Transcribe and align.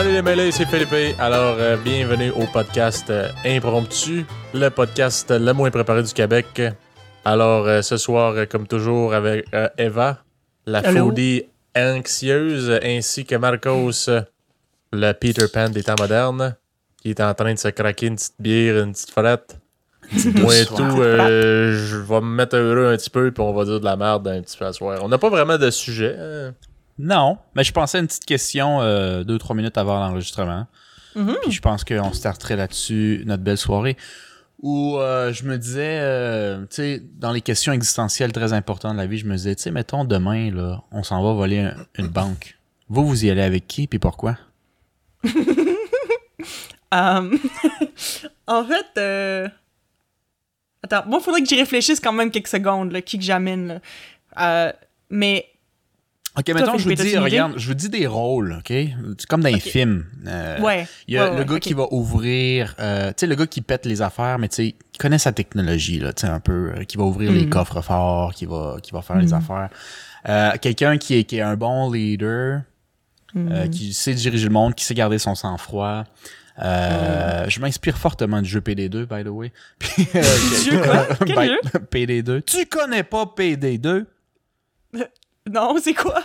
Salut 0.00 0.14
les 0.14 0.22
mêlés, 0.22 0.50
c'est 0.50 0.64
Philippe. 0.64 1.14
Alors, 1.18 1.56
euh, 1.58 1.76
bienvenue 1.76 2.30
au 2.30 2.46
podcast 2.46 3.10
euh, 3.10 3.28
Impromptu, 3.44 4.24
le 4.54 4.70
podcast 4.70 5.30
le 5.30 5.52
moins 5.52 5.70
préparé 5.70 6.02
du 6.02 6.10
Québec. 6.14 6.62
Alors, 7.26 7.66
euh, 7.66 7.82
ce 7.82 7.98
soir, 7.98 8.32
euh, 8.34 8.46
comme 8.46 8.66
toujours, 8.66 9.12
avec 9.12 9.44
euh, 9.52 9.68
Eva, 9.76 10.24
la 10.64 10.78
Allô? 10.78 11.04
foodie 11.08 11.42
anxieuse, 11.76 12.80
ainsi 12.82 13.26
que 13.26 13.34
Marcos, 13.34 14.08
euh, 14.08 14.22
le 14.90 15.12
Peter 15.12 15.44
Pan 15.52 15.68
des 15.68 15.82
temps 15.82 15.96
modernes, 15.98 16.56
qui 17.02 17.10
est 17.10 17.20
en 17.20 17.34
train 17.34 17.52
de 17.52 17.58
se 17.58 17.68
craquer 17.68 18.06
une 18.06 18.16
petite 18.16 18.36
bière, 18.38 18.82
une 18.82 18.92
petite 18.92 19.10
frette. 19.10 19.58
Moi 20.36 20.56
et 20.56 20.64
tout, 20.64 21.02
euh, 21.02 21.72
je 21.76 21.98
vais 21.98 22.20
me 22.22 22.34
mettre 22.36 22.56
heureux 22.56 22.90
un 22.90 22.96
petit 22.96 23.10
peu, 23.10 23.30
puis 23.30 23.42
on 23.42 23.52
va 23.52 23.66
dire 23.66 23.78
de 23.80 23.84
la 23.84 23.96
merde 23.96 24.26
un 24.28 24.40
petit 24.40 24.56
peu 24.56 24.64
à 24.64 24.72
soir. 24.72 24.98
On 25.02 25.08
n'a 25.10 25.18
pas 25.18 25.28
vraiment 25.28 25.58
de 25.58 25.68
sujet. 25.70 26.16
hein. 26.18 26.54
Non, 27.02 27.38
mais 27.54 27.64
je 27.64 27.72
pensais 27.72 27.98
à 27.98 28.00
une 28.02 28.06
petite 28.06 28.26
question 28.26 28.80
euh, 28.82 29.24
deux, 29.24 29.38
trois 29.38 29.56
minutes 29.56 29.78
avant 29.78 29.98
l'enregistrement. 29.98 30.66
Mhm. 31.16 31.36
Puis 31.42 31.50
je 31.52 31.60
pense 31.60 31.82
qu'on 31.82 32.12
starterait 32.12 32.56
là-dessus 32.56 33.22
notre 33.26 33.42
belle 33.42 33.58
soirée. 33.58 33.96
Où 34.62 34.98
euh, 34.98 35.32
je 35.32 35.44
me 35.44 35.56
disais, 35.56 35.98
euh, 36.02 36.60
tu 36.62 36.66
sais, 36.76 37.02
dans 37.14 37.32
les 37.32 37.40
questions 37.40 37.72
existentielles 37.72 38.32
très 38.32 38.52
importantes 38.52 38.92
de 38.92 38.98
la 38.98 39.06
vie, 39.06 39.16
je 39.16 39.24
me 39.24 39.34
disais, 39.34 39.54
tu 39.54 39.62
sais, 39.62 39.70
mettons 39.70 40.04
demain, 40.04 40.50
là, 40.50 40.82
on 40.92 41.02
s'en 41.02 41.22
va 41.22 41.32
voler 41.32 41.60
un- 41.60 41.76
une 41.96 42.08
banque. 42.08 42.58
Vous, 42.90 43.06
vous 43.06 43.24
y 43.24 43.30
allez 43.30 43.40
avec 43.40 43.66
qui, 43.66 43.86
puis 43.86 43.98
pourquoi? 43.98 44.36
Euh, 45.24 45.30
en 48.46 48.64
fait, 48.64 48.86
euh... 48.98 49.48
attends, 50.82 51.04
moi, 51.06 51.18
il 51.20 51.24
faudrait 51.24 51.40
que 51.40 51.48
j'y 51.48 51.56
réfléchisse 51.56 52.00
quand 52.00 52.12
même 52.12 52.30
quelques 52.30 52.48
secondes, 52.48 52.92
là, 52.92 53.00
qui 53.00 53.18
que 53.18 53.24
j'amène. 53.24 53.80
là. 54.36 54.74
Mais, 55.08 55.46
Ok, 56.38 56.48
mettons, 56.54 56.78
je 56.78 56.88
vous 56.88 56.94
dis, 56.94 57.18
regarde, 57.18 57.54
je 57.56 57.66
vous 57.66 57.74
dis 57.74 57.88
des 57.88 58.06
rôles, 58.06 58.58
ok? 58.60 58.72
Comme 59.28 59.42
dans 59.42 59.48
les 59.52 59.58
films. 59.58 60.04
Euh, 60.28 60.60
ouais. 60.60 60.86
Il 61.08 61.14
y 61.14 61.18
a 61.18 61.30
ouais, 61.32 61.36
le 61.38 61.44
gars 61.44 61.58
qui 61.58 61.72
va 61.74 61.86
ouvrir, 61.92 62.76
euh, 62.78 63.08
tu 63.08 63.14
sais, 63.18 63.26
le 63.26 63.34
gars 63.34 63.46
qui 63.48 63.60
pète 63.62 63.84
les 63.84 64.00
affaires, 64.00 64.38
mais 64.38 64.48
tu 64.48 64.54
sais, 64.56 64.74
qui 64.92 64.98
connaît 64.98 65.18
sa 65.18 65.32
technologie, 65.32 65.98
là, 65.98 66.12
tu 66.12 66.20
sais, 66.22 66.28
un 66.32 66.38
peu, 66.38 66.72
euh, 66.76 66.84
qui 66.84 66.96
va 66.96 67.02
ouvrir 67.04 67.32
les 67.32 67.42
Mhm. 67.44 67.50
coffres 67.50 67.80
forts, 67.82 68.32
qui 68.32 68.46
va, 68.46 68.76
qui 68.80 68.92
va 68.92 69.02
faire 69.02 69.16
les 69.16 69.26
Mhm. 69.28 69.32
affaires. 69.34 69.68
Euh, 70.28 70.52
Quelqu'un 70.62 70.98
qui 70.98 71.14
est, 71.18 71.24
qui 71.24 71.38
est 71.38 71.40
un 71.42 71.56
bon 71.56 71.90
leader, 71.90 72.60
euh, 73.36 73.64
Mhm. 73.64 73.70
qui 73.70 73.92
sait 73.92 74.14
diriger 74.14 74.46
le 74.46 74.52
monde, 74.52 74.74
qui 74.76 74.84
sait 74.84 74.94
garder 74.94 75.18
son 75.18 75.34
sang-froid. 75.34 76.04
Euh, 76.62 77.46
Je 77.48 77.58
m'inspire 77.60 77.96
fortement 77.98 78.40
du 78.40 78.48
jeu 78.48 78.60
PD2, 78.60 79.04
by 79.06 79.24
the 79.24 79.28
way. 79.28 79.50
Puis, 79.80 80.06
euh, 80.14 80.82
quoi? 80.84 81.06
Quel 81.26 81.34
ben, 81.34 81.46
jeu? 81.48 81.58
PD2. 81.90 82.42
Tu 82.42 82.66
connais 82.66 83.02
pas 83.02 83.24
PD2? 83.26 84.06
Non, 85.50 85.76
c'est 85.82 85.94
quoi? 85.94 86.22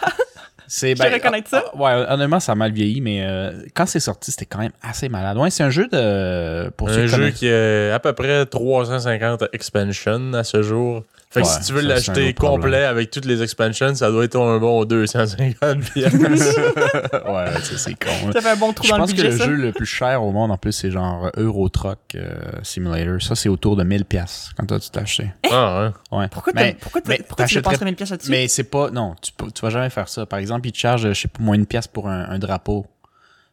C'est 0.67 0.95
Je 0.95 1.03
vais 1.03 1.13
reconnaître 1.13 1.49
ça. 1.49 1.63
ah, 1.73 1.77
ouais, 1.77 2.05
honnêtement, 2.09 2.39
ça 2.39 2.53
a 2.53 2.55
mal 2.55 2.71
vieilli, 2.71 2.99
mais 3.01 3.23
euh, 3.23 3.51
quand 3.75 3.85
c'est 3.85 3.99
sorti, 3.99 4.31
c'était 4.31 4.45
quand 4.47 4.57
même 4.59 4.71
assez 4.81 5.09
malade. 5.09 5.37
Ouais, 5.37 5.51
c'est 5.51 5.63
un 5.63 5.69
jeu 5.69 5.87
de. 5.87 6.69
Pour 6.71 6.89
ceux 6.89 7.01
Un 7.01 7.05
qui 7.05 7.15
jeu 7.15 7.29
qui 7.29 7.49
a 7.49 7.93
à 7.93 7.99
peu 7.99 8.13
près 8.13 8.45
350 8.45 9.43
expansions 9.53 10.33
à 10.33 10.43
ce 10.43 10.61
jour. 10.63 11.03
Fait 11.35 11.41
que 11.41 11.47
Ouais, 11.47 11.53
si 11.61 11.67
tu 11.67 11.73
veux 11.73 11.81
l'acheter 11.81 12.33
problème. 12.33 12.61
complet 12.61 12.83
avec 12.85 13.11
toutes 13.11 13.25
les 13.25 13.43
expansions, 13.43 13.93
ça 13.93 14.09
doit 14.09 14.23
être 14.23 14.39
un 14.39 14.57
bon 14.57 14.85
250 14.85 15.79
pièces. 15.93 16.13
ouais, 16.13 17.51
ça, 17.61 17.77
c'est 17.77 17.93
con. 17.93 18.31
Ça 18.31 18.41
fait 18.41 18.49
un 18.51 18.55
bon 18.55 18.73
trou 18.73 18.85
Je 18.85 18.89
dans 18.91 18.95
le 18.97 19.01
pense 19.03 19.11
que 19.11 19.21
budget, 19.21 19.31
le 19.31 19.37
jeu 19.37 19.55
le 19.55 19.71
plus 19.73 19.85
cher 19.85 20.23
au 20.23 20.31
monde, 20.31 20.51
en 20.51 20.57
plus, 20.57 20.71
c'est 20.71 20.91
genre 20.91 21.29
Euro 21.37 21.67
Truck 21.69 21.99
euh, 22.15 22.35
Simulator. 22.63 23.21
Ça, 23.21 23.35
c'est 23.35 23.49
autour 23.49 23.75
de 23.75 23.83
1000$ 23.83 24.05
piastres 24.05 24.53
quand 24.57 24.65
toi, 24.65 24.79
tu 24.79 24.89
t'as 24.89 25.01
acheté. 25.01 25.31
ah, 25.51 25.91
ouais. 26.11 26.17
Ouais. 26.19 26.27
Pourquoi, 26.29 26.53
mais, 26.55 26.77
pourquoi, 26.79 27.01
mais 27.07 27.19
pourquoi 27.27 27.45
tu 27.45 27.55
dépenses 27.55 27.81
1000 27.81 27.95
pièces 27.95 28.11
là-dessus? 28.11 28.31
mais 28.31 28.47
c'est 28.47 28.63
pas. 28.63 28.89
Non, 28.91 29.15
tu, 29.21 29.31
vas 29.61 29.69
jamais 29.69 29.89
faire 29.89 30.07
ça. 30.07 30.25
Par 30.25 30.39
exemple, 30.39 30.67
ils 30.67 30.71
te 30.71 30.77
chargent, 30.77 31.09
je 31.13 31.19
sais 31.19 31.27
pas, 31.27 31.43
moins 31.43 31.55
une 31.55 31.65
pièce 31.65 31.87
pour 31.87 32.07
un, 32.09 32.29
un 32.29 32.39
drapeau. 32.39 32.85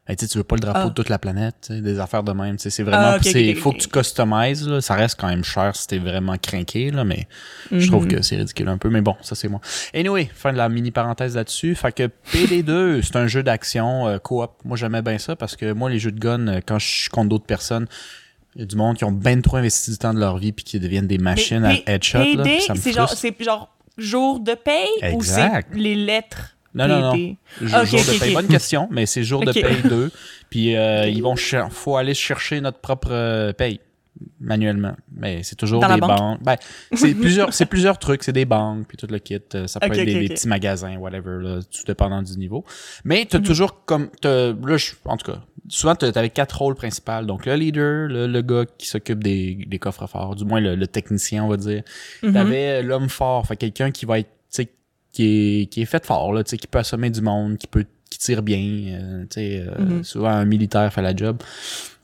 Hey, 0.08 0.16
tu 0.16 0.26
veux 0.36 0.42
pas 0.42 0.56
le 0.56 0.60
drapeau 0.62 0.80
Ah. 0.82 0.88
de 0.88 0.94
toute 0.94 1.08
la 1.08 1.18
planète, 1.20 1.70
des 1.70 2.00
affaires 2.00 2.24
de 2.24 2.32
même. 2.32 2.58
C'est 2.58 2.82
vraiment. 2.82 3.16
Ah, 3.16 3.18
faut 3.60 3.70
que 3.72 3.78
tu 3.78 3.88
customises. 3.88 4.66
Là. 4.68 4.80
Ça 4.80 4.94
reste 4.94 5.18
quand 5.20 5.28
même 5.28 5.44
cher 5.44 5.76
si 5.76 5.86
t'es 5.86 5.98
vraiment 5.98 6.36
craqué, 6.38 6.90
là, 6.90 7.04
mais 7.04 7.28
je 7.70 7.86
trouve 7.86 8.06
Mhm. 8.06 8.10
que 8.16 8.22
c'est 8.22 8.34
ridicule 8.36 8.68
un 8.68 8.78
peu. 8.78 8.90
Mais 8.90 9.00
bon, 9.00 9.14
ça 9.22 9.36
c'est 9.36 9.46
moi. 9.46 9.60
Anyway, 9.94 10.28
fin 10.34 10.52
de 10.52 10.58
la 10.58 10.68
mini 10.68 10.90
parenthèse 10.90 11.36
là-dessus. 11.36 11.76
Fait 11.76 11.92
que 11.92 12.10
PD2, 12.32 13.00
c'est 13.02 13.14
un 13.14 13.28
jeu 13.28 13.44
d'action 13.44 14.08
euh, 14.08 14.18
coop. 14.18 14.50
Moi 14.64 14.76
j'aimais 14.76 15.02
bien 15.02 15.18
ça 15.18 15.36
parce 15.36 15.54
que 15.54 15.72
moi 15.72 15.88
les 15.88 16.00
jeux 16.00 16.10
de 16.12 16.18
gun, 16.18 16.48
euh, 16.48 16.60
quand 16.66 16.80
je 16.80 16.86
suis 17.02 17.08
contre 17.08 17.28
d'autres 17.28 17.46
personnes, 17.46 17.86
il 18.56 18.62
y 18.62 18.64
a 18.64 18.66
du 18.66 18.74
monde 18.74 18.96
qui 18.96 19.04
ont 19.04 19.12
ben 19.12 19.40
trop 19.40 19.56
investi 19.58 19.92
du 19.92 19.98
temps 19.98 20.12
de 20.12 20.18
leur 20.18 20.36
vie 20.36 20.50
puis 20.50 20.64
qui 20.64 20.80
deviennent 20.80 21.06
des 21.06 21.18
machines 21.18 21.60
Mais 21.60 21.84
à 21.86 21.92
headshot. 21.92 22.18
PD, 22.18 22.42
puis 22.42 22.60
ça 22.62 22.74
me 22.74 22.78
c'est 22.80 22.92
genre, 22.92 23.08
genre 23.38 23.76
jour 23.96 24.40
de 24.40 24.54
paye 24.54 25.14
ou 25.14 25.22
c'est 25.22 25.48
les 25.74 25.94
lettres? 25.94 26.51
Non, 26.74 26.88
non, 26.88 27.00
non. 27.14 27.84
Jour 27.84 28.00
ok, 28.00 28.06
de 28.06 28.18
paye. 28.18 28.34
Bonne 28.34 28.48
question, 28.48 28.88
mais 28.90 29.06
c'est 29.06 29.22
jour 29.24 29.44
de 29.44 29.52
paye 29.52 29.82
2. 29.82 30.10
Puis 30.50 30.76
euh, 30.76 31.06
ils 31.06 31.22
vont 31.22 31.34
faut 31.70 31.96
aller 31.96 32.14
chercher 32.14 32.60
notre 32.60 32.78
propre 32.78 33.08
euh, 33.10 33.52
paye 33.52 33.80
manuellement. 34.40 34.94
Mais 35.14 35.42
c'est 35.42 35.56
toujours 35.56 35.80
Dans 35.80 35.94
des 35.94 36.00
banque? 36.00 36.16
banques. 36.18 36.42
Ben, 36.42 36.56
c'est 36.92 37.14
plusieurs, 37.14 37.52
c'est 37.52 37.66
plusieurs 37.66 37.98
trucs, 37.98 38.22
c'est 38.22 38.32
des 38.32 38.44
banques 38.44 38.86
puis 38.86 38.96
tout 38.96 39.06
le 39.10 39.18
kit. 39.18 39.38
Euh, 39.54 39.66
Ça 39.66 39.80
peut 39.80 39.86
être 39.86 40.04
des, 40.04 40.28
petits 40.28 40.48
magasins, 40.48 40.96
whatever, 40.96 41.42
là, 41.42 41.60
tout 41.62 41.82
dépendant 41.86 42.22
du 42.22 42.36
niveau. 42.36 42.64
Mais 43.04 43.26
t'as 43.28 43.38
Mhm. 43.38 43.44
toujours 43.44 43.84
comme, 43.84 44.10
t'as- 44.20 44.52
là, 44.52 44.76
je- 44.76 44.92
en 45.06 45.16
tout 45.16 45.32
cas, 45.32 45.38
souvent 45.68 45.94
t'as- 45.94 46.12
t'avais 46.12 46.30
quatre 46.30 46.58
rôles 46.58 46.74
principaux. 46.74 47.22
Donc 47.24 47.46
le 47.46 47.54
leader, 47.54 48.08
le, 48.08 48.26
le 48.26 48.42
gars 48.42 48.64
qui 48.78 48.86
s'occupe 48.86 49.22
des, 49.24 49.64
des 49.66 49.78
coffres 49.78 50.06
forts, 50.06 50.36
du 50.36 50.44
moins 50.44 50.60
le, 50.60 50.74
le 50.76 50.86
technicien, 50.86 51.44
on 51.44 51.48
va 51.48 51.56
dire. 51.56 51.82
T'avais 52.20 52.80
euh, 52.80 52.82
l'homme 52.82 53.08
fort, 53.08 53.46
fait 53.46 53.56
quelqu'un 53.56 53.90
qui 53.90 54.04
va 54.06 54.18
être, 54.20 54.30
tu 54.54 54.66
qui 55.12 55.62
est, 55.62 55.66
qui 55.66 55.82
est 55.82 55.86
fait 55.86 56.04
fort, 56.04 56.32
là, 56.32 56.42
tu 56.42 56.50
sais, 56.50 56.56
qui 56.56 56.66
peut 56.66 56.78
assommer 56.78 57.10
du 57.10 57.20
monde, 57.20 57.58
qui 57.58 57.66
peut, 57.66 57.84
qui 58.10 58.18
tire 58.18 58.42
bien, 58.42 58.58
euh, 58.98 59.22
tu 59.22 59.40
sais, 59.40 59.64
euh, 59.66 59.82
Mhm. 59.82 60.04
souvent 60.04 60.30
un 60.30 60.44
militaire 60.44 60.92
fait 60.92 61.02
la 61.02 61.14
job. 61.14 61.38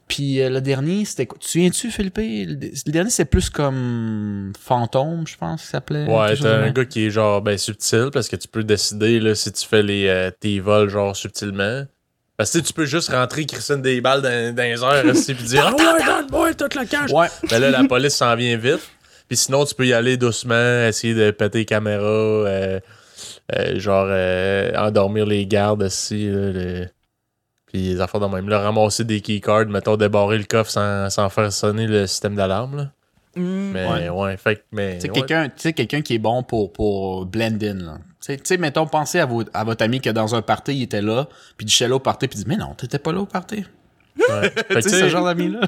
Puis 0.06 0.40
euh, 0.40 0.48
le 0.48 0.60
dernier, 0.62 1.04
c'était 1.04 1.26
quoi? 1.26 1.36
Tu 1.38 1.46
te 1.46 1.50
souviens-tu, 1.52 1.90
Philippe? 1.90 2.16
Le, 2.16 2.70
le 2.86 2.92
dernier, 2.92 3.10
c'est 3.10 3.26
plus 3.26 3.50
comme 3.50 4.52
fantôme, 4.58 5.26
je 5.26 5.36
pense, 5.36 5.60
qu'il 5.60 5.70
s'appelait. 5.70 6.06
Ouais, 6.06 6.34
t'as 6.36 6.56
un 6.64 6.70
gars 6.70 6.84
qui 6.86 7.06
est 7.06 7.10
genre 7.10 7.42
ben 7.42 7.58
subtil 7.58 8.08
parce 8.12 8.28
que 8.28 8.36
tu 8.36 8.48
peux 8.48 8.64
décider 8.64 9.20
là, 9.20 9.34
si 9.34 9.52
tu 9.52 9.66
fais 9.66 9.82
les, 9.82 10.06
euh, 10.08 10.30
tes 10.40 10.60
vols 10.60 10.88
genre 10.88 11.14
subtilement. 11.14 11.84
Parce 12.38 12.52
que 12.52 12.58
tu 12.58 12.64
sais, 12.64 12.68
tu 12.68 12.72
peux 12.72 12.86
juste 12.86 13.10
rentrer, 13.10 13.44
crisser 13.44 13.76
des 13.78 14.00
balles 14.00 14.22
dans, 14.22 14.54
dans 14.54 14.62
les 14.62 14.82
airs 14.82 15.04
aussi, 15.10 15.34
puis 15.34 15.44
dire 15.44 15.66
Ah 15.66 15.74
ouais, 15.94 16.04
donne-moi 16.06 16.54
toute 16.54 16.74
la 16.74 16.86
cache. 16.86 17.10
Ouais. 17.10 17.26
Ben 17.50 17.58
là, 17.58 17.70
la 17.70 17.84
police 17.84 18.14
s'en 18.14 18.34
vient 18.36 18.56
vite. 18.56 18.80
Puis 19.28 19.36
sinon, 19.36 19.66
tu 19.66 19.74
peux 19.74 19.86
y 19.86 19.92
aller 19.92 20.16
doucement, 20.16 20.86
essayer 20.86 21.12
de 21.14 21.30
péter 21.32 21.58
les 21.58 21.64
caméras, 21.66 22.44
genre 23.76 24.06
euh, 24.08 24.72
endormir 24.76 25.26
les 25.26 25.46
gardes 25.46 25.82
aussi. 25.82 26.28
Là, 26.28 26.52
le- 26.52 26.86
Puis 27.66 27.82
les 27.82 28.00
affaires 28.00 28.20
de 28.20 28.26
même. 28.26 28.48
Là, 28.48 28.60
ramasser 28.60 29.04
des 29.04 29.20
keycards, 29.20 29.66
mettons, 29.66 29.96
débarrer 29.96 30.38
le 30.38 30.44
coffre 30.44 30.70
sans, 30.70 31.10
sans 31.10 31.28
faire 31.28 31.52
sonner 31.52 31.86
le 31.86 32.06
système 32.06 32.34
d'alarme. 32.34 32.76
là. 32.76 32.90
Mhm. 33.36 33.70
Mais 33.72 33.86
ouais, 33.86 34.08
Ouais. 34.08 34.36
fait 34.36 34.56
que. 34.56 34.60
Mais, 34.72 34.94
Tu 34.96 35.02
sais, 35.02 35.08
quelqu'un, 35.10 35.44
tu 35.48 35.52
sais, 35.56 35.72
quelqu'un 35.72 36.00
qui 36.00 36.14
est 36.14 36.18
bon 36.18 36.42
pour, 36.42 36.72
pour 36.72 37.26
blend 37.26 37.58
in, 37.62 37.74
là. 37.74 37.98
Tu 38.26 38.36
sais- 38.42 38.56
mettons, 38.56 38.86
pensez 38.86 39.20
à, 39.20 39.26
vos, 39.26 39.42
à 39.54 39.64
votre 39.64 39.84
ami 39.84 40.00
que 40.00 40.10
dans 40.10 40.34
un 40.34 40.42
party, 40.42 40.74
il 40.76 40.82
était 40.82 41.00
là, 41.02 41.28
puis 41.56 41.64
du 41.66 41.86
là 41.86 41.94
au 41.94 41.98
party, 42.00 42.26
puis 42.26 42.38
il 42.38 42.42
dit, 42.44 42.48
mais 42.48 42.56
non, 42.56 42.74
t'étais 42.74 42.98
pas 42.98 43.12
là 43.12 43.20
au 43.20 43.26
party. 43.26 43.64
Ouais. 44.18 44.50
Fait 44.50 44.64
que, 44.68 44.74
Tu 44.74 44.82
sais, 44.82 44.90
tu 44.90 44.96
ce 45.04 45.08
genre 45.08 45.24
d'ami-là. 45.24 45.60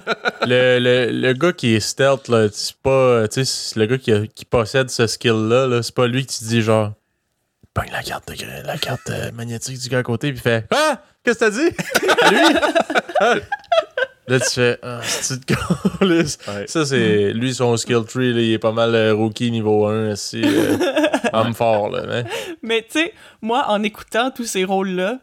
le, 0.47 0.79
le, 0.81 1.11
le 1.13 1.33
gars 1.35 1.53
qui 1.53 1.75
est 1.75 1.81
stealth, 1.81 2.29
là, 2.29 2.49
c'est 2.53 2.75
pas. 2.83 3.29
Tu 3.29 3.35
sais, 3.35 3.45
c'est 3.45 3.79
le 3.79 3.87
gars 3.87 3.99
qui, 3.99 4.11
a- 4.13 4.27
qui 4.27 4.45
possède 4.45 4.91
ce 4.91 5.07
skill-là, 5.07 5.67
là, 5.69 5.83
c'est 5.83 5.95
pas 5.95 6.07
lui 6.09 6.27
qui 6.27 6.39
te 6.41 6.45
dit 6.47 6.63
genre. 6.63 6.93
Pogne 7.75 7.91
la 7.93 8.03
carte, 8.03 8.29
de- 8.29 8.67
la 8.67 8.77
carte 8.79 9.11
euh, 9.11 9.31
magnétique 9.33 9.79
du 9.79 9.89
gars 9.89 9.99
à 9.99 10.03
côté, 10.03 10.33
puis 10.33 10.41
fait 10.41 10.67
Ah 10.73 11.03
Qu'est-ce 11.23 11.39
que 11.39 11.45
t'as 11.45 11.51
dit? 11.51 11.71
Lui? 12.35 12.57
Ah. 13.23 13.35
Là, 14.29 14.41
tu 14.41 14.51
fais 14.51 14.79
Ah, 14.83 15.01
c'est 15.03 15.47
de. 15.47 16.67
Ça, 16.69 16.87
c'est. 16.87 17.33
Lui, 17.33 17.55
son 17.55 17.77
skill 17.77 18.05
tree, 18.09 18.33
là, 18.33 18.41
il 18.41 18.53
est 18.53 18.59
pas 18.59 18.73
mal 18.73 18.95
euh, 18.95 19.13
rookie 19.13 19.51
niveau 19.51 19.87
1, 19.87 20.13
aussi. 20.13 20.41
euh, 20.43 20.77
homme 21.35 21.53
fort, 21.55 21.91
là. 21.91 22.03
hein. 22.09 22.25
Mais 22.63 22.83
tu 22.91 22.99
sais, 23.01 23.13
moi, 23.43 23.67
en 23.69 23.83
écoutant 23.83 24.31
tous 24.31 24.45
ces 24.47 24.65
rôles-là, 24.65 25.19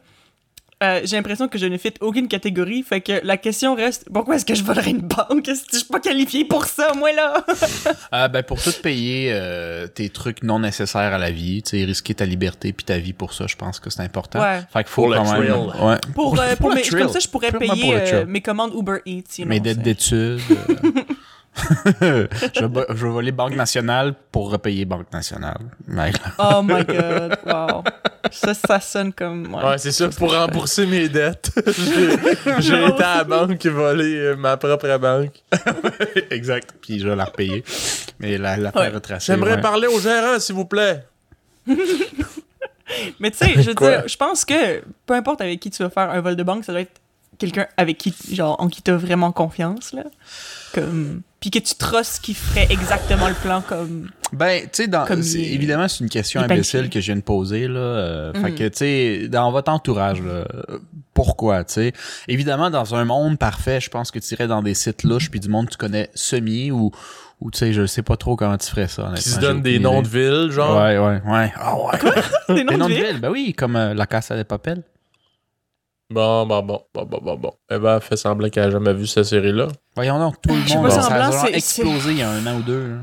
euh, 0.83 1.01
j'ai 1.03 1.15
l'impression 1.15 1.47
que 1.47 1.57
je 1.57 1.65
ne 1.65 1.77
fit 1.77 1.93
aucune 2.01 2.27
catégorie. 2.27 2.83
Fait 2.83 3.01
que 3.01 3.19
la 3.23 3.37
question 3.37 3.73
reste 3.75 4.05
pourquoi 4.13 4.35
est-ce 4.35 4.45
que 4.45 4.53
je 4.55 4.63
volerais 4.63 4.91
une 4.91 5.01
banque? 5.01 5.43
Que 5.43 5.53
je 5.53 5.77
suis 5.77 5.87
pas 5.87 5.99
qualifié 5.99 6.45
pour 6.45 6.65
ça, 6.65 6.93
moi, 6.95 7.11
là? 7.13 7.43
Ah, 8.11 8.27
ben, 8.27 8.43
pour 8.43 8.61
tout 8.61 8.71
payer 8.83 9.29
euh, 9.31 9.87
tes 9.87 10.09
trucs 10.09 10.43
non 10.43 10.59
nécessaires 10.59 11.13
à 11.13 11.17
la 11.17 11.31
vie, 11.31 11.61
tu 11.63 11.71
sais, 11.77 11.83
risquer 11.85 12.13
ta 12.13 12.25
liberté 12.25 12.73
puis 12.73 12.85
ta 12.85 12.97
vie 12.97 13.13
pour 13.13 13.33
ça, 13.33 13.45
je 13.47 13.55
pense 13.55 13.79
que 13.79 13.89
c'est 13.89 14.01
important. 14.03 14.39
Ouais. 14.41 14.59
Fait 14.71 14.83
qu'il 14.83 14.87
faut 14.87 15.03
Pour 15.03 15.09
le 15.11 15.17
quand 15.17 15.31
même. 15.33 15.41
thrill. 15.47 15.83
Ouais. 15.85 15.95
Pour, 16.13 16.39
euh, 16.39 16.55
pour 16.55 16.73
mes- 16.73 16.81
thrill. 16.81 16.99
Comme 17.03 17.13
ça, 17.13 17.19
je 17.19 17.27
pourrais 17.27 17.49
Purement 17.49 17.67
pour 17.67 17.75
payer 17.75 17.93
euh, 18.13 18.25
mes 18.27 18.41
commandes 18.41 18.73
Uber 18.75 18.97
Eats. 19.05 19.23
you 19.39 19.45
know, 19.45 19.49
Mes 19.49 19.59
dettes 19.59 19.81
d'études. 19.81 20.39
je, 22.01 22.05
vais, 22.65 22.85
je 22.89 23.05
vais 23.05 23.09
voler 23.09 23.31
Banque 23.31 23.55
Nationale 23.55 24.13
pour 24.31 24.51
repayer 24.51 24.85
Banque 24.85 25.11
Nationale. 25.11 25.59
Oh 26.37 26.61
my 26.63 26.83
god, 26.85 27.37
wow. 27.45 27.83
Ça, 28.31 28.53
ça 28.53 28.79
sonne 28.79 29.13
comme. 29.13 29.53
Ouais. 29.53 29.63
Ouais, 29.63 29.77
c'est 29.77 29.91
ça, 29.91 30.09
pour 30.09 30.33
rembourser 30.33 30.85
mes 30.85 31.09
dettes. 31.09 31.51
J'ai- 32.59 32.85
été 32.87 33.03
à 33.03 33.17
la 33.17 33.23
banque 33.23 33.65
voler 33.65 34.15
euh, 34.17 34.35
ma 34.35 34.57
propre 34.57 34.97
banque. 34.97 35.41
exact. 36.31 36.73
Puis 36.81 36.99
je 36.99 37.07
vais 37.07 37.15
la 37.15 37.25
repayer. 37.25 37.63
Mais 38.19 38.37
la, 38.37 38.57
la 38.57 38.71
Ouais. 38.75 38.83
faire 38.83 38.93
retracer. 38.93 39.31
J'aimerais 39.33 39.55
ouais. 39.55 39.61
parler 39.61 39.87
au 39.87 39.99
gérant, 39.99 40.39
s'il 40.39 40.55
vous 40.55 40.65
plaît. 40.65 41.03
Mais 43.19 43.31
tu 43.31 43.37
sais, 43.37 43.53
je 43.55 43.69
veux 43.69 43.75
dire, 43.75 44.07
je 44.07 44.15
pense 44.17 44.45
que 44.45 44.81
peu 45.05 45.13
importe 45.13 45.41
avec 45.41 45.59
qui 45.59 45.69
tu 45.69 45.83
vas 45.83 45.89
faire 45.89 46.09
un 46.09 46.21
vol 46.21 46.35
de 46.35 46.43
banque, 46.43 46.63
ça 46.63 46.71
doit 46.71 46.81
être 46.81 47.01
quelqu'un 47.37 47.67
avec 47.77 47.97
qui, 47.97 48.13
genre, 48.31 48.55
en 48.61 48.67
qui 48.69 48.81
t'as 48.81 48.95
vraiment 48.95 49.31
confiance, 49.31 49.93
là. 49.93 50.03
Comme. 50.73 51.21
Puis 51.39 51.51
que 51.51 51.59
tu 51.59 51.75
trustes 51.75 52.21
qu'il 52.21 52.33
ferait 52.35 52.65
exactement 52.71 53.27
le 53.29 53.35
plan 53.35 53.61
comme. 53.61 54.09
Ben, 54.33 54.63
tu 54.63 54.69
sais, 54.73 54.87
dans- 54.87 55.05
évidemment, 55.05 55.87
c'est 55.87 56.03
une 56.03 56.09
question 56.09 56.41
il 56.41 56.43
est 56.43 56.51
imbécile 56.51 56.89
que 56.89 56.99
je 56.99 57.05
viens 57.05 57.15
de 57.15 57.21
poser, 57.21 57.67
là. 57.67 57.79
euh, 57.79 58.33
Fait 58.33 58.49
Mhm. 58.49 58.55
que, 58.55 58.67
tu 58.69 58.77
sais, 58.77 59.27
dans 59.27 59.51
votre 59.51 59.71
entourage, 59.71 60.19
là, 60.21 60.45
pourquoi, 61.13 61.63
tu 61.63 61.73
sais? 61.73 61.93
Évidemment, 62.27 62.69
dans 62.71 62.95
un 62.95 63.05
monde 63.05 63.37
parfait, 63.37 63.79
je 63.79 63.89
pense 63.89 64.09
que 64.11 64.17
tu 64.19 64.33
irais 64.33 64.47
dans 64.47 64.61
des 64.63 64.73
sites 64.73 65.03
louches 65.03 65.29
puis 65.29 65.39
du 65.39 65.47
monde 65.47 65.67
que 65.67 65.71
tu 65.73 65.77
connais 65.77 66.09
semi 66.15 66.71
ou, 66.71 66.91
ou 67.39 67.51
tu 67.51 67.59
sais, 67.59 67.71
je 67.71 67.85
sais 67.85 68.01
pas 68.01 68.17
trop 68.17 68.35
comment 68.35 68.57
tu 68.57 68.67
ferais 68.69 68.87
ça, 68.87 69.03
honnêtement. 69.03 69.19
Qui 69.21 69.29
se 69.29 69.39
donnent 69.39 69.61
des 69.61 69.77
noms 69.79 70.01
de 70.01 70.07
villes, 70.07 70.49
genre? 70.51 70.75
Ouais, 70.81 70.97
ouais, 70.97 71.21
ouais. 71.23 71.53
Ah 71.55 71.75
ouais. 71.77 72.55
Des 72.55 72.63
noms 72.63 72.71
Des 72.71 72.77
noms 72.77 72.89
de 72.89 72.93
de 72.95 72.99
villes? 72.99 73.19
ben 73.21 73.29
oui, 73.29 73.53
comme 73.55 73.75
euh, 73.75 73.93
la 73.93 74.07
Casa 74.07 74.35
de 74.35 74.41
Papel. 74.43 74.81
Bon, 76.09 76.45
bon, 76.45 76.63
bon, 76.63 76.81
bon, 76.93 77.05
bon, 77.05 77.19
bon, 77.21 77.35
bon. 77.35 77.53
Eva 77.69 77.99
fait 77.99 78.15
semblant 78.15 78.49
qu'elle 78.49 78.63
a 78.63 78.71
jamais 78.71 78.93
vu 78.93 79.05
cette 79.07 79.25
série-là. 79.25 79.67
Voyons 79.95 80.17
donc, 80.19 80.41
tout 80.41 80.49
le 80.49 80.55
monde, 80.75 80.89
ça 80.89 81.01
semblant, 81.01 81.43
a 81.43 81.49
explosé 81.49 82.11
il 82.11 82.17
y 82.19 82.21
a 82.21 82.29
un 82.29 82.45
an 82.47 82.57
ou 82.59 82.61
deux. 82.61 82.87
là. 82.87 82.95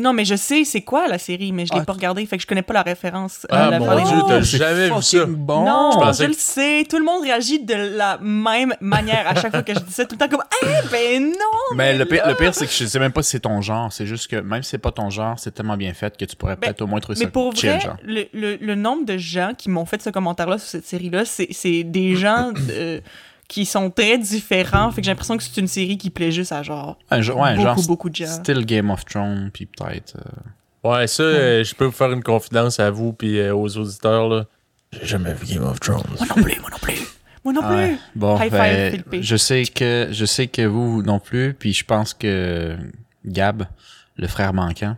Non, 0.00 0.12
mais 0.12 0.24
je 0.24 0.34
sais 0.34 0.64
c'est 0.64 0.82
quoi 0.82 1.08
la 1.08 1.18
série, 1.18 1.52
mais 1.52 1.66
je 1.66 1.72
l'ai 1.74 1.80
Ah. 1.80 1.84
pas 1.84 1.92
regardée, 1.92 2.24
fait 2.26 2.36
que 2.36 2.42
je 2.42 2.46
connais 2.46 2.62
pas 2.62 2.74
la 2.74 2.82
référence. 2.82 3.46
à 3.50 3.66
Ah, 3.66 3.70
la 3.70 3.78
mon 3.78 4.04
Dieu, 4.04 4.16
t'as 4.28 4.42
c'est 4.42 4.58
jamais 4.58 4.88
vu 4.90 5.02
ça. 5.02 5.24
bon. 5.26 5.64
Non, 5.64 6.12
Je 6.12 6.24
le 6.24 6.32
sais. 6.32 6.84
Tout 6.88 6.98
le 6.98 7.04
monde 7.04 7.22
réagit 7.22 7.60
de 7.64 7.74
la 7.74 8.18
même 8.18 8.74
manière 8.80 9.26
à 9.28 9.34
chaque 9.34 9.50
fois 9.50 9.62
que 9.62 9.74
je 9.74 9.80
dis 9.80 9.92
ça. 9.92 10.04
Tout 10.04 10.14
le 10.14 10.18
temps 10.18 10.28
comme, 10.28 10.44
eh 10.62 10.88
ben 10.90 11.22
non! 11.24 11.76
Mais 11.76 11.96
le 11.96 12.04
pire, 12.04 12.22
là. 12.24 12.30
le 12.30 12.36
pire 12.36 12.54
c'est 12.54 12.66
que 12.66 12.72
je 12.72 12.84
sais 12.84 12.98
même 12.98 13.12
pas 13.12 13.22
si 13.22 13.30
c'est 13.30 13.40
ton 13.40 13.60
genre. 13.60 13.92
C'est 13.92 14.06
juste 14.06 14.28
que 14.28 14.36
même 14.36 14.62
si 14.62 14.70
c'est 14.70 14.78
pas 14.78 14.92
ton 14.92 15.10
genre, 15.10 15.38
c'est 15.38 15.50
tellement 15.52 15.76
bien 15.76 15.92
fait 15.94 16.16
que 16.16 16.24
tu 16.24 16.36
pourrais 16.36 16.56
peut-être 16.56 16.82
au 16.82 16.86
moins 16.86 17.00
trouver 17.00 17.18
Mais 17.18 17.24
ça 17.26 17.30
pour 17.30 17.54
chill, 17.54 17.70
vrai, 17.70 17.80
genre. 17.80 17.96
le, 18.04 18.24
le, 18.32 18.56
le 18.56 18.74
nombre 18.74 19.04
de 19.04 19.16
gens 19.16 19.52
qui 19.56 19.70
m'ont 19.70 19.84
fait 19.86 20.00
ce 20.02 20.10
commentaire-là 20.10 20.58
sur 20.58 20.68
cette 20.68 20.86
série-là, 20.86 21.24
c'est 21.24 21.48
c'est 21.50 21.82
des 21.84 22.14
gens 22.16 22.52
euh, 22.70 23.00
qui 23.48 23.64
sont 23.66 23.90
très 23.90 24.18
différents. 24.18 24.90
Fait 24.92 25.00
que 25.00 25.06
j'ai 25.06 25.10
l'impression 25.10 25.36
que 25.36 25.42
c'est 25.42 25.58
une 25.60 25.66
série 25.68 25.96
qui 25.98 26.10
plaît 26.10 26.30
juste 26.30 26.52
à 26.52 26.62
genre 26.62 26.98
Un 27.10 27.20
ouais, 27.26 27.56
beaucoup, 27.56 27.62
genre 27.62 27.82
beaucoup 27.86 28.10
de 28.10 28.16
gens. 28.16 28.26
style 28.26 28.64
Game 28.66 28.90
of 28.90 29.04
Thrones, 29.06 29.50
puis 29.52 29.66
peut-être. 29.66 30.16
euh, 30.18 30.88
Ouais, 30.90 31.06
ça, 31.08 31.22
euh, 31.24 31.64
je 31.64 31.74
peux 31.74 31.86
vous 31.86 31.90
faire 31.92 32.12
une 32.12 32.22
confidence 32.22 32.78
à 32.78 32.90
vous 32.90 33.12
puis 33.12 33.38
euh, 33.40 33.54
aux 33.54 33.76
auditeurs, 33.76 34.28
là. 34.28 34.44
J'ai 34.92 35.06
jamais 35.06 35.34
vu 35.34 35.54
Game 35.54 35.64
of 35.64 35.80
Thrones. 35.80 36.02
Moi 36.18 36.26
non 36.36 36.42
plus, 36.42 36.60
moi 36.60 36.70
non 36.70 36.78
plus. 36.80 36.98
Moi 37.44 37.52
non 37.54 37.60
plus. 37.62 37.70
ouais. 37.76 37.96
Bon, 38.14 38.38
High 38.40 38.50
ben, 38.50 39.02
five, 39.10 39.22
je 39.22 39.36
sais 39.36 39.64
que 39.64 40.08
je 40.12 40.24
sais 40.24 40.46
que 40.46 40.62
vous, 40.62 40.92
vous 40.92 41.02
non 41.02 41.18
plus, 41.18 41.54
puis 41.54 41.72
je 41.72 41.84
pense 41.84 42.14
que 42.14 42.76
Gab, 43.26 43.64
le 44.16 44.26
frère 44.28 44.52
manquant, 44.54 44.96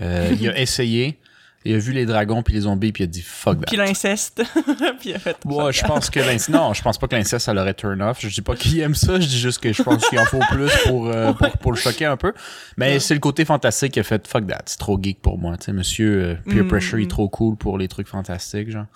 euh, 0.00 0.34
il 0.38 0.48
a 0.48 0.58
essayé, 0.60 1.18
il 1.64 1.74
a 1.74 1.78
vu 1.78 1.92
les 1.92 2.06
dragons 2.06 2.42
puis 2.42 2.54
les 2.54 2.60
zombies 2.60 2.92
puis 2.92 3.04
il 3.04 3.06
a 3.06 3.10
dit 3.10 3.22
fuck 3.22 3.60
that. 3.60 3.66
Puis 3.66 3.76
l'inceste. 3.76 4.42
Puis 5.00 5.10
il 5.10 5.14
a 5.14 5.18
fait. 5.18 5.36
Ouais, 5.44 5.72
je 5.72 5.82
pense 5.84 6.10
que 6.10 6.20
l'inceste. 6.20 6.48
Non, 6.50 6.72
je 6.74 6.82
pense 6.82 6.98
pas 6.98 7.08
que 7.08 7.16
l'inceste, 7.16 7.44
ça 7.46 7.54
l'aurait 7.54 7.74
turn 7.74 8.00
off. 8.02 8.18
Je 8.20 8.28
dis 8.28 8.40
pas 8.42 8.54
qu'il 8.56 8.78
aime 8.80 8.94
ça, 8.94 9.18
je 9.20 9.26
dis 9.26 9.38
juste 9.38 9.58
que 9.60 9.72
je 9.72 9.82
pense 9.82 10.08
qu'il 10.08 10.18
en 10.18 10.24
faut 10.26 10.40
plus 10.50 10.70
pour, 10.86 11.08
euh, 11.08 11.32
pour, 11.32 11.48
pour 11.58 11.72
le 11.72 11.76
choquer 11.78 12.06
un 12.06 12.16
peu. 12.16 12.32
Mais 12.76 12.98
c'est 13.00 13.14
le 13.14 13.20
côté 13.20 13.44
fantastique 13.44 13.92
qui 13.92 14.00
a 14.00 14.02
fait 14.04 14.26
fuck 14.26 14.46
that. 14.46 14.62
C'est 14.66 14.78
trop 14.78 14.98
geek 15.02 15.20
pour 15.20 15.38
moi. 15.38 15.56
Tu 15.56 15.64
sais, 15.66 15.72
monsieur 15.72 16.22
euh, 16.22 16.34
Peer 16.50 16.62
Mm. 16.64 16.68
Pressure, 16.68 16.98
il 16.98 17.04
est 17.04 17.10
trop 17.10 17.28
cool 17.28 17.56
pour 17.56 17.78
les 17.78 17.88
trucs 17.88 18.08
fantastiques, 18.08 18.70
genre. 18.70 18.86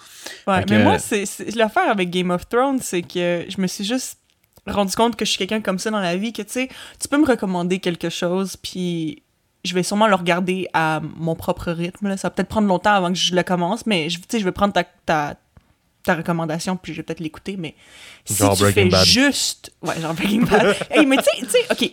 Ouais, 0.47 0.59
Fait 0.61 0.65
que- 0.65 0.75
mais 0.75 0.83
moi, 0.85 0.99
c'est 0.99 1.27
c'est- 1.27 1.55
l'affaire 1.57 1.91
avec 1.91 2.11
Game 2.11 2.31
of 2.31 2.49
Thrones, 2.49 2.79
c'est 2.81 3.03
que 3.03 3.45
je 3.49 3.61
me 3.61 3.67
suis 3.67 3.85
juste 3.85 4.19
rendu 4.67 4.95
compte 4.95 5.15
que 5.17 5.25
je 5.25 5.31
suis 5.31 5.39
quelqu'un 5.39 5.61
comme 5.61 5.79
ça 5.79 5.91
dans 5.91 6.01
la 6.01 6.17
vie, 6.17 6.33
que 6.33 6.43
tu 6.43 6.53
sais, 6.53 6.69
tu 7.01 7.09
peux 7.09 7.19
me 7.19 7.27
recommander 7.27 7.79
quelque 7.79 8.09
chose, 8.11 8.57
puis 8.57 9.23
je 9.67 9.75
vais 9.75 9.83
sûrement 9.83 10.07
le 10.07 10.15
regarder 10.15 10.69
à 10.73 11.01
mon 11.17 11.35
propre 11.35 11.71
rythme. 11.73 12.09
Là. 12.09 12.17
Ça 12.17 12.29
va 12.29 12.31
peut-être 12.35 12.49
prendre 12.49 12.69
longtemps 12.69 12.93
avant 12.95 13.09
que 13.09 13.19
je 13.19 13.35
le 13.35 13.43
commence, 13.43 13.85
mais 13.87 14.09
je, 14.09 14.19
je 14.33 14.45
vais 14.45 14.53
prendre 14.53 14.73
ta, 14.73 14.85
ta, 14.85 15.37
ta 16.03 16.15
recommandation, 16.15 16.77
puis 16.77 16.93
je 16.93 16.99
vais 16.99 17.03
peut-être 17.03 17.21
l'écouter, 17.21 17.57
mais 17.59 17.75
si 18.25 18.37
Genre 18.37 18.55
tu 18.57 18.63
Breaking 18.63 18.85
fais 18.85 18.89
Bad. 18.91 19.05
juste... 19.05 19.73
Ouais, 19.83 20.01
genre 20.01 20.15
Breaking 20.15 20.43
Bad. 20.45 20.77
hey, 20.91 21.05
mais 21.07 21.17
tu 21.19 21.47
sais, 21.49 21.59
OK, 21.71 21.93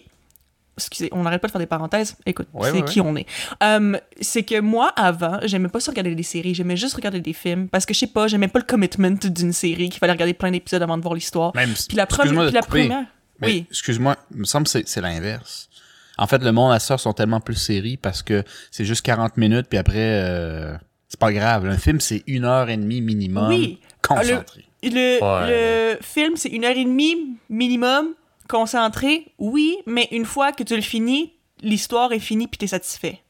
excusez, 0.78 1.10
on 1.12 1.24
n'arrête 1.24 1.42
pas 1.42 1.48
de 1.48 1.52
faire 1.52 1.60
des 1.62 1.66
parenthèses. 1.68 2.16
Écoute, 2.26 2.48
Ouais, 2.54 2.70
c'est 2.72 2.78
ouais, 2.82 2.86
qui 2.86 3.02
on 3.02 3.16
est. 3.16 3.26
Um, 3.62 3.98
c'est 4.22 4.44
que 4.44 4.60
moi, 4.60 4.90
avant, 4.96 5.40
j'aimais 5.44 5.70
pas 5.70 5.80
ça 5.80 5.92
regarder 5.92 6.16
des 6.16 6.24
séries, 6.24 6.54
j'aimais 6.56 6.78
juste 6.78 6.96
regarder 6.96 7.20
des 7.22 7.34
films, 7.34 7.68
parce 7.70 7.86
que 7.86 7.94
je 7.94 8.00
sais 8.00 8.08
pas, 8.08 8.28
j'aimais 8.28 8.48
pas 8.48 8.60
le 8.60 8.66
commitment 8.66 9.12
d'une 9.24 9.54
série, 9.54 9.90
qu'il 9.90 10.00
fallait 10.00 10.14
regarder 10.14 10.34
plein 10.34 10.52
d'épisodes 10.52 10.82
avant 10.82 10.98
de 10.98 11.04
voir 11.04 11.14
l'histoire. 11.16 11.56
Même, 11.56 11.74
Puis 11.88 11.98
la, 11.98 12.06
première 12.06 12.46
puis 12.46 12.54
la 12.54 12.62
première... 12.62 13.06
mais 13.40 13.48
Oui. 13.48 13.66
Excuse-moi, 13.70 14.16
il 14.34 14.40
me 14.42 14.46
semble 14.46 14.68
que 14.68 14.82
c'est 14.86 15.02
l'inverse. 15.02 15.70
En 16.18 16.28
fait, 16.28 16.44
le 16.44 16.52
monde 16.52 16.72
à 16.74 16.80
ça 16.80 16.98
sont 16.98 17.14
tellement 17.14 17.40
plus 17.40 17.56
séries 17.56 17.98
parce 17.98 18.22
que 18.22 18.44
c'est 18.72 18.86
juste 18.86 19.02
40 19.04 19.38
minutes, 19.38 19.66
puis 19.70 19.80
après, 19.80 19.96
euh, 19.98 20.76
c'est 21.10 21.20
pas 21.20 21.32
grave. 21.34 21.66
Un 21.66 21.78
film, 21.78 22.00
c'est 22.00 22.24
une 22.28 22.46
heure 22.46 22.70
et 22.70 22.78
demie 22.78 23.02
minimum. 23.02 23.48
Oui. 23.50 23.80
Concentré. 24.02 24.66
Le, 24.84 25.24
Ouais. 25.24 25.94
le 25.96 25.98
film, 26.02 26.36
c'est 26.36 26.50
une 26.50 26.66
heure 26.66 26.76
et 26.78 26.84
demie 26.84 27.16
minimum, 27.50 28.10
concentré, 28.50 29.28
oui, 29.40 29.78
mais 29.86 30.08
une 30.12 30.26
fois 30.26 30.52
que 30.52 30.62
tu 30.64 30.76
le 30.76 30.82
finis, 30.82 31.34
l'histoire 31.62 32.12
est 32.12 32.20
finie 32.20 32.48
puis 32.48 32.58
t'es 32.58 32.68
satisfait. 32.68 33.22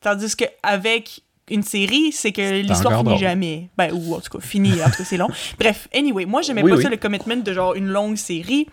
Tandis 0.00 0.34
que 0.36 0.44
avec 0.62 1.20
une 1.48 1.62
série, 1.62 2.10
c'est 2.12 2.32
que 2.32 2.60
l'histoire 2.60 2.92
finit 2.98 3.04
drôle. 3.04 3.18
jamais. 3.18 3.70
Ben, 3.78 3.92
ou 3.92 4.14
en 4.14 4.20
tout 4.20 4.36
cas, 4.36 4.44
finit, 4.44 4.76
parce 4.78 4.96
que 4.96 5.04
c'est 5.04 5.16
long. 5.16 5.28
Bref, 5.60 5.88
anyway, 5.94 6.26
moi, 6.26 6.42
j'aimais 6.42 6.62
Oui, 6.62 6.70
pas 6.72 6.76
oui. 6.76 6.82
ça, 6.82 6.88
le 6.90 6.96
commitment 6.96 7.36
de 7.36 7.52
genre 7.52 7.74
une 7.76 7.86
longue 7.86 8.16
série. 8.16 8.66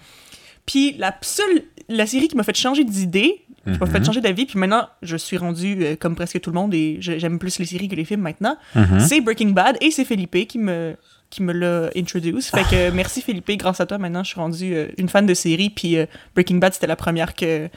Puis 0.65 0.93
la 0.97 1.15
seule, 1.21 1.63
la 1.87 2.07
série 2.07 2.27
qui 2.27 2.35
m'a 2.35 2.43
fait 2.43 2.55
changer 2.57 2.83
d'idée, 2.83 3.45
m'a 3.65 3.73
Mhm. 3.85 3.87
fait 3.87 4.03
changer 4.05 4.21
d'avis, 4.21 4.45
puis 4.45 4.59
maintenant, 4.59 4.87
je 5.01 5.15
suis 5.17 5.37
rendu 5.37 5.77
euh, 5.81 5.95
comme 5.95 6.15
presque 6.15 6.39
tout 6.41 6.49
le 6.49 6.55
monde 6.55 6.73
et 6.73 6.97
j'aime 6.99 7.39
plus 7.39 7.59
les 7.59 7.65
séries 7.65 7.87
que 7.87 7.95
les 7.95 8.05
films 8.05 8.21
maintenant, 8.21 8.57
Mhm. 8.75 8.99
c'est 8.99 9.21
Breaking 9.21 9.49
Bad 9.51 9.77
et 9.81 9.91
c'est 9.91 10.05
Felipe 10.05 10.47
qui 10.47 10.57
me 10.59 10.95
qui 11.29 11.41
me 11.41 11.51
l'a 11.51 11.89
introduce. 11.95 12.51
Fait 12.51 12.61
que 12.63 12.91
merci 12.91 13.21
Felipe, 13.21 13.49
grâce 13.57 13.79
à 13.81 13.87
toi 13.87 13.97
maintenant 13.97 14.23
je 14.23 14.29
suis 14.29 14.39
rendue 14.39 14.75
euh, 14.75 14.87
une 14.99 15.09
fan 15.09 15.25
de 15.25 15.33
série 15.33 15.71
puis 15.71 15.97
euh, 15.97 16.05
Breaking 16.35 16.57
Bad 16.57 16.73
c'était 16.75 16.85
la 16.87 16.95
première 16.95 17.33
que 17.33 17.69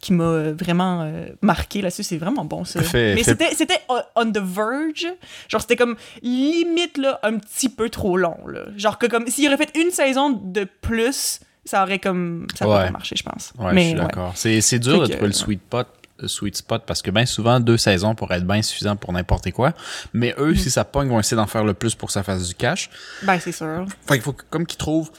qui 0.00 0.12
m'a 0.12 0.50
vraiment 0.52 1.02
euh, 1.02 1.26
marqué 1.40 1.80
là-dessus, 1.80 2.02
c'est 2.02 2.16
vraiment 2.18 2.44
bon 2.44 2.64
ça. 2.64 2.82
Fait- 2.82 3.14
Mais 3.14 3.22
fait- 3.22 3.30
c'était 3.30 3.54
c'était 3.54 3.78
on 3.88 4.00
on 4.16 4.32
the 4.32 4.38
verge, 4.42 5.06
genre 5.48 5.60
c'était 5.60 5.76
comme 5.76 5.94
limite 6.22 6.98
là 6.98 7.20
un 7.22 7.38
petit 7.38 7.68
peu 7.68 7.88
trop 7.88 8.16
long 8.16 8.36
là. 8.48 8.62
Genre 8.76 8.98
que 8.98 9.06
comme 9.06 9.26
s'il 9.28 9.46
aurait 9.46 9.56
fait 9.58 9.70
une 9.80 9.90
saison 9.90 10.30
de 10.30 10.66
plus, 10.80 11.38
ça 11.64 11.82
aurait 11.82 11.98
comme 11.98 12.46
ça 12.54 12.66
aurait 12.66 12.78
Ouais. 12.80 12.84
pas 12.86 12.90
marché, 12.92 13.14
je 13.16 13.22
pense. 13.22 13.52
Ouais, 13.58 13.72
Mais 13.72 13.82
je 13.82 13.88
suis 13.88 13.98
d'accord. 13.98 14.32
C'est, 14.36 14.60
c'est 14.60 14.78
dur 14.78 15.00
de 15.02 15.06
que, 15.06 15.12
trouver 15.12 15.26
le 15.28 15.32
sweet 15.32 15.60
spot, 15.66 15.86
le 16.18 16.28
sweet 16.28 16.56
spot 16.56 16.82
parce 16.86 17.02
que 17.02 17.10
bien 17.10 17.26
souvent, 17.26 17.58
deux 17.60 17.76
saisons 17.78 18.14
pourraient 18.14 18.36
être 18.38 18.46
bien 18.46 18.62
suffisant 18.62 18.96
pour 18.96 19.12
n'importe 19.12 19.50
quoi. 19.52 19.72
Mais 20.12 20.34
eux, 20.38 20.52
Mm. 20.52 20.56
si 20.56 20.70
ça 20.70 20.84
pogne, 20.84 21.08
vont 21.08 21.18
essayer 21.20 21.36
d'en 21.36 21.46
faire 21.46 21.64
le 21.64 21.74
plus 21.74 21.94
pour 21.94 22.06
que 22.08 22.12
ça 22.12 22.22
fasse 22.22 22.46
du 22.48 22.54
cash. 22.54 22.90
Ben 23.22 23.38
c'est 23.40 23.52
sûr. 23.52 23.86
Fait 24.06 24.14
qu'il 24.14 24.22
faut 24.22 24.32
que- 24.32 24.44
comme 24.50 24.66
qu'ils 24.66 24.78
trouvent 24.78 25.10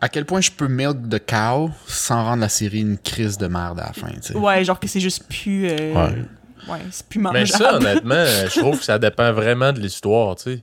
à 0.00 0.08
quel 0.08 0.24
point 0.26 0.40
je 0.40 0.50
peux 0.50 0.66
milk 0.68 1.08
de 1.08 1.18
cow 1.18 1.70
sans 1.86 2.24
rendre 2.24 2.40
la 2.42 2.48
série 2.48 2.80
une 2.80 2.98
crise 2.98 3.38
de 3.38 3.46
merde 3.46 3.78
à 3.80 3.86
la 3.86 3.92
fin, 3.92 4.08
tu 4.14 4.32
sais. 4.32 4.36
Ouais, 4.36 4.64
genre 4.64 4.80
que 4.80 4.88
c'est 4.88 4.98
juste 5.00 5.28
plus 5.28 5.68
euh, 5.70 5.94
Ouais. 5.94 6.24
ouais, 6.68 6.78
c'est 6.90 7.06
plus 7.06 7.20
mangeable. 7.20 7.38
Mais 7.40 7.46
ça, 7.46 7.76
honnêtement, 7.76 8.24
je 8.52 8.58
trouve 8.58 8.78
que 8.80 8.84
ça 8.84 8.98
dépend 8.98 9.32
vraiment 9.32 9.72
de 9.72 9.78
l'histoire, 9.78 10.34
tu 10.36 10.42
sais. 10.42 10.62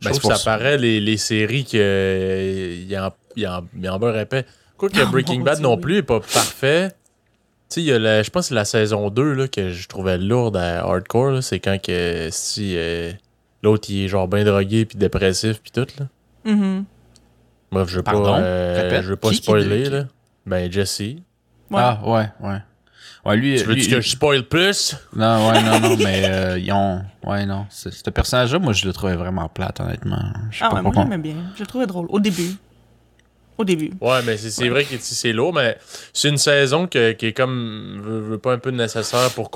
Je 0.00 0.08
Ben, 0.08 0.14
trouve 0.16 0.30
que 0.30 0.36
ça 0.38 0.44
paraît 0.44 0.78
les, 0.78 1.00
les 1.00 1.16
séries 1.16 1.64
que 1.64 1.76
euh, 1.78 2.84
y 2.88 2.96
en, 2.98 3.10
y 3.34 3.46
en, 3.46 3.64
y 3.80 3.88
en 3.88 3.98
beurre 3.98 4.18
épais. 4.18 4.44
Quoi 4.78 4.88
que 4.88 5.00
Oh, 5.02 5.06
Breaking 5.10 5.40
Bad 5.40 5.56
Dieu, 5.56 5.62
non 5.64 5.74
oui. 5.74 5.80
plus 5.80 5.96
est 5.98 6.02
pas 6.02 6.20
parfait. 6.20 6.90
Tu 7.68 7.74
sais, 7.74 7.80
il 7.82 7.86
y 7.86 7.92
a 7.92 7.98
la- 7.98 8.22
je 8.22 8.30
pense 8.30 8.44
que 8.44 8.48
c'est 8.50 8.54
la 8.54 8.64
saison 8.64 9.10
2 9.10 9.32
là, 9.32 9.48
que 9.48 9.70
je 9.72 9.88
trouvais 9.88 10.18
lourde 10.18 10.56
à 10.56 10.80
hardcore. 10.84 11.30
là. 11.32 11.42
C'est 11.42 11.58
quand 11.60 11.80
que 11.82 12.28
si 12.30 12.74
euh, 12.76 13.12
l'autre 13.62 13.86
il 13.90 14.04
est 14.04 14.08
genre 14.08 14.28
bien 14.28 14.44
drogué 14.44 14.84
puis 14.84 14.96
dépressif 14.98 15.60
puis 15.60 15.72
tout. 15.72 15.86
Là. 15.98 16.06
Mhm. 16.44 16.84
Bref, 17.72 17.88
je 17.90 17.96
veux 17.96 18.02
pas, 18.02 18.38
euh, 18.40 19.02
je 19.02 19.08
veux 19.08 19.16
pas 19.16 19.30
Qui 19.30 19.36
spoiler. 19.36 19.82
qui? 19.84 19.90
Là. 19.90 20.04
Ben 20.46 20.70
Jesse. 20.70 21.00
Ouais. 21.00 21.16
Ah, 21.74 22.00
ouais, 22.04 22.28
ouais. 22.40 22.58
Ouais, 23.24 23.36
lui, 23.36 23.56
Tu 23.58 23.64
veux 23.64 23.74
lui- 23.74 23.88
que 23.88 24.00
je 24.00 24.08
spoil 24.08 24.44
plus? 24.44 24.94
Non, 25.16 25.50
ouais, 25.50 25.60
non, 25.60 25.80
non, 25.80 25.96
mais 25.96 26.22
euh, 26.28 26.58
ils 26.60 26.70
ont. 26.70 27.02
Ouais, 27.24 27.44
non. 27.44 27.66
Ce, 27.70 27.88
personnage-là, 28.08 28.60
moi, 28.60 28.72
je 28.72 28.86
le 28.86 28.92
trouvais 28.92 29.16
vraiment 29.16 29.48
plate, 29.48 29.80
honnêtement. 29.80 30.22
Je 30.52 30.58
sais 30.58 30.64
Ah 30.64 30.68
pas 30.70 30.76
ouais, 30.76 30.82
moi 30.82 30.92
pourquoi. 30.92 31.10
j'aimais 31.10 31.18
bien. 31.18 31.34
Je 31.56 31.60
le 31.62 31.66
trouvais 31.66 31.86
drôle. 31.86 32.06
Au 32.08 32.20
début. 32.20 32.52
Au 33.58 33.64
début. 33.64 33.90
Ouais, 34.00 34.20
mais 34.24 34.36
c'est 34.36 34.68
vrai 34.68 34.84
que 34.84 34.94
c'est 35.00 35.32
lourd, 35.32 35.52
mais 35.54 35.78
c'est 36.12 36.28
une 36.28 36.36
saison 36.38 36.86
que- 36.86 37.12
qui 37.12 37.26
est 37.26 37.32
comme 37.32 38.00
veut, 38.04 38.20
veut 38.20 38.38
pas 38.38 38.52
un 38.52 38.58
peu 38.58 38.70
nécessaire 38.70 39.30
pour 39.34 39.50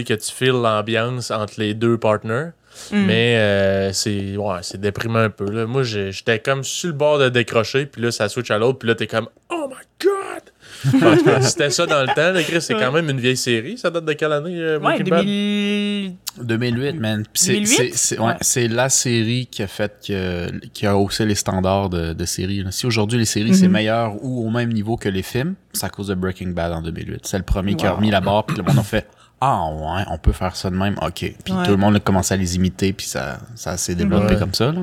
sais, 0.00 0.04
que 0.04 0.14
tu 0.14 0.32
files 0.32 0.48
l'ambiance 0.62 1.30
entre 1.30 1.54
les 1.58 1.74
deux 1.74 1.96
partners. 1.98 2.48
Mm. 2.90 3.04
Mais 3.06 3.36
euh, 3.38 3.92
c'est 3.92 4.36
ouais, 4.36 4.58
c'est 4.62 4.80
déprimant 4.80 5.20
un 5.20 5.30
peu. 5.30 5.48
Là. 5.48 5.66
Moi, 5.66 5.84
j'étais 5.84 6.40
comme 6.40 6.64
sur 6.64 6.88
le 6.88 6.94
bord 6.94 7.18
de 7.18 7.28
décrocher, 7.28 7.86
puis 7.86 8.02
là, 8.02 8.10
ça 8.10 8.28
switch 8.28 8.50
à 8.50 8.58
l'autre, 8.58 8.80
puis 8.80 8.88
là, 8.88 8.94
t'es 8.96 9.06
comme 9.06 9.28
Oh 9.50 9.68
my 9.68 9.76
god! 10.02 10.42
C'était 11.42 11.70
ça 11.70 11.86
dans 11.86 12.02
le 12.02 12.08
temps, 12.08 12.32
là, 12.32 12.42
Chris. 12.42 12.60
C'est 12.60 12.74
Ouais. 12.74 12.80
quand 12.80 12.92
même 12.92 13.08
une 13.10 13.20
vieille 13.20 13.36
série. 13.36 13.78
Ça 13.78 13.90
date 13.90 14.04
de 14.04 14.12
quelle 14.12 14.32
année, 14.32 14.56
euh, 14.58 14.78
Ouais, 14.78 14.96
Breaking 15.02 15.10
Bad? 15.10 15.24
2000... 15.24 16.14
2008, 16.42 16.92
man. 17.00 17.22
C'est- 17.34 17.52
2008? 17.52 17.66
c'est- 17.76 17.90
C'est 17.94 18.18
ouais, 18.18 18.26
Ouais. 18.26 18.34
c'est 18.40 18.68
la 18.68 18.88
série 18.88 19.46
qui 19.50 19.62
a 19.62 19.66
fait 19.66 19.92
que, 20.06 20.50
qui 20.68 20.86
a 20.86 20.96
haussé 20.96 21.24
les 21.24 21.34
standards 21.34 21.90
de, 21.90 22.12
de 22.12 22.24
séries. 22.24 22.62
là. 22.62 22.70
Si 22.70 22.86
aujourd'hui 22.86 23.18
les 23.18 23.24
séries 23.24 23.54
c'est 23.54 23.66
Mhm. 23.66 23.72
meilleur 23.72 24.14
ou 24.24 24.46
au 24.46 24.50
même 24.50 24.72
niveau 24.72 24.96
que 24.96 25.08
les 25.08 25.22
films, 25.22 25.54
c'est 25.72 25.84
à 25.86 25.88
cause 25.88 26.08
de 26.08 26.14
Breaking 26.14 26.48
Bad 26.50 26.72
en 26.72 26.82
2008. 26.82 27.20
C'est 27.26 27.38
le 27.38 27.44
premier 27.44 27.74
qui 27.76 27.86
a 27.86 27.92
remis 27.92 28.10
la 28.10 28.20
barre, 28.20 28.44
puis 28.44 28.56
le 28.56 28.62
monde 28.62 28.78
a 28.78 28.82
fait 28.82 29.06
Ah 29.40 29.66
ouais, 29.70 30.04
on 30.10 30.16
peut 30.16 30.32
faire 30.32 30.56
ça 30.56 30.70
de 30.70 30.76
même, 30.76 30.94
ok. 31.02 31.12
Puis 31.44 31.52
Ouais. 31.52 31.64
tout 31.64 31.70
le 31.72 31.76
monde 31.76 31.96
a 31.96 32.00
commencé 32.00 32.32
à 32.32 32.36
les 32.38 32.56
imiter, 32.56 32.92
puis 32.94 33.06
ça, 33.06 33.40
ça 33.56 33.76
s'est 33.76 33.94
développé 33.94 34.34
Ouais. 34.34 34.38
comme 34.38 34.54
ça. 34.54 34.72
Là. 34.72 34.80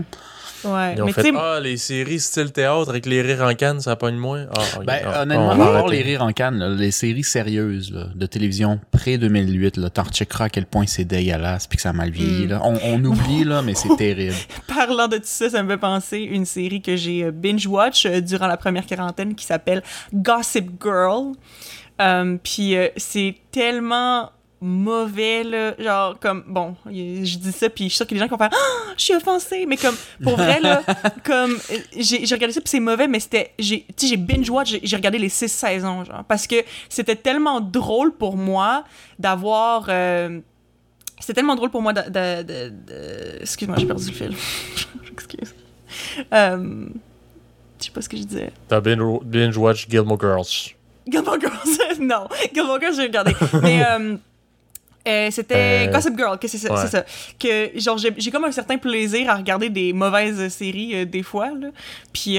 Ouais. 0.64 0.94
Ils 0.96 1.02
ont 1.02 1.06
Mais 1.06 1.12
fait 1.14 1.32
Ah, 1.38 1.60
les 1.62 1.78
séries 1.78 2.20
style 2.20 2.52
théâtre 2.52 2.90
avec 2.90 3.06
les 3.06 3.22
rires 3.22 3.42
en 3.44 3.54
canne, 3.56 3.80
ça 3.82 3.96
pogne 3.96 4.16
moins? 4.18 4.46
Ah, 4.56 4.62
ok. 4.78 4.86
Ben, 4.86 5.00
Ah, 5.06 5.22
honnêtement, 5.24 5.50
arrêter. 5.52 5.96
les 5.98 6.02
rires 6.04 6.22
en 6.24 6.32
canne, 6.34 6.58
là, 6.60 6.70
les 6.70 6.92
séries 6.92 7.24
sérieuses 7.24 7.92
là, 7.92 8.06
de 8.14 8.26
télévision 8.26 8.80
pré-2008, 8.92 9.80
là, 9.80 9.90
t'en 9.90 10.04
checkeras 10.06 10.46
à 10.46 10.50
quel 10.50 10.66
point 10.66 10.86
c'est 10.88 11.06
dégueulasse 11.06 11.68
puis 11.68 11.78
que 11.78 11.82
ça 11.82 11.90
a 11.90 11.94
mal 11.94 12.12
vieilli. 12.12 12.46
Mm. 12.46 12.50
là. 12.50 12.62
On, 12.64 12.78
on 12.84 13.04
oublie, 13.06 13.44
là, 13.44 13.62
mais 13.62 13.74
c'est 13.76 13.96
terrible. 13.98 14.36
parlant 14.68 15.08
de 15.08 15.18
tout 15.18 15.24
ça, 15.26 15.50
ça 15.50 15.64
me 15.64 15.70
fait 15.70 15.78
penser 15.78 16.20
une 16.20 16.46
série 16.46 16.82
que 16.82 16.96
j'ai 16.96 17.24
euh, 17.26 17.32
binge-watch 17.32 18.06
euh, 18.06 18.22
durant 18.22 18.48
la 18.48 18.58
première 18.58 18.86
quarantaine 18.86 19.36
qui 19.36 19.46
s'appelle 19.46 19.82
Gossip 20.14 20.70
Girl. 20.84 21.32
Euh, 22.02 22.38
Puis 22.44 22.76
euh, 22.76 22.88
c'est 22.98 23.36
tellement 23.52 24.32
mauvais, 24.62 25.44
là. 25.44 25.74
Genre, 25.80 26.20
comme, 26.20 26.44
bon, 26.48 26.76
je 26.86 27.38
dis 27.38 27.52
ça, 27.52 27.70
puis 27.70 27.86
je 27.86 27.90
suis 27.90 27.98
sûre 27.98 28.06
a 28.10 28.14
des 28.14 28.18
gens 28.20 28.26
qui 28.26 28.32
vont 28.32 28.38
faire 28.38 28.50
Ah, 28.54 28.94
je 28.98 29.04
suis 29.04 29.16
offensée! 29.16 29.66
Mais 29.68 29.76
comme, 29.78 29.96
pour 30.24 30.36
vrai, 30.38 30.60
là, 30.62 30.84
comme, 31.26 31.58
j'ai 31.98 32.20
regardé 32.36 32.54
ça, 32.54 32.62
puis 32.62 32.70
c'est 32.70 32.80
mauvais, 32.80 33.08
mais 33.08 33.20
c'était. 33.20 33.54
j'ai- 33.58 33.86
Tu 33.98 34.06
sais, 34.06 34.08
j'ai 34.08 34.18
binge-watch, 34.18 34.70
j'ai- 34.70 34.82
j'ai 34.84 34.96
regardé 34.96 35.18
les 35.18 35.30
six 35.30 35.50
saisons, 35.50 36.04
genre, 36.06 36.24
parce 36.28 36.46
que 36.48 36.56
c'était 36.90 37.16
tellement 37.16 37.60
drôle 37.60 38.12
pour 38.14 38.38
moi 38.38 38.84
d'avoir. 39.20 39.88
euh, 39.90 40.40
c'était 41.20 41.34
tellement 41.34 41.56
drôle 41.56 41.70
pour 41.72 41.82
moi 41.82 41.94
de. 41.94 42.02
de- 42.10 42.44
de- 42.44 42.70
de- 42.70 43.42
Excuse-moi, 43.42 43.78
j'ai 43.80 43.86
perdu 43.88 44.06
le 44.08 44.12
fil. 44.14 44.36
Excuse. 45.12 45.56
Euh, 46.34 46.86
je 47.80 47.86
sais 47.86 47.92
pas 47.92 48.02
ce 48.02 48.10
que 48.10 48.18
je 48.18 48.24
disais. 48.24 48.52
T'as 48.68 48.80
binge- 48.80 49.24
binge-watch 49.24 49.88
Gilmore 49.90 50.20
Girls. 50.20 50.76
Gilmore 51.08 51.40
Girls, 51.42 51.78
non. 52.00 52.28
Gilmore 52.54 52.80
Girls, 52.80 52.94
j'ai 52.96 53.04
regardé. 53.04 53.34
Mais 53.62 53.84
euh, 53.90 54.16
euh, 55.08 55.30
c'était 55.32 55.88
Euh, 55.88 55.92
Gossip 55.92 56.18
Girl, 56.18 56.38
que 56.38 56.48
c'est 56.48 56.58
ça, 56.58 56.74
ouais. 56.74 56.82
c'est 56.82 56.90
ça. 56.90 57.06
Que 57.40 57.80
genre 57.80 57.98
j'ai 57.98 58.14
j'ai 58.18 58.32
comme 58.32 58.46
un 58.46 58.52
certain 58.52 58.78
plaisir 58.78 59.30
à 59.30 59.36
regarder 59.36 59.70
des 59.70 59.94
mauvaises 59.94 60.48
séries 60.50 60.96
euh, 60.96 61.06
des 61.06 61.24
fois 61.24 61.50
là. 61.52 61.70
Puis 62.14 62.38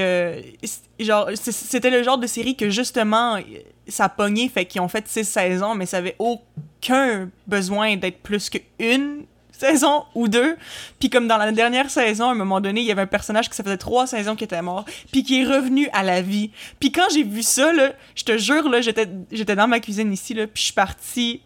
genre 1.01 1.29
c'était 1.35 1.91
le 1.91 2.03
genre 2.03 2.19
de 2.19 2.27
série 2.27 2.57
que 2.57 2.71
justement 2.71 3.39
ça 3.89 4.09
pogné 4.09 4.49
fait 4.49 4.65
qu'ils 4.65 4.81
ont 4.81 4.89
fait 4.89 5.07
six 5.09 5.25
saisons 5.25 5.75
mais 5.75 5.87
ça 5.87 5.99
avait 5.99 6.17
aucun 6.19 7.29
besoin 7.47 7.97
d'être 7.97 8.19
plus 8.23 8.49
qu'une 8.51 9.25
saison 9.63 10.05
ou 10.15 10.29
deux. 10.29 10.57
Puis 10.99 11.11
comme 11.11 11.29
dans 11.29 11.37
la 11.37 11.53
dernière 11.53 11.91
saison, 11.91 12.29
à 12.29 12.33
un 12.33 12.35
moment 12.35 12.61
donné, 12.61 12.81
il 12.81 12.87
y 12.87 12.91
avait 12.93 13.03
un 13.03 13.07
personnage 13.07 13.49
qui 13.49 13.57
ça 13.57 13.63
faisait 13.63 13.77
trois 13.77 14.07
saisons 14.07 14.35
qui 14.35 14.45
était 14.45 14.61
mort, 14.63 14.85
puis 15.13 15.23
qui 15.23 15.43
est 15.43 15.45
revenu 15.45 15.89
à 15.93 16.03
la 16.03 16.21
vie. 16.21 16.51
Puis 16.81 16.91
quand 16.91 17.07
j'ai 17.13 17.23
vu 17.23 17.43
ça, 17.43 17.73
là, 17.73 17.93
je 18.15 18.25
te 18.25 18.37
jure, 18.39 18.69
là, 18.69 18.81
j'étais, 18.81 19.09
j'étais 19.31 19.55
dans 19.55 19.69
ma 19.69 19.81
cuisine 19.81 20.13
ici, 20.13 20.35
là, 20.35 20.47
puis 20.47 20.61
je 20.61 20.65
suis 20.65 20.73
partie 20.73 21.41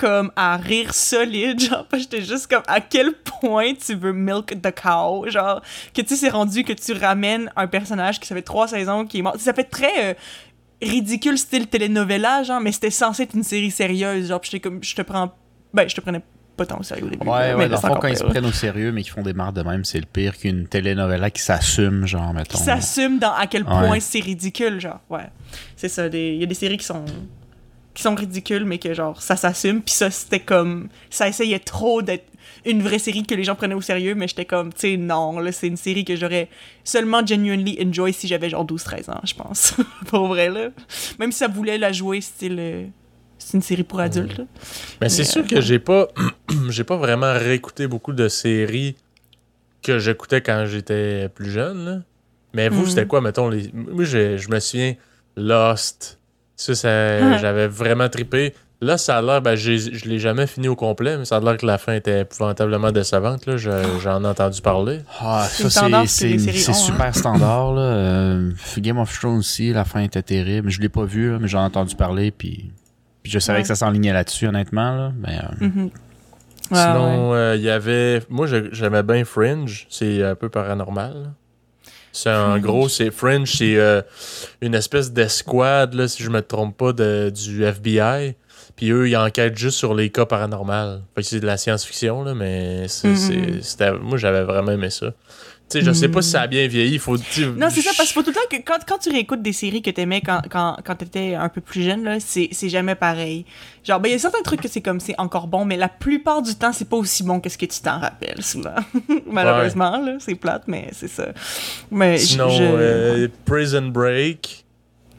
comme 0.00 0.32
à 0.34 0.56
rire 0.56 0.94
solide, 0.94 1.60
genre, 1.68 1.86
j'étais 1.92 2.22
juste 2.22 2.46
comme 2.48 2.62
à 2.66 2.80
quel 2.80 3.12
point 3.12 3.74
tu 3.74 3.94
veux 3.94 4.12
milk 4.12 4.60
the 4.62 4.72
cow, 4.74 5.26
genre, 5.28 5.60
que 5.94 6.00
tu 6.02 6.16
sais, 6.16 6.30
rendu 6.30 6.64
que 6.64 6.72
tu 6.72 6.92
ramènes 6.94 7.50
un 7.54 7.66
personnage 7.66 8.18
qui 8.18 8.26
ça 8.26 8.34
fait 8.34 8.42
trois 8.42 8.66
saisons 8.68 9.04
qui 9.04 9.18
est 9.18 9.22
mort. 9.22 9.36
Ça 9.38 9.52
fait 9.52 9.64
très... 9.64 10.10
euh, 10.10 10.14
ridicule 10.82 11.36
style 11.36 11.66
telenovela 11.66 12.42
genre 12.42 12.58
mais 12.58 12.72
c'était 12.72 12.88
censé 12.90 13.24
être 13.24 13.34
une 13.34 13.42
série 13.42 13.70
sérieuse 13.70 14.28
genre 14.28 14.40
j'étais 14.42 14.60
comme 14.60 14.82
je 14.82 14.94
te 14.94 15.02
prends 15.02 15.30
ben 15.74 15.86
je 15.86 15.94
te 15.94 16.00
prenais 16.00 16.22
pas 16.56 16.64
tant 16.64 16.78
au 16.80 16.82
sérieux 16.82 17.04
au 17.04 17.08
début 17.10 17.26
Ouais, 17.28 17.48
là, 17.48 17.56
ouais, 17.58 17.68
dans 17.68 17.74
le 17.76 17.80
fond, 17.80 17.98
quand 18.00 18.08
ils 18.08 18.16
se 18.16 18.24
prennent 18.24 18.46
au 18.46 18.50
sérieux, 18.52 18.90
mais 18.90 19.02
qu'ils 19.02 19.12
font 19.12 19.20
des 19.22 19.34
marres 19.34 19.52
de 19.52 19.60
même, 19.62 19.84
c'est 19.84 19.98
le 20.00 20.06
pire 20.06 20.36
qu'une 20.38 20.66
telenovela 20.68 21.30
qui 21.30 21.42
s'assume, 21.42 22.06
genre, 22.06 22.32
mettons. 22.32 22.56
qui 22.58 22.64
s'assume 22.64 23.18
dans 23.18 23.32
à 23.34 23.46
quel 23.46 23.64
point 23.64 23.90
Ouais. 23.90 24.00
c'est 24.00 24.20
ridicule, 24.20 24.80
genre. 24.80 25.00
Ouais. 25.10 25.28
C'est 25.76 25.88
ça. 25.88 26.06
Il 26.06 26.36
y 26.36 26.42
a 26.42 26.46
des 26.46 26.54
séries 26.54 26.76
qui 26.78 26.84
sont 26.84 27.04
qui 27.94 28.02
sont 28.02 28.14
ridicules, 28.14 28.64
mais 28.64 28.78
que 28.78 28.94
genre 28.94 29.20
ça 29.20 29.36
s'assume. 29.36 29.82
Puis 29.82 29.94
ça, 29.94 30.10
c'était 30.10 30.40
comme 30.40 30.88
ça 31.10 31.28
essayait 31.28 31.58
trop 31.58 32.02
d'être 32.02 32.26
une 32.66 32.82
vraie 32.82 32.98
série 32.98 33.22
que 33.24 33.34
les 33.34 33.44
gens 33.44 33.54
prenaient 33.54 33.74
au 33.74 33.80
sérieux, 33.80 34.14
mais 34.14 34.28
j'étais 34.28 34.44
comme, 34.44 34.72
tu 34.72 34.80
sais, 34.80 34.96
non, 34.96 35.38
là, 35.38 35.50
c'est 35.50 35.66
une 35.66 35.76
série 35.78 36.04
que 36.04 36.14
j'aurais 36.16 36.48
seulement 36.84 37.24
genuinely 37.26 37.78
enjoy 37.84 38.12
si 38.12 38.28
j'avais 38.28 38.50
genre 38.50 38.66
12-13 38.66 39.10
ans, 39.10 39.20
je 39.24 39.34
pense. 39.34 39.74
pour 40.06 40.26
vrai, 40.28 40.50
là. 40.50 40.68
Même 41.18 41.32
si 41.32 41.38
ça 41.38 41.48
voulait 41.48 41.78
la 41.78 41.90
jouer 41.92 42.20
style. 42.20 42.56
euh, 42.58 42.84
c'est 43.38 43.56
une 43.56 43.62
série 43.62 43.82
pour 43.84 44.00
adultes, 44.00 44.36
là. 44.38 44.44
Mais 45.00 45.08
c'est 45.08 45.24
sûr 45.24 45.42
euh, 45.42 45.46
que 45.46 45.60
j'ai 45.62 45.78
pas 45.78 46.08
j'ai 46.68 46.84
pas 46.84 46.96
vraiment 46.98 47.32
réécouté 47.32 47.86
beaucoup 47.86 48.12
de 48.12 48.28
séries 48.28 48.96
que 49.82 49.98
j'écoutais 49.98 50.42
quand 50.42 50.66
j'étais 50.66 51.28
plus 51.30 51.50
jeune. 51.50 51.84
là. 51.86 51.98
Mais 52.52 52.68
vous, 52.68 52.86
c'était 52.86 53.06
quoi, 53.06 53.20
mettons, 53.22 53.48
les. 53.48 53.70
Moi, 53.72 54.04
j'ai- 54.04 54.36
je 54.36 54.50
me 54.50 54.60
souviens, 54.60 54.94
Lost. 55.36 56.18
Ça, 56.60 56.74
ça 56.74 56.88
Ouais. 56.88 57.38
j'avais 57.40 57.66
vraiment 57.68 58.08
trippé. 58.08 58.54
Là, 58.82 58.96
ça 58.96 59.18
a 59.18 59.22
l'air, 59.22 59.42
ben, 59.42 59.56
j'ai- 59.56 59.78
je 59.78 60.08
l'ai 60.08 60.18
jamais 60.18 60.46
fini 60.46 60.66
au 60.68 60.74
complet, 60.76 61.18
mais 61.18 61.24
ça 61.26 61.36
a 61.36 61.40
l'air 61.40 61.56
que 61.58 61.66
la 61.66 61.76
fin 61.76 61.92
était 61.92 62.20
épouvantablement 62.20 62.92
décevante. 62.92 63.44
Là. 63.46 63.56
Je- 63.58 63.70
J'en 64.02 64.24
ai 64.24 64.26
entendu 64.26 64.60
parler. 64.62 65.00
Ah, 65.20 65.46
C'est 65.50 65.68
ça, 65.70 65.86
c'est 66.06 66.34
hein. 66.34 66.72
super 66.72 67.14
standard. 67.14 67.74
Là. 67.74 67.82
Euh, 67.82 68.50
Game 68.78 68.98
of 68.98 69.12
Thrones 69.18 69.36
aussi, 69.38 69.72
la 69.72 69.84
fin 69.84 70.00
était 70.00 70.22
terrible. 70.22 70.70
Je 70.70 70.80
l'ai 70.80 70.88
pas 70.88 71.04
vu, 71.04 71.30
là, 71.32 71.38
mais 71.38 71.48
j'en 71.48 71.60
ai 71.62 71.66
entendu 71.66 71.94
parler. 71.94 72.30
Puis, 72.30 72.70
puis 73.22 73.30
je 73.32 73.38
savais 73.38 73.58
Ouais. 73.58 73.62
que 73.62 73.68
ça 73.68 73.74
s'enlignait 73.76 74.12
là-dessus, 74.14 74.46
honnêtement. 74.46 74.96
Là. 74.96 75.12
Mais, 75.18 75.38
euh, 75.38 75.66
Mhm. 75.66 75.84
Ouais, 75.84 75.90
ouais. 76.76 76.78
Sinon, 76.78 77.34
euh, 77.34 77.56
il 77.56 77.62
y 77.62 77.70
avait. 77.70 78.22
Moi, 78.30 78.46
j'aimais 78.72 79.02
bien 79.02 79.24
Fringe. 79.26 79.86
C'est 79.90 80.22
un 80.24 80.34
peu 80.34 80.48
paranormal. 80.48 81.32
C'est 82.12 82.30
en 82.32 82.58
gros, 82.58 82.88
c'est 82.88 83.10
Fringe, 83.10 83.50
c'est 83.56 83.76
euh, 83.76 84.02
une 84.60 84.74
espèce 84.74 85.12
d'escouade, 85.12 85.94
là, 85.94 86.08
si 86.08 86.22
je 86.22 86.30
me 86.30 86.42
trompe 86.42 86.76
pas, 86.76 86.92
de, 86.92 87.30
du 87.30 87.64
FBI. 87.64 88.34
Puis 88.76 88.90
eux, 88.90 89.08
ils 89.08 89.16
enquêtent 89.16 89.56
juste 89.58 89.76
sur 89.76 89.94
les 89.94 90.10
cas 90.10 90.26
paranormaux. 90.26 90.98
Fait 91.14 91.22
que 91.22 91.26
c'est 91.28 91.40
de 91.40 91.46
la 91.46 91.56
science-fiction, 91.56 92.22
là, 92.24 92.34
mais 92.34 92.88
c'est- 92.88 93.08
Mhm. 93.08 93.62
c'était- 93.62 93.92
moi, 93.92 94.16
j'avais 94.18 94.42
vraiment 94.42 94.72
aimé 94.72 94.90
ça. 94.90 95.12
Sais, 95.70 95.82
je 95.82 95.92
sais 95.92 96.08
pas 96.08 96.20
si 96.20 96.30
ça 96.30 96.40
a 96.42 96.46
bien 96.48 96.66
vieilli. 96.66 96.98
Faut, 96.98 97.16
Non, 97.16 97.68
c'est 97.70 97.80
ça, 97.80 97.90
parce 97.96 98.08
qu'il 98.08 98.14
faut 98.14 98.22
tout 98.22 98.30
le 98.30 98.34
temps 98.34 98.40
que 98.50 98.56
quand, 98.56 98.78
quand 98.86 98.98
tu 98.98 99.08
réécoutes 99.10 99.40
des 99.40 99.52
séries 99.52 99.82
que 99.82 99.90
t'aimais 99.90 100.20
quand, 100.20 100.42
quand, 100.50 100.76
quand 100.84 100.96
t'étais 100.96 101.34
un 101.34 101.48
peu 101.48 101.60
plus 101.60 101.82
jeune, 101.84 102.02
là, 102.02 102.18
c'est, 102.18 102.50
jamais 102.68 102.96
pareil. 102.96 103.44
Genre, 103.84 104.00
ben, 104.00 104.08
il 104.08 104.12
y 104.12 104.14
a 104.16 104.18
certains 104.18 104.42
trucs 104.42 104.60
que 104.60 104.68
c'est 104.68 104.80
comme 104.80 104.98
c'est 104.98 105.14
encore 105.18 105.46
bon, 105.46 105.64
mais 105.64 105.76
la 105.76 105.88
plupart 105.88 106.42
du 106.42 106.56
temps, 106.56 106.72
c'est 106.72 106.88
pas 106.88 106.96
aussi 106.96 107.22
bon 107.22 107.38
que 107.38 107.48
ce 107.48 107.56
que 107.56 107.66
tu 107.66 107.80
t'en 107.80 108.00
rappelles, 108.00 108.42
souvent. 108.42 108.74
Malheureusement, 109.30 109.98
là, 109.98 110.16
c'est 110.18 110.34
plate, 110.34 110.64
mais 110.66 110.88
c'est 110.92 111.08
ça. 111.08 111.28
Mais 111.90 112.18
Sinon, 112.18 112.48
je... 112.50 112.62
euh, 112.64 113.28
Prison 113.44 113.82
Break. 113.88 114.64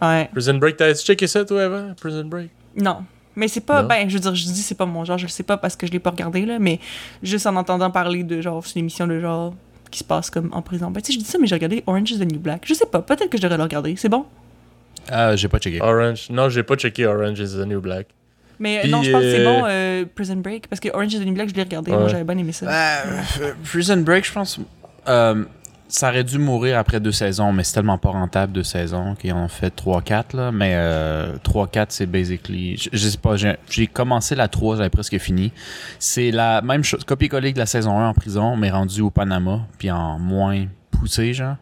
Ouais. 0.01 0.29
Prison 0.33 0.55
Break, 0.55 0.75
t'as-tu 0.75 1.05
checké 1.05 1.27
ça, 1.27 1.45
toi, 1.45 1.63
avant? 1.63 1.93
Prison 1.99 2.25
Break? 2.25 2.49
Non. 2.75 3.05
Mais 3.37 3.47
c'est 3.47 3.61
pas, 3.61 3.81
Non? 3.83 3.87
ben, 3.87 4.09
je 4.09 4.15
veux 4.15 4.19
dire, 4.19 4.35
je 4.35 4.43
dis 4.43 4.61
c'est 4.61 4.75
pas 4.75 4.85
mon 4.85 5.05
genre, 5.05 5.17
je 5.17 5.23
le 5.25 5.29
sais 5.29 5.43
pas 5.43 5.55
parce 5.55 5.77
que 5.77 5.87
je 5.87 5.93
l'ai 5.93 5.99
pas 5.99 6.09
regardé, 6.09 6.45
là, 6.45 6.59
mais 6.59 6.81
juste 7.23 7.47
en 7.47 7.55
entendant 7.55 7.89
parler 7.89 8.23
de 8.25 8.41
genre, 8.41 8.65
c'est 8.65 8.75
une 8.75 8.81
émission 8.81 9.07
de 9.07 9.21
genre 9.21 9.53
qui 9.91 9.99
se 9.99 10.03
passe 10.03 10.29
comme 10.29 10.49
en 10.53 10.61
prison. 10.61 10.89
Ben, 10.89 11.01
tu 11.01 11.07
sais, 11.11 11.19
je 11.19 11.23
dis 11.23 11.29
ça, 11.29 11.37
mais 11.39 11.45
j'ai 11.47 11.55
regardé 11.55 11.83
Orange 11.85 12.11
is 12.11 12.17
the 12.19 12.31
New 12.31 12.39
Black. 12.39 12.63
Je 12.65 12.73
sais 12.73 12.85
pas, 12.85 13.01
peut-être 13.01 13.29
que 13.29 13.37
je 13.37 13.41
devrais 13.43 13.57
le 13.57 13.63
regarder. 13.63 13.95
C'est 13.97 14.09
bon? 14.09 14.25
ah, 15.09 15.35
j'ai 15.35 15.47
pas 15.47 15.59
checké. 15.59 15.81
Orange. 15.81 16.27
Non, 16.29 16.49
j'ai 16.49 16.63
pas 16.63 16.75
checké 16.75 17.05
Orange 17.05 17.39
is 17.39 17.53
the 17.55 17.65
New 17.67 17.81
Black. 17.81 18.07
Mais 18.59 18.77
euh, 18.77 18.81
Puis, 18.83 18.91
non, 18.91 19.01
je 19.01 19.11
pense 19.11 19.21
que 19.21 19.31
c'est 19.31 19.39
euh, 19.39 19.43
bon, 19.45 19.63
euh, 19.67 20.05
Prison 20.15 20.35
Break, 20.37 20.67
parce 20.67 20.79
que 20.79 20.89
Orange 20.93 21.13
is 21.13 21.19
the 21.19 21.25
New 21.25 21.33
Black, 21.33 21.49
je 21.49 21.55
l'ai 21.55 21.63
regardé, 21.63 21.91
Ouais. 21.91 21.97
moi 21.97 22.07
j'avais 22.07 22.23
bien 22.23 22.37
aimé 22.37 22.51
ça. 22.51 22.67
Euh, 22.69 23.51
Prison 23.63 23.97
Break, 23.97 24.25
je 24.25 24.31
pense. 24.31 24.59
euh, 25.07 25.43
ça 25.93 26.07
aurait 26.09 26.23
dû 26.23 26.37
mourir 26.37 26.77
après 26.77 26.99
deux 27.01 27.11
saisons, 27.11 27.51
mais 27.51 27.63
c'est 27.65 27.73
tellement 27.73 27.97
pas 27.97 28.09
rentable 28.11 28.53
deux 28.53 28.63
saisons 28.63 29.13
qu'ils 29.15 29.33
en 29.33 29.43
ont 29.43 29.47
fait 29.49 29.75
3-4. 29.75 30.35
Là, 30.37 30.51
mais 30.51 30.71
euh, 30.75 31.35
3-4, 31.43 31.87
c'est 31.89 32.05
basically. 32.05 32.77
Je, 32.77 32.89
je 32.93 33.09
sais 33.09 33.17
pas, 33.17 33.35
j'ai 33.35 33.55
j'ai 33.69 33.87
commencé 33.87 34.33
la 34.35 34.47
3, 34.47 34.77
j'avais 34.77 34.89
presque 34.89 35.17
fini. 35.17 35.51
C'est 35.99 36.31
la 36.31 36.61
même 36.61 36.83
chose, 36.83 37.03
copier-coller 37.03 37.51
de 37.51 37.59
la 37.59 37.65
saison 37.65 37.99
1 37.99 38.07
en 38.09 38.13
prison, 38.13 38.55
mais 38.55 38.69
rendu 38.71 39.01
au 39.01 39.09
Panama, 39.09 39.67
puis 39.77 39.91
en 39.91 40.17
moins 40.17 40.65
poussé, 40.91 41.33
genre. 41.33 41.57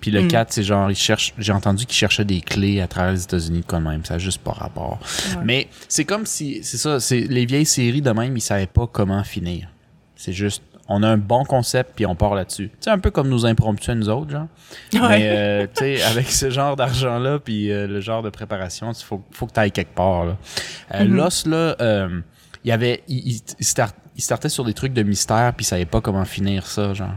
Puis 0.00 0.10
le 0.10 0.22
Mm. 0.22 0.28
4, 0.28 0.52
c'est 0.52 0.62
genre, 0.62 0.90
ils 0.90 0.96
cherchent, 0.96 1.32
j'ai 1.38 1.52
entendu 1.52 1.84
qu'ils 1.86 1.96
cherchaient 1.96 2.24
des 2.24 2.40
clés 2.40 2.80
à 2.80 2.86
travers 2.88 3.12
les 3.12 3.22
États-Unis, 3.24 3.64
quand 3.66 3.80
même. 3.80 4.04
Ça 4.04 4.18
juste 4.18 4.40
pas 4.42 4.52
rapport. 4.52 4.98
Ouais. 5.36 5.42
Mais 5.44 5.68
c'est 5.88 6.04
comme 6.04 6.26
si, 6.26 6.60
c'est 6.62 6.76
ça, 6.76 7.00
c'est 7.00 7.20
les 7.20 7.46
vieilles 7.46 7.66
séries 7.66 8.02
de 8.02 8.10
même, 8.10 8.36
ils 8.36 8.40
savaient 8.40 8.66
pas 8.66 8.86
comment 8.86 9.22
finir. 9.24 9.68
C'est 10.16 10.32
juste, 10.32 10.62
on 10.88 11.02
a 11.02 11.08
un 11.08 11.16
bon 11.16 11.44
concept 11.44 11.92
puis 11.96 12.06
on 12.06 12.14
part 12.14 12.34
là-dessus. 12.34 12.68
Tu 12.70 12.76
sais, 12.80 12.90
un 12.90 12.98
peu 12.98 13.10
comme 13.10 13.28
nos 13.28 13.46
impromptus 13.46 13.94
nous 13.94 14.08
autres, 14.08 14.30
genre. 14.30 14.46
Ouais. 14.94 15.00
Mais, 15.08 15.28
euh, 15.30 15.66
tu 15.66 15.84
sais, 15.96 16.02
avec 16.02 16.28
ce 16.30 16.50
genre 16.50 16.76
d'argent-là 16.76 17.38
puis 17.38 17.70
euh, 17.70 17.86
le 17.86 18.00
genre 18.00 18.22
de 18.22 18.30
préparation, 18.30 18.90
il 18.92 19.02
faut, 19.04 19.22
faut 19.30 19.46
que 19.46 19.52
tu 19.52 19.60
ailles 19.60 19.72
quelque 19.72 19.94
part, 19.94 20.24
là. 20.24 20.36
Euh, 20.94 21.04
Mhm. 21.04 21.14
Lost, 21.16 21.46
là, 21.46 21.76
euh, 21.80 22.20
il 22.64 22.68
y 22.68 22.72
avait, 22.72 23.02
il, 23.08 23.18
il, 23.34 23.40
il 23.60 23.64
start- 23.64 23.96
il 24.14 24.22
startait 24.22 24.48
sur 24.50 24.64
des 24.64 24.74
trucs 24.74 24.92
de 24.92 25.02
mystère 25.02 25.52
puis 25.56 25.64
il 25.64 25.66
savait 25.68 25.86
pas 25.86 26.00
comment 26.02 26.24
finir 26.26 26.66
ça, 26.66 26.92
genre. 26.92 27.14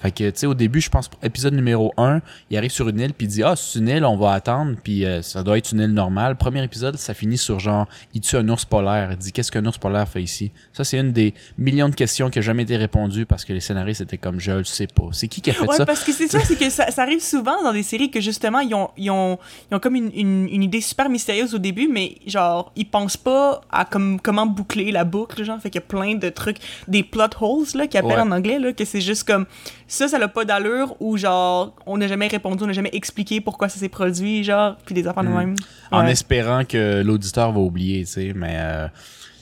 Fait 0.00 0.10
que, 0.10 0.30
tu 0.30 0.38
sais, 0.38 0.46
au 0.46 0.54
début, 0.54 0.80
je 0.80 0.90
pense, 0.90 1.08
épisode 1.22 1.54
numéro 1.54 1.92
1, 1.96 2.20
il 2.50 2.56
arrive 2.56 2.70
sur 2.70 2.88
une 2.88 3.00
île, 3.00 3.14
puis 3.14 3.26
il 3.26 3.30
dit, 3.30 3.42
ah, 3.42 3.54
c'est 3.56 3.78
une 3.78 3.88
île, 3.88 4.04
on 4.04 4.16
va 4.16 4.32
attendre, 4.32 4.76
puis 4.82 5.04
euh, 5.04 5.22
ça 5.22 5.42
doit 5.42 5.58
être 5.58 5.72
une 5.72 5.80
île 5.80 5.92
normale. 5.92 6.36
Premier 6.36 6.62
épisode, 6.64 6.96
ça 6.96 7.14
finit 7.14 7.38
sur 7.38 7.60
genre, 7.60 7.86
il 8.14 8.20
tue 8.20 8.36
un 8.36 8.48
ours 8.48 8.64
polaire? 8.64 9.08
Il 9.12 9.16
dit, 9.18 9.32
qu'est-ce 9.32 9.50
qu'un 9.52 9.64
ours 9.66 9.78
polaire 9.78 10.08
fait 10.08 10.22
ici? 10.22 10.50
Ça, 10.72 10.84
c'est 10.84 10.98
une 10.98 11.12
des 11.12 11.34
millions 11.58 11.88
de 11.88 11.94
questions 11.94 12.30
qui 12.30 12.38
n'a 12.38 12.42
jamais 12.42 12.62
été 12.64 12.76
répondues 12.76 13.26
parce 13.26 13.44
que 13.44 13.52
les 13.52 13.60
scénaristes 13.60 14.00
étaient 14.00 14.18
comme, 14.18 14.40
je 14.40 14.52
le 14.52 14.64
sais 14.64 14.86
pas. 14.86 15.08
C'est 15.12 15.28
qui 15.28 15.40
qui 15.40 15.50
a 15.50 15.54
fait 15.54 15.66
Ouais, 15.66 15.76
ça? 15.76 15.86
parce 15.86 16.04
que 16.04 16.12
c'est 16.12 16.28
ça, 16.28 16.40
c'est 16.44 16.56
que 16.56 16.68
ça, 16.70 16.90
ça 16.90 17.02
arrive 17.02 17.22
souvent 17.22 17.62
dans 17.62 17.72
des 17.72 17.82
séries 17.82 18.10
que 18.10 18.20
justement, 18.20 18.60
ils 18.60 18.74
ont, 18.74 18.90
ils 18.96 19.10
ont, 19.10 19.38
ils 19.70 19.74
ont 19.74 19.78
comme 19.78 19.94
une, 19.94 20.10
une, 20.14 20.48
une 20.48 20.62
idée 20.62 20.80
super 20.80 21.08
mystérieuse 21.08 21.54
au 21.54 21.58
début, 21.58 21.88
mais 21.88 22.16
genre, 22.26 22.72
ils 22.76 22.84
pensent 22.86 23.16
pas 23.16 23.60
à 23.70 23.84
comme, 23.84 24.20
comment 24.20 24.46
boucler 24.46 24.90
la 24.92 25.04
boucle, 25.04 25.42
genre, 25.44 25.60
fait 25.60 25.70
qu'il 25.70 25.80
y 25.80 25.84
a 25.84 25.86
plein 25.86 26.14
de 26.16 26.28
trucs, 26.28 26.56
des 26.88 27.02
plot 27.02 27.22
holes, 27.40 27.66
là, 27.74 27.86
qu'ils 27.86 27.98
appellent 27.98 28.12
Ouais. 28.12 28.20
en 28.20 28.32
anglais, 28.32 28.58
là, 28.58 28.72
que 28.72 28.84
c'est 28.84 29.00
juste 29.00 29.24
comme 29.24 29.46
ça, 29.88 30.08
ça 30.08 30.18
n'a 30.18 30.28
pas 30.28 30.44
d'allure, 30.44 30.96
ou 31.00 31.16
genre, 31.16 31.74
on 31.86 31.98
n'a 31.98 32.06
jamais 32.08 32.28
répondu, 32.28 32.64
on 32.64 32.66
n'a 32.66 32.72
jamais 32.72 32.90
expliqué 32.92 33.40
pourquoi 33.40 33.68
ça 33.68 33.78
s'est 33.78 33.88
produit, 33.88 34.42
genre, 34.44 34.76
puis 34.84 34.94
des 34.94 35.06
affaires 35.06 35.24
de 35.24 35.28
Mm. 35.28 35.36
même. 35.36 35.54
En 35.90 36.06
espérant 36.06 36.64
que 36.64 37.02
l'auditeur 37.02 37.52
va 37.52 37.60
oublier, 37.60 38.04
tu 38.04 38.12
sais, 38.12 38.32
mais... 38.34 38.56
euh, 38.58 38.88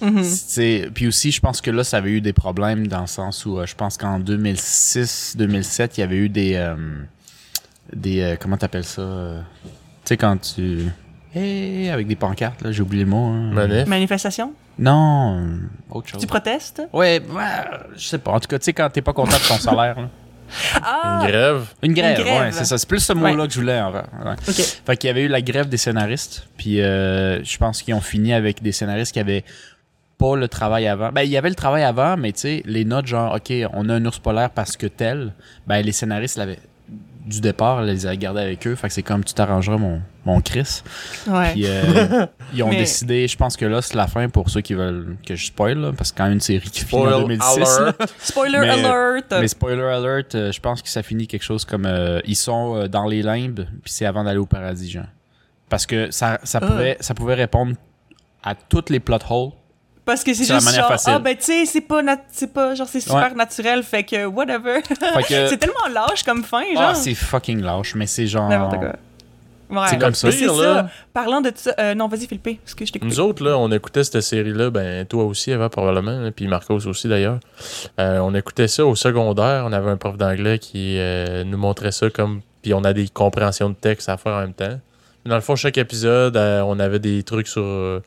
Mhm. 0.02 0.22
c'est- 0.24 0.88
Puis 0.94 1.06
aussi, 1.06 1.30
je 1.30 1.40
pense 1.40 1.60
que 1.60 1.70
là, 1.70 1.84
ça 1.84 1.98
avait 1.98 2.10
eu 2.12 2.20
des 2.22 2.32
problèmes 2.32 2.86
dans 2.86 3.02
le 3.02 3.06
sens 3.06 3.44
où 3.44 3.58
euh, 3.58 3.66
je 3.66 3.74
pense 3.74 3.98
qu'en 3.98 4.18
2006-2007, 4.18 5.96
il 5.96 6.00
y 6.00 6.02
avait 6.02 6.16
eu 6.16 6.28
des... 6.28 6.54
euh, 6.54 6.74
des 7.94 8.20
euh, 8.20 8.36
comment 8.40 8.56
t'appelles 8.56 8.84
ça? 8.84 9.02
euh, 9.02 9.40
tu 9.62 9.70
sais, 10.04 10.16
quand 10.16 10.36
tu... 10.38 10.86
Hey, 11.34 11.90
avec 11.90 12.06
des 12.08 12.16
pancartes, 12.16 12.62
là, 12.62 12.72
j'ai 12.72 12.82
oublié 12.82 13.04
le 13.04 13.10
mot. 13.10 13.26
hein. 13.26 13.50
Manif. 13.52 13.86
Manifestation? 13.86 14.52
Non, 14.78 15.46
autre 15.90 16.08
chose. 16.08 16.20
Tu 16.20 16.26
protestes? 16.26 16.82
Ouais, 16.92 17.20
ouais, 17.30 17.42
je 17.96 18.06
sais 18.06 18.18
pas. 18.18 18.32
En 18.32 18.40
tout 18.40 18.48
cas, 18.48 18.58
tu 18.58 18.64
sais, 18.64 18.72
quand 18.72 18.88
t'es 18.90 19.02
pas 19.02 19.12
content 19.12 19.36
de 19.36 19.48
ton 19.48 19.54
salaire, 19.58 20.00
là. 20.00 20.08
Ah! 20.82 21.20
Une 21.22 21.28
grève. 21.30 21.66
Une 21.82 21.92
grève, 21.94 22.18
Une 22.18 22.24
grève. 22.24 22.40
ouais, 22.42 22.52
c'est 22.52 22.64
ça. 22.64 22.76
C'est 22.76 22.88
plus 22.88 22.98
ce 23.00 23.12
mot-là 23.12 23.34
Ouais. 23.42 23.46
que 23.46 23.52
je 23.54 23.60
voulais. 23.60 23.80
En. 23.80 23.92
Ouais. 23.92 24.02
Fait 24.84 24.96
qu'il 24.96 25.06
y 25.08 25.10
avait 25.10 25.22
eu 25.22 25.28
la 25.28 25.42
grève 25.42 25.68
des 25.68 25.76
scénaristes, 25.76 26.48
puis 26.56 26.80
euh, 26.80 27.42
je 27.44 27.56
pense 27.58 27.82
qu'ils 27.82 27.94
ont 27.94 28.00
fini 28.00 28.32
avec 28.32 28.60
des 28.62 28.72
scénaristes 28.72 29.12
qui 29.12 29.20
avaient 29.20 29.44
pas 30.18 30.34
le 30.34 30.48
travail 30.48 30.88
avant. 30.88 31.12
Ben, 31.12 31.22
il 31.22 31.30
y 31.30 31.36
avait 31.36 31.48
le 31.50 31.54
travail 31.54 31.84
avant, 31.84 32.16
mais 32.16 32.32
tu 32.32 32.40
sais, 32.40 32.62
les 32.66 32.84
notes 32.84 33.06
genre, 33.06 33.34
OK, 33.36 33.52
on 33.72 33.88
a 33.88 33.94
un 33.94 34.04
ours 34.04 34.18
polaire 34.18 34.50
parce 34.50 34.76
que 34.76 34.86
tel, 34.88 35.34
ben, 35.68 35.82
les 35.82 35.92
scénaristes 35.92 36.36
l'avaient 36.36 36.58
du 37.26 37.40
départ, 37.40 37.82
les 37.82 38.06
avaient 38.06 38.16
gardés 38.16 38.40
avec 38.40 38.66
eux. 38.66 38.74
Fait 38.74 38.88
que 38.88 38.94
c'est 38.94 39.02
comme 39.02 39.22
tu 39.24 39.34
t'arrangeras 39.34 39.76
mon, 39.76 40.00
mon 40.24 40.40
Chris. 40.40 40.82
Ouais. 41.28 41.52
Puis 41.52 41.64
euh, 41.66 42.26
ils 42.54 42.62
ont 42.62 42.68
Mais- 42.70 42.76
décidé, 42.78 43.28
je 43.28 43.36
pense 43.36 43.56
que 43.56 43.64
là, 43.66 43.82
c'est 43.82 43.94
la 43.94 44.06
fin 44.06 44.28
pour 44.28 44.50
ceux 44.50 44.60
qui 44.62 44.74
veulent 44.74 45.16
que 45.26 45.36
je 45.36 45.46
spoil, 45.46 45.78
là, 45.78 45.92
parce 45.92 46.10
que 46.10 46.16
c'est 46.16 46.18
quand 46.18 46.24
même 46.24 46.32
une 46.34 46.40
série 46.40 46.68
qui 46.70 46.80
finit 46.84 47.02
en 47.02 47.06
Spoil 47.06 47.22
2006. 47.22 47.58
là. 47.58 47.76
alert. 47.78 48.14
Spoiler 48.18 48.58
Mais- 48.58 48.70
alert! 48.70 49.26
Mais 49.40 49.48
spoiler 49.48 49.82
alert, 49.82 50.34
euh, 50.34 50.50
je 50.52 50.60
pense 50.60 50.82
que 50.82 50.88
ça 50.88 51.02
finit 51.02 51.26
quelque 51.26 51.42
chose 51.44 51.64
comme 51.64 51.86
euh, 51.86 52.20
ils 52.24 52.36
sont 52.36 52.76
euh, 52.76 52.88
dans 52.88 53.06
les 53.06 53.22
limbes, 53.22 53.66
puis 53.82 53.92
c'est 53.92 54.06
avant 54.06 54.24
d'aller 54.24 54.38
au 54.38 54.46
paradis, 54.46 54.90
genre. 54.90 55.04
Parce 55.68 55.86
que 55.86 56.10
ça, 56.10 56.38
ça, 56.42 56.58
Ah. 56.62 56.66
pouvait, 56.66 56.96
ça 57.00 57.14
pouvait 57.14 57.34
répondre 57.34 57.74
à 58.42 58.54
toutes 58.54 58.90
les 58.90 58.98
plot 59.00 59.18
holes. 59.28 59.50
Parce 60.10 60.24
que 60.24 60.34
c'est 60.34 60.48
la 60.48 60.54
juste 60.56 60.66
manière 60.66 60.80
genre, 60.82 60.90
facile. 60.90 61.12
ah 61.14 61.18
ben 61.18 61.36
tu 61.36 61.42
sais, 61.44 61.64
c'est 61.66 61.80
pas, 61.80 62.02
nat- 62.02 62.24
c'est 62.32 62.52
pas, 62.52 62.74
genre 62.74 62.88
c'est 62.88 63.00
super 63.00 63.16
Ouais. 63.30 63.34
naturel, 63.34 63.82
fait 63.82 64.02
que 64.04 64.26
whatever. 64.26 64.80
Fait 64.82 65.22
que, 65.22 65.46
c'est 65.48 65.56
tellement 65.58 65.86
lâche 65.92 66.22
comme 66.24 66.42
fin, 66.44 66.62
genre. 66.74 66.82
ah, 66.90 66.94
c'est 66.94 67.14
fucking 67.14 67.60
lâche, 67.62 67.94
mais 67.94 68.06
c'est 68.06 68.26
genre. 68.26 68.48
N'importe 68.48 68.78
quoi. 68.78 68.92
Ouais. 69.70 69.86
C'est 69.88 69.98
comme 69.98 70.14
ça. 70.14 70.32
C'est 70.32 70.38
Pire, 70.38 70.54
ça. 70.56 70.62
là. 70.62 70.88
Parlant 71.12 71.40
de 71.40 71.52
ça, 71.54 71.72
euh, 71.78 71.94
non, 71.94 72.08
vas-y 72.08 72.26
Philippe, 72.26 72.58
parce 72.64 72.74
que 72.74 72.84
je 72.84 72.90
t'écoute. 72.92 73.08
Nous 73.08 73.20
autres, 73.20 73.44
là, 73.44 73.56
on 73.56 73.70
écoutait 73.70 74.02
cette 74.02 74.20
série-là, 74.20 74.68
ben, 74.70 75.06
toi 75.06 75.22
aussi, 75.22 75.52
Eva, 75.52 75.68
probablement, 75.68 76.18
là, 76.18 76.32
puis 76.32 76.48
Marcos 76.48 76.84
aussi, 76.88 77.06
d'ailleurs. 77.06 77.38
Euh, 78.00 78.18
on 78.18 78.34
écoutait 78.34 78.66
ça 78.66 78.84
au 78.84 78.96
secondaire. 78.96 79.62
On 79.64 79.72
avait 79.72 79.90
un 79.90 79.96
prof 79.96 80.16
d'anglais 80.16 80.58
qui 80.58 80.96
euh, 80.98 81.44
nous 81.44 81.56
montrait 81.56 81.92
ça 81.92 82.10
comme. 82.10 82.40
Puis 82.62 82.74
on 82.74 82.82
a 82.82 82.92
des 82.92 83.06
compréhensions 83.08 83.70
de 83.70 83.74
texte 83.76 84.08
à 84.08 84.16
faire 84.16 84.32
en 84.32 84.40
même 84.40 84.54
temps. 84.54 84.80
Dans 85.24 85.36
le 85.36 85.40
fond, 85.40 85.54
chaque 85.54 85.78
épisode, 85.78 86.36
euh, 86.36 86.62
on 86.62 86.80
avait 86.80 86.98
des 86.98 87.22
trucs 87.22 87.46
sur. 87.46 88.02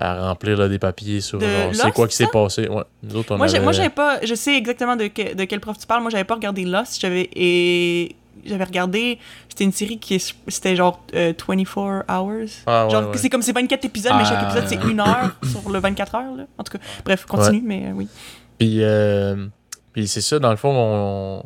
À 0.00 0.28
remplir 0.28 0.56
là, 0.56 0.68
des 0.68 0.78
papiers 0.78 1.20
sur 1.20 1.40
c'est 1.72 1.92
quoi 1.92 2.08
qui 2.08 2.16
s'est 2.16 2.26
passé? 2.26 2.68
Ouais. 2.68 2.82
Nous 3.02 3.16
autres, 3.16 3.34
on 3.34 3.36
Moi, 3.36 3.46
j'ai- 3.46 3.56
avait- 3.56 3.64
moi, 3.64 3.72
j'avais 3.72 3.88
pas, 3.90 4.18
je 4.24 4.34
sais 4.34 4.56
exactement 4.56 4.96
de, 4.96 5.06
que- 5.08 5.34
de 5.34 5.44
quel 5.44 5.60
prof 5.60 5.76
tu 5.78 5.86
parles. 5.86 6.00
Moi, 6.02 6.10
j'avais 6.10 6.24
pas 6.24 6.34
regardé 6.34 6.64
Lost. 6.64 7.00
J'avais 7.00 7.28
et 7.34 8.16
j'avais 8.44 8.64
regardé. 8.64 9.18
C'était 9.48 9.64
une 9.64 9.72
série 9.72 9.98
qui 9.98 10.14
est- 10.14 10.34
c'était 10.48 10.74
genre 10.74 11.00
euh, 11.14 11.32
24 11.46 11.76
hours. 11.76 12.04
Ah, 12.08 12.22
ouais, 12.86 12.90
genre 12.90 13.10
ouais. 13.10 13.16
c'est 13.18 13.28
comme 13.28 13.42
c'est 13.42 13.52
24 13.52 13.84
épisodes, 13.84 14.12
mais 14.16 14.24
chaque 14.24 14.38
Ah. 14.40 14.44
épisode 14.58 14.68
c'est 14.68 14.88
une 14.90 15.00
heure 15.00 15.36
sur 15.50 15.68
le 15.70 15.78
24 15.78 16.14
heures. 16.14 16.36
Là. 16.36 16.44
En 16.56 16.64
tout 16.64 16.72
cas, 16.78 16.82
bref, 17.04 17.26
continue, 17.26 17.62
mais 17.64 17.86
euh, 17.88 17.92
oui. 17.94 18.08
Puis, 18.58 18.82
euh, 18.82 19.46
puis 19.92 20.08
c'est 20.08 20.20
ça, 20.22 20.38
dans 20.38 20.50
le 20.50 20.56
fond, 20.56 20.72
on, 20.74 21.42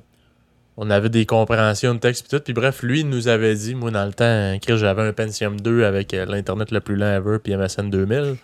on 0.76 0.90
avait 0.90 1.08
des 1.08 1.26
compréhensions 1.26 1.94
de 1.94 2.00
texte 2.00 2.26
puis 2.28 2.36
tout. 2.36 2.42
Puis 2.42 2.52
bref, 2.52 2.82
lui, 2.82 3.00
il 3.00 3.08
nous 3.08 3.28
avait 3.28 3.54
dit, 3.54 3.74
moi, 3.74 3.90
dans 3.90 4.04
le 4.04 4.12
temps, 4.12 4.58
Chris, 4.60 4.78
j'avais 4.78 5.02
un 5.02 5.12
Pentium 5.12 5.60
2 5.60 5.84
avec 5.84 6.14
euh, 6.14 6.26
l'Internet 6.26 6.70
le 6.70 6.80
plus 6.80 6.96
lent 6.96 7.16
ever, 7.16 7.38
puis 7.38 7.56
MSN 7.56 7.90
2000. 7.90 8.36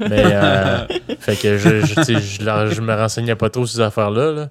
Mais, 0.00 0.24
euh, 0.24 0.86
fait 1.20 1.36
que 1.36 1.58
je, 1.58 1.80
je, 1.80 2.70
je, 2.74 2.80
me 2.80 2.94
renseignais 2.94 3.36
pas 3.36 3.50
trop 3.50 3.66
sur 3.66 3.76
ces 3.76 3.82
affaires-là. 3.82 4.32
Là. 4.32 4.48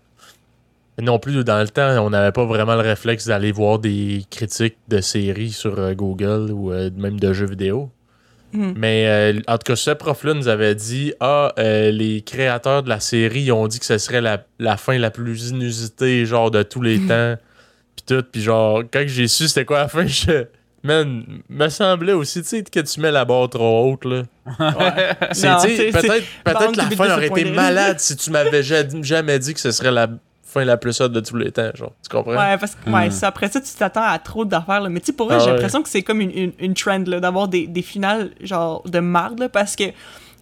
Mais 0.97 1.03
non 1.03 1.19
plus, 1.19 1.43
dans 1.43 1.59
le 1.59 1.67
temps, 1.67 2.03
on 2.03 2.09
n'avait 2.09 2.31
pas 2.31 2.45
vraiment 2.45 2.73
le 2.73 2.81
réflexe 2.81 3.27
d'aller 3.27 3.51
voir 3.51 3.77
des 3.77 4.25
critiques 4.31 4.77
de 4.87 4.99
séries 4.99 5.51
sur 5.51 5.77
euh, 5.77 5.93
Google 5.93 6.51
ou 6.51 6.71
euh, 6.71 6.89
même 6.95 7.19
de 7.19 7.33
jeux 7.33 7.45
vidéo. 7.45 7.91
Mhm. 8.57 8.73
Mais 8.77 9.05
euh, 9.07 9.39
en 9.47 9.57
tout 9.57 9.65
cas, 9.71 9.75
ce 9.75 9.91
prof-là 9.91 10.33
nous 10.33 10.47
avait 10.47 10.75
dit 10.75 11.13
Ah, 11.19 11.53
euh, 11.59 11.91
les 11.91 12.21
créateurs 12.21 12.83
de 12.83 12.89
la 12.89 12.99
série 12.99 13.41
ils 13.41 13.51
ont 13.51 13.67
dit 13.67 13.79
que 13.79 13.85
ce 13.85 13.97
serait 13.97 14.21
la, 14.21 14.43
la 14.59 14.77
fin 14.77 14.97
la 14.97 15.11
plus 15.11 15.49
inusitée, 15.49 16.25
genre 16.25 16.49
de 16.51 16.63
tous 16.63 16.81
les 16.81 16.99
temps. 16.99 17.35
Puis 17.95 18.05
tout. 18.15 18.23
Puis 18.31 18.41
genre, 18.41 18.83
quand 18.91 19.03
j'ai 19.05 19.27
su 19.27 19.47
c'était 19.47 19.65
quoi 19.65 19.79
la 19.79 19.87
fin, 19.87 20.05
je. 20.07 20.45
Man, 20.83 21.23
me 21.49 21.69
semblait 21.69 22.13
aussi, 22.13 22.41
tu 22.43 22.47
sais, 22.49 22.63
que 22.63 22.79
tu 22.79 22.99
mets 23.01 23.11
la 23.11 23.25
barre 23.25 23.49
trop 23.49 23.91
haute, 23.91 24.05
là. 24.05 24.23
C'est- 25.33 25.91
peut-être, 25.91 26.23
la 26.77 26.83
fin 26.95 27.13
aurait 27.15 27.27
été 27.27 27.45
malade 27.55 27.99
si 27.99 28.15
tu 28.15 28.29
m'avais 28.31 28.63
ja- 28.63 28.83
jamais 29.01 29.39
dit 29.39 29.53
que 29.53 29.59
ce 29.59 29.71
serait 29.71 29.91
la 29.91 30.07
fin 30.49 30.63
la 30.63 30.77
plus 30.77 30.99
haute 31.01 31.11
de 31.11 31.19
tous 31.19 31.35
les 31.35 31.51
temps, 31.51 31.69
genre. 31.75 31.91
Tu 32.01 32.09
comprends? 32.09 32.31
Ouais, 32.31 32.57
parce 32.57 32.73
que 32.75 32.89
ouais, 32.89 33.07
Hmm. 33.09 33.11
ça, 33.11 33.27
après 33.27 33.49
ça, 33.49 33.59
tu 33.59 33.71
t'attends 33.77 34.01
à 34.03 34.17
trop 34.17 34.45
d'affaires. 34.45 34.79
là. 34.81 34.89
Mais 34.89 34.99
tu 35.01 35.07
sais, 35.07 35.13
pour 35.13 35.27
vrai, 35.27 35.35
Ah 35.35 35.39
j'ai 35.39 35.47
ouais. 35.47 35.53
l'impression 35.53 35.83
que 35.83 35.89
c'est 35.89 36.01
comme 36.03 36.21
une, 36.21 36.31
une, 36.31 36.53
une 36.59 36.73
trend 36.73 37.03
là, 37.05 37.19
d'avoir 37.19 37.47
des, 37.47 37.67
des 37.67 37.81
finales 37.81 38.31
genre 38.41 38.81
de 38.89 38.99
marde. 38.99 39.39
là, 39.39 39.49
parce 39.49 39.75
que 39.75 39.83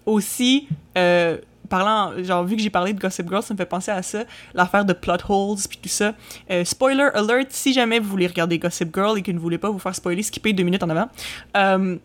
aussi, 0.05 0.67
euh, 0.97 1.37
parlant, 1.69 2.11
genre, 2.23 2.43
vu 2.43 2.55
que 2.55 2.61
j'ai 2.61 2.69
parlé 2.69 2.93
de 2.93 2.99
Gossip 2.99 3.27
Girl, 3.27 3.41
ça 3.41 3.53
me 3.53 3.57
fait 3.57 3.65
penser 3.65 3.89
à 3.91 4.03
ça, 4.03 4.19
l'affaire 4.53 4.85
de 4.85 4.93
plot 4.93 5.13
holes 5.27 5.57
puis 5.67 5.79
tout 5.81 5.89
ça. 5.89 6.13
Euh, 6.51 6.63
spoiler 6.63 7.09
alert, 7.15 7.47
si 7.49 7.73
jamais 7.73 7.97
vous 7.99 8.07
voulez 8.09 8.27
regarder 8.27 8.59
Gossip 8.59 8.93
Girl 8.93 9.17
et 9.17 9.21
que 9.23 9.31
vous 9.31 9.37
ne 9.37 9.41
voulez 9.41 9.57
pas 9.57 9.69
vous 9.71 9.79
faire 9.79 9.95
spoiler, 9.95 10.21
skippez 10.21 10.53
deux 10.53 10.63
minutes 10.63 10.83
en 10.83 10.89
avant. 10.91 11.09
Euh, 11.57 11.97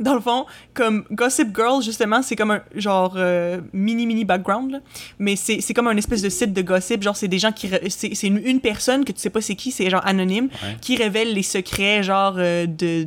dans 0.00 0.14
le 0.14 0.20
fond, 0.20 0.46
comme 0.74 1.04
Gossip 1.12 1.54
Girl, 1.54 1.82
justement, 1.82 2.22
c'est 2.22 2.34
comme 2.36 2.50
un 2.50 2.62
genre 2.74 3.14
euh, 3.16 3.60
mini 3.72 4.06
mini 4.06 4.24
background, 4.24 4.72
là. 4.72 4.78
mais 5.18 5.36
c'est 5.36 5.60
comme 5.74 5.86
un 5.88 5.96
espèce 5.96 6.22
de 6.22 6.28
site 6.28 6.52
de 6.52 6.62
gossip. 6.62 7.02
Genre, 7.02 7.16
c'est 7.16 7.28
des 7.28 7.38
gens 7.38 7.52
qui. 7.52 7.70
C'est 7.88 8.14
c'est 8.14 8.26
une, 8.26 8.38
une 8.44 8.60
personne 8.60 9.04
que 9.04 9.12
tu 9.12 9.20
sais 9.20 9.30
pas 9.30 9.40
c'est 9.40 9.54
qui, 9.54 9.70
c'est 9.70 9.88
genre 9.90 10.04
anonyme, 10.06 10.48
Ouais. 10.62 10.76
qui 10.80 10.96
révèle 10.96 11.32
les 11.34 11.42
secrets, 11.42 12.02
genre 12.02 12.34
euh, 12.38 12.66
de 12.66 13.06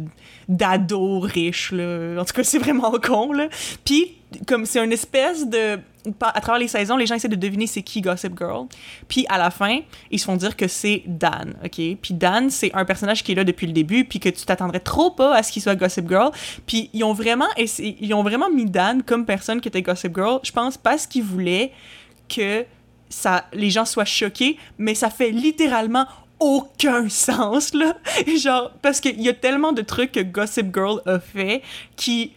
d'ados 0.50 1.24
riches, 1.24 1.72
là. 1.72 2.20
En 2.22 2.26
tout 2.26 2.34
cas, 2.34 2.44
c'est 2.44 2.60
vraiment 2.60 2.92
con, 3.04 3.32
là. 3.34 3.48
Puis, 3.86 4.16
comme 4.48 4.66
c'est 4.66 4.84
une 4.84 4.92
espèce 4.92 5.48
de. 5.48 5.80
À 6.22 6.42
travers 6.42 6.60
les 6.60 6.68
saisons, 6.68 6.98
les 6.98 7.06
gens 7.06 7.16
essaient 7.16 7.30
de 7.30 7.36
deviner 7.36 7.66
c'est 7.68 7.82
qui 7.82 8.02
Gossip 8.02 8.38
Girl. 8.38 8.68
Puis 9.08 9.26
à 9.30 9.38
la 9.38 9.52
fin, 9.52 9.80
ils 10.12 10.20
se 10.20 10.26
font 10.26 10.36
dire 10.36 10.58
que 10.58 10.68
c'est 10.68 11.04
Dan, 11.06 11.56
ok? 11.64 11.72
Puis 12.02 12.14
Dan, 12.14 12.50
c'est 12.50 12.74
un 12.74 12.84
personnage 12.86 13.24
qui 13.24 13.32
est 13.32 13.36
là 13.36 13.44
depuis 13.44 13.68
le 13.68 13.74
début, 13.74 14.04
puis 14.04 14.20
que 14.20 14.30
tu 14.30 14.46
t'attendrais 14.46 14.82
trop 14.82 15.12
pas 15.12 15.36
à 15.36 15.44
ce 15.44 15.52
qu'il 15.52 15.62
soit 15.62 15.76
Gossip 15.76 16.08
Girl. 16.10 16.32
Puis 16.68 16.90
ils 16.94 17.04
ont 17.04 17.14
vraiment 17.14 17.48
essayé- 17.58 17.98
ils 18.02 18.14
ont 18.14 18.24
vraiment 18.24 18.50
mis 18.50 18.66
Dan 18.66 19.02
comme 19.04 19.26
personne 19.26 19.62
qui 19.62 19.68
était 19.70 19.82
Gossip 19.82 20.14
Girl, 20.16 20.40
je 20.44 20.52
pense 20.52 20.78
parce 20.78 21.08
qu'ils 21.08 21.24
voulaient 21.24 21.72
que 22.28 22.66
ça, 23.10 23.46
les 23.54 23.70
gens 23.70 23.86
soient 23.86 24.06
choqués, 24.06 24.58
mais 24.78 24.96
ça 24.96 25.10
fait 25.10 25.30
littéralement 25.30 26.06
aucun 26.40 27.08
sens, 27.08 27.74
là. 27.74 27.96
Genre, 28.42 28.72
parce 28.82 29.00
qu'il 29.00 29.22
y 29.22 29.30
a 29.30 29.34
tellement 29.34 29.72
de 29.72 29.82
trucs 29.82 30.12
que 30.12 30.20
Gossip 30.20 30.74
Girl 30.74 31.00
a 31.06 31.20
fait 31.20 31.62
qui 31.96 32.34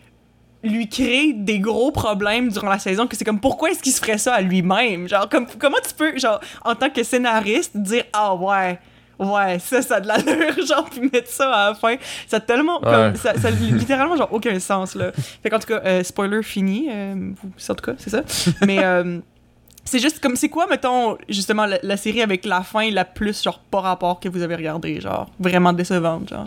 lui 0.63 0.89
créent 0.89 1.33
des 1.33 1.59
gros 1.61 1.93
problèmes 1.93 2.49
durant 2.51 2.69
la 2.71 2.79
saison 2.79 3.07
que 3.07 3.17
c'est 3.17 3.25
comme 3.25 3.41
pourquoi 3.41 3.71
est-ce 3.71 3.83
qu'il 3.83 3.93
se 3.93 4.01
ferait 4.01 4.19
ça 4.19 4.35
à 4.35 4.41
lui-même? 4.41 5.09
Genre 5.09 5.29
comme 5.29 5.47
comment 5.59 5.77
tu 5.87 5.95
peux 5.95 6.19
genre 6.19 6.41
en 6.65 6.75
tant 6.75 6.91
que 6.91 7.03
scénariste 7.03 7.77
dire 7.77 8.05
ah 8.13 8.35
ouais 8.35 8.79
ouais 9.19 9.59
ça 9.61 9.81
ça 9.81 9.97
a 9.97 10.01
de 10.01 10.09
l'allure 10.09 10.67
genre 10.67 10.85
puis 10.91 11.09
mettre 11.13 11.31
ça 11.31 11.51
à 11.53 11.69
la 11.71 11.75
fin 11.75 11.95
ça 12.27 12.37
a 12.39 12.41
tellement 12.41 12.81
comme 12.81 13.17
ça, 13.17 13.35
ça 13.39 13.49
a 13.49 13.51
littéralement 13.71 14.17
genre 14.17 14.29
aucun 14.33 14.59
sens 14.59 14.95
là. 14.95 15.13
Fait 15.43 15.51
qu'en 15.51 15.59
tout 15.59 15.69
cas 15.69 15.81
euh, 15.85 16.03
spoiler 16.03 16.43
fini 16.43 16.89
euh, 16.91 17.15
vous- 17.15 17.73
en 17.73 17.75
tout 17.75 17.85
cas 17.85 17.93
c'est 17.99 18.11
ça. 18.11 18.23
Mais 18.67 18.83
euh, 18.85 19.21
c'est 19.85 20.01
juste 20.01 20.19
comme 20.21 20.35
c'est 20.37 20.49
quoi 20.49 20.67
mettons 20.69 21.17
justement 21.29 21.65
la, 21.67 21.79
la 21.83 21.97
série 21.97 22.23
avec 22.23 22.45
la 22.45 22.63
fin 22.63 22.91
la 22.91 23.05
plus 23.05 23.43
genre 23.43 23.61
pas 23.71 23.81
rapport 23.83 24.19
que 24.21 24.29
vous 24.29 24.43
avez 24.43 24.57
regardé 24.57 25.01
genre 25.01 25.31
vraiment 25.39 25.73
décevante 25.73 26.29
genre? 26.29 26.45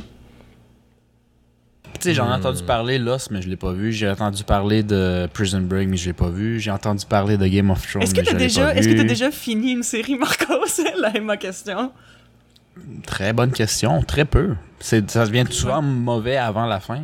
Tu 1.93 2.03
sais, 2.09 2.13
j'en 2.13 2.25
ai 2.25 2.29
Hmm. 2.29 2.39
entendu 2.39 2.63
parler 2.63 2.97
Lost, 2.97 3.29
mais 3.31 3.41
je 3.41 3.49
l'ai 3.49 3.57
pas 3.57 3.73
vu. 3.73 3.91
J'ai 3.91 4.09
entendu 4.09 4.43
parler 4.45 4.83
de 4.83 5.27
Prison 5.33 5.59
Break, 5.61 5.89
mais 5.89 5.97
je 5.97 6.05
l'ai 6.07 6.13
pas 6.13 6.29
vu. 6.29 6.59
J'ai 6.59 6.71
entendu 6.71 7.05
parler 7.05 7.37
de 7.37 7.45
Game 7.47 7.69
of 7.71 7.85
Thrones, 7.85 8.03
est-ce 8.03 8.13
que 8.15 8.21
t'as 8.21 8.33
déjà 8.33 8.73
est-ce 8.73 8.87
que 8.87 8.93
t'as 8.95 9.03
déjà 9.03 9.31
fini 9.31 9.71
une 9.73 9.83
série 9.83 10.15
Marcos 10.15 10.65
là 11.01 11.11
est 11.13 11.19
ma 11.19 11.35
question 11.37 11.91
Très 13.05 13.33
bonne 13.33 13.51
question. 13.51 14.01
Très 14.03 14.23
peu. 14.23 14.55
C'est, 14.79 15.11
ça 15.11 15.25
devient 15.25 15.43
souvent 15.49 15.81
mauvais 15.81 16.37
avant 16.37 16.65
la 16.65 16.79
fin. 16.79 17.01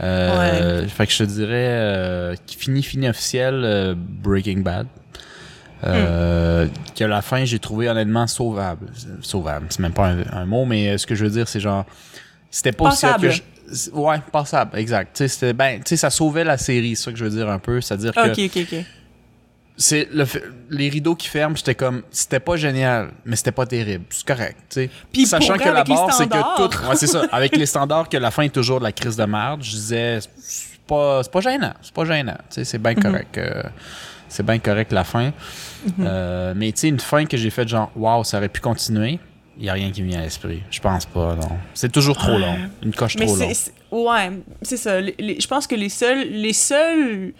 Euh, 0.00 0.86
Fait 0.86 1.06
que 1.06 1.12
je 1.12 1.18
te 1.18 1.22
dirais 1.24 1.66
euh, 1.70 2.34
qui 2.46 2.56
fini 2.56 2.82
fini 2.82 3.08
officiel 3.08 3.62
euh, 3.64 3.94
Breaking 3.96 4.60
Bad. 4.60 4.86
Euh, 5.84 6.68
Que 6.94 7.04
la 7.04 7.22
fin 7.22 7.44
j'ai 7.44 7.58
trouvé 7.58 7.88
honnêtement 7.88 8.26
sauvable. 8.28 8.86
Sauvable, 9.20 9.66
c'est 9.70 9.80
même 9.80 9.92
pas 9.92 10.08
un, 10.10 10.22
un 10.32 10.44
mot, 10.46 10.64
mais 10.64 10.90
euh, 10.90 10.98
ce 10.98 11.06
que 11.06 11.14
je 11.16 11.24
veux 11.24 11.30
dire 11.30 11.48
c'est 11.48 11.58
genre 11.60 11.84
c'était 12.50 12.70
pas 12.72 12.88
aussi 12.88 13.04
hot 13.06 13.18
que 13.20 13.30
je- 13.30 13.36
c'est- 13.36 13.42
Ouais, 13.92 14.16
passable, 14.30 14.78
exact. 14.78 15.16
Tu 15.16 15.28
sais, 15.28 15.52
ben, 15.52 15.80
ça 15.84 16.10
sauvait 16.10 16.44
la 16.44 16.58
série, 16.58 16.94
c'est 16.96 17.04
ça 17.04 17.12
que 17.12 17.18
je 17.18 17.24
veux 17.24 17.30
dire 17.30 17.48
un 17.48 17.58
peu, 17.58 17.80
c'est-à-dire 17.80 18.12
que 18.12 18.30
ok 18.32 18.38
ok 18.56 18.66
ok 18.72 18.84
c'est 19.74 20.06
le 20.12 20.24
les 20.70 20.88
rideaux 20.90 21.14
qui 21.14 21.28
ferment, 21.28 21.56
j'étais 21.56 21.74
comme 21.74 22.02
c'était 22.10 22.40
pas 22.40 22.56
génial, 22.56 23.08
mais 23.24 23.36
c'était 23.36 23.52
pas 23.52 23.64
terrible, 23.66 24.04
c'est 24.10 24.26
correct, 24.26 24.56
tu 24.68 24.90
sais. 25.14 25.24
Sachant 25.26 25.56
que 25.56 25.64
la 25.68 25.82
barre 25.82 26.12
c'est 26.12 26.28
que 26.28 26.56
tout 26.68 26.86
ouais, 26.88 26.96
c'est 26.96 27.06
ça, 27.06 27.22
avec 27.32 27.56
les 27.56 27.66
standards 27.66 28.08
que 28.08 28.18
la 28.18 28.30
fin 28.30 28.42
est 28.42 28.50
toujours 28.54 28.78
de 28.80 28.84
la 28.84 28.92
crise 28.92 29.16
de 29.16 29.24
merde, 29.24 29.62
je 29.62 29.70
disais 29.70 30.18
c'est 30.38 30.80
pas 30.86 31.22
c'est 31.22 31.32
pas 31.32 31.40
gênant, 31.40 31.72
c'est 31.80 31.94
pas 31.94 32.04
gênant, 32.04 32.36
tu 32.50 32.56
sais, 32.56 32.64
c'est 32.64 32.78
bien 32.78 32.92
Mhm. 32.94 33.02
correct. 33.02 33.38
euh, 33.38 33.62
c'est 34.28 34.44
bien 34.44 34.58
correct 34.58 34.92
la 34.92 35.04
fin. 35.04 35.32
Euh, 36.00 36.52
mais 36.56 36.72
tu 36.72 36.80
sais 36.80 36.88
une 36.88 37.00
fin 37.00 37.24
que 37.26 37.36
j'ai 37.36 37.50
faite 37.50 37.68
genre 37.68 37.90
waouh, 37.96 38.24
ça 38.24 38.36
aurait 38.38 38.48
pu 38.48 38.60
continuer. 38.60 39.18
Il 39.58 39.64
y 39.64 39.68
a 39.68 39.74
rien 39.74 39.90
qui 39.90 40.02
me 40.02 40.08
vient 40.08 40.20
à 40.20 40.22
l'esprit. 40.22 40.62
Je 40.70 40.80
pense 40.80 41.04
pas, 41.06 41.34
non. 41.34 41.48
C'est 41.74 41.92
toujours 41.92 42.16
trop 42.16 42.38
long. 42.38 42.56
Une 42.82 42.92
coche 42.94 43.16
Mais 43.18 43.26
trop 43.26 43.36
longue. 43.36 43.52
ouais, 43.90 44.30
c'est 44.62 44.76
ça. 44.78 45.00
Les- 45.00 45.14
les- 45.18 45.40
je 45.40 45.46
pense 45.46 45.66
que 45.66 45.74
les 45.74 45.88
seuls, 45.90 46.26
les 46.30 46.52
seuls, 46.54 47.32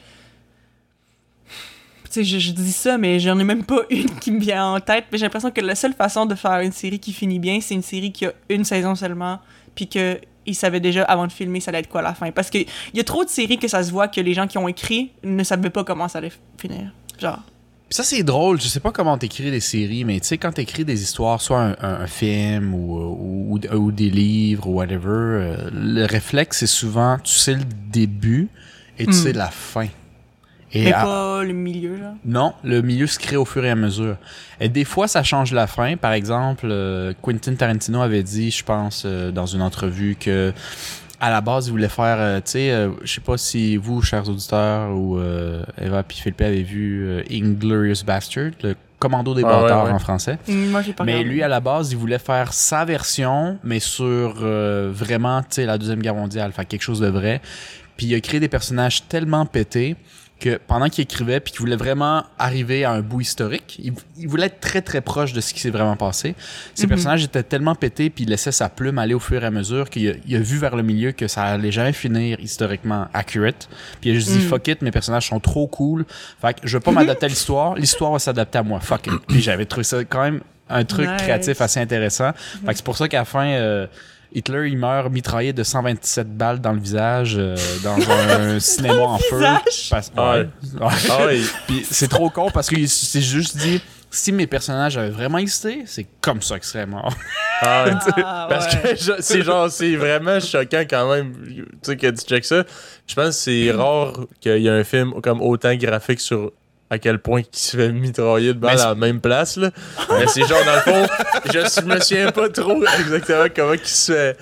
tu 2.05 2.11
sais, 2.11 2.25
je, 2.25 2.39
je 2.39 2.51
dis 2.53 2.73
ça, 2.73 2.99
mais 2.99 3.19
j'en 3.19 3.39
ai 3.39 3.45
même 3.45 3.65
pas 3.65 3.81
une 3.91 4.11
qui 4.21 4.31
me 4.31 4.41
vient 4.41 4.67
en 4.75 4.81
tête. 4.81 5.07
Mais 5.11 5.19
j'ai 5.19 5.25
l'impression 5.25 5.51
que 5.51 5.61
la 5.63 5.75
seule 5.75 5.95
façon 5.95 6.27
de 6.27 6.35
faire 6.35 6.61
une 6.61 6.73
série 6.73 6.99
qui 6.99 7.13
finit 7.13 7.39
bien, 7.39 7.61
c'est 7.63 7.75
une 7.75 7.83
série 7.83 8.13
qui 8.13 8.27
a 8.27 8.33
une 8.51 8.65
saison 8.65 8.95
seulement, 8.95 9.39
puis 9.75 9.89
que 9.89 10.21
ils 10.45 10.55
savaient 10.57 10.81
déjà 10.81 11.05
avant 11.05 11.27
de 11.29 11.33
filmer 11.33 11.61
ça 11.61 11.71
allait 11.71 11.79
être 11.79 11.89
quoi 11.89 12.03
la 12.03 12.15
fin. 12.15 12.31
Parce 12.33 12.51
que 12.51 12.59
il 12.59 12.67
y 12.95 13.01
a 13.01 13.05
trop 13.05 13.25
de 13.25 13.31
séries 13.31 13.59
que 13.59 13.69
ça 13.69 13.83
se 13.83 13.91
voit 13.93 14.09
que 14.09 14.21
les 14.21 14.35
gens 14.35 14.47
qui 14.49 14.59
ont 14.59 14.67
écrit 14.69 15.13
ne 15.23 15.43
savaient 15.45 15.71
pas 15.71 15.85
comment 15.85 16.09
ça 16.09 16.19
allait 16.19 16.33
finir. 16.61 16.93
Genre. 17.19 17.41
Puis 17.93 17.97
ça, 17.99 18.05
c'est 18.05 18.23
drôle. 18.23 18.59
Je 18.59 18.69
sais 18.69 18.81
pas 18.81 18.91
comment 18.91 19.19
t'écris 19.19 19.51
des 19.51 19.61
séries, 19.61 20.07
mais 20.07 20.19
tu 20.19 20.29
sais, 20.29 20.39
quand 20.39 20.53
t'écris 20.53 20.83
des 20.87 21.03
histoires, 21.03 21.43
soit 21.43 21.61
un, 21.61 21.71
un- 21.83 22.01
un 22.01 22.07
film 22.07 22.73
ou, 22.73 22.97
ou, 22.99 23.59
ou- 23.71 23.75
ou 23.77 23.93
des 23.93 24.09
livres 24.09 24.67
ou 24.67 24.77
whatever, 24.77 25.09
euh, 25.11 25.69
le 25.75 26.07
réflexe, 26.07 26.61
c'est 26.61 26.67
souvent, 26.67 27.19
tu 27.23 27.35
sais 27.35 27.53
le 27.53 27.65
début 27.91 28.49
et 28.99 29.05
tu 29.05 29.11
Mm. 29.11 29.13
sais 29.13 29.33
la 29.35 29.51
fin. 29.51 29.89
Et 30.73 30.85
Mais 30.85 30.93
à- 30.95 31.03
pas 31.05 31.45
le 31.45 31.53
milieu, 31.53 31.99
genre. 31.99 32.15
non, 32.25 32.55
le 32.65 32.81
milieu 32.81 33.07
se 33.07 33.19
crée 33.19 33.37
au 33.37 33.45
fur 33.45 33.63
et 33.63 33.69
à 33.69 33.75
mesure. 33.77 34.17
Et 34.59 34.71
des 34.71 34.85
fois, 34.87 35.07
ça 35.07 35.23
change 35.23 35.53
la 35.53 35.67
fin. 35.67 35.99
Par 35.99 36.15
exemple, 36.15 36.67
euh, 36.71 37.13
Quentin 37.21 37.55
Tarantino 37.57 38.01
avait 38.01 38.23
dit, 38.23 38.51
je 38.51 38.65
pense, 38.65 39.03
euh, 39.05 39.31
dans 39.33 39.45
une 39.45 39.61
entrevue 39.61 40.17
que 40.19 40.55
à 41.23 41.31
la 41.31 41.41
base, 41.41 41.69
il 41.69 41.71
voulait 41.71 41.89
faire, 41.89 42.17
euh, 42.19 42.37
tu 42.39 42.51
sais, 42.53 42.71
euh, 42.73 42.91
je 43.05 43.13
sais 43.15 43.21
pas 43.21 43.39
si 43.39 43.77
vous, 43.77 44.03
chers 44.03 44.29
auditeurs, 44.29 44.91
ou 44.95 45.19
euh, 45.19 45.63
Eva 45.81 46.03
puis 46.03 46.19
Philippe 46.19 46.41
avez 46.41 46.63
vu 46.65 47.07
euh, 47.07 47.23
Inglorious 47.31 48.05
Bastard, 48.05 48.51
le 48.63 48.75
commando 48.99 49.33
des 49.35 49.43
Ah 49.45 49.49
bâtards 49.63 49.85
ouais. 49.87 49.91
en 49.93 49.99
français. 50.01 50.39
Mm, 50.49 50.71
Moi, 50.71 50.83
j'ai 50.83 50.93
pas 50.93 51.05
Mais 51.05 51.13
regardé. 51.15 51.31
lui, 51.31 51.43
à 51.43 51.49
la 51.49 51.61
base, 51.61 51.93
il 51.93 51.97
voulait 51.97 52.19
faire 52.19 52.53
sa 52.53 52.85
version, 52.85 53.59
mais 53.63 53.79
sur 53.81 54.35
euh, 54.43 54.91
vraiment, 54.93 55.41
tu 55.43 55.47
sais, 55.51 55.65
la 55.67 55.79
Deuxième 55.79 56.03
Guerre 56.03 56.15
mondiale, 56.17 56.51
faire 56.53 56.67
quelque 56.67 56.83
chose 56.83 57.01
de 57.01 57.09
vrai. 57.09 57.41
Puis 57.97 58.07
il 58.07 58.15
a 58.17 58.21
créé 58.21 58.41
des 58.41 58.49
personnages 58.49 59.07
tellement 59.09 59.47
pétés 59.47 59.97
que 60.43 60.59
pendant 60.67 60.89
qu'il 60.89 61.03
écrivait, 61.03 61.39
puis 61.41 61.53
qu'il 61.53 61.61
voulait 61.61 61.77
vraiment 61.77 62.25
arriver 62.39 62.85
à 62.85 62.91
un 62.91 63.01
bout 63.01 63.21
historique, 63.21 63.79
il, 63.83 63.93
il 64.19 64.27
voulait 64.29 64.47
être 64.47 64.59
très 64.61 64.83
très 64.83 65.01
proche 65.01 65.33
de 65.33 65.41
ce 65.41 65.55
qui 65.55 65.61
s'est 65.61 65.71
vraiment 65.71 65.97
passé. 65.97 66.35
Ces 66.75 66.83
Mhm. 66.85 66.89
personnages 66.89 67.25
étaient 67.25 67.43
tellement 67.45 67.75
pétés, 67.75 68.11
puis 68.11 68.25
il 68.25 68.31
laissait 68.31 68.51
sa 68.53 68.69
plume 68.69 68.99
aller 68.99 69.15
au 69.15 69.21
fur 69.21 69.43
et 69.43 69.47
à 69.47 69.51
mesure 69.51 69.89
qu'il 69.89 70.11
a, 70.11 70.13
il 70.27 70.37
a 70.37 70.41
vu 70.41 70.59
vers 70.59 70.75
le 70.75 70.83
milieu 70.83 71.13
que 71.13 71.29
ça 71.29 71.45
allait 71.45 71.71
jamais 71.73 71.93
finir 71.93 72.41
historiquement 72.41 73.07
accurate. 73.15 73.69
Puis 74.01 74.11
il 74.11 74.13
a 74.13 74.15
juste 74.19 74.31
dit 74.33 74.39
Mhm. 74.39 74.49
fuck 74.49 74.67
it, 74.69 74.83
mes 74.83 74.91
personnages 74.91 75.29
sont 75.29 75.41
trop 75.41 75.67
cool. 75.69 76.05
Fait 76.41 76.55
que 76.55 76.61
je 76.67 76.77
vais 76.77 76.83
pas 76.83 76.91
m'adapter 76.91 77.27
à 77.27 77.29
l'histoire, 77.35 77.75
l'histoire 77.77 78.13
va 78.13 78.19
s'adapter 78.19 78.59
à 78.59 78.63
moi. 78.65 78.81
Fuck 78.81 79.07
it. 79.07 79.13
Puis 79.29 79.41
j'avais 79.43 79.65
trouvé 79.67 79.85
ça 79.85 80.03
quand 80.05 80.23
même 80.23 80.41
un 80.69 80.85
truc 80.85 81.09
Nice. 81.09 81.23
créatif 81.23 81.61
assez 81.61 81.81
intéressant. 81.81 82.33
Fait 82.65 82.73
que 82.73 82.77
c'est 82.77 82.85
pour 82.85 82.97
ça 82.97 83.07
qu'à 83.07 83.19
la 83.19 83.25
fin, 83.25 83.47
euh, 83.47 83.87
Hitler, 84.35 84.69
il 84.71 84.79
meurt 84.79 85.11
mitraillé 85.11 85.53
de 85.53 85.63
127 85.63 86.37
balles 86.37 86.61
dans 86.61 86.73
le 86.73 86.81
visage 86.81 87.37
euh, 87.39 87.55
dans 87.83 87.97
un 88.11 88.59
cinéma 88.61 88.95
en 89.03 89.19
feu. 89.19 89.43
Parce- 89.91 90.11
Ah 90.17 90.33
ouais. 90.39 90.49
Ouais. 90.81 91.25
Ouais. 91.27 91.41
Puis 91.67 91.87
c'est 91.91 92.09
trop 92.09 92.31
con 92.31 92.51
parce 92.51 92.69
qu'il 92.69 92.89
s'est 92.89 93.21
juste 93.21 93.57
dit 93.59 93.81
si 94.11 94.31
mes 94.33 94.47
personnages 94.47 94.99
avaient 94.99 95.11
vraiment 95.11 95.39
existé, 95.39 95.85
c'est 95.87 96.07
comme 96.21 96.43
ça 96.43 96.57
qu'ils 96.59 96.69
seraient 96.69 96.87
morts. 96.87 97.15
Ah. 97.63 97.85
Ah, 98.25 98.47
Parce 98.49 98.75
ouais. 98.75 98.81
que 98.83 98.97
je- 98.97 99.13
c'est 99.21 99.43
genre, 99.43 99.71
c'est 99.71 99.95
vraiment 99.97 100.41
choquant 100.41 100.83
quand 100.89 101.09
même. 101.15 101.33
Tu 101.47 101.65
sais, 101.83 101.97
que 101.97 102.09
tu 102.09 102.25
check 102.27 102.45
ça. 102.45 102.65
Je 103.07 103.15
pense 103.15 103.27
que 103.29 103.33
c'est 103.33 103.71
rare 103.77 104.15
qu'il 104.41 104.59
y 104.59 104.67
ait 104.67 104.71
un 104.71 104.83
film 104.85 105.13
comme 105.23 105.41
autant 105.41 105.75
graphique 105.77 106.21
sur 106.21 106.51
à 106.93 106.99
quel 106.99 107.19
point 107.21 107.41
il 107.41 107.59
se 107.59 107.77
fait 107.77 107.91
mitrailler 107.91 108.53
de 108.53 108.59
balles 108.59 108.75
Mais 108.77 108.83
à 108.83 108.89
la 108.89 108.95
même 108.95 109.21
place. 109.21 109.57
Là. 109.57 109.71
Mais 110.11 110.27
c'est 110.27 110.47
genre, 110.47 110.63
dans 110.67 110.75
le 110.75 110.81
fond, 110.81 111.07
je 111.53 111.85
me 111.87 111.99
souviens 112.01 112.31
pas 112.31 112.51
trop 112.51 112.83
exactement 113.01 113.47
comment 113.55 113.73
il 113.73 113.81
se 113.87 114.13
fait 114.13 114.37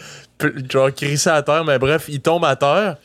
genre 0.71 0.93
crisser 0.93 1.31
à 1.31 1.43
terre. 1.43 1.65
Mais 1.65 1.79
bref, 1.79 2.07
il 2.09 2.21
tombe 2.21 2.45
à 2.45 2.57
terre. 2.57 2.97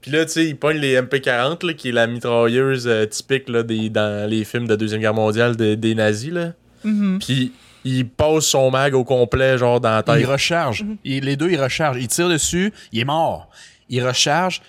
Puis 0.00 0.10
là, 0.12 0.24
tu 0.24 0.32
sais, 0.32 0.46
il 0.46 0.56
pogne 0.56 0.78
les 0.78 0.98
MP40, 1.00 1.66
là, 1.66 1.72
qui 1.74 1.90
est 1.90 1.92
la 1.92 2.06
mitrailleuse 2.06 2.86
euh, 2.88 3.04
typique 3.06 3.48
là, 3.48 3.62
des, 3.62 3.90
dans 3.90 4.28
les 4.30 4.44
films 4.44 4.66
de 4.66 4.76
Deuxième 4.76 5.00
Guerre 5.02 5.12
mondiale 5.14 5.56
de- 5.56 5.74
des 5.74 5.94
nazis. 5.94 6.32
Là. 6.32 6.52
Mhm. 6.84 7.18
Puis 7.18 7.52
il 7.84 8.08
passe 8.08 8.44
son 8.46 8.70
mag 8.70 8.94
au 8.94 9.04
complet, 9.04 9.58
genre 9.58 9.78
dans 9.80 9.90
la 9.90 10.02
tête. 10.02 10.16
Il 10.20 10.26
recharge. 10.26 10.84
Il- 11.04 11.24
les 11.24 11.36
deux, 11.36 11.50
ils 11.50 11.60
rechargent. 11.60 11.98
Il 12.00 12.08
tire 12.08 12.28
dessus, 12.30 12.72
il 12.92 13.00
est 13.00 13.04
mort. 13.04 13.50
Il 13.90 14.06
recharge, 14.06 14.62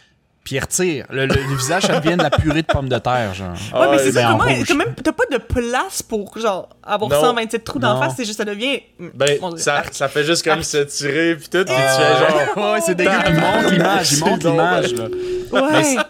puis 0.47 0.55
il 0.55 0.59
retire. 0.61 1.05
Le, 1.09 1.25
le- 1.25 1.35
le 1.35 1.55
visage, 1.57 1.83
ça 1.83 1.99
devient 1.99 2.15
de 2.15 2.23
la 2.23 2.29
purée 2.29 2.61
de 2.61 2.67
pommes 2.67 2.87
de 2.87 2.97
terre, 2.99 3.33
genre. 3.33 3.53
Ah 3.73 3.81
Ouais, 3.81 3.87
mais 3.91 3.97
c'est 3.97 4.13
ben, 4.13 4.21
ça, 4.21 4.33
en 4.33 4.37
comment. 4.37 4.51
T'as 4.65 4.73
même 4.75 4.95
t'as 5.03 5.11
pas 5.11 5.25
de 5.29 5.37
place 5.39 6.01
pour, 6.01 6.37
genre, 6.39 6.69
avoir 6.81 7.09
Non. 7.11 7.19
127 7.21 7.63
trous 7.65 7.79
d'en 7.79 7.99
face, 7.99 8.13
c'est 8.15 8.23
juste, 8.23 8.37
ça 8.37 8.45
devient. 8.45 8.79
Ben, 9.13 9.37
Mon 9.41 9.49
Dieu. 9.49 9.57
ça, 9.57 9.83
ça 9.91 10.07
fait 10.07 10.23
juste 10.23 10.45
comme 10.45 10.63
se 10.63 10.77
tirer, 10.77 11.35
pis 11.35 11.49
tout, 11.49 11.65
pis 11.65 11.65
tu 11.65 11.71
Ah, 11.77 11.97
fais 11.97 12.55
genre. 12.55 12.71
ouais, 12.73 12.79
c'est 12.79 12.95
dégueu. 12.95 13.11
Il 13.27 13.33
monte 13.33 13.71
l'image, 13.73 14.11
il 14.13 14.19
monte 14.21 14.41
C'est 14.41 14.49
l'image, 14.49 14.93
là. 14.93 15.03
Ouais. 15.51 15.95
Oh 15.97 16.01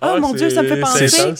Ah, 0.00 0.16
mon 0.18 0.32
dieu, 0.34 0.50
ça 0.50 0.62
me 0.64 0.68
fait 0.68 0.74
c'est 0.74 0.80
penser. 0.80 1.34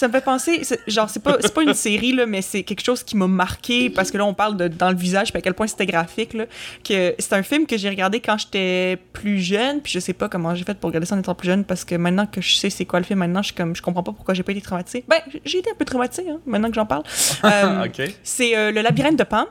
Ça 0.00 0.08
me 0.08 0.12
fait 0.12 0.24
penser, 0.24 0.62
genre, 0.86 1.10
c'est 1.10 1.22
pas, 1.22 1.36
c'est 1.40 1.52
pas 1.52 1.62
une 1.62 1.74
série, 1.74 2.12
là, 2.12 2.24
mais 2.24 2.40
c'est 2.40 2.62
quelque 2.62 2.82
chose 2.82 3.02
qui 3.02 3.18
m'a 3.18 3.26
marqué 3.26 3.90
parce 3.90 4.10
que 4.10 4.16
là, 4.16 4.24
on 4.24 4.32
parle 4.32 4.56
de 4.56 4.66
dans 4.66 4.88
le 4.88 4.96
visage, 4.96 5.30
puis 5.30 5.40
à 5.40 5.42
quel 5.42 5.52
point 5.52 5.66
c'était 5.66 5.84
graphique, 5.84 6.32
là. 6.32 6.46
Que 6.82 7.14
c'est 7.18 7.34
un 7.34 7.42
film 7.42 7.66
que 7.66 7.76
j'ai 7.76 7.90
regardé 7.90 8.20
quand 8.20 8.38
j'étais 8.38 8.96
plus 9.12 9.40
jeune, 9.40 9.82
puis 9.82 9.92
je 9.92 9.98
sais 9.98 10.14
pas 10.14 10.30
comment 10.30 10.54
j'ai 10.54 10.64
fait 10.64 10.78
pour 10.78 10.88
regarder 10.88 11.06
ça 11.06 11.16
en 11.16 11.18
étant 11.18 11.34
plus 11.34 11.48
jeune 11.48 11.66
parce 11.66 11.84
que 11.84 11.96
maintenant 11.96 12.24
que 12.24 12.40
je 12.40 12.56
sais 12.56 12.70
c'est 12.70 12.86
quoi 12.86 12.98
le 12.98 13.04
film, 13.04 13.18
maintenant, 13.18 13.42
je, 13.42 13.48
suis 13.48 13.54
comme, 13.54 13.76
je 13.76 13.82
comprends 13.82 14.02
pas 14.02 14.12
pourquoi 14.12 14.32
j'ai 14.32 14.42
pas 14.42 14.52
été 14.52 14.62
traumatisée. 14.62 15.04
Ben, 15.06 15.18
j'ai 15.44 15.58
été 15.58 15.70
un 15.70 15.74
peu 15.74 15.84
traumatisée, 15.84 16.30
hein, 16.30 16.40
maintenant 16.46 16.70
que 16.70 16.76
j'en 16.76 16.86
parle. 16.86 17.02
Euh. 17.44 17.86
C'est 18.22 18.56
euh, 18.56 18.70
Le 18.70 18.80
labyrinthe 18.80 19.18
de 19.18 19.24
Pan. 19.24 19.46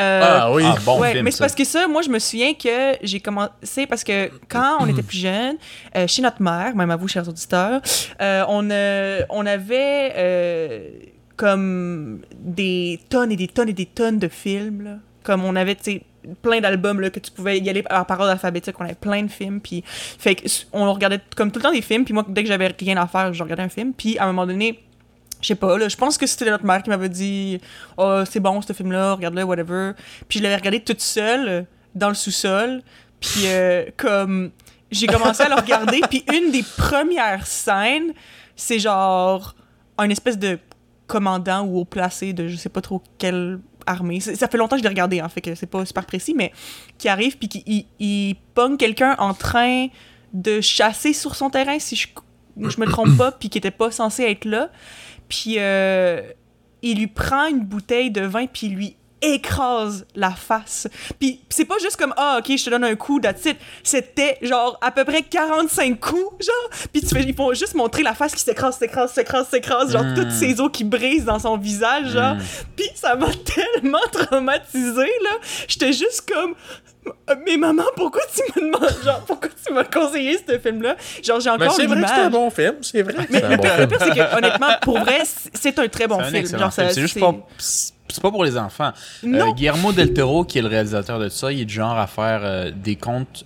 Euh, 0.00 0.20
Ah 0.22 0.52
oui. 0.52 0.62
Ah, 0.66 0.76
bon 0.84 1.00
ouais, 1.00 1.12
film, 1.12 1.24
mais 1.24 1.30
c'est 1.30 1.38
parce 1.40 1.54
que 1.54 1.64
ça, 1.64 1.86
moi, 1.86 2.02
je 2.02 2.08
me 2.08 2.18
souviens 2.18 2.54
que 2.54 2.96
j'ai 3.02 3.20
commencé 3.20 3.86
parce 3.88 4.02
que 4.02 4.30
quand 4.48 4.78
on 4.80 4.86
était 4.86 5.02
plus 5.02 5.18
jeune, 5.18 5.56
euh, 5.96 6.06
chez 6.06 6.22
notre 6.22 6.40
mère, 6.42 6.74
même 6.74 6.90
à 6.90 6.96
vous, 6.96 7.08
chers 7.08 7.28
auditeurs, 7.28 7.80
euh, 8.20 8.44
on, 8.48 8.68
on 9.30 9.46
avait 9.46 11.10
comme 11.36 12.20
des 12.38 13.00
tonnes 13.08 13.32
et 13.32 13.36
des 13.36 13.48
tonnes 13.48 13.68
et 13.68 13.72
des 13.74 13.86
tonnes 13.86 14.18
de 14.18 14.28
films. 14.28 14.82
là. 14.82 14.96
Comme 15.22 15.44
on 15.44 15.54
avait, 15.56 15.74
tu 15.74 16.02
plein 16.42 16.60
d'albums 16.60 17.00
là, 17.00 17.10
que 17.10 17.20
tu 17.20 17.30
pouvais 17.30 17.58
y 17.58 17.68
aller 17.70 17.82
par 17.82 18.04
parole 18.06 18.28
alphabétique. 18.28 18.74
On 18.78 18.84
avait 18.84 18.94
plein 18.94 19.22
de 19.22 19.30
films. 19.30 19.60
Puis, 19.60 19.82
fait 19.86 20.34
que, 20.34 20.46
on 20.72 20.92
regardait 20.92 21.20
comme 21.36 21.50
tout 21.50 21.58
le 21.58 21.62
temps 21.64 21.72
des 21.72 21.82
films. 21.82 22.04
Puis 22.04 22.14
moi, 22.14 22.24
dès 22.28 22.42
que 22.42 22.48
j'avais 22.48 22.74
rien 22.78 22.96
à 22.96 23.06
faire, 23.06 23.32
je 23.32 23.42
regardais 23.42 23.62
un 23.62 23.68
film. 23.68 23.92
Puis 23.94 24.18
à 24.18 24.24
un 24.24 24.26
moment 24.26 24.46
donné, 24.46 24.80
je 25.40 25.48
sais 25.48 25.54
pas, 25.54 25.88
je 25.88 25.96
pense 25.96 26.18
que 26.18 26.26
c'était 26.26 26.50
notre 26.50 26.64
mère 26.64 26.82
qui 26.82 26.90
m'avait 26.90 27.08
dit 27.08 27.60
Oh, 27.96 28.22
c'est 28.30 28.40
bon, 28.40 28.60
ce 28.62 28.72
film-là, 28.72 29.14
regarde-le, 29.14 29.44
whatever. 29.44 29.92
Puis 30.28 30.38
je 30.38 30.44
l'avais 30.44 30.56
regardé 30.56 30.80
toute 30.80 31.00
seule, 31.00 31.66
dans 31.94 32.08
le 32.08 32.14
sous-sol. 32.14 32.82
Puis, 33.20 33.46
euh, 33.46 33.84
comme, 33.96 34.50
j'ai 34.90 35.06
commencé 35.06 35.42
à 35.42 35.48
le 35.48 35.54
regarder. 35.54 36.00
Puis 36.08 36.24
une 36.32 36.50
des 36.50 36.62
premières 36.62 37.46
scènes, 37.46 38.12
c'est 38.56 38.78
genre 38.78 39.54
un 39.98 40.08
espèce 40.10 40.38
de 40.38 40.58
commandant 41.06 41.64
ou 41.64 41.80
haut 41.80 41.84
placé 41.84 42.32
de 42.32 42.48
je 42.48 42.56
sais 42.56 42.68
pas 42.68 42.80
trop 42.80 43.02
quelle 43.18 43.58
armée. 43.86 44.20
Ça 44.20 44.48
fait 44.48 44.58
longtemps 44.58 44.76
que 44.76 44.80
je 44.80 44.84
l'ai 44.84 44.90
regardé, 44.90 45.20
en 45.20 45.28
fait, 45.28 45.54
c'est 45.54 45.66
pas 45.66 45.84
super 45.84 46.06
précis, 46.06 46.34
mais 46.34 46.52
qui 46.98 47.08
arrive 47.08 47.36
puis 47.36 47.48
qui 47.48 47.86
il, 47.98 48.36
quelqu'un 48.78 49.16
en 49.18 49.34
train 49.34 49.88
de 50.32 50.60
chasser 50.60 51.12
sur 51.12 51.34
son 51.34 51.50
terrain, 51.50 51.78
si 51.78 51.96
je, 51.96 52.06
je 52.56 52.80
me 52.80 52.86
trompe 52.86 53.16
pas, 53.16 53.32
puis 53.32 53.48
qui 53.48 53.58
était 53.58 53.70
pas 53.70 53.90
censé 53.90 54.22
être 54.22 54.44
là. 54.44 54.70
Puis 55.30 55.54
euh, 55.56 56.20
il 56.82 56.98
lui 56.98 57.06
prend 57.06 57.46
une 57.46 57.60
bouteille 57.60 58.10
de 58.10 58.20
vin 58.22 58.46
puis 58.46 58.66
il 58.66 58.74
lui 58.74 58.96
écrase 59.22 60.06
la 60.14 60.30
face. 60.30 60.88
Puis 61.18 61.42
c'est 61.50 61.66
pas 61.66 61.76
juste 61.82 61.96
comme 61.96 62.14
ah 62.16 62.38
OK, 62.40 62.56
je 62.56 62.64
te 62.64 62.70
donne 62.70 62.84
un 62.84 62.94
coup 62.96 63.20
that's 63.20 63.44
it. 63.44 63.58
C'était 63.82 64.38
genre 64.40 64.78
à 64.80 64.90
peu 64.90 65.04
près 65.04 65.22
45 65.22 66.00
coups 66.00 66.46
genre. 66.46 66.88
Puis 66.90 67.02
tu 67.02 67.08
fais 67.08 67.22
ils 67.22 67.34
font 67.34 67.52
juste 67.52 67.74
montrer 67.74 68.02
la 68.02 68.14
face 68.14 68.34
qui 68.34 68.42
s'écrase, 68.42 68.78
s'écrase, 68.78 69.12
s'écrase, 69.12 69.48
s'écrase, 69.48 69.92
genre 69.92 70.04
Mm. 70.04 70.14
toutes 70.14 70.30
ses 70.32 70.58
os 70.60 70.70
qui 70.72 70.84
brisent 70.84 71.26
dans 71.26 71.38
son 71.38 71.58
visage 71.58 72.12
genre. 72.12 72.36
Mm. 72.36 72.40
Puis 72.76 72.88
ça 72.94 73.14
m'a 73.14 73.28
tellement 73.54 73.98
traumatisée 74.10 75.12
là. 75.22 75.36
J'étais 75.68 75.92
juste 75.92 76.30
comme 76.32 76.54
mais 77.46 77.56
maman, 77.56 77.84
pourquoi 77.96 78.20
tu 78.34 78.42
me 78.60 78.66
demandes 78.72 79.02
genre 79.04 79.20
pourquoi 79.26 79.48
tu 79.64 79.72
m'as 79.72 79.84
conseillé 79.84 80.38
ce 80.46 80.58
film 80.58 80.82
là 80.82 80.96
Genre 81.22 81.40
j'ai 81.40 81.50
encore 81.50 81.72
c'est 81.72 81.86
vrai 81.86 82.02
que 82.02 82.06
c'est 82.08 82.12
un 82.14 82.16
l'image. 82.28 82.32
bon 82.32 82.50
film, 82.50 82.74
c'est 82.82 83.02
vrai. 83.02 83.26
Mais 83.30 83.40
le 83.40 83.56
pire, 83.86 83.98
c'est 84.00 84.10
que 84.14 84.36
honnêtement, 84.36 84.68
pour 84.82 84.98
vrai, 85.00 85.20
c'est 85.24 85.78
un 85.78 85.88
très 85.88 86.06
bon 86.06 86.20
un 86.20 86.24
film. 86.24 86.46
Genre. 86.46 86.72
C'est 86.72 86.98
juste 87.00 87.18
pas. 87.18 87.34
C'est 87.58 88.20
pas 88.22 88.30
pour 88.30 88.44
les 88.44 88.56
enfants. 88.58 88.90
Euh. 89.24 89.52
Guillermo 89.52 89.92
del 89.92 90.12
Toro, 90.12 90.44
qui 90.44 90.58
est 90.58 90.62
le 90.62 90.68
réalisateur 90.68 91.18
de 91.20 91.28
ça, 91.28 91.52
il 91.52 91.60
est 91.60 91.64
du 91.64 91.74
genre 91.74 91.96
à 91.96 92.08
faire 92.08 92.40
euh, 92.42 92.70
des 92.74 92.96
contes 92.96 93.44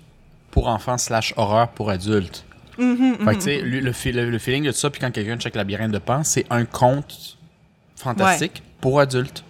pour 0.50 0.68
enfants 0.68 0.96
slash 0.96 1.34
horreur 1.36 1.68
pour 1.68 1.90
adultes. 1.90 2.44
Mhm, 2.78 3.18
Fait 3.24 3.24
que, 3.32 3.34
tu 3.34 3.40
sais, 3.42 3.60
le, 3.60 3.80
le, 3.80 4.30
le 4.30 4.38
feeling 4.38 4.64
de 4.64 4.72
ça, 4.72 4.88
puis 4.88 5.00
quand 5.00 5.10
quelqu'un 5.10 5.36
check 5.36 5.54
labyrinthe 5.54 5.92
de 5.92 5.98
Pan, 5.98 6.24
c'est 6.24 6.46
un 6.50 6.64
conte 6.64 7.36
fantastique 7.96 8.62
pour 8.80 9.00
adultes. 9.00 9.44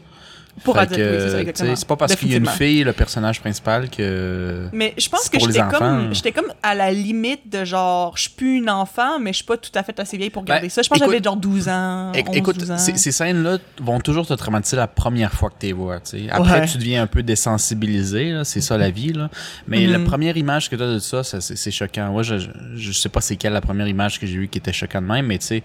Pour 0.62 0.74
que, 0.74 1.42
oui, 1.64 1.72
c'est 1.74 1.88
pas 1.88 1.96
parce 1.96 2.14
qu'il 2.14 2.30
y 2.30 2.34
a 2.34 2.36
une 2.36 2.46
fille, 2.46 2.84
le 2.84 2.92
personnage 2.92 3.40
principal, 3.40 3.90
que. 3.90 4.68
Mais 4.72 4.94
je 4.96 5.08
pense 5.08 5.28
que 5.28 5.38
j'étais 5.40 5.60
comme, 5.70 6.14
j'étais 6.14 6.30
comme 6.30 6.52
à 6.62 6.74
la 6.76 6.92
limite 6.92 7.50
de 7.50 7.64
genre, 7.64 8.16
je 8.16 8.22
suis 8.22 8.30
plus 8.30 8.58
une 8.58 8.70
enfant, 8.70 9.18
mais 9.18 9.32
je 9.32 9.38
suis 9.38 9.44
pas 9.44 9.56
tout 9.56 9.72
à 9.74 9.82
fait 9.82 9.98
assez 9.98 10.16
vieille 10.16 10.30
pour 10.30 10.44
Ben, 10.44 10.68
ça. 10.70 10.82
Je 10.82 10.88
pense 10.88 11.00
que 11.00 11.04
j'avais 11.04 11.20
genre 11.22 11.36
12 11.36 11.68
ans, 11.68 12.12
Éc- 12.12 12.28
11, 12.28 12.36
Écoute, 12.36 12.58
12 12.58 12.70
ans. 12.70 12.78
ces, 12.78 12.96
ces 12.96 13.10
scènes-là 13.10 13.58
vont 13.82 13.98
toujours 13.98 14.26
te 14.26 14.34
traumatiser 14.34 14.76
la 14.76 14.86
première 14.86 15.32
fois 15.32 15.50
que 15.50 15.56
tu 15.58 15.66
les 15.66 15.72
vois. 15.72 15.98
tu 16.00 16.10
sais. 16.24 16.26
Après, 16.30 16.60
Ouais. 16.60 16.66
tu 16.68 16.78
deviens 16.78 17.02
un 17.02 17.08
peu 17.08 17.22
désensibilisé, 17.24 18.40
c'est 18.44 18.60
ça 18.60 18.78
la 18.78 18.90
vie. 18.90 19.12
Là. 19.12 19.30
Mais 19.66 19.86
la 19.86 19.98
première 19.98 20.36
image 20.36 20.70
que 20.70 20.76
tu 20.76 20.82
as 20.82 20.86
de 20.86 20.98
ça, 20.98 21.24
ça, 21.24 21.40
c'est 21.40 21.70
choquant. 21.70 22.10
Moi, 22.12 22.22
je, 22.22 22.38
je, 22.38 22.48
je 22.76 22.92
sais 22.92 23.08
pas 23.08 23.20
c'est 23.20 23.36
quelle 23.36 23.52
la 23.54 23.60
première 23.60 23.88
image 23.88 24.20
que 24.20 24.26
j'ai 24.26 24.34
vue 24.36 24.48
qui 24.48 24.58
était 24.58 24.72
choquante 24.72 25.02
de 25.02 25.08
même, 25.08 25.26
mais 25.26 25.38
tu 25.38 25.46
sais, 25.46 25.62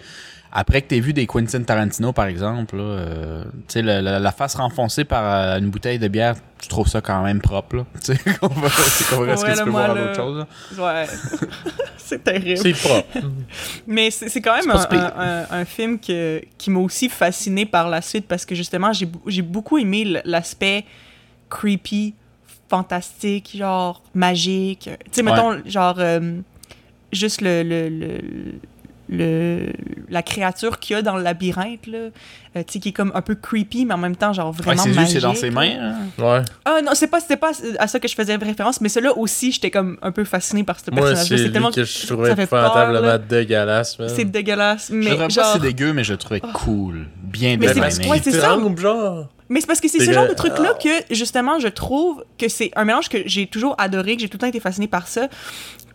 après 0.52 0.82
que 0.82 0.88
tu 0.94 1.00
vu 1.00 1.14
des 1.14 1.28
Quentin 1.28 1.62
Tarantino, 1.64 2.12
par 2.12 2.26
exemple, 2.26 2.76
là, 2.78 2.84
euh, 2.84 3.44
tu 3.44 3.50
sais, 3.68 3.82
la, 3.82 4.02
la- 4.02 4.20
la 4.20 4.32
face 4.32 4.56
renfoncée 4.56 5.04
par 5.06 5.24
euh, 5.24 5.60
une 5.60 5.70
bouteille 5.70 6.00
de 6.00 6.08
bière, 6.08 6.36
tu 6.60 6.68
trouves 6.68 6.88
ça 6.88 7.02
quand 7.02 7.24
même 7.24 7.40
propre. 7.42 7.76
Là. 7.78 7.86
Tu 8.04 8.16
sais, 8.16 8.20
comparé 8.40 8.70
comparé 9.10 9.32
à 9.32 9.38
ce 9.38 9.46
que 9.46 9.48
Ouais, 9.48 9.54
tu 9.54 9.58
là, 9.60 9.64
peux 9.64 9.70
voir 9.70 9.96
d'autres 9.96 10.16
choses. 10.16 10.46
là. 10.78 10.84
Ouais. 11.02 11.08
c'est 11.98 12.24
terrible. 12.24 12.58
C'est 12.58 12.72
propre. 12.74 13.08
Mais 13.88 14.10
c'est 14.12 14.28
c'est 14.30 14.42
quand 14.42 14.54
même 14.56 14.64
C'est 14.64 14.72
un, 14.72 14.82
si 14.82 14.88
pire. 14.88 15.14
un- 15.18 15.46
un- 15.52 15.60
un 15.62 15.66
film 15.66 16.00
que, 16.00 16.42
qui 16.58 16.72
m'a 16.72 16.80
aussi 16.80 17.10
fasciné 17.10 17.66
par 17.66 17.88
la 17.90 18.02
suite 18.02 18.28
parce 18.28 18.46
que 18.46 18.56
justement, 18.56 18.92
j'ai 18.92 19.08
j'ai 19.28 19.42
beaucoup 19.44 19.78
aimé 19.78 20.20
l'aspect 20.26 20.84
creepy, 21.50 22.14
fantastique, 22.70 23.56
genre 23.56 24.02
magique. 24.14 24.90
Tu 25.06 25.12
sais, 25.12 25.24
mettons, 25.24 25.62
genre, 25.66 25.96
euh, 26.00 26.40
juste 27.12 27.42
le, 27.42 27.64
le, 27.64 27.90
le, 27.90 28.18
le- 29.12 29.74
la 30.10 30.22
créature 30.22 30.78
qu'il 30.80 30.96
y 30.96 31.00
a 31.00 31.02
dans 31.02 31.18
le 31.18 31.24
labyrinthe, 31.24 31.88
là, 31.88 31.98
euh, 31.98 32.10
tu 32.58 32.74
sais, 32.74 32.80
qui 32.80 32.90
est 32.90 32.94
comme 32.94 33.12
un 33.16 33.22
peu 33.22 33.34
creepy, 33.36 33.86
mais 33.86 33.94
en 33.96 33.98
même 33.98 34.16
temps, 34.16 34.34
genre 34.34 34.50
Ouais, 34.52 34.62
vraiment 34.64 34.86
magique. 34.86 35.14
c'est 35.14 35.20
dans 35.20 35.34
ses 35.34 35.50
mains. 35.50 35.72
hein? 35.80 35.96
Ouais. 36.20 36.42
Ah 36.66 36.82
non, 36.84 36.92
c'est 36.94 37.08
pas, 37.08 37.20
c'était 37.20 37.38
pas 37.38 37.52
à 37.80 37.88
ça 37.88 38.00
que 38.00 38.08
je 38.08 38.14
faisais 38.16 38.36
référence, 38.36 38.80
mais 38.82 38.90
celui-là 38.90 39.18
aussi, 39.18 39.52
j'étais 39.52 39.72
comme 39.72 39.98
un 40.04 40.12
peu 40.12 40.24
fasciné 40.24 40.64
par 40.64 40.80
ce 40.80 40.92
personnage-là. 40.92 41.38
c'est 41.38 41.52
tellement 41.52 41.72
que 41.72 41.84
je 41.84 42.08
trouvais 42.08 42.30
ça 42.30 42.36
fait 42.36 42.46
peur, 42.48 42.66
épouvantablement 42.66 43.08
là. 43.08 43.18
dégueulasse. 43.18 43.98
C'est 44.16 44.26
dégueulasse, 44.26 44.90
Je 44.90 44.96
mais 44.96 45.16
pas 45.16 45.28
que 45.28 45.34
genre... 45.34 45.54
c'est 45.54 45.62
dégueu, 45.62 45.92
mais 45.94 46.04
je 46.04 46.14
le 46.14 46.18
trouvais 46.20 46.42
cool. 46.54 47.08
Bien 47.24 47.58
Mais 47.58 47.68
ouais, 47.68 48.20
c'est 48.24 48.32
ça. 48.32 48.58
genre. 48.78 49.28
Mais 49.50 49.62
c'est 49.62 49.68
parce 49.68 49.82
que 49.82 49.88
c'est 49.88 50.06
ce 50.06 50.12
genre 50.12 50.28
de 50.28 50.34
truc-là 50.36 50.76
que, 50.82 51.14
justement, 51.14 51.58
je 51.60 51.68
trouve 51.68 52.24
que 52.38 52.48
c'est 52.48 52.70
un 52.76 52.86
mélange 52.86 53.10
que 53.10 53.18
j'ai 53.26 53.48
toujours 53.48 53.74
adoré, 53.80 54.16
que 54.16 54.22
j'ai 54.22 54.30
tout 54.30 54.36
le 54.38 54.42
temps 54.42 54.48
été 54.48 54.60
fasciné 54.60 54.88
par 54.88 55.08
ça, 55.08 55.28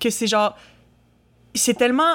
que 0.00 0.10
c'est 0.10 0.26
genre... 0.26 0.56
C'est 1.54 1.74
tellement 1.74 2.14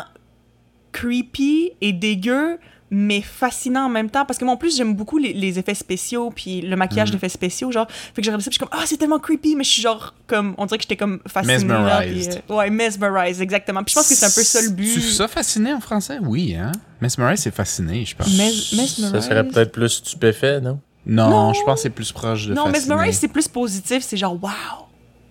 creepy 0.92 1.72
et 1.82 1.94
dégueu, 1.94 2.58
mais 2.92 3.22
fascinant 3.22 3.86
en 3.86 3.90
même 3.90 4.10
temps. 4.10 4.26
Parce 4.26 4.40
que 4.40 4.46
moi, 4.46 4.56
en 4.56 4.58
plus, 4.58 4.76
j'aime 4.76 4.96
beaucoup 4.96 5.20
les, 5.20 5.32
les 5.34 5.60
effets 5.60 5.76
spéciaux, 5.76 6.32
puis 6.36 6.62
le 6.62 6.76
maquillage 6.76 7.10
Mhm. 7.10 7.14
d'effets 7.16 7.30
spéciaux, 7.30 7.72
genre... 7.72 7.88
Fait 7.90 8.14
que 8.16 8.24
j'ai 8.24 8.32
regardé 8.32 8.44
ça, 8.44 8.50
puis 8.50 8.58
je 8.60 8.64
suis 8.64 8.70
comme, 8.70 8.80
ah, 8.82 8.84
c'est 8.88 8.98
tellement 8.98 9.20
creepy, 9.20 9.56
mais 9.56 9.64
je 9.64 9.70
suis 9.70 9.82
genre, 9.84 10.16
comme... 10.26 10.56
On 10.58 10.66
dirait 10.66 10.78
que 10.80 10.84
j'étais 10.84 10.98
comme 10.98 11.20
fascinée. 11.28 11.54
là, 11.68 12.00
puis, 12.02 12.10
Mesmerized. 12.16 12.44
euh, 12.50 12.56
ouais, 12.56 12.70
mesmerized, 12.72 13.42
exactement. 13.42 13.84
Puis 13.84 13.92
je 13.94 14.00
pense 14.00 14.10
que 14.10 14.16
c'est 14.16 14.26
un 14.26 14.30
peu 14.32 14.44
ça 14.44 14.62
le 14.64 14.70
but. 14.70 14.92
Tu 14.92 15.02
ça 15.02 15.28
fasciné 15.28 15.72
en 15.74 15.80
français? 15.80 16.18
Oui, 16.22 16.56
hein? 16.56 16.72
Mesmerize, 17.00 17.42
c'est 17.42 17.54
fasciné, 17.54 18.04
je 18.06 18.16
pense. 18.16 18.36
Mes- 18.36 18.52
Ça 18.52 18.76
mesmerized. 18.76 19.22
serait 19.22 19.48
peut-être 19.48 19.72
plus 19.72 19.90
stupéfait, 19.90 20.60
non? 20.60 20.80
Non, 21.06 21.30
Non. 21.30 21.54
je 21.54 21.62
pense 21.64 21.76
que 21.76 21.82
c'est 21.84 21.90
plus 21.92 22.12
proche 22.12 22.48
de 22.48 22.54
Non, 22.56 22.66
fasciné. 22.66 22.80
mesmerized, 22.80 23.22
c'est 23.22 23.28
plus 23.28 23.48
positif, 23.48 24.04
c'est 24.04 24.18
genre, 24.18 24.34
wow! 24.42 24.50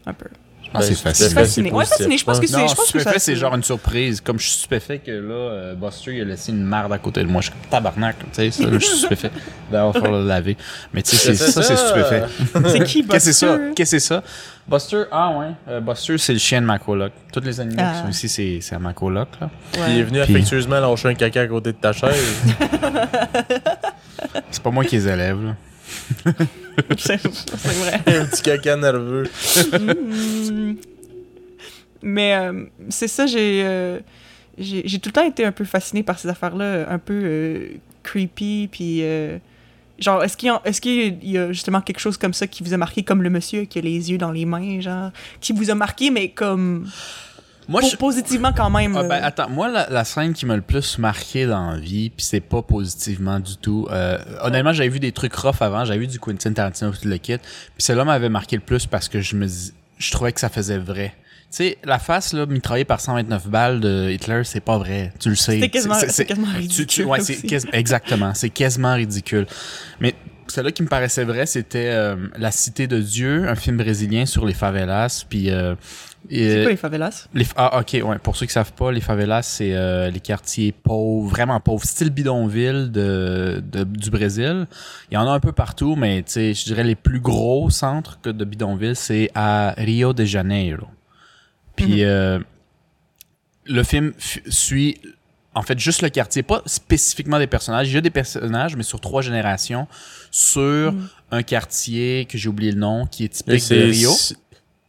Un 0.06 0.12
peu. 0.14 0.26
Que 0.74 0.82
c'est 0.82 0.90
Ben, 0.90 0.96
fasciné. 0.96 1.14
stupéfait, 1.14 1.34
Fasciné. 1.40 1.68
c'est 1.70 1.74
Ouais, 1.74 1.84
fasciné. 1.86 2.18
Je 2.18 2.24
pense 2.24 2.40
que 2.40 2.46
c'est. 2.46 2.56
Non, 2.58 2.68
je 2.68 2.74
pense 2.74 2.92
que 2.92 2.98
ça- 2.98 3.18
c'est 3.18 3.36
genre 3.36 3.54
une 3.54 3.62
surprise. 3.62 4.20
Comme 4.20 4.38
je 4.38 4.44
suis 4.48 4.58
stupéfait 4.58 4.98
que 4.98 5.10
là, 5.10 5.34
euh, 5.34 5.74
Buster, 5.74 6.14
il 6.16 6.20
a 6.20 6.24
laissé 6.24 6.52
une 6.52 6.62
merde 6.64 6.92
à 6.92 6.98
côté 6.98 7.22
de 7.22 7.26
moi. 7.26 7.40
Je 7.40 7.46
suis 7.46 7.52
comme 7.54 7.70
tabarnak. 7.70 8.16
Tu 8.18 8.26
sais, 8.32 8.50
ça, 8.50 8.64
là, 8.64 8.78
je 8.78 8.84
suis 8.84 8.98
stupéfait. 8.98 9.30
D'ailleurs, 9.72 9.90
il 9.90 9.94
va 9.94 10.00
falloir 10.02 10.20
le 10.22 10.28
laver. 10.28 10.56
Mais 10.92 11.02
tu 11.02 11.16
sais, 11.16 11.34
c'est- 11.34 11.46
C'est 11.46 11.52
ça, 11.52 11.62
c'est 11.62 11.76
stupéfait. 11.76 12.24
C'est 12.68 12.84
qui, 12.84 13.06
Qu'est-ce 13.06 13.26
que 13.28 13.32
c'est 13.32 13.32
ça? 13.32 13.56
Buster? 13.56 13.72
Qu'est-ce 13.74 13.90
que 13.92 13.98
c'est 13.98 14.06
ça? 14.06 14.22
Buster, 14.68 15.02
ah 15.10 15.30
ouais. 15.38 15.46
euh, 15.68 15.80
Buster, 15.80 16.18
c'est 16.18 16.34
le 16.34 16.38
chien 16.38 16.60
de 16.60 16.66
ma 16.66 16.78
coloc. 16.78 17.12
Tous 17.32 17.40
les 17.40 17.58
animaux 17.60 17.80
Ah. 17.82 17.92
qui 17.94 18.02
sont 18.02 18.08
ici, 18.10 18.28
c'est 18.28 18.58
c'est 18.60 18.74
à 18.74 18.78
ma 18.78 18.92
coloc. 18.92 19.28
Là. 19.40 19.48
Il 19.88 19.98
est 20.00 20.02
venu 20.02 20.20
Puis- 20.22 20.34
affectueusement 20.36 20.78
lâcher 20.80 21.08
un 21.08 21.14
caca 21.14 21.40
à 21.40 21.46
côté 21.46 21.72
de 21.72 21.78
ta 21.78 21.94
chaise. 21.94 22.22
C'est 24.50 24.62
pas 24.62 24.70
moi 24.70 24.84
qui 24.84 24.96
les 24.96 25.08
élève. 25.08 25.42
Là. 25.42 25.54
C'est 26.96 27.16
vrai. 27.26 28.00
un 28.20 28.24
petit 28.26 28.42
caca 28.42 28.76
nerveux. 28.76 29.24
Mm. 29.78 30.74
Mais 32.02 32.34
euh, 32.36 32.64
c'est 32.90 33.08
ça, 33.08 33.26
j'ai 33.26 33.62
euh, 33.64 33.98
j'ai 34.56 34.82
j'ai 34.86 34.98
tout 35.00 35.08
le 35.08 35.12
temps 35.12 35.24
été 35.26 35.44
un 35.44 35.52
peu 35.52 35.64
fascinée 35.64 36.02
par 36.02 36.18
ces 36.18 36.28
affaires-là, 36.28 36.86
un 36.90 36.98
peu 36.98 37.20
euh, 37.24 37.66
creepy, 38.04 38.68
puis 38.70 39.02
genre, 39.98 40.22
est-ce 40.22 40.36
qu'il 40.36 40.46
y, 40.46 40.50
a- 40.50 40.62
est-ce 40.64 40.80
qu'il 40.80 41.18
y 41.24 41.36
a 41.36 41.52
justement 41.52 41.80
quelque 41.80 41.98
chose 41.98 42.16
comme 42.16 42.32
ça 42.32 42.46
qui 42.46 42.62
vous 42.62 42.72
a 42.72 42.76
marqué, 42.76 43.02
comme 43.02 43.20
le 43.22 43.30
monsieur 43.30 43.64
qui 43.64 43.80
a 43.80 43.82
les 43.82 44.12
yeux 44.12 44.18
dans 44.18 44.30
les 44.30 44.44
mains, 44.44 44.80
genre, 44.80 45.10
qui 45.40 45.52
vous 45.52 45.70
a 45.70 45.74
marqué, 45.74 46.10
mais 46.12 46.28
comme 46.28 46.88
Moi, 47.68 47.82
je, 47.82 47.96
positivement 47.96 48.52
quand 48.56 48.70
même. 48.70 48.96
Ah, 48.96 49.02
ben, 49.02 49.22
attends, 49.22 49.50
moi, 49.50 49.68
la, 49.68 49.88
la 49.90 50.04
scène 50.04 50.32
qui 50.32 50.46
m'a 50.46 50.56
le 50.56 50.62
plus 50.62 50.98
marqué 50.98 51.44
dans 51.46 51.72
la 51.72 51.76
vie, 51.78 52.08
puis 52.10 52.24
c'est 52.24 52.40
pas 52.40 52.62
positivement 52.62 53.38
du 53.40 53.56
tout. 53.58 53.86
euh, 53.90 54.18
honnêtement, 54.42 54.72
j'avais 54.72 54.88
vu 54.88 55.00
des 55.00 55.12
trucs 55.12 55.34
rough 55.34 55.60
avant, 55.60 55.84
j'avais 55.84 55.98
vu 56.00 56.06
du 56.06 56.18
Quentin 56.18 56.52
Tarantino 56.52 56.90
tout 56.92 57.06
le 57.06 57.16
kit, 57.18 57.36
puis 57.36 57.46
celle-là 57.78 58.04
m'avait 58.04 58.30
marqué 58.30 58.56
le 58.56 58.62
plus 58.62 58.86
parce 58.86 59.08
que 59.08 59.20
je 59.20 59.36
me 59.36 59.46
je 59.98 60.10
trouvais 60.12 60.32
que 60.32 60.40
ça 60.40 60.48
faisait 60.48 60.78
vrai. 60.78 61.12
Tu 61.50 61.56
sais, 61.56 61.78
la 61.82 61.98
face, 61.98 62.32
là, 62.34 62.46
mitraillée 62.46 62.84
par 62.84 63.00
129 63.00 63.48
balles 63.48 63.80
de 63.80 64.10
Hitler, 64.10 64.42
c'est 64.44 64.60
pas 64.60 64.76
vrai. 64.78 65.12
Tu 65.18 65.28
le 65.30 65.34
sais. 65.34 65.58
Quasiment, 65.70 65.94
C'est- 65.94 66.24
quasiment 66.26 66.46
tu- 66.52 66.56
ridicule. 66.58 66.86
tu- 66.86 67.04
ouais, 67.04 67.20
c'est 67.20 67.32
aussi. 67.38 67.46
quasi- 67.46 67.66
exactement. 67.72 68.32
C'est 68.34 68.50
quasiment 68.50 68.94
ridicule. 68.94 69.46
Mais 69.98 70.14
celle-là 70.52 70.72
qui 70.72 70.82
me 70.82 70.88
paraissait 70.88 71.24
vrai, 71.24 71.46
c'était 71.46 71.88
euh, 71.90 72.16
La 72.38 72.50
Cité 72.50 72.86
de 72.86 73.00
Dieu, 73.00 73.48
un 73.48 73.54
film 73.54 73.76
brésilien 73.76 74.26
sur 74.26 74.44
les 74.46 74.54
favelas. 74.54 75.24
Puis, 75.28 75.50
euh, 75.50 75.74
C'est 76.30 76.62
quoi 76.62 76.70
les 76.70 76.76
favelas? 76.76 77.28
les, 77.34 77.46
ah, 77.56 77.80
ok, 77.80 77.98
ouais. 78.04 78.18
Pour 78.18 78.36
ceux 78.36 78.46
qui 78.46 78.52
savent 78.52 78.72
pas, 78.72 78.90
les 78.92 79.00
favelas, 79.00 79.42
c'est 79.42 79.74
euh, 79.74 80.10
les 80.10 80.20
quartiers 80.20 80.72
pauvres, 80.72 81.28
vraiment 81.28 81.60
pauvres, 81.60 81.84
style 81.84 82.10
bidonville 82.10 82.90
de, 82.90 83.62
de- 83.70 83.84
du 83.84 84.10
Brésil. 84.10 84.66
Il 85.10 85.14
y 85.14 85.16
en 85.16 85.26
a 85.26 85.30
un 85.30 85.40
peu 85.40 85.52
partout, 85.52 85.96
mais 85.96 86.24
je 86.26 86.64
dirais 86.64 86.84
les 86.84 86.94
plus 86.96 87.20
gros 87.20 87.70
centres 87.70 88.18
que 88.22 88.30
de 88.30 88.44
bidonville, 88.44 88.96
c'est 88.96 89.30
à 89.34 89.74
Rio 89.78 90.12
de 90.12 90.24
Janeiro. 90.24 90.86
Puis 91.76 92.04
euh, 92.04 92.38
le 93.66 93.82
film 93.82 94.12
suit 94.18 95.00
en 95.58 95.62
fait 95.62 95.78
juste 95.78 96.02
le 96.02 96.08
quartier, 96.08 96.42
pas 96.42 96.62
spécifiquement 96.66 97.38
des 97.38 97.46
personnages. 97.46 97.88
Il 97.88 97.94
y 97.94 97.98
a 97.98 98.00
des 98.00 98.10
personnages, 98.10 98.76
mais 98.76 98.82
sur 98.82 99.00
trois 99.00 99.22
générations, 99.22 99.86
sur 100.30 100.92
Mhm. 100.92 101.08
un 101.32 101.42
quartier 101.42 102.24
que 102.26 102.38
j'ai 102.38 102.48
oublié 102.48 102.72
le 102.72 102.78
nom, 102.78 103.06
qui 103.06 103.24
est 103.24 103.28
typique 103.28 103.54
de 103.54 103.58
c'est 103.58 103.84
Rio. 103.84 104.10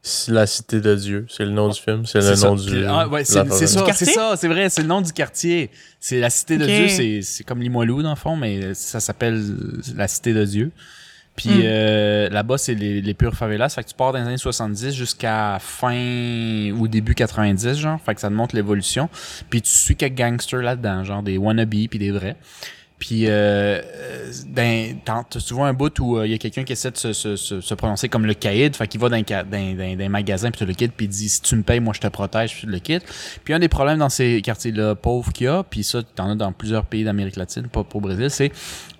c'est 0.01 0.31
la 0.31 0.47
cité 0.47 0.79
de 0.79 0.95
Dieu. 0.95 1.25
C'est 1.29 1.43
le 1.43 1.51
nom 1.51 1.67
du 1.69 1.79
film. 1.79 2.05
C'est 2.05 2.19
le 2.21 2.35
ça. 2.35 2.47
nom 2.47 2.55
du. 2.55 2.85
Ah, 2.85 3.07
ouais, 3.07 3.25
c'est 3.25 3.33
ça, 3.33 3.43
quartier? 3.43 4.05
c'est 4.07 4.13
ça, 4.13 4.35
c'est 4.37 4.47
vrai, 4.47 4.69
c'est 4.69 4.81
le 4.81 4.87
nom 4.87 5.01
du 5.01 5.11
quartier. 5.11 5.69
C'est 5.99 6.19
la 6.19 6.29
cité 6.29 6.57
de. 6.57 6.65
Dieu, 6.65 6.87
c'est 6.87 7.21
c'est 7.21 7.43
comme 7.43 7.61
Limoilou 7.61 8.01
dans 8.01 8.11
le 8.11 8.15
fond, 8.15 8.35
mais 8.37 8.73
ça 8.73 8.99
s'appelle 8.99 9.43
la 9.95 10.07
cité 10.07 10.33
de 10.33 10.45
Dieu. 10.45 10.71
Puis 11.39 11.49
Mm. 11.59 11.61
euh, 11.63 12.29
là-bas, 12.29 12.57
c'est 12.57 12.73
les, 12.75 13.01
les 13.01 13.13
pures 13.13 13.33
favelas. 13.35 13.69
Fait 13.69 13.83
que 13.83 13.89
tu 13.89 13.95
pars 13.95 14.11
dans 14.11 14.19
les 14.19 14.25
années 14.27 14.37
70 14.37 14.93
jusqu'à 14.93 15.57
fin 15.59 16.71
ou 16.77 16.87
début 16.89 17.15
90, 17.15 17.75
genre. 17.77 17.99
Fait 18.05 18.13
que 18.15 18.21
ça 18.21 18.27
te 18.29 18.33
montre 18.33 18.55
l'évolution. 18.55 19.09
Puis 19.49 19.61
tu 19.61 19.71
suis 19.71 19.95
quelques 19.95 20.17
gangsters 20.17 20.61
là-dedans, 20.61 21.03
genre 21.05 21.23
des 21.23 21.37
wannabes 21.37 21.69
puis 21.89 21.99
des 21.99 22.11
vrais. 22.11 22.35
Puis, 22.99 23.27
euh, 23.27 23.81
euh, 23.81 24.31
ben, 24.47 24.97
tu 25.29 25.53
vois 25.53 25.67
un 25.67 25.73
bout 25.73 25.97
où 25.99 26.21
il 26.21 26.31
y 26.31 26.33
a 26.33 26.37
quelqu'un 26.37 26.65
qui 26.65 26.73
essaie 26.73 26.91
de 26.91 26.97
se, 26.97 27.13
se, 27.13 27.37
se, 27.37 27.61
se 27.61 27.73
prononcer 27.73 28.09
comme 28.09 28.25
le 28.25 28.33
caïd, 28.33 28.75
fait 28.75 28.87
qu'il 28.87 28.99
va 28.99 29.07
dans 29.07 29.15
un, 29.15 30.09
magasin, 30.09 30.51
puis 30.51 30.59
tu 30.59 30.65
le 30.65 30.73
quittes, 30.73 30.91
puis 30.91 31.05
il 31.05 31.09
dit 31.09 31.29
si 31.29 31.41
tu 31.41 31.55
me 31.55 31.63
payes, 31.63 31.79
moi 31.79 31.93
je 31.95 32.01
te 32.01 32.07
protège, 32.07 32.51
puis 32.51 32.61
tu 32.61 32.67
le 32.67 32.79
quittes. 32.79 33.05
Puis 33.45 33.53
un 33.53 33.59
des 33.59 33.69
problèmes 33.69 33.99
dans 33.99 34.09
ces 34.09 34.41
quartiers-là 34.41 34.95
pauvres 34.95 35.31
qu'il 35.31 35.45
y 35.45 35.47
a, 35.47 35.63
puis 35.63 35.83
ça, 35.83 36.03
t'en 36.03 36.29
as 36.31 36.35
dans 36.35 36.51
plusieurs 36.51 36.85
pays 36.85 37.05
d'Amérique 37.05 37.37
latine, 37.37 37.69
pas 37.69 37.85
pour 37.85 38.01
Brésil, 38.01 38.29
c'est 38.29 38.51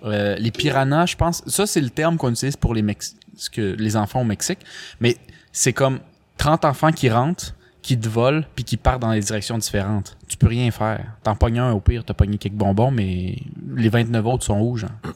euh, 0.04 0.36
les 0.36 0.50
piranhas, 0.50 1.06
je 1.06 1.16
pense. 1.16 1.42
Ça, 1.46 1.66
c'est 1.66 1.82
le 1.82 1.90
terme 1.90 2.16
qu'on 2.16 2.30
utilise 2.30 2.56
pour 2.56 2.72
les, 2.72 2.82
Mex 2.82 3.16
que, 3.52 3.76
les 3.78 3.96
enfants 3.96 4.22
au 4.22 4.24
Mexique, 4.24 4.60
mais 5.00 5.16
c'est 5.52 5.74
comme 5.74 6.00
30 6.38 6.64
enfants 6.64 6.92
qui 6.92 7.10
rentrent, 7.10 7.54
qui 7.82 7.98
te 7.98 8.08
volent, 8.08 8.42
puis 8.54 8.64
qui 8.64 8.76
partent 8.76 9.00
dans 9.00 9.12
des 9.12 9.20
directions 9.20 9.56
différentes. 9.58 10.16
Tu 10.28 10.36
peux 10.36 10.48
rien 10.48 10.70
faire. 10.70 11.04
T'en 11.22 11.34
pognes 11.34 11.58
un, 11.58 11.72
au 11.72 11.80
pire, 11.80 12.04
t'as 12.04 12.14
pogné 12.14 12.36
quelques 12.38 12.54
bonbons, 12.54 12.90
mais 12.90 13.36
les 13.74 13.88
29 13.88 14.26
autres 14.26 14.44
sont 14.44 14.58
rouges. 14.58 14.84
hein. 14.84 15.10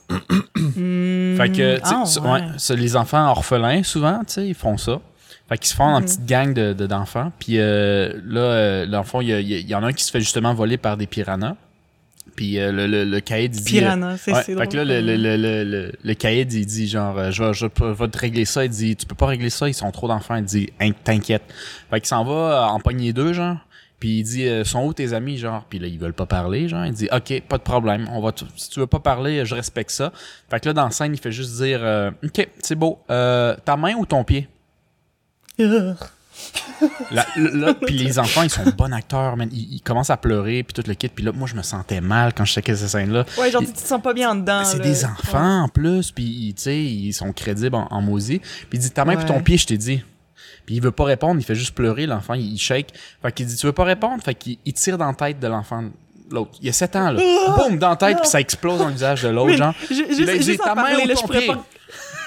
Hmm. 0.77 1.37
Fait 1.37 1.50
que, 1.50 1.74
tu 1.79 1.88
sais, 1.88 2.18
Ah, 2.20 2.20
ouais. 2.33 2.40
ouais, 2.40 2.77
les 2.77 2.96
enfants 2.96 3.29
orphelins, 3.29 3.83
souvent, 3.83 4.18
tu 4.20 4.33
sais, 4.35 4.46
ils 4.48 4.55
font 4.55 4.77
ça. 4.77 5.00
Fait 5.48 5.59
qu'ils 5.59 5.68
se 5.68 5.74
font 5.74 5.85
en 5.85 5.98
Mhm. 6.00 6.05
petite 6.07 6.27
gang 6.27 6.55
de, 6.55 6.72
de- 6.72 6.87
d'enfants. 6.87 7.31
Puis 7.38 7.59
euh, 7.59 8.18
là, 8.24 8.40
euh, 8.40 8.87
dans 8.87 8.98
le 9.00 9.05
fond, 9.05 9.20
il 9.20 9.29
y, 9.29 9.61
y 9.62 9.74
en 9.74 9.83
a 9.83 9.88
un 9.88 9.92
qui 9.92 10.03
se 10.03 10.11
fait 10.11 10.20
justement 10.20 10.55
voler 10.55 10.79
par 10.79 10.96
des 10.96 11.07
piranhas. 11.07 11.57
Puis 12.37 12.59
euh, 12.59 12.73
le, 12.73 12.87
le, 12.87 13.05
le 13.05 13.20
caïd, 13.20 13.55
il 13.55 13.62
dit... 13.62 13.77
euh, 13.79 13.81
Piranha, 13.81 14.16
c'est 14.16 14.33
Ouais, 14.33 14.42
fait 14.42 14.55
drôle. 14.55 14.68
que 14.68 14.77
là, 14.79 14.85
le, 14.85 15.01
le, 15.01 15.16
le, 15.16 15.37
le, 15.37 15.64
le, 15.64 15.92
le 16.03 16.14
caïd, 16.14 16.53
il 16.53 16.66
dit 16.66 16.88
genre, 16.88 17.16
euh, 17.18 17.31
je, 17.31 17.44
vais, 17.44 17.53
je 17.53 17.66
vais 17.85 18.09
te 18.09 18.18
régler 18.18 18.44
ça. 18.44 18.64
Il 18.64 18.70
dit, 18.70 18.97
tu 18.97 19.07
peux 19.07 19.14
pas 19.14 19.27
régler 19.27 19.51
ça, 19.51 19.68
ils 19.68 19.75
sont 19.75 19.90
trop 19.92 20.09
d'enfants. 20.09 20.37
Il 20.37 20.44
dit, 20.44 20.70
Hein, 20.81 20.90
t'inquiète. 21.05 21.42
Fait 21.90 22.01
qu'il 22.01 22.09
s'en 22.09 22.25
va 22.25 22.68
en 22.70 22.81
pogner 22.81 23.12
deux, 23.12 23.33
genre. 23.33 23.57
Puis 24.01 24.18
il 24.18 24.23
dit 24.25 24.47
euh, 24.49 24.64
sont 24.64 24.85
où 24.85 24.92
tes 24.92 25.14
amis 25.14 25.38
genre? 25.38 25.64
Puis 25.70 25.79
là 25.79 25.87
ils 25.87 25.99
veulent 25.99 26.12
pas 26.12 26.27
parler 26.27 26.68
genre. 26.68 26.85
Il 26.85 26.92
dit 26.92 27.09
OK, 27.11 27.40
pas 27.49 27.57
de 27.57 27.62
problème. 27.62 28.07
On 28.12 28.20
va 28.20 28.33
si 28.57 28.68
tu 28.68 28.81
veux 28.81 28.87
pas 28.87 28.99
parler, 28.99 29.47
je 29.47 29.55
respecte 29.55 29.90
ça. 29.92 30.12
Fait 30.51 30.61
que 30.61 30.68
là 30.68 30.73
dans 30.75 30.85
la 30.85 30.90
scène, 30.90 31.14
il 31.14 31.18
fait 31.18 31.33
juste 31.33 31.62
dire 31.62 31.81
OK, 32.23 32.49
c'est 32.61 32.75
beau. 32.75 32.99
Ta 33.09 33.77
main 33.79 33.94
ou 33.94 34.05
ton 34.05 34.23
pied? 34.25 34.47
Là, 37.11 37.27
là, 37.37 37.75
puis 37.75 37.97
les 37.97 38.18
enfants, 38.18 38.42
ils 38.42 38.51
sont 38.51 38.64
bons 38.77 38.92
acteurs, 38.92 39.37
man. 39.37 39.49
Ils, 39.53 39.75
ils 39.75 39.81
commencent 39.81 40.11
à 40.11 40.16
pleurer, 40.16 40.62
puis 40.62 40.75
tout 40.75 40.88
le 40.88 40.94
kit. 40.94 41.09
Puis 41.09 41.25
là, 41.25 41.33
moi, 41.33 41.49
je 41.49 41.55
me 41.55 41.62
sentais 41.62 42.01
mal 42.01 42.33
quand 42.35 42.44
je 42.44 42.53
checkais 42.53 42.77
ces 42.77 42.88
scènes-là. 42.88 43.25
Ouais, 43.38 43.51
genre, 43.51 43.62
tu 43.62 43.73
te 43.73 43.79
sens 43.79 44.03
pas 44.03 44.12
bien 44.12 44.31
en 44.31 44.35
dedans. 44.35 44.64
c'est 44.64 44.81
des 44.81 45.05
enfants 45.05 45.62
en 45.62 45.68
plus, 45.68 46.11
puis 46.11 46.55
tu 46.57 46.62
sais, 46.62 46.83
ils 46.83 47.12
sont 47.12 47.33
crédibles 47.33 47.77
en, 47.77 47.88
en. 47.90 48.16
Puis 48.16 48.40
il 48.73 48.79
dit 48.79 48.90
ta 48.90 49.05
main 49.05 49.16
puis 49.16 49.27
ton 49.27 49.40
pied, 49.40 49.57
je 49.57 49.66
t'ai 49.66 49.79
dit. 49.79 50.03
Puis 50.66 50.77
il 50.77 50.81
veut 50.81 50.92
pas 50.92 51.05
répondre, 51.05 51.38
il 51.40 51.44
fait 51.44 51.55
juste 51.55 51.75
pleurer, 51.75 52.07
l'enfant, 52.07 52.35
il, 52.35 52.55
il 52.55 52.59
shake. 52.59 52.92
Fait 53.23 53.33
qu'il 53.33 53.47
dit 53.47 53.57
tu 53.57 53.66
veux 53.66 53.73
pas 53.73 53.85
répondre, 53.85 54.23
fait 54.23 54.35
qu'il 54.35 54.59
il 54.64 54.73
tire 54.73 54.97
dans 54.99 55.07
la 55.07 55.14
tête 55.14 55.38
de 55.38 55.47
l'enfant 55.47 55.85
l'autre. 56.31 56.53
Il 56.61 56.66
y 56.66 56.68
a 56.70 56.73
7 56.73 56.97
ans 56.97 57.11
là. 57.11 57.20
Boum 57.57 57.79
dans 57.79 57.90
la 57.90 57.97
tête 57.97 58.18
puis 58.18 58.29
ça 58.29 58.40
explose 58.40 58.79
dans 58.79 58.87
le 58.87 58.92
visage 58.92 59.23
de 59.23 59.29
l'autre 59.29 59.57
genre. 59.57 59.75
Puis 59.75 59.94
juste, 59.94 60.20
là, 60.20 60.35
il 60.35 60.40
dit, 60.40 60.57
ta 60.57 60.75
main 60.75 60.97
ou 60.97 61.07
ton 61.07 61.27
je 61.27 61.38
pied? 61.38 61.47
pas... 61.47 61.64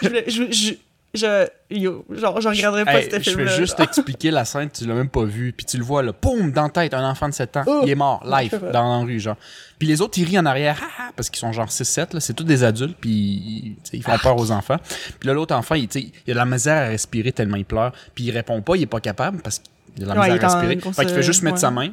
Je, 0.02 0.10
je, 0.28 0.52
je, 0.52 0.74
je, 1.14 1.48
yo, 1.72 2.06
genre, 2.10 2.40
je 2.42 2.50
regarderais 2.50 2.86
pas 2.86 3.00
Hey, 3.02 3.10
ce 3.10 3.20
je 3.32 3.36
vais 3.38 3.48
juste 3.48 3.80
expliquer 3.80 4.30
la 4.30 4.46
scène, 4.46 4.70
tu 4.70 4.86
l'as 4.86 4.94
même 4.94 5.10
pas 5.10 5.24
vu, 5.24 5.54
puis 5.54 5.66
tu 5.66 5.78
le 5.78 5.84
vois 5.84 6.04
là, 6.04 6.12
boum 6.22 6.52
dans 6.52 6.64
la 6.64 6.70
tête, 6.70 6.94
un 6.94 7.10
enfant 7.10 7.28
de 7.30 7.34
7 7.34 7.58
ans, 7.58 7.64
Oh! 7.66 7.82
il 7.86 7.90
est 7.90 7.96
mort 7.96 8.24
live 8.26 8.60
dans 8.74 9.00
la 9.00 9.06
rue 9.06 9.20
genre. 9.20 9.38
Puis 9.80 9.88
les 9.88 10.02
autres 10.02 10.18
ils 10.20 10.26
rient 10.26 10.40
en 10.40 10.46
arrière, 10.46 10.80
parce 11.16 11.30
qu'ils 11.30 11.40
sont 11.40 11.52
genre 11.54 11.72
6 11.72 11.84
7 11.86 12.14
là, 12.14 12.20
c'est 12.20 12.34
tous 12.34 12.44
des 12.44 12.64
adultes 12.64 12.98
puis 13.00 13.78
ils, 13.94 14.04
font 14.04 14.18
peur 14.18 14.38
aux 14.38 14.52
enfants. 14.52 14.78
Puis 15.20 15.28
là 15.28 15.34
l'autre 15.34 15.56
enfant, 15.56 15.76
il, 15.76 15.88
il 15.96 16.12
a 16.28 16.34
de 16.34 16.38
la 16.38 16.46
misère 16.46 16.78
à 16.86 16.88
respirer 16.90 17.32
tellement 17.32 17.58
il 17.58 17.66
pleure, 17.66 17.94
puis 18.14 18.26
il 18.26 18.32
répond 18.32 18.62
pas, 18.62 18.76
il 18.76 18.84
est 18.84 18.86
pas 18.86 19.00
capable 19.00 19.42
parce 19.42 19.60
qu'il 19.60 20.04
a 20.04 20.08
de 20.08 20.14
la 20.14 20.20
Ouais, 20.22 20.30
misère 20.32 20.44
à 20.44 20.54
respirer. 20.54 20.76
grosse, 20.76 20.96
Fait 20.96 21.06
qu'il 21.06 21.16
fait 21.16 21.24
juste 21.24 21.42
mettre 21.42 21.56
ouais. 21.56 21.62
sa 21.62 21.72
main, 21.72 21.90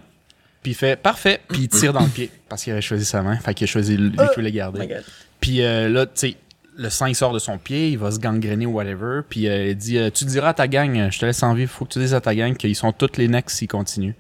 puis 0.62 0.72
il 0.72 0.74
fait 0.74 1.00
parfait, 1.00 1.40
puis 1.48 1.62
il 1.62 1.68
tire 1.68 1.92
dans 1.92 2.00
le 2.02 2.08
pied 2.08 2.30
parce 2.48 2.62
qu'il 2.64 2.72
avait 2.72 2.82
choisi 2.82 3.04
sa 3.04 3.22
main, 3.22 3.36
fait 3.36 3.54
qu'il 3.54 3.64
a 3.64 3.68
choisi 3.68 3.96
lui 3.96 4.10
qui 4.10 4.34
voulait 4.34 4.50
Oh 4.52 4.56
garder. 4.56 4.80
my 4.80 4.88
God. 4.88 5.04
Puis 5.40 5.62
euh, 5.62 5.88
là, 5.90 6.06
tu 6.06 6.12
sais, 6.14 6.36
le 6.76 6.90
sang 6.90 7.06
il 7.06 7.14
sort 7.14 7.32
de 7.32 7.38
son 7.38 7.58
pied, 7.58 7.90
il 7.90 7.98
va 7.98 8.10
se 8.10 8.18
gangréner 8.18 8.66
ou 8.66 8.72
whatever. 8.72 9.20
Puis 9.28 9.48
euh, 9.48 9.68
il 9.70 9.76
dit 9.76 9.98
euh, 9.98 10.10
Tu 10.10 10.24
diras 10.24 10.50
à 10.50 10.54
ta 10.54 10.68
gang, 10.68 10.96
euh, 10.98 11.10
je 11.10 11.18
te 11.18 11.26
laisse 11.26 11.42
en 11.42 11.54
vie, 11.54 11.66
faut 11.66 11.84
que 11.84 11.92
tu 11.92 11.98
dises 12.00 12.14
à 12.14 12.20
ta 12.20 12.34
gang 12.34 12.56
qu'ils 12.56 12.74
sont 12.76 12.92
toutes 12.92 13.16
les 13.16 13.28
necks 13.28 13.50
s'ils 13.50 13.68
continuent. 13.68 14.14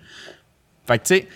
Fait 0.86 0.98
que 0.98 1.04
tu 1.04 1.14
sais, 1.16 1.28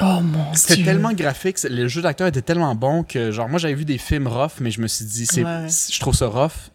Oh 0.00 0.20
mon 0.20 0.52
c'était 0.52 0.84
tellement 0.84 1.12
graphique, 1.14 1.56
le 1.62 1.88
jeu 1.88 2.02
d'acteur 2.02 2.26
était 2.26 2.42
tellement 2.42 2.74
bon 2.74 3.02
que, 3.02 3.30
genre, 3.30 3.48
moi 3.48 3.58
j'avais 3.58 3.72
vu 3.74 3.86
des 3.86 3.96
films 3.96 4.26
rough, 4.28 4.60
mais 4.60 4.70
je 4.70 4.80
me 4.82 4.88
suis 4.88 5.06
dit 5.06 5.24
c'est, 5.24 5.42
Ouais. 5.42 5.66
Je 5.68 5.98
trouve 6.00 6.14
ça 6.14 6.26
rough 6.26 6.70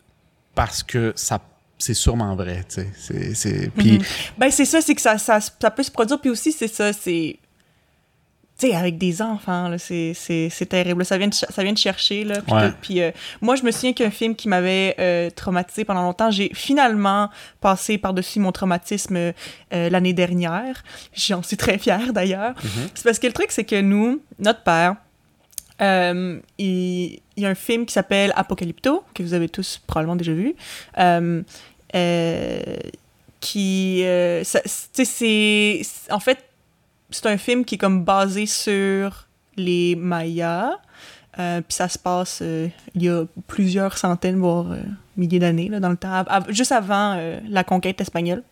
parce 0.56 0.82
que 0.84 1.14
ça. 1.16 1.40
C'est 1.78 1.96
sûrement 1.96 2.36
vrai, 2.36 2.64
tu 2.70 2.76
sais. 2.76 2.90
C'est, 2.96 3.34
c'est... 3.34 3.72
Puis, 3.76 3.94
Mhm. 3.98 4.04
Ben, 4.38 4.52
c'est 4.52 4.66
ça, 4.66 4.82
c'est 4.82 4.94
que 4.94 5.02
ça, 5.02 5.18
ça, 5.18 5.40
ça 5.40 5.72
peut 5.72 5.82
se 5.82 5.90
produire. 5.90 6.22
Puis 6.22 6.30
aussi, 6.30 6.52
c'est 6.52 6.68
ça, 6.68 6.94
c'est. 6.94 7.40
Sais, 8.62 8.76
avec 8.76 9.00
des 9.00 9.24
enfants, 9.24 9.70
là, 9.70 9.80
c'est, 9.80 10.14
c'est, 10.14 10.50
c'est 10.52 10.68
terrible. 10.68 11.04
Ça 11.04 11.18
vient, 11.18 11.28
de, 11.30 11.34
ça 11.34 11.64
vient 11.64 11.74
de 11.74 11.78
chercher, 11.80 12.24
là. 12.24 12.42
Puis, 12.42 12.54
Ouais. 12.54 12.70
tout. 12.70 12.76
Puis, 12.82 13.02
euh, 13.02 13.10
moi, 13.42 13.56
je 13.56 13.64
me 13.64 13.72
souviens 13.72 13.94
qu'un 13.94 14.12
film 14.12 14.36
qui 14.36 14.48
m'avait 14.48 14.96
euh, 15.00 15.30
traumatisé 15.32 15.84
pendant 15.84 16.04
longtemps, 16.04 16.30
j'ai 16.30 16.52
finalement 16.54 17.30
passé 17.60 17.98
par-dessus 17.98 18.40
mon 18.40 18.52
traumatisme 18.52 19.16
euh, 19.18 19.32
l'année 19.72 20.14
dernière. 20.14 20.84
J'en 21.16 21.42
suis 21.42 21.58
très 21.58 21.80
fière, 21.80 22.14
d'ailleurs. 22.14 22.54
C'est 22.94 23.04
parce 23.04 23.18
que 23.18 23.26
le 23.26 23.34
truc, 23.34 23.48
c'est 23.52 23.64
que 23.66 23.82
nous, 23.82 24.22
notre 24.38 24.62
père, 24.62 24.96
il, 25.80 26.40
il 26.60 27.20
y 27.38 27.46
a 27.48 27.50
un 27.50 27.56
film 27.56 27.88
qui 27.88 27.94
s'appelle 27.94 28.32
Apocalypto, 28.36 29.04
que 29.16 29.24
vous 29.24 29.34
avez 29.34 29.50
tous 29.50 29.82
probablement 29.88 30.16
déjà 30.18 30.34
vu. 30.34 30.54
Qui. 33.40 34.04
ça- 34.44 34.62
c'est- 34.66 35.82
En 36.12 36.20
fait, 36.20 36.38
c'est 37.12 37.28
un 37.28 37.38
film 37.38 37.66
qui 37.66 37.76
est 37.76 37.78
comme 37.78 38.04
basé 38.04 38.46
sur 38.46 39.28
les 39.58 39.96
Mayas. 39.96 40.72
Euh, 41.40 41.62
puis 41.62 41.74
ça 41.74 41.88
se 41.88 41.98
passe 41.98 42.40
euh, 42.42 42.68
il 42.94 43.04
y 43.04 43.10
a 43.10 43.24
plusieurs 43.48 43.98
centaines, 43.98 44.38
voire 44.38 44.72
euh, 44.72 44.82
milliers 45.16 45.40
d'années, 45.40 45.70
dans 45.70 45.90
le 45.90 45.96
temps, 45.96 46.26
juste 46.50 46.74
avant 46.74 47.18
la 47.48 47.64
conquête 47.64 48.02
espagnole. 48.02 48.44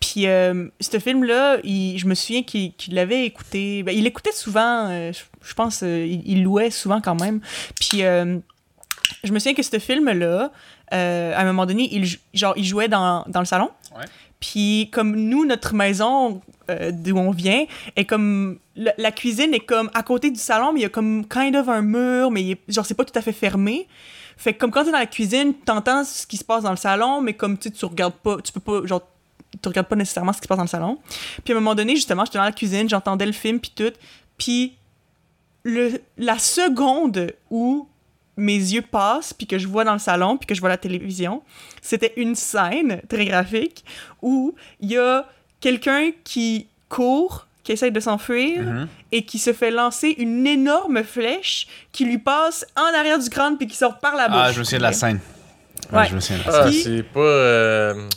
Puis 0.00 0.22
ce 0.22 0.98
film-là, 0.98 1.58
il- 1.64 1.98
je 1.98 2.06
me 2.06 2.14
souviens 2.14 2.42
qu'il 2.42 2.72
l'avait 2.90 3.24
écouté. 3.26 3.82
Ben, 3.82 3.94
il 3.96 4.04
l'écoutait 4.04 4.32
souvent, 4.32 4.88
je, 5.12 5.54
pense, 5.54 5.82
il, 5.82 6.42
louait 6.42 6.70
souvent 6.70 7.00
quand 7.00 7.20
même. 7.20 7.40
Puis 7.78 8.00
je 8.00 9.32
me 9.32 9.38
souviens 9.38 9.54
que 9.54 9.62
ce 9.62 9.78
film-là, 9.78 10.50
à 10.90 11.40
un 11.40 11.44
moment 11.44 11.66
donné, 11.66 11.88
il, 11.92 12.06
genre, 12.34 12.54
il 12.56 12.64
jouait 12.64 12.88
dans, 12.88 13.24
dans 13.28 13.40
le 13.40 13.46
salon. 13.46 13.70
Puis 14.42 14.90
comme 14.92 15.14
nous, 15.14 15.46
notre 15.46 15.72
maison 15.72 16.42
euh, 16.68 16.90
d'où 16.92 17.16
on 17.16 17.30
vient 17.30 17.64
est 17.94 18.04
comme... 18.04 18.58
La, 18.74 19.12
cuisine 19.12 19.54
est 19.54 19.60
comme 19.60 19.88
à 19.94 20.02
côté 20.02 20.30
du 20.30 20.40
salon, 20.40 20.72
mais 20.72 20.80
il 20.80 20.82
y 20.82 20.86
a 20.86 20.88
comme 20.88 21.24
kind 21.28 21.54
of 21.54 21.68
un 21.68 21.82
mur, 21.82 22.30
mais 22.32 22.50
est- 22.50 22.60
genre 22.72 22.84
c'est 22.84 22.94
pas 22.94 23.04
tout 23.04 23.16
à 23.16 23.22
fait 23.22 23.32
fermé. 23.32 23.86
Fait 24.36 24.52
que 24.54 24.58
comme 24.58 24.70
quand 24.72 24.82
t'es 24.84 24.90
dans 24.90 24.98
la 24.98 25.06
cuisine, 25.06 25.54
t'entends 25.54 26.02
ce 26.04 26.26
qui 26.26 26.36
se 26.38 26.44
passe 26.44 26.64
dans 26.64 26.70
le 26.72 26.76
salon, 26.76 27.20
mais 27.20 27.34
comme 27.34 27.56
tu 27.56 27.70
tu 27.70 27.84
regardes 27.84 28.14
pas, 28.14 28.38
tu 28.42 28.50
peux 28.50 28.60
pas, 28.60 28.84
genre, 28.86 29.02
tu 29.62 29.68
regardes 29.68 29.86
pas 29.86 29.94
nécessairement 29.96 30.32
ce 30.32 30.38
qui 30.38 30.44
se 30.44 30.48
passe 30.48 30.56
dans 30.56 30.64
le 30.64 30.68
salon. 30.68 30.98
Puis 31.44 31.52
à 31.52 31.56
un 31.56 31.60
moment 31.60 31.74
donné, 31.76 31.94
justement, 31.94 32.24
j'étais 32.24 32.38
dans 32.38 32.44
la 32.44 32.52
cuisine, 32.52 32.88
j'entendais 32.88 33.26
le 33.26 33.32
film, 33.32 33.60
puis 33.60 33.72
tout. 33.76 33.92
Puis 34.38 34.72
le, 35.64 36.00
la 36.16 36.38
seconde 36.38 37.32
où 37.50 37.86
mes 38.36 38.54
yeux 38.56 38.82
passent, 38.82 39.32
puis 39.34 39.46
que 39.46 39.58
je 39.58 39.66
vois 39.68 39.84
dans 39.84 39.92
le 39.92 39.98
salon, 39.98 40.36
puis 40.38 40.46
que 40.46 40.54
je 40.54 40.60
vois 40.60 40.68
la 40.70 40.78
télévision, 40.78 41.42
c'était 41.82 42.12
une 42.16 42.34
scène 42.34 43.00
très 43.08 43.24
graphique 43.26 43.84
où 44.22 44.54
il 44.80 44.90
y 44.92 44.96
a 44.98 45.26
quelqu'un 45.60 46.10
qui 46.24 46.66
court, 46.88 47.46
qui 47.62 47.72
essaye 47.72 47.92
de 47.92 48.00
s'enfuir, 48.00 48.62
Mhm. 48.62 48.88
et 49.12 49.24
qui 49.24 49.38
se 49.38 49.52
fait 49.52 49.70
lancer 49.70 50.14
une 50.18 50.46
énorme 50.46 51.02
flèche 51.04 51.66
qui 51.92 52.04
lui 52.04 52.18
passe 52.18 52.66
en 52.76 52.98
arrière 52.98 53.18
du 53.18 53.28
crâne, 53.28 53.56
puis 53.58 53.66
qui 53.66 53.76
sort 53.76 53.98
par 53.98 54.16
la 54.16 54.28
bouche. 54.28 54.38
ah, 54.40 54.52
je 54.52 54.58
me 54.60 54.64
souviens 54.64 54.78
de 54.78 54.82
la 54.84 54.92
scène. 54.92 55.20
Ouais, 55.92 55.98
Ouais. 56.00 56.06
je 56.08 56.14
me 56.14 56.20
souviens 56.20 56.42
de 56.42 56.46
la 56.46 56.52
scène. 56.52 56.62
Ah, 56.66 56.82
c'est 56.82 57.02
pas. 57.04 57.20
euh, 57.20 58.08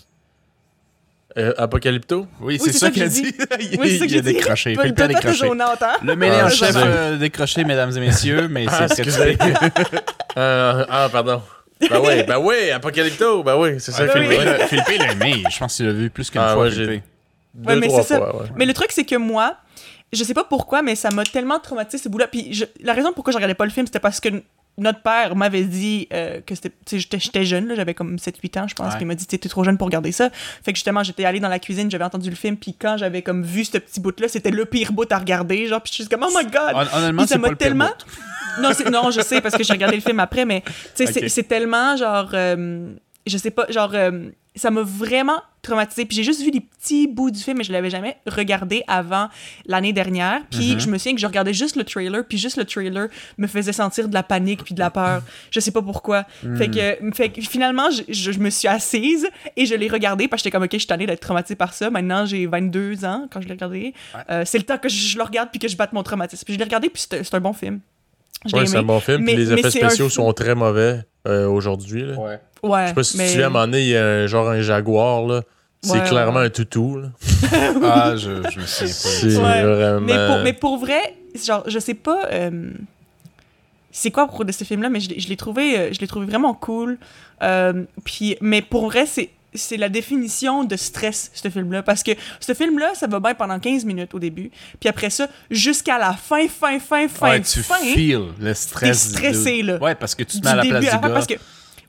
euh, 1.38 1.54
Apocalypto? 1.58 2.28
Oui, 2.40 2.56
Oui, 2.56 2.60
c'est 2.60 2.72
c'est 2.72 2.80
ça 2.80 2.86
ça 2.86 2.90
que 2.90 2.94
qu'il 2.96 3.04
a 3.04 3.08
dit. 3.08 3.36
il 3.74 3.80
Oui, 3.80 3.90
c'est 3.92 3.98
ça 4.00 4.06
que 4.06 4.12
il 4.12 4.18
a 4.18 4.22
dit. 4.22 4.34
décroché. 4.34 4.74
Toi, 4.74 4.84
Philippe 4.84 5.00
a 5.02 5.08
décroché. 5.08 5.50
Le 6.04 6.16
mêlé 6.16 6.36
Ah, 6.40 6.46
en 6.46 6.50
chef 6.50 6.70
excusez. 6.70 6.86
euh, 6.88 7.18
décroché, 7.18 7.64
mesdames 7.66 7.92
et 7.96 8.00
messieurs, 8.00 8.48
mais 8.48 8.66
Ah, 8.70 8.88
c'est 8.88 9.00
excusez. 9.04 9.38
ah, 10.36 10.86
ah, 10.90 11.10
pardon. 11.12 11.42
Ben 11.90 12.00
oui, 12.02 12.24
ben 12.24 12.38
oui, 12.40 12.72
Apocalypto, 12.72 13.44
ben 13.44 13.58
oui, 13.58 13.76
c'est 13.80 13.92
ça 13.92 14.06
Ouais, 14.06 14.08
le 14.08 14.12
film. 14.14 14.26
oui. 14.30 14.38
Philippe, 14.70 14.86
Philippe 14.86 15.02
l'a 15.02 15.12
aimé. 15.12 15.44
Je 15.52 15.60
pense 15.60 15.76
qu'il 15.76 15.86
l'a 15.86 15.92
vu 15.92 16.10
plus 16.10 16.30
qu'une 16.30 16.42
Ah, 16.42 16.54
fois. 16.54 16.64
ouais, 16.64 16.72
Philippe. 16.72 16.90
j'ai- 16.90 17.04
Deux, 17.54 17.70
Ouais, 17.70 17.76
mais 17.80 17.88
trois 17.88 18.02
c'est 18.04 18.08
ça. 18.10 18.18
fois, 18.18 18.42
ouais. 18.44 18.48
Mais 18.56 18.66
le 18.66 18.74
truc, 18.74 18.92
c'est 18.92 19.06
que 19.06 19.16
moi, 19.16 19.56
je 20.14 20.24
sais 20.24 20.34
pas 20.34 20.44
pourquoi, 20.46 20.82
mais 20.82 20.96
ça 20.96 21.10
m'a 21.12 21.24
tellement 21.26 21.60
traumatisé 21.60 22.02
ce 22.02 22.10
bout-là. 22.10 22.28
Puis 22.28 22.54
je- 22.54 22.66
la 22.82 22.94
raison 22.94 23.12
pourquoi 23.14 23.32
je 23.32 23.38
regardais 23.38 23.56
pas 23.56 23.66
le 23.66 23.72
film, 23.72 23.86
c'était 23.86 24.00
parce 24.00 24.20
que 24.20 24.30
notre 24.78 25.02
père 25.02 25.36
m'avait 25.36 25.64
dit 25.64 26.08
euh, 26.14 26.42
que 26.46 26.54
c'était. 26.56 26.70
tu 26.70 26.76
sais, 26.88 27.00
J'étais 27.00 27.20
j'étais 27.20 27.46
jeune, 27.46 27.68
là, 27.68 27.76
j'avais 27.76 27.94
comme 27.94 28.16
7-8 28.18 28.60
ans, 28.60 28.68
je 28.68 28.76
pense. 28.76 28.94
Puis 28.96 29.04
il 29.04 29.08
m'a 29.08 29.16
dit, 29.16 29.26
t'es 29.26 29.38
trop 29.38 29.64
jeune 29.64 29.78
pour 29.78 29.86
regarder 29.88 30.12
ça. 30.12 30.30
Fait 30.32 30.72
que 30.74 30.78
justement, 30.78 31.02
j'étais 31.04 31.24
allée 31.26 31.40
dans 31.40 31.48
la 31.50 31.60
cuisine, 31.60 31.90
j'avais 31.90 32.04
entendu 32.04 32.30
le 32.30 32.36
film, 32.36 32.58
puis 32.58 32.74
quand 32.78 32.98
j'avais 32.98 33.22
comme 33.22 33.44
vu 33.44 33.64
ce 33.66 33.78
petit 33.78 34.00
bout-là, 34.00 34.28
c'était 34.28 34.52
le 34.52 34.66
pire 34.66 34.92
bout 34.92 35.10
à 35.12 35.18
regarder. 35.18 35.68
Genre, 35.68 35.82
puis 35.82 35.92
je 35.96 36.02
suis 36.04 36.10
comme, 36.10 36.24
oh 36.28 36.32
my 36.38 36.44
god! 36.46 36.74
Hon- 36.74 36.98
Honnêtement, 36.98 37.22
Puis 37.24 37.28
ça 37.30 37.38
m'a 37.38 37.44
pas 37.44 37.50
le 37.52 37.56
pire 37.56 37.68
tellement. 37.68 37.86
bout. 37.88 38.62
non, 38.62 38.70
c'est- 38.74 38.90
non, 38.90 39.12
je 39.12 39.22
sais 39.22 39.42
parce 39.42 39.56
que 39.56 39.64
j'ai 39.64 39.74
regardé 39.74 39.96
le 39.96 40.02
film 40.02 40.20
après, 40.20 40.46
mais 40.46 40.62
tu 40.96 41.06
sais, 41.08 41.30
c'est 41.30 41.44
tellement 41.48 41.96
genre. 41.96 42.30
euh, 42.34 42.94
je 43.26 43.38
sais 43.38 43.52
pas, 43.52 43.66
genre. 43.70 43.92
euh, 43.94 44.30
ça 44.58 44.72
m'a 44.72 44.84
vraiment 44.84 45.42
traumatisé. 45.62 46.06
Puis 46.06 46.16
j'ai 46.16 46.24
juste 46.24 46.42
vu 46.42 46.50
des 46.50 46.62
petits 46.62 47.08
bouts 47.10 47.30
du 47.30 47.42
film, 47.42 47.58
mais 47.58 47.66
je 47.66 47.74
l'avais 47.74 47.90
jamais 47.90 48.16
regardé 48.26 48.84
avant 48.88 49.28
l'année 49.66 49.92
dernière. 49.92 50.40
Puis 50.50 50.76
Mhm. 50.76 50.80
je 50.80 50.88
me 50.90 50.98
souviens 50.98 51.14
que 51.14 51.20
je 51.20 51.28
regardais 51.28 51.54
juste 51.54 51.76
le 51.76 51.84
trailer, 51.84 52.24
puis 52.26 52.38
juste 52.38 52.56
le 52.56 52.64
trailer 52.64 53.10
me 53.38 53.48
faisait 53.48 53.74
sentir 53.74 54.08
de 54.08 54.14
la 54.14 54.24
panique 54.24 54.64
puis 54.64 54.74
de 54.74 54.80
la 54.80 54.90
peur. 54.92 55.24
Je 55.52 55.60
sais 55.60 55.72
pas 55.72 55.82
pourquoi. 55.82 56.24
Fait, 56.58 56.70
que, 56.70 57.12
fait 57.14 57.30
que 57.34 57.42
finalement, 57.42 57.90
je, 57.92 58.04
je- 58.08 58.32
je 58.32 58.40
me 58.40 58.50
suis 58.50 58.70
assise 58.70 59.28
et 59.58 59.66
je 59.66 59.76
l'ai 59.76 59.90
regardé 59.90 60.30
parce 60.30 60.42
que 60.42 60.46
j'étais 60.48 60.56
comme, 60.56 60.64
OK, 60.64 60.72
je 60.72 60.78
suis 60.78 60.88
tannée 60.88 61.06
d'être 61.06 61.20
traumatisée 61.20 61.56
par 61.58 61.74
ça. 61.74 61.90
Maintenant, 61.90 62.26
j'ai 62.26 62.46
22 62.46 63.04
ans 63.04 63.28
quand 63.30 63.42
je 63.42 63.48
l'ai 63.48 63.56
regardé. 63.56 63.94
Ouais. 64.14 64.22
Euh, 64.30 64.44
c'est 64.46 64.58
le 64.58 64.64
temps 64.64 64.78
que 64.78 64.88
je, 64.88 64.96
je 64.96 65.18
le 65.18 65.24
regarde 65.26 65.50
puis 65.52 65.60
que 65.60 65.68
je 65.68 65.76
batte 65.76 65.92
mon 65.92 66.04
traumatisme. 66.04 66.46
Puis 66.46 66.54
je 66.54 66.60
l'ai 66.60 66.64
regardé, 66.66 66.90
puis 66.90 67.04
c'est 67.10 67.34
un 67.34 67.42
bon 67.42 67.52
film. 67.52 67.82
Ouais, 68.54 68.66
c'est 68.66 68.78
un 68.78 68.84
bon 68.84 69.00
film, 69.00 69.22
Mais- 69.24 69.34
puis 69.36 69.46
les 69.46 69.54
effets 69.54 69.68
un 69.84 69.90
spéciaux 69.90 70.10
sont 70.10 70.32
très 70.34 70.56
mauvais 70.56 71.00
euh, 71.28 71.48
aujourd'hui. 71.48 72.04
là. 72.04 72.14
Ouais. 72.20 72.40
Ouais, 72.64 72.82
Je 72.84 72.88
sais 72.90 72.94
pas 72.96 73.04
si 73.04 73.18
mais... 73.18 73.28
tu 73.30 73.38
viens 73.38 73.44
à 73.44 73.48
un 73.48 73.50
moment 73.52 73.66
donné, 73.66 73.82
il 73.82 73.88
y 73.90 73.98
a 73.98 74.06
un, 74.06 74.28
genre 74.28 74.50
un 74.50 74.62
jaguar, 74.62 75.24
là. 75.26 75.42
C'est 75.82 76.00
Ouais, 76.00 76.04
clairement 76.08 76.40
ouais. 76.40 76.46
un 76.46 76.50
toutou, 76.50 76.98
là. 77.00 77.10
Ah, 77.84 78.14
je, 78.16 78.42
je 78.52 78.60
me 78.60 78.66
souviens 78.66 78.88
C'est 78.88 79.38
Ouais. 79.38 79.64
vraiment... 79.64 80.02
Mais 80.02 80.28
pour, 80.28 80.38
mais 80.44 80.54
pour 80.54 80.78
vrai, 80.80 81.16
genre, 81.46 81.64
je 81.68 81.78
sais 81.80 81.94
pas 81.94 82.28
euh, 82.32 82.72
c'est 83.92 84.12
quoi 84.12 84.24
à 84.24 84.28
propos 84.28 84.44
de 84.44 84.52
ce 84.52 84.64
film-là, 84.64 84.90
mais 84.90 85.00
je, 85.00 85.10
l'ai- 85.10 85.20
je 85.20 85.30
l'ai 85.30 85.38
trouvé, 85.38 85.78
euh, 85.80 85.90
je 85.94 86.00
l'ai 86.00 86.08
trouvé 86.08 86.26
vraiment 86.26 86.54
cool. 86.54 86.98
Euh, 87.44 87.84
puis, 88.04 88.36
mais 88.42 88.62
pour 88.62 88.86
vrai, 88.88 89.06
c'est 89.06 89.30
c'est 89.56 89.78
la 89.78 89.90
définition 89.90 90.64
de 90.64 90.76
stress, 90.76 91.32
ce 91.34 91.50
film-là. 91.50 91.84
Parce 91.84 92.04
que 92.04 92.12
ce 92.40 92.54
film-là, 92.54 92.94
ça 92.96 93.08
va 93.08 93.20
bien 93.20 93.34
pendant 93.36 93.60
15 93.60 93.86
minutes 93.86 94.14
au 94.14 94.20
début. 94.20 94.52
Puis 94.80 94.90
après 94.90 95.10
ça, 95.10 95.28
jusqu'à 95.50 95.98
la 95.98 96.14
fin, 96.14 96.48
fin, 96.48 96.80
fin, 96.80 97.08
fin, 97.08 97.30
Ouais, 97.32 97.42
tu 97.42 97.62
fin, 97.64 97.76
feels 97.80 98.30
le 98.40 98.54
stress. 98.54 99.10
T'es 99.12 99.18
stressé, 99.18 99.56
du- 99.58 99.64
là. 99.64 99.78
Ouais, 99.78 99.96
parce 99.96 100.16
que 100.16 100.24
tu 100.24 100.40
te 100.40 100.46
mets 100.46 100.52
à 100.52 100.56
la 100.56 100.66
place 100.66 100.84
du 100.84 100.90
gars. 100.90 101.00
Parce 101.10 101.28
que 101.28 101.34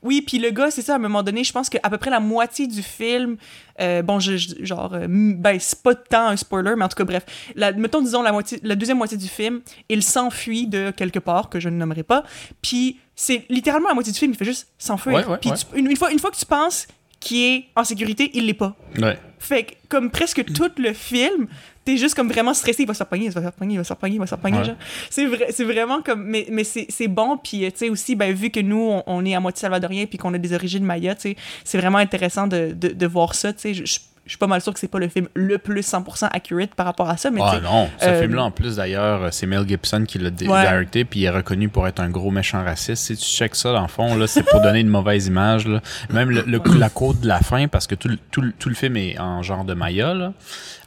Oui, 0.03 0.21
puis 0.21 0.37
le 0.37 0.51
gars, 0.51 0.69
c'est 0.69 0.83
ça, 0.83 0.93
à 0.93 0.95
un 0.97 0.99
moment 0.99 1.23
donné, 1.23 1.43
je 1.43 1.51
pense 1.51 1.69
qu'à 1.69 1.79
peu 1.89 1.97
près 1.97 2.11
la 2.11 2.19
moitié 2.19 2.67
du 2.67 2.83
film, 2.83 3.35
euh, 3.81 4.03
bon, 4.03 4.19
je, 4.19 4.37
je- 4.37 4.63
genre, 4.63 4.93
euh, 4.93 5.07
ben, 5.09 5.57
c'est 5.59 5.81
pas 5.81 5.95
tant 5.95 6.27
un 6.27 6.37
spoiler, 6.37 6.73
mais 6.77 6.85
en 6.85 6.87
tout 6.87 6.95
cas, 6.95 7.03
bref, 7.03 7.25
la, 7.55 7.71
mettons, 7.71 8.01
disons, 8.01 8.21
la, 8.21 8.31
moitié, 8.31 8.59
la 8.61 8.75
deuxième 8.75 8.97
moitié 8.99 9.17
du 9.17 9.27
film, 9.27 9.59
il 9.89 10.03
s'enfuit 10.03 10.67
de 10.67 10.91
quelque 10.91 11.17
part, 11.17 11.49
que 11.49 11.59
je 11.59 11.67
ne 11.67 11.75
nommerai 11.77 12.03
pas, 12.03 12.23
puis 12.61 12.99
c'est 13.15 13.45
littéralement 13.49 13.87
la 13.89 13.95
moitié 13.95 14.13
du 14.13 14.19
film, 14.19 14.31
il 14.33 14.37
fait 14.37 14.45
juste 14.45 14.67
s'enfuir. 14.77 15.15
Ouais, 15.15 15.25
ouais, 15.25 15.37
Puis 15.41 15.49
ouais. 15.49 15.57
une, 15.73 15.89
une 15.89 15.97
fois, 15.97 16.11
une 16.11 16.19
fois 16.19 16.29
que 16.29 16.37
tu 16.37 16.45
penses 16.45 16.85
qu'il 17.19 17.37
est 17.37 17.65
en 17.75 17.83
sécurité, 17.83 18.31
il 18.33 18.45
l'est 18.45 18.53
pas. 18.53 18.75
Ouais. 18.99 19.17
Fait 19.39 19.63
que, 19.63 19.71
comme 19.89 20.09
presque 20.09 20.43
tout 20.53 20.71
le 20.77 20.93
film, 20.93 21.47
t'es 21.85 21.97
juste 21.97 22.15
comme 22.15 22.27
vraiment 22.29 22.53
stressé, 22.53 22.83
il 22.83 22.87
va 22.87 22.93
se 22.93 23.03
pogner, 23.03 23.25
il 23.25 23.31
va 23.31 23.41
se 23.41 23.49
pogner, 23.51 23.75
il 23.75 23.77
va 23.77 23.83
se 23.83 23.93
pogner, 23.93 24.15
il 24.15 24.19
va 24.19 24.27
se 24.27 24.35
pogner, 24.35 24.57
Ouais. 24.57 24.75
C'est 25.09 25.25
vrai, 25.25 25.47
c'est 25.51 25.63
vraiment 25.63 26.01
comme, 26.01 26.23
mais, 26.23 26.45
mais 26.49 26.63
c'est 26.63 26.87
c'est 26.89 27.07
bon, 27.07 27.37
puis 27.37 27.65
euh, 27.65 27.71
tu 27.71 27.77
sais 27.77 27.89
aussi, 27.89 28.15
ben, 28.15 28.33
vu 28.33 28.49
que 28.49 28.59
nous, 28.59 28.81
on, 28.81 29.03
on 29.07 29.25
est 29.25 29.35
à 29.35 29.39
moitié 29.39 29.61
salvadorien, 29.61 30.05
puis 30.05 30.17
qu'on 30.17 30.33
a 30.33 30.37
des 30.37 30.53
origines 30.53 30.83
maya, 30.83 31.15
tu 31.15 31.21
sais, 31.21 31.35
c'est 31.63 31.77
vraiment 31.77 31.99
intéressant 31.99 32.47
de, 32.47 32.73
de, 32.73 32.89
de 32.89 33.07
voir 33.07 33.35
ça, 33.35 33.53
tu 33.53 33.73
sais, 33.73 33.83
je 34.27 34.31
suis 34.33 34.37
pas 34.37 34.45
mal 34.47 34.61
sûr 34.61 34.71
que 34.73 34.79
c'est 34.79 34.87
pas 34.87 34.99
le 34.99 35.07
film 35.07 35.27
le 35.33 35.57
plus 35.57 35.81
100% 35.81 36.27
accurate 36.31 36.75
par 36.75 36.85
rapport 36.85 37.09
à 37.09 37.17
ça, 37.17 37.31
mais 37.31 37.41
Ah 37.43 37.59
non, 37.63 37.89
ce 37.99 38.05
euh, 38.05 38.21
film-là, 38.21 38.43
en 38.43 38.51
plus, 38.51 38.75
d'ailleurs, 38.75 39.23
euh, 39.23 39.27
c'est 39.31 39.47
Mel 39.47 39.67
Gibson 39.67 40.03
qui 40.07 40.19
l'a 40.19 40.29
directé, 40.29 41.03
puis 41.05 41.21
il 41.21 41.25
est 41.25 41.29
reconnu 41.29 41.69
pour 41.69 41.87
être 41.87 41.99
un 41.99 42.09
gros 42.09 42.29
méchant 42.29 42.63
raciste. 42.63 43.03
Si 43.05 43.17
tu 43.17 43.25
checkes 43.25 43.55
ça, 43.55 43.71
dans 43.73 43.81
le 43.81 43.87
fond, 43.87 44.15
là, 44.15 44.27
c'est 44.27 44.43
pour 44.43 44.61
donner 44.61 44.81
une 44.81 44.89
mauvaise 44.89 45.27
image. 45.27 45.67
Là. 45.67 45.81
Même 46.11 46.29
le, 46.29 46.43
le- 46.45 46.61
la 46.77 46.89
côte 46.89 47.21
de 47.21 47.27
la 47.27 47.39
fin, 47.39 47.67
parce 47.67 47.87
que 47.87 47.95
tout, 47.95 48.09
le- 48.09 48.19
tout, 48.31 48.43
tout 48.59 48.69
le 48.69 48.75
film 48.75 48.97
est 48.97 49.17
en 49.19 49.41
genre 49.41 49.63
de 49.63 49.73
Maya, 49.73 50.13
là. 50.13 50.33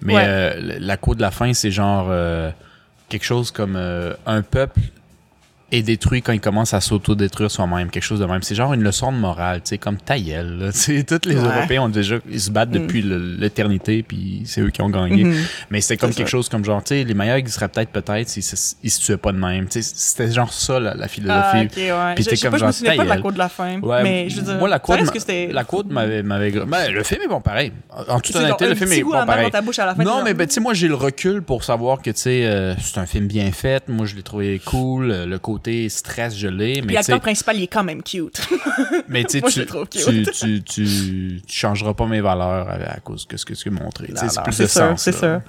mais 0.02 0.14
Ouais. 0.14 0.22
euh, 0.24 0.76
la 0.78 0.96
côte 0.96 1.16
de 1.16 1.22
la 1.22 1.30
fin, 1.30 1.52
c'est 1.52 1.70
genre 1.70 2.06
euh, 2.10 2.50
quelque 3.08 3.24
chose 3.24 3.50
comme 3.50 3.76
un 3.76 4.42
peuple 4.42 4.80
est 5.72 5.82
détruit 5.82 6.22
quand 6.22 6.32
il 6.32 6.40
commence 6.40 6.74
à 6.74 6.80
s'auto-détruire 6.80 7.50
soi-même, 7.50 7.90
quelque 7.90 8.02
chose 8.02 8.20
de 8.20 8.24
même. 8.26 8.42
C'est 8.42 8.54
genre 8.54 8.72
une 8.74 8.82
leçon 8.82 9.12
de 9.12 9.16
morale, 9.18 9.60
tu 9.62 9.70
sais, 9.70 9.78
comme 9.78 9.96
ta 9.96 10.18
gueule, 10.18 10.58
là. 10.58 10.72
Tu 10.72 10.78
sais, 10.78 11.04
tous 11.04 11.28
les 11.28 11.36
Ouais. 11.36 11.42
Européens 11.44 11.82
ont 11.82 11.88
déjà, 11.88 12.16
ils 12.30 12.40
se 12.40 12.50
battent 12.50 12.70
depuis 12.70 13.02
le- 13.02 13.36
l'éternité, 13.36 14.02
puis 14.02 14.42
c'est 14.46 14.60
eux 14.60 14.70
qui 14.70 14.82
ont 14.82 14.90
gagné. 14.90 15.24
Mhm. 15.24 15.36
Mais 15.70 15.80
c'était 15.80 15.96
comme 15.96 16.10
C'est 16.10 16.18
quelque 16.18 16.26
ça. 16.28 16.36
chose 16.38 16.48
comme 16.48 16.64
genre, 16.64 16.82
tu 16.82 16.88
sais, 16.94 17.04
les 17.04 17.14
meilleurs 17.14 17.38
ils 17.38 17.48
seraient 17.48 17.68
peut-être 17.68 17.90
peut-être 17.90 18.28
s'ils 18.28 18.42
se, 18.42 18.74
ils 18.82 18.90
se 18.90 19.00
tuaient 19.00 19.16
pas 19.16 19.32
de 19.32 19.38
même. 19.38 19.66
Tu 19.68 19.82
sais, 19.82 19.92
c'était 19.94 20.32
genre 20.32 20.52
ça, 20.52 20.80
la, 20.80 20.94
la 20.94 21.08
philosophie. 21.08 21.38
Ah, 21.52 21.62
ok, 21.62 21.76
ouais. 21.76 22.14
Puis 22.16 22.24
sais 22.24 22.36
comme 22.36 22.50
pas, 22.52 22.58
je 22.58 22.64
me 22.66 22.72
genre, 22.72 22.96
pas 22.96 23.04
de 23.04 23.08
la 23.08 23.18
côte 23.18 23.34
de 23.34 23.38
la 23.38 23.48
fin, 23.48 23.80
Ouais, 23.80 24.02
mais 24.02 24.28
je 24.28 24.36
veux 24.36 24.42
dire, 24.42 24.56
moi, 24.58 24.68
la 24.68 24.80
c'était... 25.14 25.48
la 25.52 25.64
côte 25.64 25.86
m'avait, 25.90 26.22
m'avait, 26.22 26.50
ben, 26.50 26.90
le 26.92 27.02
film 27.04 27.22
est 27.22 27.28
bon 27.28 27.40
pareil. 27.40 27.72
En 28.08 28.18
toute 28.20 28.26
C'est 28.26 28.32
genre 28.34 28.42
honnêteté, 28.60 28.68
le 28.68 28.74
film 28.74 28.92
est 28.92 29.02
bon 29.02 29.10
pareil. 29.26 29.50
Non, 29.52 29.92
mais 29.96 30.04
genre, 30.04 30.24
ben, 30.34 30.46
tu 30.46 30.54
sais, 30.54 30.60
moi, 30.60 30.74
j'ai 30.74 30.88
le 30.88 30.94
recul 30.94 31.42
pour 31.42 31.62
savoir 31.64 32.02
que, 32.02 32.10
tu 32.10 32.20
sais, 32.20 32.44
euh, 32.44 32.74
c'est 32.80 32.98
un 32.98 33.06
film 33.06 33.26
bien 33.26 33.50
fait. 33.52 33.88
Moi, 33.88 34.06
je 34.06 34.16
l'ai 34.16 34.22
trouvé 34.22 34.60
cool. 34.64 35.08
Le 35.26 35.38
côté 35.38 35.59
stress, 35.88 36.36
je 36.36 36.48
l'ai. 36.48 36.74
Puis 36.74 36.82
Mais, 36.86 36.92
l'acteur 36.94 37.20
principal, 37.20 37.56
il 37.56 37.64
est 37.64 37.68
quand 37.68 37.84
même 37.84 38.02
cute. 38.02 38.40
mais 39.08 39.24
tu 39.24 39.40
moi, 39.40 39.50
je 39.50 39.54
tu, 39.54 39.60
le 39.60 39.66
trouve 39.66 39.88
tu, 39.88 39.98
cute. 40.04 40.32
tu, 40.32 40.62
tu, 40.62 41.42
tu 41.46 41.54
changeras 41.54 41.94
pas 41.94 42.06
mes 42.06 42.20
valeurs 42.20 42.68
à, 42.68 42.74
à 42.74 43.00
cause 43.00 43.26
de 43.28 43.36
ce 43.36 43.44
que 43.44 43.54
tu 43.54 43.68
as 43.68 43.72
montré. 43.72 44.12
C'est 44.14 44.42
plus 44.42 44.52
c'est 44.52 44.62
de 44.64 44.68
sûr, 44.68 44.80
sens. 44.80 45.02
c'est 45.02 45.12
sûr. 45.12 45.40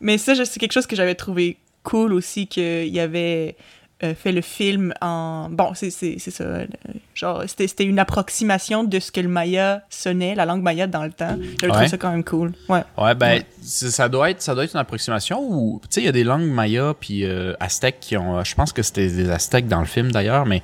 Mais 0.00 0.18
ça, 0.18 0.34
c'est 0.44 0.58
quelque 0.58 0.72
chose 0.72 0.86
que 0.86 0.96
j'avais 0.96 1.14
trouvé 1.14 1.58
cool 1.82 2.12
aussi, 2.12 2.46
qu'il 2.46 2.88
y 2.88 3.00
avait 3.00 3.56
euh, 4.02 4.14
fait 4.14 4.32
le 4.32 4.40
film 4.40 4.92
en... 5.00 5.48
Bon, 5.50 5.72
c'est 5.74 5.90
ça. 5.90 6.06
euh, 6.44 6.66
Genre, 7.14 7.42
c'était 7.46 7.84
une 7.84 7.98
approximation 7.98 8.82
de 8.84 8.98
ce 8.98 9.12
que 9.12 9.20
le 9.20 9.28
maya 9.28 9.82
sonnait, 9.90 10.34
la 10.34 10.46
langue 10.46 10.62
maya 10.62 10.86
dans 10.86 11.04
le 11.04 11.10
temps. 11.12 11.36
Trouvé 11.58 11.76
Ouais. 11.76 11.88
ça 11.88 11.98
quand 11.98 12.10
même 12.10 12.24
cool. 12.24 12.52
Ouais. 12.68 12.82
Ouais, 12.96 13.14
ben, 13.14 13.38
Ouais. 13.40 13.46
ça 13.60 14.08
doit 14.08 14.30
être, 14.30 14.40
ça 14.40 14.54
doit 14.54 14.64
être 14.64 14.72
une 14.74 14.80
approximation 14.80 15.40
ou, 15.42 15.80
tu 15.82 15.88
sais, 15.90 16.00
il 16.00 16.06
y 16.06 16.08
a 16.08 16.12
des 16.12 16.24
langues 16.24 16.48
maya 16.48 16.94
puis 16.98 17.24
euh, 17.26 17.52
aztèques 17.60 17.98
qui 18.00 18.16
ont, 18.16 18.42
je 18.42 18.54
pense 18.54 18.72
que 18.72 18.82
c'était 18.82 19.08
des 19.08 19.28
aztèques 19.30 19.68
dans 19.68 19.80
le 19.80 19.86
film 19.86 20.10
d'ailleurs, 20.12 20.46
mais 20.46 20.62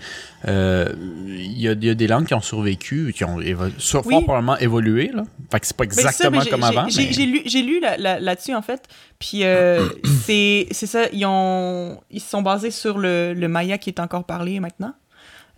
il 0.48 1.58
y, 1.60 1.68
a, 1.68 1.72
y 1.72 1.90
a 1.90 1.94
des 1.94 2.06
langues 2.06 2.26
qui 2.26 2.34
ont 2.34 2.40
survécu, 2.40 3.12
qui 3.14 3.24
ont 3.24 3.40
évo- 3.40 3.70
sur, 3.78 4.06
Oui. 4.06 4.14
fort 4.14 4.24
probablement 4.24 4.56
évolué 4.58 5.10
là. 5.12 5.24
Fait 5.50 5.60
que 5.60 5.66
c'est 5.66 5.76
pas 5.76 5.84
ça, 5.90 6.00
exactement 6.02 6.40
comme 6.50 6.62
avant. 6.64 6.88
J'ai 6.88 7.08
mais- 7.18 7.26
lu, 7.26 7.42
lu 7.66 7.80
là- 7.80 7.96
là- 7.96 8.20
là-dessus, 8.20 8.54
en 8.54 8.62
fait. 8.62 8.82
Puis 9.18 9.42
c'est 10.24 10.66
c'est 10.70 10.86
ça, 10.86 11.04
ils, 11.12 11.24
ont, 11.26 11.98
ils 12.10 12.20
se 12.20 12.28
sont 12.30 12.42
basés 12.42 12.70
sur 12.70 12.98
le, 12.98 13.25
le 13.34 13.48
maya 13.48 13.78
qui 13.78 13.90
est 13.90 14.00
encore 14.00 14.24
parlé 14.24 14.60
maintenant. 14.60 14.92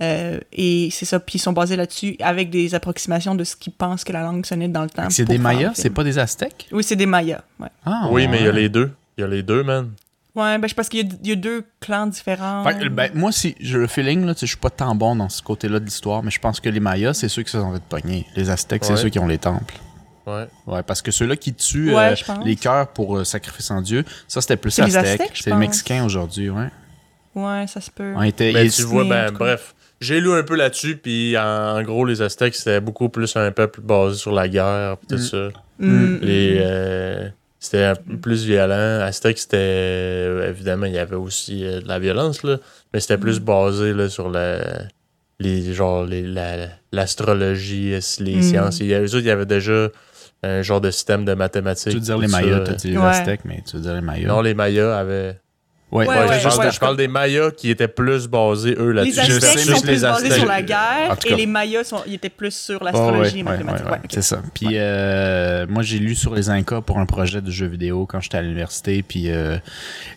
Euh, 0.00 0.38
et 0.52 0.90
c'est 0.92 1.04
ça, 1.06 1.18
puis 1.18 1.36
ils 1.36 1.40
sont 1.40 1.52
basés 1.52 1.74
là-dessus 1.74 2.16
avec 2.20 2.50
des 2.50 2.74
approximations 2.76 3.34
de 3.34 3.42
ce 3.42 3.56
qu'ils 3.56 3.72
pensent 3.72 4.04
que 4.04 4.12
la 4.12 4.22
langue 4.22 4.46
sonnait 4.46 4.68
dans 4.68 4.82
le 4.82 4.90
temps. 4.90 5.10
C'est 5.10 5.24
des 5.24 5.38
mayas, 5.38 5.72
c'est 5.74 5.90
pas 5.90 6.04
des 6.04 6.18
aztèques? 6.20 6.68
Oui, 6.70 6.84
c'est 6.84 6.94
des 6.94 7.06
mayas. 7.06 7.42
Ouais, 7.58 7.66
Ah, 7.84 8.06
Oui, 8.10 8.28
mais 8.28 8.38
il 8.38 8.44
y 8.44 8.48
a 8.48 8.52
les 8.52 8.68
deux. 8.68 8.92
Il 9.16 9.22
y 9.22 9.24
a 9.24 9.26
les 9.26 9.42
deux, 9.42 9.64
man. 9.64 9.90
ouais 10.36 10.56
ben, 10.58 10.68
je 10.68 10.74
pense 10.74 10.88
qu'il 10.88 11.00
y, 11.00 11.10
a- 11.12 11.16
il 11.24 11.28
y 11.30 11.32
a 11.32 11.34
deux 11.34 11.64
clans 11.80 12.06
différents. 12.06 12.62
Fait 12.62 12.78
que, 12.78 12.88
ben, 12.88 13.10
moi, 13.14 13.32
si 13.32 13.56
j'ai 13.58 13.76
le 13.78 13.88
feeling, 13.88 14.24
là, 14.24 14.34
je 14.40 14.46
suis 14.46 14.56
pas 14.56 14.70
tant 14.70 14.94
bon 14.94 15.16
dans 15.16 15.28
ce 15.28 15.42
côté-là 15.42 15.80
de 15.80 15.84
l'histoire, 15.84 16.22
mais 16.22 16.30
je 16.30 16.38
pense 16.38 16.60
que 16.60 16.68
les 16.68 16.78
Mayas, 16.78 17.14
c'est 17.14 17.28
ceux 17.28 17.42
qui 17.42 17.50
se 17.50 17.58
sont 17.58 17.72
fait 17.72 17.82
pogner. 17.82 18.24
Les 18.36 18.48
Aztèques, 18.50 18.84
c'est 18.84 18.96
ceux 18.96 19.08
qui 19.08 19.18
ont 19.18 19.26
les 19.26 19.38
temples. 19.38 19.74
Ouais. 20.28 20.46
Ouais, 20.68 20.82
parce 20.84 21.02
que 21.02 21.10
ceux-là 21.10 21.34
qui 21.36 21.54
tuent 21.54 21.92
Ouais, 21.94 22.12
euh, 22.28 22.34
les 22.44 22.54
cœurs 22.54 22.86
pour 22.88 23.16
euh, 23.16 23.24
sacrifice 23.24 23.70
en 23.72 23.80
Dieu, 23.80 24.04
ça 24.28 24.40
c'était 24.42 24.58
plus 24.58 24.78
aztèque. 24.78 25.32
C'est 25.34 25.50
les. 25.50 25.56
Mexicains 25.56 26.04
aujourd'hui, 26.04 26.50
ouais. 26.50 26.68
Ouais, 27.39 27.66
ça 27.66 27.80
se 27.80 27.91
peut. 27.91 28.12
On 28.16 28.22
était, 28.22 28.53
Mais 28.53 28.66
il- 28.66 28.72
tu 28.72 28.82
vois, 28.82 29.05
ben, 29.05 29.30
bref. 29.32 29.74
J'ai 30.01 30.20
lu 30.20 30.30
un 30.32 30.45
peu 30.45 30.55
là-dessus, 30.57 30.97
puis 30.97 31.36
en, 31.36 31.43
en 31.76 31.82
gros, 31.82 32.05
les 32.05 32.22
Aztèques, 32.22 32.55
c'était 32.55 32.80
beaucoup 32.80 33.09
plus 33.09 33.34
un 33.36 33.51
peuple 33.51 33.80
basé 33.80 34.16
sur 34.16 34.32
la 34.32 34.49
guerre, 34.49 34.97
pis 34.99 35.07
tout 35.09 35.16
Mm. 35.16 35.18
ça. 35.18 35.49
Mm, 35.80 36.18
Les, 36.22 36.55
mm. 36.55 36.59
euh, 36.62 37.28
c'était 37.59 37.82
un 37.84 37.95
peu 37.97 38.16
plus 38.16 38.45
violent. 38.45 39.01
Aztèque, 39.01 39.39
c'était. 39.39 39.57
euh, 39.59 40.49
évidemment, 40.51 40.86
il 40.86 40.93
y 40.95 40.99
avait 40.99 41.16
aussi 41.16 41.64
euh, 41.64 41.80
de 41.80 41.89
la 41.89 41.99
violence, 41.99 42.45
là. 42.45 42.59
Mais 42.95 43.01
c'était 43.01 43.18
plus 43.18 43.41
Mm. 43.41 43.45
basé 43.45 43.93
là, 43.93 44.09
sur 44.09 44.30
la, 44.30 44.61
les, 45.41 45.72
genre, 45.74 46.05
les, 46.05 46.22
la- 46.22 46.68
l'astrologie, 46.93 47.91
les 48.20 48.36
Mm. 48.36 48.43
sciences. 48.43 48.80
Il 48.80 48.86
y 48.86 48.95
avait, 48.95 49.05
eux 49.07 49.14
autres, 49.14 49.24
il 49.24 49.26
y 49.26 49.30
avait 49.30 49.47
déjà 49.47 49.89
un 50.45 50.62
genre 50.62 50.80
de 50.80 50.93
système 50.93 51.24
de 51.24 51.34
mathématiques. 51.34 51.89
tu 51.93 51.99
veux 51.99 52.05
dire 52.05 52.18
les. 52.18 52.28
Mayas, 52.28 52.61
t'as 52.61 52.72
dit 52.74 52.91
les 52.93 52.99
Ouais. 52.99 53.05
Aztèques, 53.07 53.45
mais 53.45 53.62
tu 53.68 53.76
veux 53.76 53.82
dire 53.82 53.95
les 53.95 54.01
Mayas? 54.01 54.28
Non, 54.28 54.41
les 54.43 54.55
Mayas 54.55 54.97
avaient. 54.97 55.41
Ouais, 55.91 56.07
Ouais, 56.07 56.18
Ouais, 56.18 56.28
ouais, 56.28 56.39
je, 56.39 56.49
parle, 56.49 56.59
ouais. 56.61 56.70
je 56.72 56.80
parle 56.80 56.97
des 56.97 57.09
Mayas 57.09 57.51
qui 57.53 57.70
étaient 57.70 57.89
plus 57.89 58.26
basés, 58.26 58.74
eux, 58.78 58.91
Les 58.91 59.11
là-dessus. 59.12 59.32
Je 59.32 59.36
Aztèques 59.36 59.59
sont 59.59 59.80
plus 59.80 59.91
les 59.91 60.01
basés 60.01 60.30
sur 60.30 60.47
la 60.47 60.62
guerre 60.62 61.16
et 61.24 61.34
les 61.34 61.47
Mayas 61.47 61.84
sont, 61.84 62.03
ils 62.07 62.14
étaient 62.14 62.28
plus 62.28 62.55
sur 62.55 62.82
l'astrologie 62.82 63.41
et 63.41 63.43
mathématiques. 63.43 63.86
C'est 64.11 64.22
ça. 64.22 64.43
Puis 64.55 64.68
euh, 64.72 65.66
moi, 65.68 65.82
j'ai 65.82 65.99
lu 65.99 66.14
sur 66.14 66.34
les 66.34 66.51
Incas 66.51 66.80
pour 66.80 66.99
un 66.99 67.07
projet 67.07 67.41
de 67.41 67.51
jeu 67.51 67.66
vidéo 67.66 68.07
quand 68.07 68.20
j'étais 68.20 68.39
à 68.39 68.43
l'université. 68.43 69.03
Puis 69.03 69.30
euh, 69.30 69.59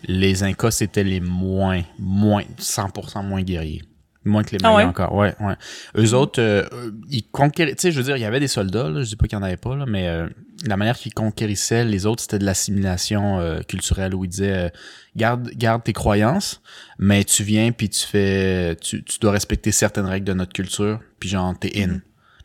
les 0.04 0.42
Incas, 0.42 0.72
c'était 0.72 1.04
les 1.04 1.20
moins, 1.20 1.82
moins, 1.98 2.42
100% 2.60 3.24
moins 3.24 3.42
guerriers. 3.42 3.82
Moins 4.24 4.44
que 4.44 4.52
les 4.52 4.58
Ah 4.62 4.68
Mayas 4.68 4.76
ouais? 4.76 4.84
encore. 4.84 5.14
Ouais, 5.14 5.34
ouais. 5.40 5.54
Eux 5.96 6.14
autres, 6.14 6.40
euh, 6.40 6.64
ils 7.10 7.24
conquérissaient. 7.30 7.74
Tu 7.76 7.80
sais, 7.82 7.92
je 7.92 7.98
veux 7.98 8.04
dire, 8.04 8.16
il 8.16 8.20
y 8.22 8.24
avait 8.24 8.38
des 8.40 8.46
soldats, 8.48 8.88
là, 8.88 9.02
je 9.02 9.08
dis 9.08 9.16
pas 9.16 9.26
qu'il 9.26 9.36
y 9.36 9.40
en 9.40 9.44
avait 9.44 9.56
pas, 9.56 9.74
là, 9.74 9.84
mais 9.86 10.06
euh, 10.08 10.28
la 10.64 10.76
manière 10.76 10.96
qu'ils 10.96 11.12
conquérissaient 11.12 11.84
les 11.84 12.06
autres, 12.06 12.22
c'était 12.22 12.38
de 12.38 12.44
l'assimilation 12.44 13.40
euh, 13.40 13.60
culturelle 13.62 14.14
où 14.14 14.24
ils 14.24 14.28
disaient 14.28 14.56
euh, 14.56 14.68
garde, 15.16 15.50
garde 15.56 15.82
tes 15.82 15.92
croyances, 15.92 16.62
mais 16.98 17.24
tu 17.24 17.42
viens 17.42 17.72
puis 17.72 17.88
tu 17.88 18.06
fais. 18.06 18.76
Tu, 18.80 19.02
tu 19.02 19.18
dois 19.18 19.32
respecter 19.32 19.72
certaines 19.72 20.06
règles 20.06 20.26
de 20.26 20.34
notre 20.34 20.52
culture, 20.52 21.00
puis 21.18 21.28
genre, 21.28 21.52
t'es 21.58 21.72
in. 21.82 21.98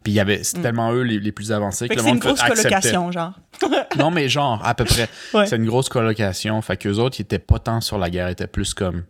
Puis 0.03 0.13
il 0.13 0.15
y 0.15 0.19
avait, 0.19 0.41
c'est 0.43 0.57
Mhm. 0.57 0.63
tellement 0.63 0.93
eux 0.93 1.01
les, 1.01 1.19
les 1.19 1.31
plus 1.31 1.51
avancés 1.51 1.87
Fait 1.87 1.95
que 1.95 1.99
le 1.99 2.03
c'est 2.03 2.07
une 2.09 2.13
monde 2.15 2.23
grosse 2.23 2.41
acceptait. 2.41 2.69
colocation, 2.69 3.11
genre. 3.11 3.33
Non, 3.99 4.09
mais 4.09 4.29
genre, 4.29 4.61
à 4.65 4.73
peu 4.73 4.85
près. 4.85 5.09
Ouais. 5.33 5.45
C'est 5.47 5.57
une 5.57 5.65
grosse 5.65 5.89
colocation. 5.89 6.59
Fait 6.61 6.77
qu'eux 6.77 6.95
autres, 6.95 7.17
ils 7.19 7.23
étaient 7.23 7.39
pas 7.39 7.59
tant 7.59 7.81
sur 7.81 7.97
la 7.97 8.09
guerre, 8.09 8.29
ils 8.29 8.33
étaient 8.33 8.47
plus 8.47 8.73
comme 8.73 9.03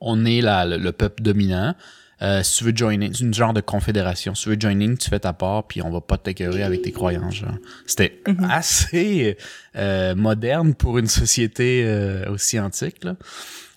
on 0.00 0.24
est 0.24 0.40
la, 0.40 0.64
le, 0.64 0.76
le 0.76 0.92
peuple 0.92 1.22
dominant. 1.22 1.74
Euh, 2.20 2.42
si 2.42 2.58
tu 2.58 2.64
veux 2.64 2.72
joiner, 2.74 3.10
c'est 3.12 3.20
une 3.20 3.32
genre 3.32 3.52
de 3.54 3.60
confédération. 3.60 4.34
Si 4.34 4.42
tu 4.42 4.48
veux 4.48 4.56
joining, 4.58 4.96
tu 4.98 5.08
fais 5.08 5.20
ta 5.20 5.32
part, 5.32 5.68
puis 5.68 5.82
on 5.82 5.90
va 5.90 6.00
pas 6.00 6.18
t'accueillir 6.18 6.66
avec 6.66 6.82
tes 6.82 6.90
croyances. 6.90 7.42
C'était 7.86 8.20
Mhm. 8.26 8.48
assez 8.50 9.36
euh, 9.76 10.16
moderne 10.16 10.74
pour 10.74 10.98
une 10.98 11.06
société 11.06 11.84
euh, 11.86 12.28
aussi 12.32 12.58
antique. 12.58 13.04
Là. 13.04 13.14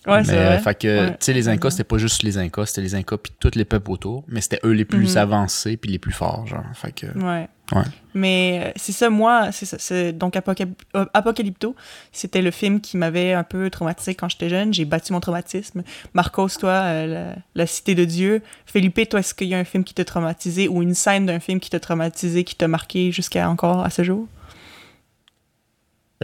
Ouais, 0.07 0.23
c'est 0.23 0.31
mais, 0.31 0.37
vrai. 0.45 0.55
euh, 0.55 0.59
fait 0.59 0.79
que, 0.81 0.87
Ouais. 1.05 1.09
tu 1.11 1.15
sais, 1.19 1.33
les 1.33 1.47
Incas, 1.47 1.69
c'était 1.71 1.83
pas 1.83 1.99
juste 1.99 2.23
les 2.23 2.37
Incas, 2.39 2.65
c'était 2.65 2.81
les 2.81 2.95
Incas 2.95 3.17
puis 3.17 3.31
tous 3.39 3.51
les 3.53 3.65
peuples 3.65 3.91
autour, 3.91 4.23
mais 4.27 4.41
c'était 4.41 4.59
eux 4.63 4.71
les 4.71 4.83
plus 4.85 5.11
Mhm. 5.11 5.17
avancés 5.17 5.77
puis 5.77 5.91
les 5.91 5.99
plus 5.99 6.11
forts, 6.11 6.47
genre. 6.47 6.63
Fait 6.73 6.91
que, 6.91 7.05
Ouais. 7.19 7.47
Ouais. 7.73 7.83
Mais 8.15 8.61
euh, 8.65 8.71
c'est 8.75 8.91
ça, 8.91 9.09
moi, 9.11 9.51
c'est 9.51 9.65
ça. 9.65 10.11
Donc, 10.11 10.35
euh, 10.35 11.05
Apocalypto, 11.13 11.75
c'était 12.11 12.41
le 12.41 12.49
film 12.51 12.81
qui 12.81 12.97
m'avait 12.97 13.31
un 13.33 13.43
peu 13.43 13.69
traumatisé 13.69 14.13
quand 14.15 14.27
j'étais 14.27 14.49
jeune. 14.49 14.73
J'ai 14.73 14.83
battu 14.85 15.13
mon 15.13 15.19
traumatisme. 15.21 15.83
Marcos, 16.13 16.49
toi, 16.59 16.71
euh, 16.71 17.05
la, 17.05 17.35
la 17.55 17.65
Cité 17.67 17.93
de 17.95 18.03
Dieu. 18.03 18.41
Felipe, 18.65 19.07
toi, 19.07 19.19
est-ce 19.21 19.33
qu'il 19.35 19.47
y 19.47 19.53
a 19.53 19.57
un 19.59 19.63
film 19.63 19.83
qui 19.85 19.93
t'a 19.93 20.03
traumatisé 20.03 20.67
ou 20.67 20.81
une 20.81 20.95
scène 20.95 21.27
d'un 21.27 21.39
film 21.39 21.59
qui 21.61 21.69
t'a 21.69 21.79
traumatisé, 21.79 22.43
qui 22.43 22.55
t'a 22.55 22.67
marqué 22.67 23.11
jusqu'à 23.13 23.47
encore 23.49 23.85
à 23.85 23.89
ce 23.91 24.03
jour? 24.03 24.27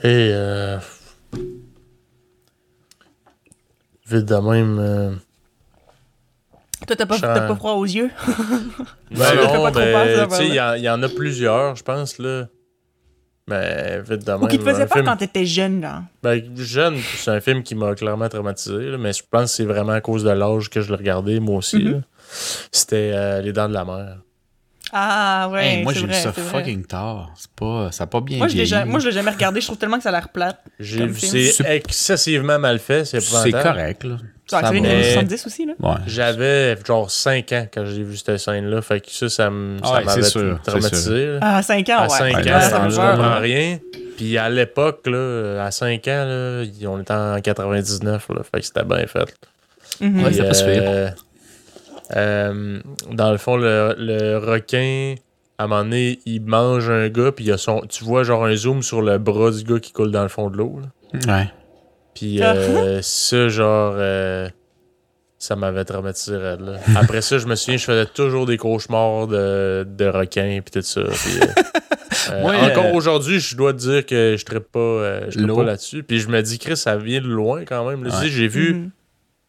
Et 0.04 0.32
euh, 0.34 0.78
vite 4.10 4.26
de 4.26 4.36
même. 4.36 4.78
euh, 4.80 5.12
Toi, 6.88 6.96
t'as 6.96 7.06
pas, 7.06 7.20
pas 7.20 7.56
froid 7.56 7.74
aux 7.74 7.86
yeux? 7.86 8.10
Ben 9.12 9.36
non, 9.36 9.72
ben, 9.72 10.28
il 10.42 10.54
y, 10.54 10.60
en- 10.62 10.74
il 10.74 10.82
y 10.84 10.90
en 10.90 11.02
a 11.02 11.08
plusieurs, 11.10 11.76
je 11.76 11.84
pense, 11.84 12.18
là. 12.20 12.48
Mais 13.50 14.02
vite 14.02 14.26
de 14.26 14.32
même. 14.34 14.44
Ou 14.44 14.48
qui 14.48 14.60
te 14.60 14.64
faisait 14.64 14.86
peur 14.86 14.98
film- 14.98 15.06
quand 15.06 15.16
t'étais 15.16 15.46
jeune, 15.46 15.80
là? 15.80 16.04
Ben, 16.22 16.44
jeune, 16.58 16.98
c'est 17.16 17.32
un 17.32 17.40
film 17.40 17.64
qui 17.64 17.76
m'a 17.76 17.96
clairement 17.96 18.28
traumatisé, 18.28 18.90
là, 18.92 18.98
mais 18.98 19.14
je 19.14 19.24
pense 19.30 19.44
que 19.44 19.50
c'est 19.56 19.64
vraiment 19.66 19.94
à 19.94 20.02
cause 20.02 20.26
de 20.26 20.30
l'âge 20.32 20.70
que 20.70 20.82
je 20.82 20.90
l'ai 20.90 20.98
regardé, 20.98 21.40
moi 21.40 21.56
aussi. 21.56 21.78
Mhm. 21.78 21.92
là. 21.94 21.98
C'était 22.74 23.12
euh, 23.16 23.42
Les 23.42 23.54
Dents 23.54 23.70
de 23.70 23.74
la 23.74 23.86
Mer. 23.86 24.18
Ah 24.94 25.50
ouais, 25.52 25.66
Hey, 25.78 25.84
moi, 25.84 25.92
j'ai 25.94 26.02
vu 26.02 26.08
vrai, 26.08 26.16
ça 26.22 26.32
vrai. 26.32 26.44
fucking 26.44 26.86
tard. 26.86 27.32
C'est 27.36 27.52
pas, 27.52 27.90
ça 27.92 28.06
a 28.06 28.08
pas 28.08 28.22
bien 28.22 28.38
Moi, 28.38 28.48
vieilli. 28.48 28.74
moi, 28.86 29.00
je 29.00 29.08
l'ai 29.08 29.12
jamais 29.12 29.32
regardé. 29.32 29.60
Je 29.60 29.66
trouve 29.68 29.78
tellement 29.78 29.98
que 29.98 30.04
ça 30.04 30.10
a 30.10 30.12
l'air 30.14 30.30
plate. 30.30 30.60
J'ai 30.80 31.06
vu, 31.06 31.20
c'est 31.20 31.66
excessivement 31.76 32.58
mal 32.60 32.80
fait, 32.80 33.06
c'est 33.06 33.20
correct, 33.52 34.04
là. 34.04 34.18
Ah, 34.54 34.62
Ça 34.62 34.72
Mais- 34.72 35.12
70 35.12 35.46
aussi, 35.46 35.66
là. 35.66 35.74
Ouais. 35.82 35.96
J'avais 36.08 36.78
genre 36.88 37.12
5 37.12 37.52
ans 37.52 37.68
quand 37.74 37.84
j'ai 37.86 38.02
vu 38.04 38.16
cette 38.16 38.38
scène-là. 38.38 38.82
Fait 38.82 39.02
que 39.02 39.12
ça, 39.12 39.28
ça 39.28 39.48
Ah 39.48 39.50
ouais, 39.50 40.06
m'avait 40.06 40.22
c'est 40.24 40.30
sûr, 40.30 40.58
c'est 40.64 40.72
traumatisé. 40.72 41.38
Ah, 41.42 41.62
5 41.62 41.90
ans, 41.90 41.98
À 41.98 42.04
ouais. 42.04 42.10
5 42.10 42.36
Ouais, 42.46 42.54
ans, 42.54 42.62
ça 42.62 42.80
me 42.80 42.86
me 42.86 42.90
comprend 42.92 43.18
va, 43.18 43.40
rien. 43.40 43.80
Puis 44.16 44.38
à 44.38 44.50
l'époque, 44.50 45.06
là, 45.08 45.66
à 45.66 45.72
5 45.72 46.08
ans, 46.08 46.26
là, 46.26 46.64
on 46.88 47.02
était 47.02 47.14
en 47.14 47.42
99, 47.42 48.28
là, 48.30 48.42
fait 48.44 48.62
que 48.62 48.66
c'était 48.66 48.86
bien 48.86 49.06
fait. 49.06 49.36
Ouais, 50.00 50.24
pas 50.24 50.54
si 50.54 50.64
pire. 50.64 51.14
Euh, 52.16 52.80
dans 53.12 53.32
le 53.32 53.38
fond, 53.38 53.58
le, 53.58 53.96
le 53.98 54.38
requin, 54.38 55.16
à 55.58 55.64
un 55.64 55.68
moment 55.68 55.84
donné, 55.84 56.20
il 56.26 56.42
mange 56.42 56.90
un 56.90 57.10
gars, 57.10 57.32
puis 57.32 57.46
il 57.46 57.52
a 57.52 57.58
son, 57.58 57.82
tu 57.90 58.04
vois 58.04 58.24
genre 58.24 58.46
un 58.46 58.56
zoom 58.56 58.82
sur 58.84 59.02
le 59.02 59.18
bras 59.18 59.52
du 59.52 59.64
gars 59.64 59.80
qui 59.80 59.92
coule 59.92 60.12
dans 60.12 60.24
le 60.24 60.30
fond 60.30 60.50
de 60.50 60.58
l'eau. 60.58 60.80
Ouais. 61.28 61.50
Puis 62.14 62.42
Ah. 62.42 62.54
euh, 62.56 63.00
ça, 63.02 63.48
genre, 63.50 63.94
euh, 63.98 64.50
ça 65.40 65.56
m'avait 65.56 65.86
traumatisé 65.86 66.36
raide, 66.38 66.62
là. 66.62 66.80
Après 66.96 67.22
ça, 67.22 67.38
je 67.38 67.46
me 67.48 67.56
souviens, 67.56 67.78
je 67.78 67.86
faisais 67.86 68.06
toujours 68.08 68.46
des 68.46 68.58
cauchemars 68.58 69.28
de, 69.28 69.86
de 69.88 70.06
requins, 70.06 70.60
puis 70.66 70.72
tout 70.72 70.82
ça. 70.82 71.02
euh, 71.02 71.12
euh, 72.32 72.42
Moi, 72.42 72.56
encore 72.58 72.86
euh, 72.86 72.94
aujourd'hui, 72.94 73.40
je 73.40 73.56
dois 73.56 73.74
te 73.74 73.78
dire 73.80 74.06
que 74.06 74.36
je 74.38 74.54
ne 74.54 74.60
pas, 74.60 74.80
euh, 74.80 75.26
je 75.30 75.40
pas 75.46 75.64
là-dessus. 75.64 76.04
Puis 76.04 76.20
je 76.20 76.30
me 76.30 76.42
dis, 76.42 76.58
Chris, 76.58 76.78
ça 76.78 76.98
vient 76.98 77.22
de 77.22 77.28
loin 77.28 77.66
quand 77.66 77.88
même. 77.88 78.04
là. 78.04 78.10
Tu 78.12 78.16
Ouais. 78.16 78.24
sais, 78.24 78.30
j'ai 78.30 78.48
vu 78.48 78.74
Mhm. 78.74 78.90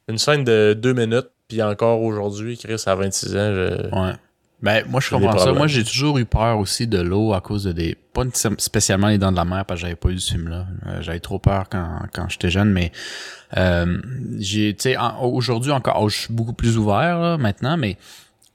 une 0.08 0.18
scène 0.18 0.44
de 0.44 0.74
deux 0.74 0.92
minutes, 0.92 1.28
puis 1.48 1.62
encore 1.62 2.02
aujourd'hui, 2.02 2.58
Chris, 2.58 2.82
à 2.86 2.94
26 2.94 3.36
ans, 3.36 3.54
je... 3.54 3.94
Ouais. 3.94 4.12
Ben, 4.60 4.84
moi, 4.88 5.00
je 5.00 5.08
comprends 5.10 5.38
ça. 5.38 5.52
Moi, 5.52 5.68
j'ai 5.68 5.84
toujours 5.84 6.18
eu 6.18 6.24
peur 6.24 6.58
aussi 6.58 6.88
de 6.88 7.00
l'eau 7.00 7.32
à 7.32 7.40
cause 7.40 7.62
de 7.62 7.70
des. 7.72 7.96
Pas 8.12 8.24
spécialement 8.58 9.06
les 9.06 9.16
dents 9.16 9.30
de 9.30 9.36
la 9.36 9.44
mer, 9.44 9.64
parce 9.64 9.78
que 9.80 9.82
j'avais 9.86 9.94
pas 9.94 10.08
eu 10.08 10.18
ce 10.18 10.32
film-là. 10.32 10.66
Euh, 10.88 10.98
j'avais 11.00 11.20
trop 11.20 11.38
peur 11.38 11.66
quand, 11.70 12.00
quand 12.12 12.28
j'étais 12.28 12.50
jeune, 12.50 12.72
mais 12.72 12.90
euh, 13.56 13.98
j'ai. 14.40 14.74
Tu 14.74 14.82
sais, 14.82 14.96
en- 14.96 15.22
aujourd'hui 15.22 15.70
encore, 15.70 15.98
oh, 16.02 16.08
je 16.08 16.16
suis 16.22 16.32
beaucoup 16.34 16.54
plus 16.54 16.76
ouvert 16.76 17.20
là, 17.20 17.38
maintenant, 17.38 17.76
mais 17.76 17.98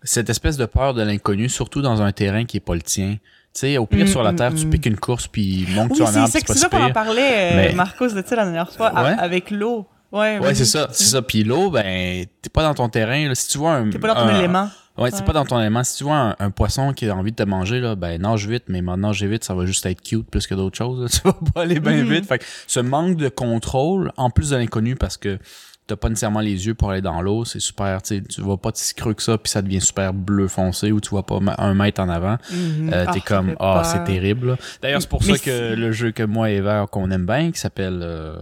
cette 0.04 0.30
espèce 0.30 0.58
de 0.58 0.66
peur 0.66 0.94
de 0.94 1.02
l'inconnu, 1.02 1.48
surtout 1.48 1.82
dans 1.82 2.02
un 2.02 2.12
terrain 2.12 2.44
qui 2.44 2.58
est 2.58 2.60
pas 2.60 2.76
le 2.76 2.82
tien. 2.82 3.14
Tu 3.14 3.20
sais, 3.62 3.78
au 3.78 3.86
pire, 3.86 4.04
Mm, 4.04 4.08
sur 4.10 4.24
la 4.24 4.34
mm, 4.34 4.36
terre, 4.36 4.54
tu 4.56 4.66
mm. 4.66 4.70
piques 4.72 4.86
une 4.88 4.98
course, 5.00 5.28
puis 5.28 5.66
monte 5.74 5.92
Oui, 5.92 5.96
sur 5.96 6.08
un 6.08 6.12
c'est 6.12 6.18
arbre, 6.20 6.32
ça, 6.32 6.40
c'est 6.40 6.46
pas 6.48 6.54
c'est 6.54 6.60
ça 6.60 6.68
qu'on 6.70 6.84
en 6.84 6.92
parlait, 6.92 7.54
euh, 7.54 7.56
Mais- 7.56 7.74
Marcos, 7.76 8.10
de 8.10 8.16
la 8.16 8.22
dernière 8.44 8.70
fois, 8.74 8.88
à- 8.88 9.22
avec 9.22 9.52
l'eau. 9.52 9.88
Ouais, 10.14 10.40
Ouais, 10.40 10.54
c'est 10.56 10.66
ça, 10.66 10.88
c'est 10.92 11.06
ça. 11.06 11.22
Puis 11.22 11.44
l'eau, 11.44 11.70
ben, 11.72 12.26
t'es 12.42 12.50
pas 12.50 12.64
dans 12.64 12.74
ton 12.76 12.88
terrain. 12.88 13.28
Là. 13.28 13.36
Si 13.36 13.50
tu 13.50 13.58
vois 13.58 13.74
un. 13.74 13.90
T'es 13.90 14.00
pas 14.00 14.10
dans 14.10 14.16
ton 14.16 14.28
un- 14.30 14.38
élément. 14.40 14.70
Ouais, 14.96 15.10
c'est 15.10 15.18
Ouais. 15.22 15.24
pas 15.26 15.34
dans 15.34 15.44
ton 15.46 15.60
élément. 15.60 15.84
Si 15.84 15.98
tu 15.98 16.04
vois 16.04 16.18
un, 16.18 16.36
un 16.38 16.52
poisson 16.52 16.94
qui 16.94 17.10
a 17.10 17.16
envie 17.16 17.32
de 17.32 17.36
te 17.36 17.44
manger, 17.50 17.80
là, 17.80 17.96
ben 17.96 18.22
nage 18.22 18.48
vite, 18.48 18.66
mais 18.68 18.84
maintenant 18.84 19.08
nager 19.08 19.26
vite, 19.28 19.44
ça 19.44 19.56
va 19.56 19.66
juste 19.66 19.84
être 19.88 20.02
cute 20.04 20.30
plus 20.30 20.46
que 20.46 20.54
d'autres 20.54 20.78
choses. 20.78 21.02
là. 21.02 21.08
Tu 21.12 21.20
vas 21.28 21.52
pas 21.54 21.62
aller 21.64 21.80
bien 21.80 22.04
Mhm. 22.04 22.14
vite. 22.14 22.26
Fait 22.28 22.38
que 22.38 22.46
ce 22.68 22.80
manque 22.80 23.18
de 23.18 23.28
contrôle, 23.28 24.12
en 24.18 24.30
plus 24.30 24.52
de 24.52 24.56
l'inconnu, 24.58 24.96
parce 24.96 25.18
que 25.18 25.40
t'as 25.88 25.96
pas 25.96 26.10
nécessairement 26.10 26.42
les 26.42 26.68
yeux 26.68 26.76
pour 26.76 26.92
aller 26.92 27.02
dans 27.02 27.22
l'eau, 27.24 27.44
c'est 27.44 27.60
super, 27.60 28.04
tu 28.04 28.24
tu 28.24 28.42
vas 28.42 28.56
pas 28.56 28.70
si 28.76 28.94
creux 28.94 29.16
que 29.16 29.24
ça, 29.24 29.38
puis 29.40 29.50
ça 29.50 29.64
devient 29.64 29.82
super 29.82 30.14
bleu 30.14 30.48
foncé, 30.48 30.92
ou 30.92 31.02
tu 31.02 31.10
vois 31.10 31.26
pas 31.26 31.40
un 31.58 31.74
mètre 31.74 32.00
en 32.02 32.08
avant. 32.10 32.38
Mhm. 32.52 32.92
Euh, 32.94 33.06
Ah, 33.08 33.12
t'es 33.14 33.20
ça 33.20 33.26
comme, 33.26 33.56
ah, 33.60 33.74
peur. 33.82 33.86
c'est 33.88 34.04
terrible. 34.04 34.58
D'ailleurs, 34.82 35.02
c'est 35.02 35.10
pour 35.10 35.24
Mais 35.26 35.38
ça 35.38 35.44
que 35.44 35.74
le 35.74 35.92
jeu 35.92 36.12
que 36.12 36.22
moi 36.22 36.52
et 36.52 36.58
Eva 36.58 36.86
qu'on 36.92 37.10
aime 37.10 37.26
bien, 37.26 37.52
qui 37.52 37.60
s'appelle 37.60 38.00
euh, 38.04 38.36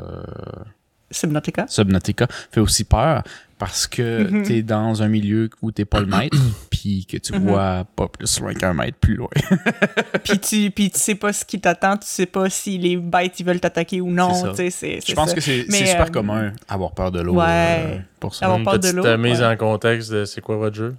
Subnautica. 1.12 1.66
Subnautica 1.68 2.28
fait 2.52 2.60
aussi 2.62 2.84
peur 2.84 3.24
parce 3.60 3.86
que 3.86 4.24
Mhm. 4.32 4.44
t'es 4.44 4.62
dans 4.64 5.04
un 5.04 5.08
milieu 5.08 5.50
où 5.62 5.72
t'es 5.72 5.86
pas 5.86 6.00
le 6.00 6.08
maître 6.08 6.36
puis 6.72 7.06
que 7.06 7.18
tu 7.18 7.34
Mhm. 7.34 7.48
vois 7.48 7.86
pas 7.96 8.08
plus 8.08 8.40
loin 8.40 8.54
qu'un 8.56 8.74
mètre 8.74 8.98
plus 8.98 9.16
loin. 9.16 9.30
puis 10.24 10.40
tu 10.40 10.72
puis 10.72 10.90
tu 10.90 11.00
sais 11.00 11.16
pas 11.16 11.32
ce 11.32 11.46
qui 11.46 11.60
t'attend, 11.62 11.98
tu 11.98 12.08
sais 12.08 12.26
pas 12.26 12.50
si 12.50 12.78
les 12.80 12.98
bêtes 12.98 13.40
ils 13.40 13.46
veulent 13.46 13.60
t'attaquer 13.60 14.02
ou 14.02 14.10
non, 14.10 14.30
tu 14.56 14.64
Je 14.70 15.14
pense 15.14 15.30
ça. 15.30 15.36
que 15.36 15.42
c'est 15.42 15.66
Mais, 15.70 15.78
c'est 15.80 15.86
super 15.88 16.08
euh, 16.08 16.10
commun 16.10 16.54
avoir 16.68 16.94
peur 16.94 17.12
de 17.12 17.22
l'eau 17.22 17.36
ouais. 17.36 17.46
euh, 17.48 17.98
pour 18.20 18.34
ça. 18.34 18.46
Avoir 18.46 18.60
Une 18.60 18.66
peur 18.66 18.80
de 18.80 18.90
l'eau, 18.90 19.18
mise 19.18 19.40
ouais. 19.42 19.46
en 19.46 19.56
contexte 19.58 20.12
de 20.12 20.26
c'est 20.26 20.42
quoi 20.42 20.58
votre 20.58 20.76
jeu? 20.76 20.96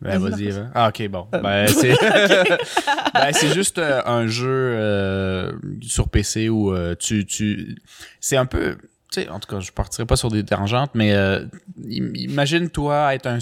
Ben, 0.00 0.18
Vas-y, 0.18 0.30
Marcus. 0.30 0.46
Eva. 0.46 0.70
Ah, 0.74 0.88
ok, 0.88 1.08
bon. 1.08 1.26
Euh. 1.34 1.40
Ben, 1.40 1.66
c'est 1.68 1.94
ben, 3.14 3.32
c'est 3.32 3.54
juste 3.54 3.78
euh, 3.78 4.02
un 4.04 4.26
jeu 4.26 4.46
euh, 4.48 5.52
sur 5.80 6.08
PC 6.08 6.48
où 6.48 6.74
euh, 6.74 6.94
tu. 6.94 7.24
tu... 7.24 7.76
C'est 8.20 8.36
un 8.36 8.46
peu. 8.46 8.76
Tu 9.12 9.20
sais, 9.22 9.28
en 9.28 9.38
tout 9.38 9.48
cas, 9.48 9.60
je 9.60 9.70
partirai 9.70 10.04
pas 10.04 10.16
sur 10.16 10.30
des 10.32 10.42
tangentes, 10.42 10.90
mais 10.94 11.12
euh, 11.12 11.44
im- 11.88 12.10
imagine-toi 12.14 13.14
être 13.14 13.26
un, 13.28 13.38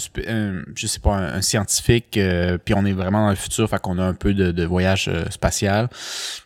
je 0.75 0.87
sais 0.87 0.99
pas, 0.99 1.15
un, 1.15 1.41
scientifique, 1.41 2.17
euh, 2.17 2.59
puis 2.63 2.75
on 2.75 2.85
est 2.85 2.93
vraiment 2.93 3.23
dans 3.25 3.31
le 3.31 3.35
futur, 3.35 3.67
fait 3.67 3.81
qu'on 3.81 3.97
a 3.97 4.03
un 4.03 4.13
peu 4.13 4.35
de, 4.35 4.51
de 4.51 4.63
voyage 4.63 5.07
euh, 5.07 5.25
spatial, 5.31 5.89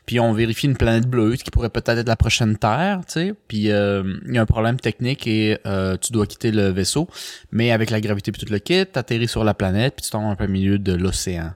puis 0.05 0.21
on 0.21 0.31
vérifie 0.31 0.67
une 0.67 0.77
planète 0.77 1.05
bleue 1.05 1.35
qui 1.35 1.51
pourrait 1.51 1.69
peut-être 1.69 1.97
être 1.99 2.07
la 2.07 2.15
prochaine 2.15 2.57
Terre, 2.57 3.01
tu 3.05 3.13
sais, 3.13 3.33
puis 3.49 3.71
euh, 3.71 4.03
il 4.25 4.35
y 4.35 4.37
a 4.37 4.41
un 4.41 4.45
problème 4.45 4.79
technique 4.79 5.27
et 5.27 5.57
euh, 5.65 5.97
tu 5.97 6.13
dois 6.13 6.25
quitter 6.25 6.51
le 6.51 6.69
vaisseau, 6.69 7.09
mais 7.51 7.71
avec 7.71 7.89
la 7.89 7.99
gravité 7.99 8.31
puis 8.31 8.43
tout 8.45 8.51
le 8.51 8.59
kit, 8.59 8.85
t'atterris 8.85 9.27
sur 9.27 9.43
la 9.43 9.53
planète 9.53 9.95
puis 9.97 10.05
tu 10.05 10.11
tombes 10.11 10.31
un 10.31 10.35
peu 10.35 10.45
au 10.45 10.49
milieu 10.49 10.79
de 10.79 10.93
l'océan. 10.93 11.51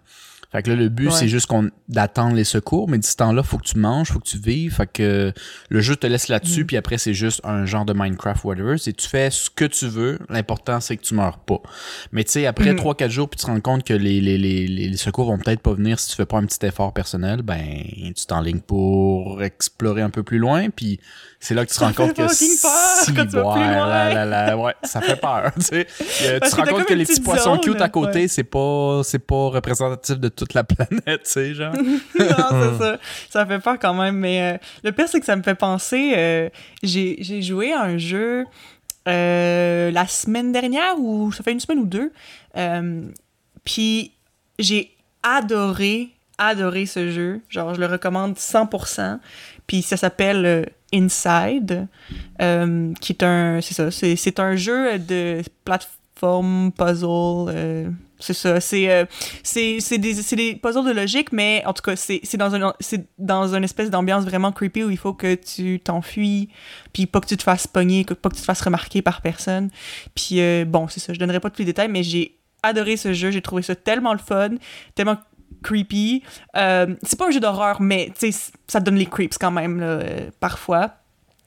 Fait 0.54 0.64
que 0.64 0.70
là, 0.70 0.76
le 0.78 0.88
but, 0.88 1.08
Ouais. 1.08 1.12
c'est 1.12 1.28
juste 1.28 1.48
qu'on 1.48 1.70
d'attendre 1.90 2.36
les 2.36 2.46
secours, 2.46 2.88
mais 2.90 2.98
d'ici 2.98 3.12
ce 3.12 3.18
temps-là, 3.18 3.44
faut 3.44 3.58
que 3.58 3.66
tu 3.66 3.78
manges, 3.78 4.08
faut 4.12 4.20
que 4.20 4.28
tu 4.30 4.38
vives. 4.38 4.76
Fait 4.76 4.88
que 4.88 5.34
le 5.70 5.82
jeu 5.82 5.96
te 5.98 6.08
laisse 6.08 6.28
là-dessus, 6.30 6.64
Mm. 6.64 6.68
puis 6.68 6.78
après, 6.78 6.98
c'est 6.98 7.14
juste 7.14 7.42
un 7.44 7.66
genre 7.66 7.84
de 7.86 7.94
Minecraft, 7.94 8.44
whatever. 8.46 8.78
C'est 8.78 8.94
tu 8.94 9.08
fais 9.10 9.30
ce 9.32 9.50
que 9.50 9.66
tu 9.66 9.88
veux. 9.88 10.20
L'important, 10.30 10.80
c'est 10.80 10.96
que 10.96 11.02
tu 11.04 11.16
meurs 11.16 11.40
pas. 11.40 11.60
Mais 12.12 12.24
tu 12.24 12.32
sais, 12.32 12.46
après 12.46 12.72
Mm. 12.74 12.78
3-4 12.78 13.12
jours, 13.12 13.28
puis 13.30 13.38
tu 13.40 13.46
te 13.46 13.52
rends 13.52 13.60
compte 13.60 13.84
que 13.84 13.94
les, 13.94 14.22
les, 14.22 14.38
les, 14.38 14.68
les, 14.68 14.88
les 14.90 14.98
secours 14.98 15.26
vont 15.26 15.38
peut-être 15.40 15.60
pas 15.62 15.74
venir 15.74 16.00
si 16.00 16.10
tu 16.12 16.16
fais 16.16 16.26
pas 16.26 16.38
un 16.38 16.46
petit 16.46 16.64
effort 16.66 16.94
personnel, 16.94 17.42
ben, 17.42 17.60
tu 18.16 18.26
t'enlignes 18.28 18.62
pour 18.62 19.42
explorer 19.44 20.02
un 20.04 20.10
peu 20.12 20.24
plus 20.24 20.38
loin, 20.38 20.70
puis 20.70 21.00
c'est 21.44 21.56
là 21.56 21.66
que 21.66 21.72
tu 21.72 21.78
te 21.78 21.84
rends 21.84 21.92
compte 21.92 22.14
que 22.14 22.26
si, 22.34 22.58
quand 23.14 23.26
tu 23.26 23.36
vas 23.36 23.52
plus 23.52 23.62
ouais, 23.62 23.76
loin. 23.76 24.14
là, 24.14 24.24
là, 24.24 24.46
là, 24.46 24.58
ouais, 24.58 24.74
ça 24.82 25.02
fait 25.02 25.18
peur, 25.18 25.52
tu 25.56 25.62
sais. 25.62 25.88
Euh, 26.24 26.40
tu 26.40 26.50
te 26.52 26.56
rends 26.56 26.64
compte 26.64 26.86
que 26.86 26.94
les 26.94 27.06
petits 27.06 27.20
poissons 27.20 27.58
cute 27.58 27.82
à 27.82 27.90
côté, 27.90 28.22
ouais. 28.22 28.28
c'est 28.30 28.46
pas 28.46 29.02
c'est 29.04 29.20
pas 29.20 29.50
représentatif 29.50 30.20
de 30.20 30.30
toute 30.30 30.54
la 30.54 30.64
planète, 30.64 31.24
tu 31.24 31.32
sais, 31.32 31.54
genre. 31.54 31.74
non, 31.76 31.88
c'est 32.18 32.78
ça. 32.80 32.98
Ça 33.30 33.46
fait 33.46 33.60
peur 33.60 33.78
quand 33.78 33.94
même. 33.94 34.16
Mais 34.16 34.54
euh, 34.54 34.58
le 34.84 34.92
pire, 34.94 35.10
c'est 35.10 35.20
que 35.20 35.26
ça 35.26 35.36
me 35.36 35.44
fait 35.44 35.56
penser. 35.56 36.14
euh, 36.16 36.50
j'ai 36.82 37.42
joué 37.42 37.74
à 37.74 37.82
un 37.82 37.98
jeu 37.98 38.46
la 39.06 40.08
semaine 40.08 40.54
dernière, 40.54 40.98
ou 40.98 41.34
ça 41.34 41.44
fait 41.44 41.52
une 41.52 41.60
semaine 41.60 41.80
ou 41.80 41.86
deux. 41.86 42.14
Puis 43.66 44.14
j'ai 44.60 44.96
adoré, 45.24 46.10
adoré 46.38 46.86
ce 46.86 47.12
jeu. 47.12 47.42
Genre, 47.50 47.74
je 47.74 47.82
le 47.82 47.88
recommande 47.88 48.36
100%. 48.36 49.20
Puis 49.68 49.82
ça 49.82 49.98
s'appelle 49.98 50.46
euh, 50.46 50.64
Inside, 50.94 51.88
euh, 52.42 52.94
qui 53.00 53.14
est 53.14 53.24
un. 53.24 53.62
C'est 53.62 53.74
ça. 53.74 53.90
C'est 53.92 54.40
un 54.40 54.56
jeu 54.56 55.00
de 55.00 55.42
plateforme, 55.66 56.72
puzzle. 56.72 57.50
euh, 57.50 57.90
c'est 58.20 58.34
ça. 58.34 58.62
C'est 58.62 59.08
c'est 59.42 59.80
c'est 59.80 59.98
des, 59.98 60.14
des 60.14 60.56
puzzles 60.56 60.86
de 60.86 60.92
logique, 60.92 61.32
mais 61.32 61.64
en 61.66 61.74
tout 61.74 61.82
cas, 61.82 61.96
c'est 61.96 62.38
dans, 62.38 62.56
un, 62.56 62.74
c'est 62.80 63.08
dans 63.18 63.54
une 63.56 63.64
espèce 63.64 63.90
d'ambiance 63.90 64.24
vraiment 64.24 64.52
creepy 64.52 64.84
où 64.84 64.90
il 64.90 64.98
faut 64.98 65.14
que 65.14 65.36
tu 65.36 65.80
t'enfuis, 65.80 66.50
puis 66.94 67.06
pas 67.06 67.20
que 67.20 67.28
tu 67.28 67.38
te 67.38 67.44
fasses 67.44 67.68
pogner, 67.68 68.06
pas 68.06 68.30
que 68.30 68.36
tu 68.36 68.42
te 68.42 68.46
fasses 68.46 68.62
remarquer 68.62 69.02
par 69.02 69.22
personne. 69.22 69.72
Puis 70.16 70.40
bon, 70.66 70.88
c'est 70.88 71.00
ça. 71.00 71.12
Je 71.12 71.20
donnerai 71.20 71.40
pas 71.40 71.50
tous 71.50 71.60
les 71.60 71.66
détails, 71.66 71.90
mais 71.90 72.04
j'ai 72.04 72.38
adoré 72.62 72.98
ce 72.98 73.14
jeu. 73.14 73.32
J'ai 73.32 73.42
trouvé 73.42 73.62
ça 73.62 73.76
tellement 73.76 74.14
le 74.14 74.20
fun, 74.20 74.52
tellement 74.96 75.18
creepy. 75.64 76.24
Euh, 76.56 76.96
c'est 77.04 77.18
pas 77.18 77.28
un 77.28 77.32
jeu 77.32 77.40
d'horreur, 77.40 77.82
mais 77.82 78.12
ça 78.68 78.80
donne 78.80 78.96
les 78.96 79.06
creeps 79.06 79.38
quand 79.38 79.52
même, 79.52 79.80
là, 79.80 79.86
euh, 79.86 80.30
parfois. 80.40 80.92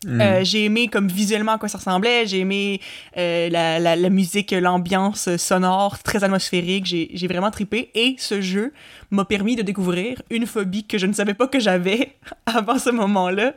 Mm. 0.05 0.21
Euh, 0.21 0.45
j'ai 0.45 0.67
aimé 0.67 0.89
comme 0.89 1.09
visuellement 1.09 1.53
à 1.53 1.59
quoi 1.59 1.69
ça 1.69 1.79
ressemblait, 1.79 2.27
j'ai 2.27 2.41
aimé 2.41 2.81
la, 3.17 3.79
la, 3.79 3.97
la 3.97 4.11
musique, 4.11 4.53
l'ambiance 4.53 5.37
sonore, 5.37 5.99
très 6.01 6.23
atmosphérique, 6.23 6.85
j'ai 6.87 7.27
vraiment 7.27 7.51
trippé. 7.51 7.91
Et 7.95 8.15
ce 8.19 8.41
jeu 8.41 8.73
m'a 9.11 9.25
permis 9.25 9.57
de 9.57 9.63
découvrir 9.63 10.23
une 10.31 10.47
phobie 10.47 10.87
que 10.87 10.99
je 10.99 11.07
ne 11.07 11.13
savais 11.13 11.35
pas 11.35 11.47
que 11.47 11.59
j'avais 11.59 12.17
avant 12.47 12.79
ce 12.79 12.91
moment-là. 12.91 13.55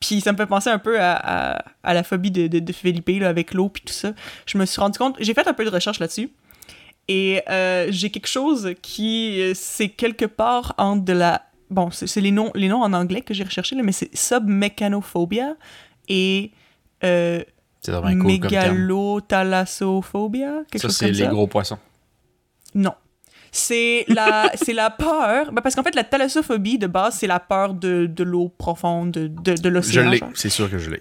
Puis 0.00 0.20
ça 0.20 0.32
me 0.32 0.36
fait 0.36 0.46
penser 0.46 0.70
un 0.70 0.78
peu 0.78 0.98
à, 0.98 1.12
à, 1.12 1.64
à 1.82 1.94
la 1.94 2.02
phobie 2.02 2.30
de, 2.30 2.46
de, 2.46 2.58
de 2.58 3.20
là, 3.20 3.28
avec 3.28 3.52
l'eau 3.52 3.68
puis 3.68 3.82
tout 3.84 3.92
ça. 3.92 4.12
Je 4.46 4.58
me 4.58 4.64
suis 4.64 4.80
rendu 4.80 4.98
compte, 4.98 5.16
j'ai 5.20 5.34
fait 5.34 5.46
un 5.46 5.52
peu 5.52 5.64
de 5.64 5.70
recherche 5.70 6.00
là-dessus. 6.00 6.30
Et 7.08 7.42
euh, 7.50 7.88
j'ai 7.90 8.10
quelque 8.10 8.28
chose 8.28 8.74
qui, 8.80 9.40
euh, 9.40 9.52
c'est 9.54 9.88
quelque 9.88 10.24
part 10.24 10.74
entre 10.78 11.04
de 11.04 11.12
la... 11.12 11.42
Bon, 11.70 11.90
c'est 11.90 12.06
c'est 12.06 12.20
les 12.20 12.30
noms, 12.30 12.50
les 12.54 12.68
noms 12.68 12.82
en 12.82 12.92
anglais 12.92 13.22
que 13.22 13.34
j'ai 13.34 13.44
recherché, 13.44 13.74
là, 13.76 13.82
mais 13.82 13.92
c'est 13.92 14.14
submechanophobia 14.16 15.56
et 16.08 16.52
euh, 17.02 17.42
C'est 17.80 17.92
cool 17.92 18.14
mégalothalassophobia, 18.14 20.62
quelque 20.70 20.82
Ça, 20.82 20.88
chose 20.88 20.96
c'est 20.96 21.06
comme 21.06 21.14
les 21.14 21.24
ça? 21.24 21.30
gros 21.30 21.46
poissons. 21.46 21.78
Non. 22.74 22.94
C'est 23.50 24.04
la, 24.08 24.50
c'est 24.54 24.72
la 24.72 24.90
peur. 24.90 25.52
ben, 25.52 25.60
parce 25.62 25.74
qu'en 25.74 25.82
fait, 25.82 25.94
la 25.94 26.04
thalassophobie, 26.04 26.78
de 26.78 26.86
base, 26.86 27.16
c'est 27.18 27.26
la 27.26 27.40
peur 27.40 27.74
de, 27.74 28.06
de 28.06 28.24
l'eau 28.24 28.48
profonde, 28.48 29.10
de, 29.12 29.26
de, 29.28 29.52
de 29.54 29.56
Je 29.62 29.68
l'océan. 29.68 30.10
l'ai, 30.10 30.20
c'est 30.34 30.48
sûr 30.50 30.70
que 30.70 30.78
je 30.78 30.90
l'ai. 30.90 31.00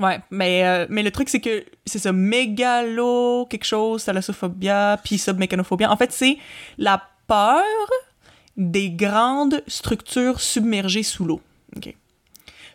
Ouais, 0.00 0.20
mais, 0.30 0.64
euh, 0.64 0.86
mais 0.88 1.02
le 1.02 1.10
truc, 1.10 1.28
c'est 1.28 1.40
que 1.40 1.64
c'est 1.86 1.98
ça, 1.98 2.12
mégalo, 2.12 3.46
quelque 3.46 3.64
chose, 3.64 4.04
thalassophobia, 4.04 4.98
puis 5.04 5.18
submécanophobia. 5.18 5.90
En 5.90 5.96
fait, 5.96 6.12
c'est 6.12 6.38
la 6.78 7.02
peur 7.26 7.62
des 8.56 8.90
grandes 8.90 9.62
structures 9.66 10.40
submergées 10.40 11.02
sous 11.02 11.24
l'eau. 11.24 11.40
OK. 11.76 11.94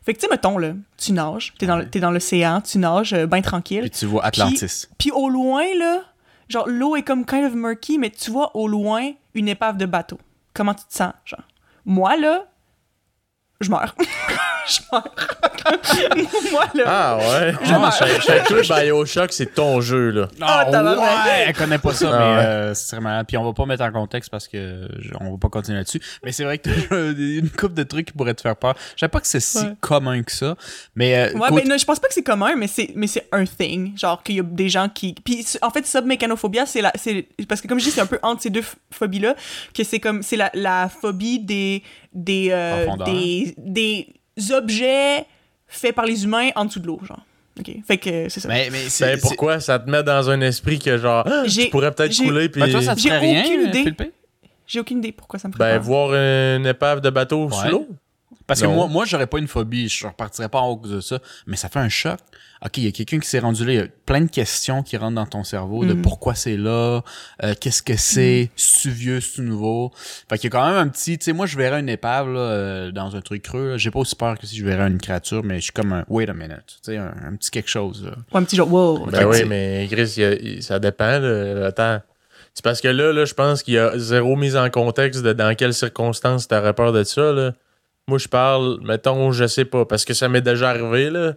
Fait 0.05 0.13
que, 0.13 0.19
tu 0.19 0.25
sais, 0.25 0.31
mettons, 0.31 0.57
là, 0.57 0.73
tu 0.97 1.11
nages, 1.11 1.53
t'es 1.57 1.65
dans, 1.65 1.85
t'es 1.85 1.99
dans 1.99 2.11
l'océan, 2.11 2.61
tu 2.61 2.77
nages, 2.77 3.13
euh, 3.13 3.27
ben 3.27 3.41
tranquille. 3.41 3.81
Puis 3.81 3.89
tu 3.91 4.05
vois 4.05 4.25
Atlantis. 4.25 4.87
Puis 4.97 5.11
au 5.11 5.29
loin, 5.29 5.65
là, 5.77 6.01
genre, 6.47 6.67
l'eau 6.67 6.95
est 6.95 7.03
comme 7.03 7.25
kind 7.25 7.43
of 7.43 7.53
murky, 7.53 7.97
mais 7.97 8.09
tu 8.09 8.31
vois 8.31 8.55
au 8.55 8.67
loin 8.67 9.11
une 9.35 9.49
épave 9.49 9.77
de 9.77 9.85
bateau. 9.85 10.19
Comment 10.53 10.73
tu 10.73 10.85
te 10.85 10.93
sens, 10.93 11.13
genre? 11.25 11.43
Moi, 11.85 12.17
là, 12.17 12.45
je 13.61 13.69
meurs. 13.69 13.95
je 14.69 14.79
meurs. 14.91 15.15
Moi, 16.51 16.65
là. 16.75 16.83
Ah 16.85 17.17
ouais. 17.17 17.53
Je 17.63 17.71
meurs. 17.71 17.93
Chez 17.93 18.43
toi, 18.63 18.81
Bioshock, 18.81 19.31
c'est 19.33 19.53
ton 19.53 19.81
jeu, 19.81 20.09
là. 20.11 20.27
Ah, 20.41 20.65
tabarnak. 20.69 20.99
ouais, 20.99 21.45
elle 21.47 21.53
connaît 21.55 21.77
pas 21.77 21.93
ça, 21.93 22.09
Ah, 22.13 22.17
mais 22.19 22.25
ouais. 22.37 22.45
euh, 22.45 22.73
c'est 22.73 22.87
très 22.91 23.01
malade. 23.01 23.25
Puis 23.27 23.37
on 23.37 23.43
va 23.43 23.53
pas 23.53 23.65
mettre 23.65 23.83
en 23.83 23.91
contexte 23.91 24.29
parce 24.29 24.47
que 24.47 24.87
je- 24.99 25.11
on 25.19 25.31
va 25.31 25.37
pas 25.37 25.49
continuer 25.49 25.77
là-dessus. 25.79 26.01
Mais 26.23 26.31
c'est 26.31 26.43
vrai 26.43 26.57
que 26.57 26.69
t'as 26.69 27.11
une 27.11 27.49
coupe 27.49 27.73
de 27.73 27.83
trucs 27.83 28.07
qui 28.07 28.13
pourraient 28.13 28.33
te 28.33 28.41
faire 28.41 28.55
peur. 28.55 28.75
Je 28.95 28.99
savais 29.01 29.09
pas 29.11 29.19
que 29.21 29.27
c'est 29.27 29.39
si 29.39 29.57
Ouais. 29.59 29.73
commun 29.81 30.21
que 30.23 30.31
ça, 30.31 30.55
mais 30.95 31.15
euh, 31.15 31.37
Ouais, 31.37 31.49
ben, 31.51 31.67
non, 31.67 31.77
je 31.77 31.85
pense 31.85 31.99
pas 31.99 32.07
que 32.07 32.13
c'est 32.13 32.23
commun, 32.23 32.55
mais 32.57 32.67
c'est, 32.67 32.91
mais 32.95 33.07
c'est 33.07 33.27
un 33.31 33.45
thing. 33.45 33.97
Genre, 33.97 34.21
qu'il 34.23 34.35
y 34.35 34.39
a 34.39 34.43
des 34.43 34.69
gens 34.69 34.89
qui. 34.89 35.15
Puis, 35.23 35.45
en 35.61 35.69
fait, 35.69 35.85
submécanophobia, 35.85 36.65
c'est 36.65 36.81
la. 36.81 36.91
C'est, 36.95 37.27
parce 37.47 37.61
que, 37.61 37.67
comme 37.67 37.79
je 37.79 37.85
dis, 37.85 37.91
c'est 37.91 38.01
un 38.01 38.05
peu 38.05 38.19
entre 38.21 38.41
ces 38.41 38.49
deux 38.49 38.63
phobies-là, 38.91 39.35
que 39.73 39.83
c'est 39.83 39.99
comme. 39.99 40.21
C'est 40.23 40.35
la, 40.37 40.49
la 40.53 40.89
phobie 40.89 41.39
des. 41.39 41.83
Des, 42.13 42.49
euh. 42.51 42.87
Des 43.57 44.07
objets 44.51 45.25
faits 45.67 45.95
par 45.95 46.05
les 46.05 46.23
humains 46.23 46.49
en 46.55 46.65
dessous 46.65 46.79
de 46.79 46.87
l'eau, 46.87 46.99
genre. 47.07 47.19
OK. 47.59 47.71
Fait 47.85 47.97
que 47.97 48.29
c'est 48.29 48.39
ça. 48.39 48.47
mais, 48.47 48.69
mais 48.71 48.87
c'est 48.89 49.05
Ben 49.05 49.19
pourquoi? 49.19 49.59
Ça 49.59 49.77
te 49.79 49.89
met 49.89 50.01
dans 50.01 50.29
un 50.29 50.39
esprit 50.41 50.79
que 50.79 50.97
genre 50.97 51.25
ah, 51.27 51.43
J'ai- 51.45 51.65
tu 51.65 51.69
pourrais 51.71 51.91
peut-être 51.93 52.13
j'ai- 52.13 52.25
couler 52.25 52.43
c'est- 52.43 52.49
puis 52.49 52.61
Ben, 52.61 52.71
toi, 52.71 52.81
ça 52.81 52.95
te 52.95 53.01
J'ai 53.01 53.11
rien, 53.11 53.43
aucune 53.43 53.67
idée. 53.67 53.79
Philippe? 53.83 54.13
J'ai 54.65 54.79
aucune 54.79 54.97
idée 54.99 55.11
pourquoi 55.11 55.39
ça 55.39 55.47
me 55.47 55.53
ferait 55.53 55.65
ben 55.73 55.75
peur. 55.75 55.83
voir 55.83 56.13
une 56.13 56.65
épave 56.65 57.01
de 57.01 57.09
bateau 57.09 57.47
Ouais. 57.47 57.53
sous 57.55 57.67
l'eau? 57.67 57.87
Parce 58.47 58.61
que 58.61 58.67
moi, 58.67 58.87
moi 58.87 59.05
j'aurais 59.05 59.27
pas 59.27 59.37
une 59.39 59.47
phobie, 59.47 59.89
je 59.89 60.07
repartirais 60.07 60.47
pas 60.49 60.59
en 60.59 60.69
haut 60.71 60.81
de 60.87 61.01
ça, 61.01 61.19
mais 61.45 61.55
ça 61.57 61.69
fait 61.69 61.79
un 61.79 61.89
choc. 61.89 62.17
OK, 62.65 62.77
il 62.77 62.83
y 62.83 62.87
a 62.87 62.91
quelqu'un 62.91 63.19
qui 63.19 63.27
s'est 63.29 63.39
rendu 63.39 63.65
là, 63.65 63.71
il 63.71 63.75
y 63.77 63.81
a 63.81 63.87
plein 64.05 64.19
de 64.21 64.29
questions 64.29 64.83
qui 64.83 64.97
rentrent 64.97 65.15
dans 65.15 65.25
ton 65.25 65.45
cerveau 65.45 65.85
de 65.85 65.93
Mhm. 65.93 66.01
pourquoi 66.01 66.35
c'est 66.35 66.57
là, 66.57 67.01
euh, 67.43 67.53
qu'est-ce 67.59 67.81
que 67.81 67.95
c'est, 67.95 68.49
c'est 68.57 68.89
vieux, 68.89 69.21
c'est 69.21 69.41
nouveau? 69.41 69.91
Fait 70.29 70.37
qu'il 70.37 70.49
y 70.51 70.55
a 70.55 70.59
quand 70.59 70.67
même 70.67 70.75
un 70.77 70.89
petit, 70.89 71.17
tu 71.17 71.23
sais, 71.25 71.33
moi 71.33 71.45
je 71.45 71.55
verrais 71.57 71.79
une 71.79 71.87
épave 71.87 72.33
là, 72.33 72.39
euh, 72.39 72.91
dans 72.91 73.15
un 73.15 73.21
truc 73.21 73.43
creux, 73.43 73.69
là. 73.71 73.77
j'ai 73.77 73.91
pas 73.91 73.99
aussi 73.99 74.15
peur 74.15 74.37
que 74.37 74.45
si 74.45 74.57
je 74.57 74.65
verrais 74.65 74.87
une 74.89 74.97
créature, 74.99 75.41
mais 75.43 75.55
je 75.59 75.63
suis 75.63 75.71
comme 75.71 75.93
un 75.93 76.03
wait 76.09 76.29
a 76.29 76.33
minute, 76.33 76.63
tu 76.67 76.91
sais, 76.91 76.97
un, 76.97 77.13
un 77.25 77.35
petit 77.37 77.49
quelque 77.49 77.69
chose 77.69 78.03
là. 78.03 78.11
Ou 78.33 78.37
un 78.37 78.43
petit 78.43 78.57
genre, 78.57 78.71
wow. 78.73 79.05
Ben 79.05 79.25
oui, 79.25 79.35
t'sais. 79.37 79.45
mais 79.45 79.87
Chris, 79.89 80.15
y 80.17 80.23
a- 80.25 80.61
ça 80.61 80.79
dépend. 80.79 81.19
Là, 81.19 81.67
attends. 81.67 82.01
C'est 82.53 82.63
parce 82.63 82.81
que 82.81 82.89
là, 82.89 83.13
là 83.13 83.23
je 83.23 83.33
pense 83.35 83.63
qu'il 83.63 83.75
y 83.75 83.77
a 83.77 83.97
zéro 83.97 84.35
mise 84.35 84.57
en 84.57 84.69
contexte 84.69 85.21
de 85.23 85.31
dans 85.31 85.55
quelles 85.55 85.73
circonstances 85.73 86.49
t'aurais 86.49 86.73
peur 86.73 86.91
de 86.91 87.05
ça. 87.05 87.31
Là. 87.31 87.53
Moi, 88.09 88.17
je 88.17 88.27
parle, 88.27 88.79
mettons, 88.83 89.31
je 89.31 89.47
sais 89.47 89.63
pas, 89.65 89.85
parce 89.85 90.03
que 90.03 90.13
ça 90.13 90.27
m'est 90.27 90.41
déjà 90.41 90.71
arrivé. 90.71 91.09
Là. 91.09 91.35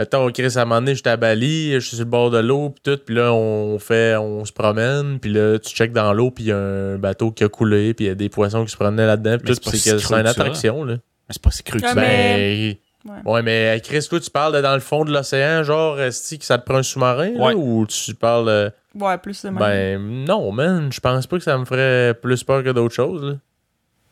Mettons, 0.00 0.30
Chris, 0.32 0.54
à 0.56 0.62
un 0.62 0.64
moment 0.64 0.80
donné, 0.80 0.94
j'étais 0.94 1.10
à 1.10 1.18
Bali, 1.18 1.72
je 1.74 1.78
suis 1.80 1.96
sur 1.96 2.06
le 2.06 2.10
bord 2.10 2.30
de 2.30 2.38
l'eau, 2.38 2.70
puis 2.70 2.80
tout, 2.82 2.98
puis 3.04 3.14
là, 3.14 3.34
on 3.34 3.78
fait, 3.78 4.16
on 4.16 4.46
se 4.46 4.52
promène, 4.52 5.18
puis 5.20 5.30
là, 5.30 5.58
tu 5.58 5.74
checkes 5.74 5.92
dans 5.92 6.14
l'eau, 6.14 6.30
puis 6.30 6.44
il 6.44 6.46
y 6.46 6.52
a 6.52 6.56
un 6.56 6.96
bateau 6.96 7.32
qui 7.32 7.44
a 7.44 7.50
coulé, 7.50 7.92
puis 7.92 8.06
il 8.06 8.08
y 8.08 8.10
a 8.10 8.14
des 8.14 8.30
poissons 8.30 8.64
qui 8.64 8.70
se 8.70 8.76
promenaient 8.78 9.06
là-dedans, 9.06 9.36
puis 9.36 9.48
tout, 9.54 9.60
c'est 9.62 9.76
si 9.76 9.78
c'est 9.78 9.90
que 9.90 9.96
creux 10.02 10.14
c'est 10.16 10.20
une 10.22 10.26
attraction, 10.26 10.84
là. 10.84 10.94
Mais 10.94 11.00
c'est 11.34 11.42
pas 11.42 11.50
si 11.50 11.62
cru 11.62 11.82
que 11.82 11.86
ça. 11.86 11.94
mais- 11.94 12.78
Ben, 13.04 13.12
Ouais. 13.26 13.32
ouais, 13.32 13.42
mais 13.42 13.80
Chris, 13.84 14.06
toi, 14.08 14.20
tu 14.20 14.30
parles 14.30 14.54
de 14.54 14.60
dans 14.62 14.74
le 14.74 14.80
fond 14.80 15.04
de 15.04 15.12
l'océan, 15.12 15.62
genre, 15.62 16.00
est 16.00 16.38
que 16.38 16.44
ça 16.46 16.56
te 16.56 16.64
prend 16.64 16.76
un 16.78 16.82
sous-marin, 16.82 17.30
là, 17.34 17.44
Ouais. 17.46 17.54
ou 17.54 17.86
tu 17.86 18.14
parles... 18.14 18.48
euh, 18.48 18.70
Ouais, 18.94 19.16
plus 19.18 19.42
de 19.42 19.48
même. 19.50 19.58
ben 19.58 20.24
non, 20.26 20.50
man, 20.50 20.90
je 20.92 21.00
pense 21.00 21.26
pas 21.26 21.36
que 21.36 21.42
ça 21.44 21.56
me 21.58 21.64
ferait 21.66 22.14
plus 22.14 22.42
peur 22.42 22.62
que 22.62 22.70
d'autres 22.70 22.94
choses. 22.94 23.22
là. 23.24 23.32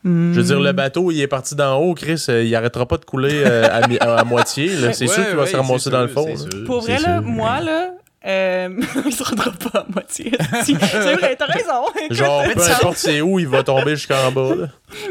Hmm. 0.03 0.31
Je 0.33 0.39
veux 0.39 0.45
dire, 0.45 0.59
le 0.61 0.71
bateau, 0.71 1.11
il 1.11 1.19
est 1.19 1.27
parti 1.27 1.55
d'en 1.55 1.77
haut, 1.77 1.93
Chris, 1.93 2.23
euh, 2.29 2.43
il 2.43 2.55
arrêtera 2.55 2.85
pas 2.87 2.97
de 2.97 3.03
couler 3.05 3.43
euh, 3.45 3.67
à, 3.69 3.85
mi- 3.87 3.97
à 3.99 4.23
moitié. 4.25 4.67
là. 4.75 4.93
C'est 4.93 5.07
Ouais, 5.09 5.13
sûr 5.13 5.25
qu'il 5.27 5.35
va 5.35 5.43
ouais, 5.43 5.47
se 5.49 5.55
ramasser 5.57 5.89
dans 5.89 6.01
le 6.01 6.07
fond. 6.07 6.25
là. 6.25 6.33
Pour 6.65 6.81
vrai, 6.81 6.97
C'est 6.97 7.03
là, 7.07 7.19
sûr. 7.21 7.27
moi, 7.29 7.59
là, 7.59 7.91
euh, 8.25 8.69
il 9.05 9.13
se 9.13 9.23
rendra 9.23 9.51
pas 9.51 9.79
à 9.79 9.85
moitié. 9.93 10.31
C'est 10.63 10.73
vrai, 10.73 11.35
t'as 11.37 11.45
raison. 11.47 11.83
Genre, 12.11 12.43
peu 12.53 12.61
importe 12.61 12.97
c'est 12.97 13.19
où, 13.21 13.39
il 13.39 13.47
va 13.47 13.61
tomber 13.63 13.95
jusqu'en 13.97 14.31
bas. 14.31 14.55
là. 14.55 14.67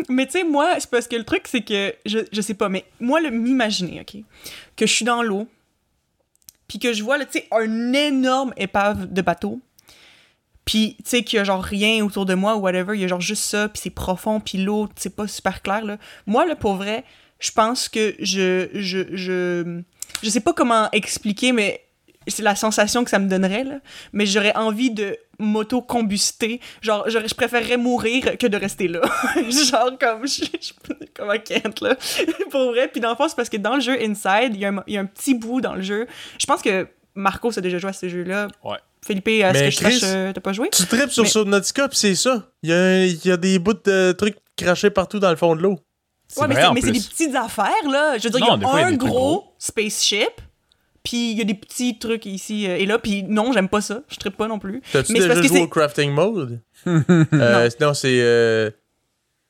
Mais 0.09 0.24
tu 0.26 0.32
sais, 0.39 0.45
moi, 0.45 0.74
c'est 0.78 0.89
parce 0.91 1.07
que 1.07 1.16
le 1.16 1.24
truc, 1.24 1.43
c'est 1.47 1.62
que, 1.62 1.95
je, 2.07 2.20
je 2.32 2.41
sais 2.41 2.55
pas, 2.55 2.68
mais 2.70 2.84
moi, 3.01 3.20
le 3.20 3.30
m'imaginer, 3.30 4.01
OK, 4.01 4.22
que 4.76 4.86
je 4.86 4.93
suis 4.93 5.05
dans 5.05 5.22
l'eau, 5.22 5.47
puis 6.66 6.78
que 6.78 6.93
je 6.95 7.03
vois, 7.03 7.18
là, 7.18 7.24
tu 7.26 7.39
sais, 7.41 7.49
un 7.51 7.93
énorme 7.93 8.53
épave 8.57 9.12
de 9.12 9.20
bateau, 9.22 9.61
puis 10.69 10.97
tu 10.99 11.05
sais, 11.09 11.23
qu'il 11.23 11.39
y 11.39 11.41
a 11.41 11.45
genre 11.45 11.62
rien 11.64 12.05
autour 12.05 12.27
de 12.27 12.35
moi 12.35 12.55
ou 12.57 12.61
whatever, 12.61 12.95
il 12.95 13.01
y 13.01 13.05
a 13.05 13.09
genre 13.09 13.23
juste 13.23 13.45
ça, 13.45 13.71
puis 13.71 13.81
c'est 13.83 13.89
profond, 13.89 14.39
puis 14.39 14.59
l'eau, 14.59 14.87
c'est 14.97 15.16
pas 15.16 15.27
super 15.27 15.62
clair, 15.62 15.83
là. 15.83 15.97
Moi, 16.27 16.45
là, 16.45 16.57
pour 16.57 16.75
vrai, 16.75 17.05
je 17.41 17.51
pense 17.53 17.89
que 17.89 18.14
je, 18.19 18.69
je, 18.75 18.99
je, 19.16 19.81
je 20.23 20.29
sais 20.29 20.41
pas 20.41 20.53
comment 20.53 20.91
expliquer, 20.93 21.53
mais 21.53 21.83
c'est 22.27 22.43
la 22.43 22.55
sensation 22.55 23.03
que 23.03 23.09
ça 23.09 23.19
me 23.19 23.31
donnerait, 23.31 23.64
là. 23.64 23.79
Mais 24.12 24.27
j'aurais 24.27 24.55
envie 24.57 24.91
de 24.91 25.16
m'auto-combuster. 25.39 26.61
Genre, 26.83 27.09
je 27.09 27.35
préférerais 27.35 27.79
mourir 27.79 28.37
que 28.37 28.47
de 28.47 28.57
rester 28.59 28.89
là. 28.89 29.01
genre, 29.71 29.99
comme, 29.99 30.27
je, 30.27 30.45
je- 30.45 30.73
comme 31.14 31.31
un 31.31 31.39
là. 31.81 31.97
Pour 32.51 32.73
vrai. 32.73 32.89
Puis 32.89 33.01
dans 33.01 33.11
le 33.11 33.16
c'est 33.31 33.37
parce 33.37 33.49
que 33.49 33.57
dans 33.57 33.77
le 33.77 33.81
jeu 33.81 33.97
Inside, 34.03 34.51
il 34.55 34.59
y, 34.59 34.64
a 34.66 34.69
un- 34.69 34.85
il 34.87 34.95
y 34.95 34.99
a 34.99 35.01
un 35.01 35.07
petit 35.07 35.35
bout 35.35 35.62
dans 35.62 35.75
le 35.75 35.83
jeu. 35.83 36.07
Je 36.39 36.45
pense 36.45 36.61
que 36.61 36.87
Marco 37.14 37.51
a 37.57 37.61
déjà 37.62 37.79
joué 37.79 37.91
à 37.91 37.95
ce 37.95 38.09
jeu-là. 38.09 38.49
Ouais. 38.64 38.77
Philippe, 39.07 39.29
à 39.45 39.55
ce 39.55 39.59
Mais 39.59 39.65
que 39.67 39.71
je 39.71 39.77
sache, 39.79 39.99
Chris- 39.99 40.01
euh, 40.05 40.33
t'as 40.33 40.41
pas 40.41 40.53
joué? 40.53 40.69
Tu 40.71 40.85
tripes 40.87 41.11
sur 41.11 41.23
Mais- 41.23 41.29
Subnautica, 41.29 41.89
pis 41.89 41.97
c'est 41.97 42.15
ça. 42.15 42.51
Il 42.63 42.71
y 42.71 42.73
a, 42.73 43.05
il 43.07 43.25
y 43.27 43.31
a 43.31 43.37
des 43.37 43.59
bouts 43.59 43.73
de 43.85 44.13
trucs 44.13 44.37
crachés 44.57 44.91
partout 44.91 45.19
dans 45.19 45.31
le 45.31 45.37
fond 45.37 45.55
de 45.57 45.63
l'eau. 45.63 45.79
Ouais, 46.37 46.47
mais 46.49 46.81
c'est 46.83 46.91
des 46.93 47.01
petites 47.01 47.35
affaires, 47.35 47.89
là. 47.91 48.19
Je 48.19 48.25
veux 48.25 48.31
dire, 48.31 48.41
Non, 48.41 48.57
il 48.57 48.63
y 48.63 48.65
a 48.65 48.69
fois, 48.69 48.81
il 48.81 48.83
y 48.83 48.85
a 48.85 48.89
un 48.89 48.93
gros, 48.97 49.09
gros. 49.09 49.55
spaceship, 49.59 50.41
puis 51.03 51.31
il 51.33 51.39
y 51.39 51.41
a 51.41 51.45
des 51.45 51.55
petits 51.55 51.99
trucs 51.99 52.27
ici 52.27 52.69
euh, 52.69 52.77
et 52.77 52.85
là, 52.85 52.99
puis 52.99 53.23
non, 53.23 53.53
j'aime 53.53 53.69
pas 53.69 53.81
ça. 53.81 54.03
Je 54.09 54.17
trippe 54.17 54.37
pas 54.37 54.47
non 54.49 54.59
plus. 54.59 54.83
T'as-tu 54.93 55.15
déjà 55.15 55.41
joué 55.41 55.61
au 55.61 55.69
crafting 55.69 56.11
mode? 56.11 56.61
euh, 56.87 57.71
non, 57.81 57.95
c'est. 57.95 58.19
euh, 58.21 58.71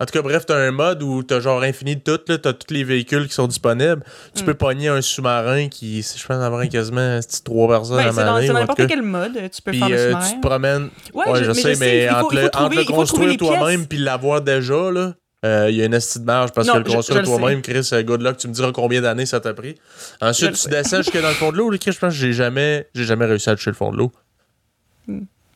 En 0.00 0.06
tout 0.06 0.12
cas, 0.12 0.22
bref, 0.22 0.46
t'as 0.46 0.56
un 0.56 0.70
mode 0.70 1.02
où 1.02 1.24
t'as 1.24 1.40
genre 1.40 1.60
infini 1.62 1.96
de 1.96 2.00
tout, 2.00 2.20
là, 2.28 2.38
t'as 2.38 2.52
tous 2.52 2.72
les 2.72 2.84
véhicules 2.84 3.26
qui 3.26 3.34
sont 3.34 3.48
disponibles. 3.48 4.04
Tu 4.32 4.42
Mm. 4.42 4.46
peux 4.46 4.54
pogner 4.54 4.88
un 4.88 5.00
sous-marin 5.02 5.68
qui, 5.68 6.02
je 6.02 6.24
pense, 6.26 6.36
avoir 6.40 6.68
quasiment 6.68 7.18
c'est 7.20 7.42
trois 7.42 7.66
personnes 7.68 7.96
Ben, 7.96 8.08
à 8.08 8.12
maner, 8.12 8.46
c'est 8.46 8.52
dans 8.52 8.58
en 8.58 8.60
n'importe 8.60 8.86
quel 8.86 9.02
mode, 9.02 9.36
euh, 9.36 9.48
tu 9.48 9.60
peux 9.60 9.72
Puis 9.72 9.80
faire 9.80 9.88
le 9.88 9.94
euh, 9.96 10.10
sous-marin. 10.12 10.28
tu 10.30 10.36
te 10.40 10.46
promènes. 10.46 10.88
Ouais, 11.14 11.28
Ouais, 11.30 11.38
je, 11.40 11.44
je, 11.44 11.48
mais 11.48 11.54
sais, 11.54 11.74
je 11.74 11.80
mais 11.80 12.10
entre, 12.10 12.34
le, 12.36 12.40
faut 12.42 12.46
entre 12.46 12.50
trouver, 12.58 12.76
le 12.76 12.84
trouver 12.84 12.96
construire 12.96 13.36
toi-même 13.38 13.86
puis 13.88 13.98
l'avoir 13.98 14.40
déjà, 14.40 14.90
là, 14.92 15.14
euh, 15.44 15.66
il 15.68 15.76
y 15.76 15.82
a 15.82 15.86
une 15.86 15.92
petite 15.92 16.22
marge 16.24 16.52
parce 16.52 16.68
Non, 16.68 16.74
que 16.74 16.78
le 16.78 16.84
construire 16.84 17.20
le 17.22 17.26
toi-même, 17.26 17.62
Chris, 17.62 17.88
euh, 17.92 18.02
good 18.04 18.22
luck, 18.22 18.36
tu 18.36 18.46
me 18.46 18.52
diras 18.52 18.70
combien 18.70 19.00
d'années 19.00 19.26
ça 19.26 19.40
t'a 19.40 19.52
pris. 19.52 19.74
Ensuite, 20.20 20.54
Je 20.56 20.62
tu 20.62 20.68
le 20.68 20.76
descends 20.76 20.98
jusque 20.98 21.20
dans 21.20 21.28
le 21.28 21.34
fond 21.34 21.50
de 21.50 21.56
l'eau. 21.56 21.70
Chris, 21.80 21.90
je 21.90 21.98
pense 21.98 22.12
que 22.14 22.20
j'ai 22.20 22.32
jamais, 22.32 22.86
jamais 22.94 23.26
réussi 23.26 23.50
à 23.50 23.56
toucher 23.56 23.70
le 23.70 23.76
fond 23.76 23.90
de 23.90 23.96
l'eau. 23.96 24.12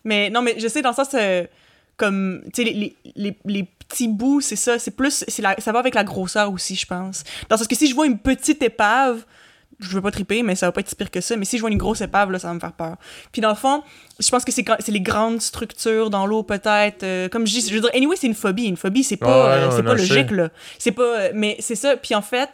Mais 0.05 0.30
non, 0.30 0.43
mais 0.43 0.57
je 0.59 0.66
sais, 0.66 0.82
dans 0.82 0.90
le 0.90 0.95
sens, 0.97 1.11
euh, 1.14 1.45
comme, 1.97 2.43
tu 2.53 2.64
sais, 2.64 2.70
les, 2.70 2.74
les, 2.74 2.97
les, 3.14 3.38
les 3.45 3.68
petits 3.93 4.09
bouts, 4.09 4.40
c'est 4.40 4.57
ça, 4.57 4.78
c'est 4.78 4.90
plus, 4.90 5.24
c'est 5.28 5.43
la, 5.43 5.55
ça 5.59 5.72
va 5.72 5.78
avec 5.78 5.95
la 5.95 6.05
grosseur 6.05 6.53
aussi, 6.53 6.74
je 6.74 6.86
pense. 6.86 7.24
Dans 7.49 7.57
sens 7.57 7.66
que 7.66 7.76
si 7.76 7.86
je 7.86 7.95
vois 7.95 8.07
une 8.07 8.18
petite 8.18 8.62
épave, 8.62 9.24
je 9.80 9.88
veux 9.88 10.01
pas 10.01 10.11
triper, 10.11 10.43
mais 10.43 10.55
ça 10.55 10.66
va 10.66 10.72
pas 10.72 10.80
être 10.80 10.88
si 10.88 10.95
pire 10.95 11.11
que 11.11 11.20
ça, 11.20 11.36
mais 11.36 11.45
si 11.45 11.57
je 11.57 11.62
vois 11.62 11.70
une 11.70 11.78
grosse 11.78 12.01
épave, 12.01 12.30
là, 12.30 12.38
ça 12.38 12.49
va 12.49 12.55
me 12.55 12.61
faire 12.61 12.72
peur. 12.72 12.97
Puis 13.32 13.40
dans 13.43 13.49
le 13.49 13.55
fond, 13.55 13.82
je 14.18 14.28
pense 14.30 14.45
que 14.45 14.53
c'est 14.53 14.64
les 14.88 15.01
grandes 15.01 15.40
structures 15.40 16.11
dans 16.11 16.26
l'eau, 16.26 16.43
peut-être, 16.43 17.03
euh, 17.03 17.28
comme 17.28 17.47
je 17.47 17.53
dis, 17.53 17.68
je 17.68 17.74
veux 17.74 17.80
dire, 17.80 17.90
anyway, 17.95 18.16
c'est 18.16 18.26
une 18.26 18.34
phobie, 18.34 18.64
une 18.64 18.76
phobie, 18.76 19.05
c'est 19.05 19.16
pas, 19.16 19.53
euh, 19.53 19.70
c'est 19.70 19.82
non, 19.82 19.90
pas 19.90 19.95
logique, 19.95 20.28
sais. 20.28 20.34
là. 20.34 20.49
C'est 20.78 20.93
pas, 20.93 21.03
euh, 21.03 21.30
mais 21.34 21.57
c'est 21.61 21.74
ça, 21.74 21.97
puis 21.97 22.14
en 22.14 22.22
fait, 22.22 22.51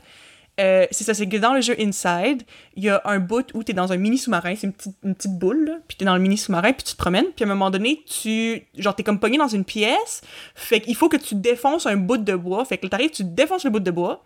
euh, 0.58 0.86
c'est 0.90 1.04
ça, 1.04 1.14
c'est 1.14 1.28
que 1.28 1.36
dans 1.36 1.54
le 1.54 1.60
jeu 1.60 1.76
Inside, 1.78 2.42
il 2.74 2.84
y 2.84 2.88
a 2.88 3.00
un 3.04 3.18
bout 3.18 3.46
où 3.54 3.62
t'es 3.62 3.72
dans 3.72 3.92
un 3.92 3.96
mini 3.96 4.18
sous-marin, 4.18 4.54
c'est 4.56 4.66
une 4.66 4.72
petite, 4.72 4.96
une 5.04 5.14
petite 5.14 5.38
boule, 5.38 5.80
puis 5.86 5.96
t'es 5.96 6.04
dans 6.04 6.14
le 6.14 6.20
mini 6.20 6.36
sous-marin, 6.36 6.72
puis 6.72 6.84
tu 6.84 6.92
te 6.92 6.98
promènes, 6.98 7.26
puis 7.34 7.44
à 7.44 7.46
un 7.46 7.50
moment 7.50 7.70
donné, 7.70 8.02
tu, 8.06 8.62
genre, 8.76 8.94
t'es 8.94 9.02
comme 9.02 9.20
pogné 9.20 9.38
dans 9.38 9.48
une 9.48 9.64
pièce, 9.64 10.22
fait 10.54 10.80
qu'il 10.80 10.96
faut 10.96 11.08
que 11.08 11.16
tu 11.16 11.34
défonces 11.34 11.86
un 11.86 11.96
bout 11.96 12.18
de 12.18 12.34
bois, 12.34 12.64
fait 12.64 12.78
que 12.78 12.86
t'arrives, 12.86 13.10
tu 13.10 13.24
défonces 13.24 13.64
le 13.64 13.70
bout 13.70 13.80
de 13.80 13.90
bois, 13.90 14.24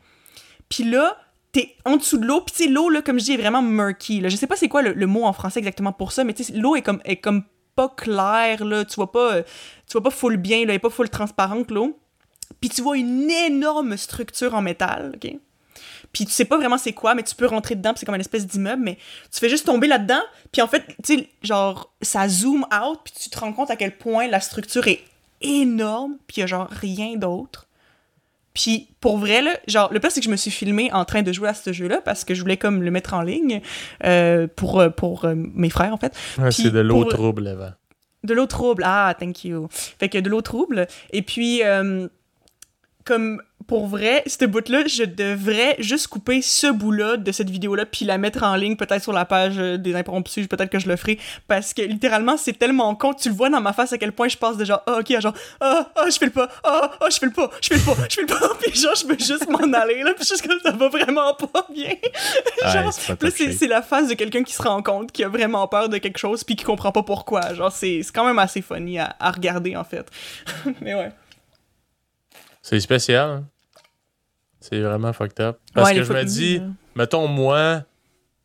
puis 0.69 0.85
là, 0.85 1.17
t'es 1.53 1.77
en 1.85 1.97
dessous 1.97 2.17
de 2.17 2.27
l'eau, 2.27 2.41
puis 2.41 2.55
tu 2.55 2.73
l'eau, 2.73 2.89
là, 2.89 3.03
comme 3.03 3.19
je 3.19 3.25
dis, 3.25 3.33
est 3.33 3.37
vraiment 3.37 3.63
murky, 3.63 4.21
là. 4.21 4.29
Je 4.29 4.37
sais 4.37 4.47
pas 4.47 4.57
c'est 4.57 4.69
quoi 4.69 4.83
le, 4.83 4.93
le 4.93 5.07
mot 5.07 5.25
en 5.25 5.33
français 5.33 5.59
exactement 5.59 5.93
pour 5.93 6.13
ça, 6.13 6.25
mais 6.25 6.33
tu 6.33 6.45
sais, 6.45 6.53
l'eau 6.55 6.77
est 6.77 6.83
comme, 6.83 7.01
est 7.05 7.17
comme 7.17 7.45
pas 7.75 7.89
claire, 7.89 8.65
là, 8.65 8.85
tu 8.85 8.95
vois 8.97 9.13
pas, 9.13 9.35
euh, 9.35 9.43
tu 9.87 9.93
vois 9.93 10.03
pas 10.03 10.11
full 10.11 10.37
bien, 10.37 10.59
là, 10.59 10.65
elle 10.65 10.71
est 10.73 10.79
pas 10.79 10.91
full 10.91 11.09
transparente, 11.09 11.71
l'eau. 11.71 11.99
Puis 12.61 12.71
tu 12.71 12.83
vois 12.83 12.97
une 12.97 13.31
énorme 13.31 13.97
structure 13.97 14.55
en 14.55 14.63
métal, 14.63 15.13
OK? 15.17 15.39
Puis 16.13 16.27
tu 16.27 16.33
sais 16.33 16.45
pas 16.45 16.57
vraiment 16.59 16.77
c'est 16.79 16.93
quoi, 16.93 17.15
mais 17.15 17.23
tu 17.23 17.35
peux 17.35 17.47
rentrer 17.47 17.75
dedans, 17.75 17.93
c'est 17.97 18.05
comme 18.05 18.15
une 18.15 18.21
espèce 18.21 18.47
d'immeuble, 18.47 18.83
mais 18.83 18.99
tu 19.33 19.39
fais 19.41 19.49
juste 19.49 19.65
tomber 19.67 19.87
là-dedans, 19.87 20.21
puis 20.53 20.61
en 20.61 20.67
fait, 20.69 20.85
tu 21.03 21.19
sais, 21.19 21.29
genre, 21.43 21.91
ça 22.03 22.29
zoom 22.29 22.67
out, 22.73 23.01
puis 23.05 23.15
tu 23.19 23.31
te 23.31 23.39
rends 23.39 23.53
compte 23.53 23.71
à 23.71 23.77
quel 23.77 23.97
point 23.97 24.29
la 24.29 24.41
structure 24.41 24.87
est 24.89 25.01
énorme, 25.41 26.17
puis 26.27 26.37
il 26.39 26.41
y 26.41 26.43
a 26.43 26.47
genre 26.47 26.69
rien 26.71 27.17
d'autre. 27.17 27.67
Puis 28.55 28.89
pour 29.01 29.17
vrai, 29.17 29.41
là, 29.41 29.57
genre, 29.67 29.91
le 29.93 29.99
pire, 30.01 30.11
c'est 30.13 30.21
que 30.21 30.27
je 30.27 30.31
me 30.31 30.37
suis 30.37 30.51
filmée 30.51 30.93
en 30.93 31.07
train 31.07 31.23
de 31.23 31.33
jouer 31.33 31.49
à 31.49 31.55
ce 31.55 31.73
jeu-là 31.73 32.03
parce 32.03 32.23
que 32.25 32.35
je 32.35 32.43
voulais 32.43 32.59
comme 32.59 32.83
le 32.83 32.91
mettre 32.91 33.15
en 33.15 33.23
ligne 33.23 33.63
euh, 34.05 34.47
pour, 34.55 34.79
euh, 34.81 34.91
pour 34.91 35.25
euh, 35.25 35.35
mes 35.35 35.71
frères, 35.71 35.95
en 35.95 35.97
fait. 35.97 36.15
Ouais, 36.39 36.51
c'est 36.53 36.71
de 36.71 36.81
l'eau 36.81 37.01
pour- 37.05 37.13
trouble 37.15 37.47
avant. 37.47 37.71
De 38.25 38.35
l'eau 38.35 38.47
trouble. 38.47 38.83
Ah, 38.87 39.15
thank 39.19 39.45
you. 39.45 39.69
Fait 39.71 40.11
que 40.11 40.19
de 40.19 40.29
l'eau 40.29 40.43
trouble. 40.43 40.87
Et 41.15 41.23
puis, 41.23 41.63
euh, 41.65 42.07
comme 43.05 43.43
pour 43.67 43.87
vrai, 43.87 44.23
ce 44.27 44.45
bout-là, 44.45 44.87
je 44.87 45.05
devrais 45.05 45.77
juste 45.79 46.09
couper 46.09 46.43
ce 46.43 46.67
bout-là 46.71 47.17
de 47.17 47.33
cette 47.33 47.51
vidéo-là 47.51 47.87
puis 47.87 48.05
la 48.05 48.19
mettre 48.19 48.43
en 48.43 48.55
ligne, 48.55 48.77
peut-être 48.77 49.03
sur 49.03 49.13
la 49.13 49.25
page 49.25 49.55
euh, 49.59 49.77
des 49.77 49.95
impromptus, 49.95 50.47
peut-être 50.47 50.71
que 50.71 50.79
je 50.79 50.89
le 50.89 50.97
ferai. 50.97 51.19
Parce 51.49 51.75
que 51.75 51.83
littéralement, 51.83 52.37
c'est 52.37 52.59
tellement 52.59 52.95
con. 52.95 53.15
Tu 53.15 53.29
le 53.29 53.35
vois 53.35 53.51
dans 53.51 53.61
ma 53.61 53.73
face 53.73 53.93
à 53.93 53.99
quel 53.99 54.13
point 54.13 54.29
je 54.29 54.37
passe 54.37 54.57
de 54.57 54.65
genre, 54.65 54.83
ah, 54.87 54.99
ok, 55.01 55.11
à 55.13 55.21
genre, 55.21 55.35
ah, 55.61 55.91
ah, 55.97 56.05
je 56.11 56.19
fais 56.19 56.27
le 56.27 56.33
pas, 56.33 56.49
ah, 56.65 56.93
ah, 57.01 57.07
je 57.11 57.19
fais 57.19 57.27
le 57.27 57.33
pas, 57.33 57.51
je 57.61 57.69
fais 57.69 57.75
le 57.77 57.81
pas, 57.83 58.03
je 58.09 58.15
fais 58.15 58.21
le 58.23 58.27
pas. 58.27 58.55
puis 58.61 58.81
genre, 58.81 58.95
je 58.95 59.07
veux 59.07 59.19
juste 59.19 59.49
m'en 59.49 59.73
aller, 59.73 60.03
là. 60.03 60.15
Puis 60.15 60.27
juste 60.27 60.47
comme 60.47 60.59
ça 60.63 60.73
va 60.73 60.89
vraiment 60.89 61.35
pas 61.35 61.67
bien. 61.73 61.95
genre, 62.73 62.93
Puis 63.19 63.29
là, 63.29 63.53
c'est, 63.53 63.67
la 63.67 63.83
face 63.83 64.09
de 64.09 64.15
quelqu'un 64.15 64.43
qui 64.43 64.53
se 64.53 64.63
rend 64.63 64.83
compte 64.83 65.13
qu'il 65.13 65.25
a 65.25 65.29
vraiment 65.29 65.67
peur 65.69 65.89
de 65.89 65.99
quelque 65.99 66.19
chose 66.19 66.45
puis 66.45 66.57
qui 66.57 66.65
comprend 66.65 66.93
pas 66.93 67.03
pourquoi. 67.03 67.55
Genre, 67.55 67.73
c'est, 67.73 68.03
c'est 68.03 68.13
quand 68.13 68.27
même 68.27 68.39
assez 68.39 68.63
funny 68.63 68.99
à, 68.99 69.17
à 69.19 69.31
regarder, 69.31 69.77
en 69.77 69.85
fait. 69.85 70.07
Mais 70.81 70.95
ouais. 70.95 71.13
C'est 72.63 72.79
spécial. 72.79 73.29
hein? 73.29 73.45
C'est 74.63 74.81
vraiment 74.81 75.13
fucked 75.13 75.41
up. 75.41 75.59
Parce 75.75 75.91
Ouais, 75.91 75.97
que 75.97 76.03
je 76.05 76.13
me 76.13 76.25
dis, 76.25 76.59
là. 76.59 76.65
mettons, 76.97 77.27
moi, 77.29 77.83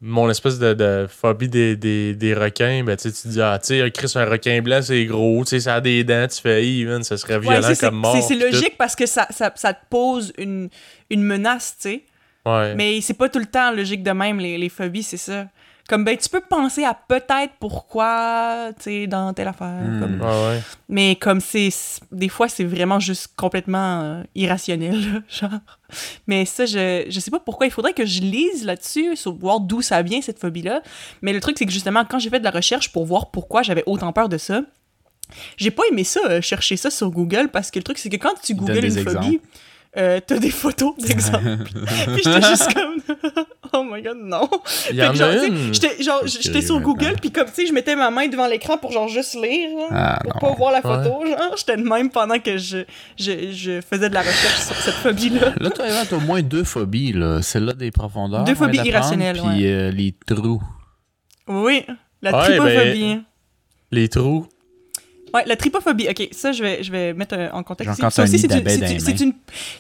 mon 0.02 0.30
espèce 0.30 0.60
de, 0.60 0.74
de 0.74 1.08
phobie 1.10 1.50
des, 1.50 1.76
des, 1.76 2.14
des 2.14 2.34
requins, 2.34 2.84
ben, 2.84 2.96
tu 2.98 3.12
te 3.12 3.28
dis, 3.28 3.42
ah, 3.42 3.58
tu 3.60 3.80
sais, 3.80 3.92
Chris, 3.92 4.12
un 4.16 4.26
requin 4.26 4.62
blanc, 4.62 4.82
c'est 4.82 5.06
gros, 5.06 5.44
tu 5.44 5.50
sais, 5.52 5.60
ça 5.62 5.76
a 5.76 5.82
des 5.82 6.04
dents, 6.04 6.28
tu 6.28 6.40
fais, 6.42 6.62
man, 6.86 7.04
ça 7.04 7.18
serait 7.18 7.40
violent 7.40 7.68
comme 7.80 7.96
mort. 7.96 8.16
c'est- 8.22 8.36
tout. 8.36 8.40
logique 8.40 8.78
parce 8.78 8.96
que 8.96 9.06
ça, 9.06 9.28
ça, 9.32 9.52
ça 9.56 9.74
te 9.74 9.80
pose 9.90 10.34
une, 10.38 10.70
une 11.10 11.24
menace, 11.24 11.76
tu 11.82 11.90
sais. 11.90 12.04
Ouais. 12.46 12.76
Mais 12.76 13.02
c'est 13.02 13.14
pas 13.16 13.28
tout 13.28 13.40
le 13.40 13.46
temps 13.46 13.72
logique 13.72 14.04
de 14.04 14.12
même, 14.12 14.40
les, 14.40 14.58
les 14.58 14.70
phobies, 14.70 15.04
c'est 15.04 15.18
ça. 15.18 15.48
Comme, 15.90 16.04
ben, 16.04 16.18
tu 16.18 16.28
peux 16.28 16.42
penser 16.42 16.84
à 16.84 16.94
peut-être 16.94 17.54
pourquoi, 17.62 18.72
tu 18.78 18.84
sais, 18.84 19.08
dans 19.08 19.34
telle 19.34 19.48
affaire. 19.48 19.68
Hmm. 19.86 20.00
comme- 20.02 20.22
Ouais, 20.22 20.48
ouais. 20.50 20.62
Mais 20.90 21.16
comme 21.16 21.40
c'est. 21.40 21.70
Des 22.12 22.28
fois, 22.30 22.50
c'est 22.50 22.66
vraiment 22.66 23.00
juste 23.00 23.30
complètement 23.38 24.02
euh, 24.02 24.24
irrationnel, 24.36 25.14
là, 25.14 25.20
genre. 25.30 25.60
Mais 26.28 26.44
ça, 26.46 26.66
je, 26.66 27.06
je 27.10 27.20
sais 27.20 27.32
pas 27.32 27.40
pourquoi. 27.40 27.66
Il 27.68 27.72
faudrait 27.72 27.94
que 27.94 28.06
je 28.06 28.20
lise 28.22 28.66
là-dessus, 28.66 29.16
sur 29.16 29.34
voir 29.34 29.60
d'où 29.62 29.82
ça 29.82 30.02
vient, 30.02 30.22
cette 30.22 30.40
phobie-là. 30.40 30.82
Mais 31.22 31.32
le 31.32 31.40
truc, 31.40 31.58
c'est 31.58 31.66
que 31.66 31.72
justement, 31.72 32.04
quand 32.04 32.20
j'ai 32.20 32.30
fait 32.30 32.40
de 32.40 32.44
la 32.46 32.52
recherche 32.52 32.92
pour 32.92 33.06
voir 33.06 33.32
pourquoi 33.32 33.64
j'avais 33.64 33.84
autant 33.86 34.12
peur 34.12 34.28
de 34.30 34.38
ça, 34.38 34.62
j'ai 35.58 35.72
pas 35.72 35.84
aimé 35.92 36.04
ça, 36.04 36.20
euh, 36.30 36.42
chercher 36.42 36.78
ça 36.78 36.90
sur 36.90 37.10
Google, 37.12 37.50
parce 37.52 37.72
que 37.72 37.80
le 37.80 37.84
truc, 37.84 37.98
c'est 37.98 38.10
que 38.10 38.16
quand 38.18 38.34
tu 38.44 38.54
googles 38.56 38.74
une 38.88 38.92
phobie. 39.22 39.42
Euh, 39.98 40.20
t'as 40.26 40.38
des 40.38 40.52
photos 40.52 40.96
d'exemples. 41.00 41.66
Puis 42.14 42.24
j'étais 42.24 42.42
juste 42.48 42.74
comme. 42.74 42.98
oh 43.74 43.84
my 43.84 44.02
god, 44.02 44.18
non. 44.22 44.50
Il 44.92 44.96
y 44.96 45.00
Fait 45.00 45.08
en 45.08 45.20
a 45.22 45.46
une. 45.46 45.74
J'étais 45.74 46.62
sur. 46.62 46.80
Google, 46.82 47.16
puis 47.20 47.32
comme, 47.32 47.48
tu 47.48 47.54
sais, 47.54 47.66
je 47.68 47.74
mettais 47.74 47.96
ma 47.96 48.12
main 48.12 48.28
devant 48.28 48.48
l'écran 48.48 48.78
pour 48.78 48.92
genre 48.92 49.08
juste 49.08 49.34
lire, 49.36 49.70
Ah, 49.92 50.20
pour 50.24 50.34
non. 50.34 50.40
pas 50.40 50.56
voir 50.58 50.72
la 50.72 50.82
photo, 50.82 51.26
genre. 51.26 51.56
J'étais 51.58 51.78
de 51.78 51.84
même 51.84 52.10
pendant 52.10 52.40
que 52.40 52.58
je, 52.58 52.80
je, 53.18 53.52
je 53.52 53.82
faisais 53.82 54.10
de 54.10 54.14
la 54.14 54.22
recherche 54.22 54.62
sur 54.62 54.76
cette 54.76 54.94
phobie-là. 54.96 55.54
Là, 55.60 55.70
tu 55.72 55.82
as 55.82 56.18
au 56.18 56.20
moins 56.20 56.42
deux 56.42 56.64
phobies, 56.64 57.14
là. 57.14 57.42
Celle-là 57.42 57.74
des 57.74 57.92
profondeurs. 57.92 58.44
Deux 58.44 58.56
phobies 58.56 58.80
irrationnelles, 58.86 59.42
Puis 59.42 59.66
euh, 59.68 59.92
les 59.92 60.14
trous. 60.26 60.62
Oui, 61.48 61.84
la 62.22 62.38
Ouais, 62.38 62.58
ben- 62.60 63.24
Les 63.92 64.10
trous. 64.10 64.46
Ouais, 65.34 65.44
la 65.46 65.56
tripophobie. 65.56 66.08
Ok, 66.10 66.30
ça, 66.32 66.52
je 66.52 66.64
vais, 66.64 66.84
je 66.84 66.92
vais 66.92 67.14
mettre 67.14 67.36
euh, 67.38 67.50
en 67.52 67.64
contexte. 67.64 67.96
Ça 68.10 68.24
aussi, 68.24 68.40
c'est 68.40 68.52
une, 68.54 68.68
c'est 68.68 68.76
une, 68.76 68.82
les 68.82 69.00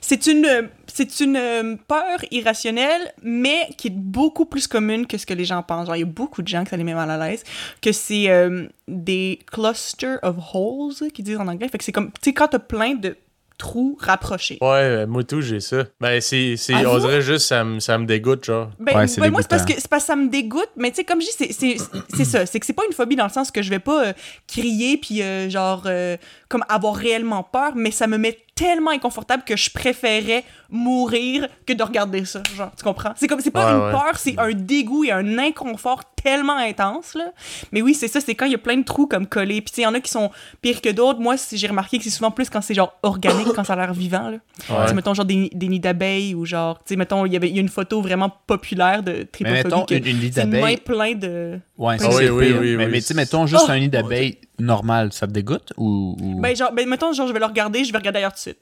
c'est 0.01 0.27
une, 0.27 0.69
c'est 0.87 1.19
une, 1.19 1.35
euh, 1.35 1.63
euh, 1.63 1.75
peur 1.87 2.19
irrationnelle, 2.31 3.13
mais 3.23 3.69
qui 3.77 3.87
est 3.87 3.95
beaucoup 3.95 4.45
plus 4.45 4.67
commune 4.67 5.07
que 5.07 5.17
ce 5.17 5.25
que 5.25 5.33
les 5.33 5.45
gens 5.45 5.61
pensent. 5.63 5.87
Genre, 5.87 5.95
il 5.95 5.99
y 5.99 6.03
a 6.03 6.05
beaucoup 6.05 6.41
de 6.41 6.47
gens 6.47 6.63
que 6.63 6.69
ça 6.69 6.77
les 6.77 6.83
met 6.83 6.93
mal 6.93 7.09
à 7.09 7.29
l'aise, 7.29 7.43
que 7.81 7.91
c'est 7.91 8.29
euh, 8.29 8.67
des 8.87 9.39
clusters 9.51 10.19
of 10.23 10.35
holes, 10.53 11.11
qu'ils 11.13 11.25
disent 11.25 11.37
en 11.37 11.47
anglais. 11.47 11.67
Fait 11.67 11.77
que 11.77 11.83
c'est 11.83 11.91
comme, 11.91 12.11
tu 12.11 12.29
sais, 12.29 12.33
quand 12.33 12.47
t'as 12.47 12.59
plein 12.59 12.95
de 12.95 13.15
trous 13.57 13.97
rapprochés. 13.99 14.57
Ouais, 14.61 15.05
moi 15.05 15.23
tout, 15.23 15.41
j'ai 15.41 15.59
ça. 15.59 15.85
Ben, 15.99 16.21
c'est. 16.21 16.55
Ah, 16.73 16.81
on 16.87 16.99
dirait 16.99 17.21
juste, 17.21 17.47
ça 17.47 17.63
me, 17.63 17.79
ça 17.79 17.97
me 17.97 18.05
dégoûte, 18.05 18.45
genre. 18.45 18.69
Ben, 18.79 18.95
Ouais, 18.95 19.05
ben, 19.17 19.31
moi, 19.31 19.41
c'est 19.41 19.47
parce, 19.49 19.65
que, 19.65 19.73
c'est 19.73 19.87
parce 19.87 20.03
que 20.03 20.07
ça 20.07 20.15
me 20.15 20.29
dégoûte, 20.29 20.69
mais 20.75 20.89
tu 20.91 20.97
sais, 20.97 21.03
comme 21.03 21.21
je 21.21 21.25
dis, 21.27 21.33
c'est- 21.37 21.51
c'est 21.53 21.77
c'est 22.15 22.25
ça. 22.25 22.45
C'est 22.45 22.59
que 22.59 22.65
c'est 22.65 22.73
pas 22.73 22.85
une 22.87 22.93
phobie 22.93 23.15
dans 23.15 23.23
le 23.25 23.31
sens 23.31 23.49
que 23.51 23.61
je 23.61 23.69
vais 23.69 23.79
pas 23.79 24.07
euh, 24.07 24.13
crier 24.47 24.97
puis 24.97 25.21
euh, 25.21 25.49
genre, 25.49 25.83
euh, 25.87 26.17
comme 26.49 26.63
avoir 26.69 26.95
réellement 26.95 27.43
peur, 27.43 27.73
mais 27.75 27.91
ça 27.91 28.07
me 28.07 28.17
met 28.17 28.37
tellement 28.57 28.91
inconfortable 28.91 29.43
que 29.45 29.55
je 29.55 29.69
préférais 29.69 30.43
mourir 30.69 31.47
que 31.65 31.73
de 31.73 31.83
regarder 31.83 32.25
ça. 32.25 32.41
Genre, 32.55 32.71
tu 32.75 32.83
comprends? 32.83 33.13
C'est 33.15 33.27
comme, 33.27 33.39
c'est 33.39 33.51
pas 33.51 33.65
Ouais, 33.67 33.71
une 33.79 33.85
ouais. 33.85 33.91
peur, 33.91 34.17
c'est 34.17 34.37
un 34.37 34.51
dégoût 34.51 35.05
et 35.05 35.11
un 35.11 35.37
inconfort 35.37 36.03
tellement 36.21 36.57
intense, 36.57 37.13
là. 37.15 37.31
Mais 37.71 37.81
oui, 37.81 37.93
c'est 37.93 38.07
ça, 38.07 38.19
c'est 38.19 38.35
quand 38.35 38.45
il 38.45 38.51
y 38.51 38.55
a 38.55 38.57
plein 38.57 38.75
de 38.77 38.83
trous 38.83 39.07
comme 39.07 39.27
collés. 39.27 39.61
Puis 39.61 39.69
tu 39.71 39.75
sais, 39.75 39.81
il 39.81 39.85
y 39.85 39.87
en 39.87 39.93
a 39.93 39.99
qui 40.01 40.11
sont 40.11 40.29
pires 40.61 40.81
que 40.81 40.89
d'autres. 40.89 41.19
Moi, 41.19 41.35
j'ai 41.53 41.67
remarqué 41.67 41.97
que 41.97 42.03
c'est 42.03 42.09
souvent 42.09 42.31
plus 42.31 42.49
quand 42.49 42.61
c'est 42.61 42.73
genre 42.73 42.93
organique, 43.03 43.47
quand 43.55 43.63
ça 43.63 43.73
a 43.73 43.75
l'air 43.77 43.93
vivant, 43.93 44.29
là. 44.29 44.37
Tu 44.59 44.87
sais, 44.87 44.93
mettons 44.93 45.13
genre 45.13 45.25
des, 45.25 45.49
des 45.53 45.67
nids 45.69 45.79
d'abeilles 45.79 46.33
ou 46.35 46.45
genre, 46.45 46.77
tu 46.79 46.83
sais, 46.87 46.95
mettons, 46.95 47.25
il 47.25 47.33
y 47.33 47.37
avait 47.37 47.47
il 47.49 47.55
y 47.55 47.59
a 47.59 47.61
une 47.61 47.69
photo 47.69 48.01
vraiment 48.01 48.29
populaire 48.47 49.03
de 49.03 49.11
Mais 49.11 49.25
tripophobie. 49.25 49.63
mettons, 49.63 49.85
que 49.85 49.93
une, 49.95 50.07
une 50.07 50.19
nid 50.19 50.29
d'abeilles. 50.31 50.77
plein 50.77 51.13
de... 51.13 51.59
Ouais, 51.77 51.95
Ah 51.99 52.11
c'est 52.11 52.29
oui, 52.29 52.51
oui, 52.51 52.55
oui, 52.59 52.75
Mais, 52.75 52.85
oui. 52.85 52.91
mais 52.91 52.99
tu 52.99 53.05
sais, 53.07 53.13
mettons 53.13 53.45
juste 53.45 53.65
Oh, 53.67 53.71
un 53.71 53.79
nid 53.79 53.89
d'abeilles 53.89 54.37
normal, 54.59 55.13
ça 55.13 55.27
te 55.27 55.31
dégoûte 55.31 55.73
ou. 55.77 56.15
ou- 56.21 56.39
Ben, 56.41 56.55
genre, 56.55 56.71
ben, 56.71 56.87
mettons, 56.87 57.13
genre, 57.13 57.27
je 57.27 57.33
vais 57.33 57.39
le 57.39 57.45
regarder, 57.45 57.83
je 57.83 57.91
vais 57.91 57.97
regarder 57.97 58.19
ailleurs 58.19 58.31
tout 58.31 58.37
de 58.37 58.41
suite. 58.41 58.57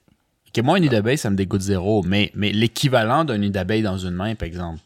Ok, 0.55 0.63
moi, 0.63 0.77
un 0.77 0.79
nid 0.79 0.89
d'abeille, 0.89 1.17
ça 1.17 1.29
me 1.29 1.35
dégoûte 1.35 1.61
zéro. 1.61 2.03
Mais, 2.03 2.31
mais 2.35 2.51
l'équivalent 2.51 3.23
d'un 3.25 3.37
nid 3.37 3.49
d'abeille 3.49 3.81
dans 3.81 3.97
une 3.97 4.11
main, 4.15 4.35
par 4.35 4.47
exemple, 4.47 4.79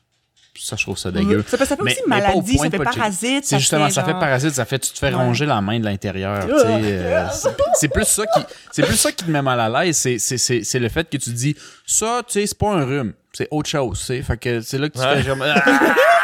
ça, 0.62 0.76
je 0.76 0.84
trouve 0.84 0.98
ça 0.98 1.10
dégueu. 1.12 1.44
Ça, 1.48 1.58
fait- 1.58 1.66
ça 1.66 1.78
fait 1.78 1.84
Mais- 1.84 1.92
aussi 1.92 2.02
mais 2.08 2.20
maladie, 2.22 2.58
ça 2.58 2.70
fait 2.70 2.78
parasite. 2.80 3.46
C'est 3.46 3.60
justement, 3.60 3.90
ça 3.90 4.04
fait 4.04 4.14
parasite, 4.14 4.52
ça 4.52 4.66
fait, 4.66 4.80
tu 4.80 4.92
te 4.92 4.98
fais 4.98 5.08
Ouais. 5.08 5.14
ronger 5.14 5.46
la 5.46 5.62
main 5.62 5.80
de 5.80 5.86
l'intérieur. 5.86 6.42
sais, 6.44 6.50
euh, 6.66 7.28
c'est- 7.76 7.88
plus 7.88 8.04
ça 8.06 8.24
qui, 8.26 8.42
c'est 8.72 8.84
plus 8.86 8.98
ça 8.98 9.12
qui 9.12 9.24
te 9.24 9.32
met 9.32 9.42
mal 9.42 9.60
à 9.60 9.70
l'aise. 9.86 9.96
C'est, 9.96 10.18
c'est, 10.20 10.38
c'est, 10.38 10.64
c'est 10.66 10.80
le 10.80 10.90
fait 10.90 11.10
que 11.10 11.16
tu 11.18 11.30
dis, 11.30 11.56
ça, 11.86 12.24
tu 12.28 12.34
sais, 12.34 12.46
c'est 12.48 12.58
pas 12.58 12.74
un 12.74 12.84
rhume, 12.84 13.14
c'est 13.32 13.48
autre 13.52 13.70
chose, 13.70 14.00
tu 14.00 14.06
sais. 14.06 14.22
Fait 14.22 14.38
que 14.38 14.60
c'est 14.60 14.78
là 14.80 14.90
que 14.90 14.98
tu 14.98 15.00
Ouais. 15.06 15.16
fais 15.18 15.24
genre, 15.24 15.38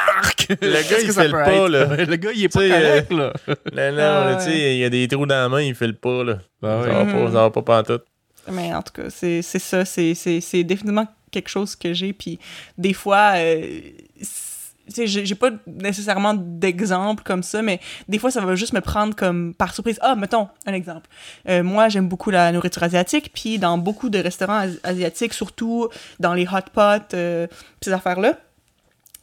Le 0.62 0.90
gars, 0.90 1.00
il 1.00 1.08
que 1.08 1.14
ça 1.14 1.22
fait 1.22 1.28
le 1.28 1.34
peut 1.34 1.44
pas, 1.44 1.54
être? 1.54 1.68
là? 1.70 1.86
Le 2.06 2.16
gars, 2.16 2.32
il 2.34 2.44
est 2.44 2.50
pas 2.50 2.62
Tu 2.62 2.70
sais, 2.70 2.72
correct, 2.72 3.12
là. 3.14 3.34
Non, 3.48 3.92
non, 3.98 4.04
Ah, 4.04 4.26
là, 4.32 4.36
tu 4.38 4.44
sais, 4.52 4.76
il 4.76 4.80
y 4.80 4.84
a 4.86 4.90
des 4.90 5.08
trous 5.08 5.26
dans 5.26 5.36
la 5.36 5.50
main, 5.50 5.62
il 5.62 5.76
fait 5.76 5.88
le 5.88 5.94
pas, 5.96 6.24
là. 6.24 6.40
Ben 6.62 6.84
ça, 6.84 6.90
oui. 6.90 7.06
va 7.06 7.06
pas, 7.14 7.26
ça 7.28 7.42
va 7.42 7.50
pas 7.52 7.62
pantoute. 7.62 8.04
Mais 8.52 8.74
en 8.74 8.82
tout 8.82 8.94
cas, 8.94 9.10
c'est 9.10 9.42
c'est 9.42 9.60
ça, 9.60 9.86
c'est 9.86 10.14
c'est- 10.14 10.40
c'est 10.42 10.64
définitivement 10.64 11.08
quelque 11.32 11.50
chose 11.50 11.76
que 11.76 11.94
j'ai. 11.94 12.14
Puis 12.14 12.40
des 12.78 12.94
fois, 12.94 13.34
euh, 13.38 13.80
c'est- 14.22 14.56
tu 14.88 14.94
sais, 14.94 15.08
j'ai 15.08 15.26
j'ai 15.26 15.34
pas 15.34 15.50
nécessairement 15.66 16.36
d'exemple 16.36 17.24
comme 17.24 17.42
ça, 17.42 17.64
mais 17.64 17.80
des 18.08 18.20
fois, 18.20 18.30
ça 18.30 18.42
va 18.46 18.54
juste 18.54 18.72
me 18.74 18.82
prendre 18.82 19.16
comme 19.16 19.56
par 19.56 19.74
surprise. 19.74 19.98
Ah, 20.02 20.16
mettons, 20.16 20.48
un 20.68 20.74
exemple. 20.74 21.10
Euh, 21.50 21.64
moi, 21.64 21.90
j'aime 21.90 22.08
beaucoup 22.08 22.30
la 22.30 22.52
nourriture 22.52 22.84
asiatique, 22.84 23.32
puis 23.34 23.58
dans 23.58 23.80
beaucoup 23.80 24.10
de 24.12 24.20
restaurants 24.20 24.60
as- 24.60 24.78
asiatiques, 24.88 25.34
surtout 25.34 25.90
dans 26.20 26.36
les 26.36 26.46
hot 26.46 26.70
pots, 26.72 27.16
euh, 27.16 27.48
ces 27.82 27.92
affaires-là, 27.94 28.38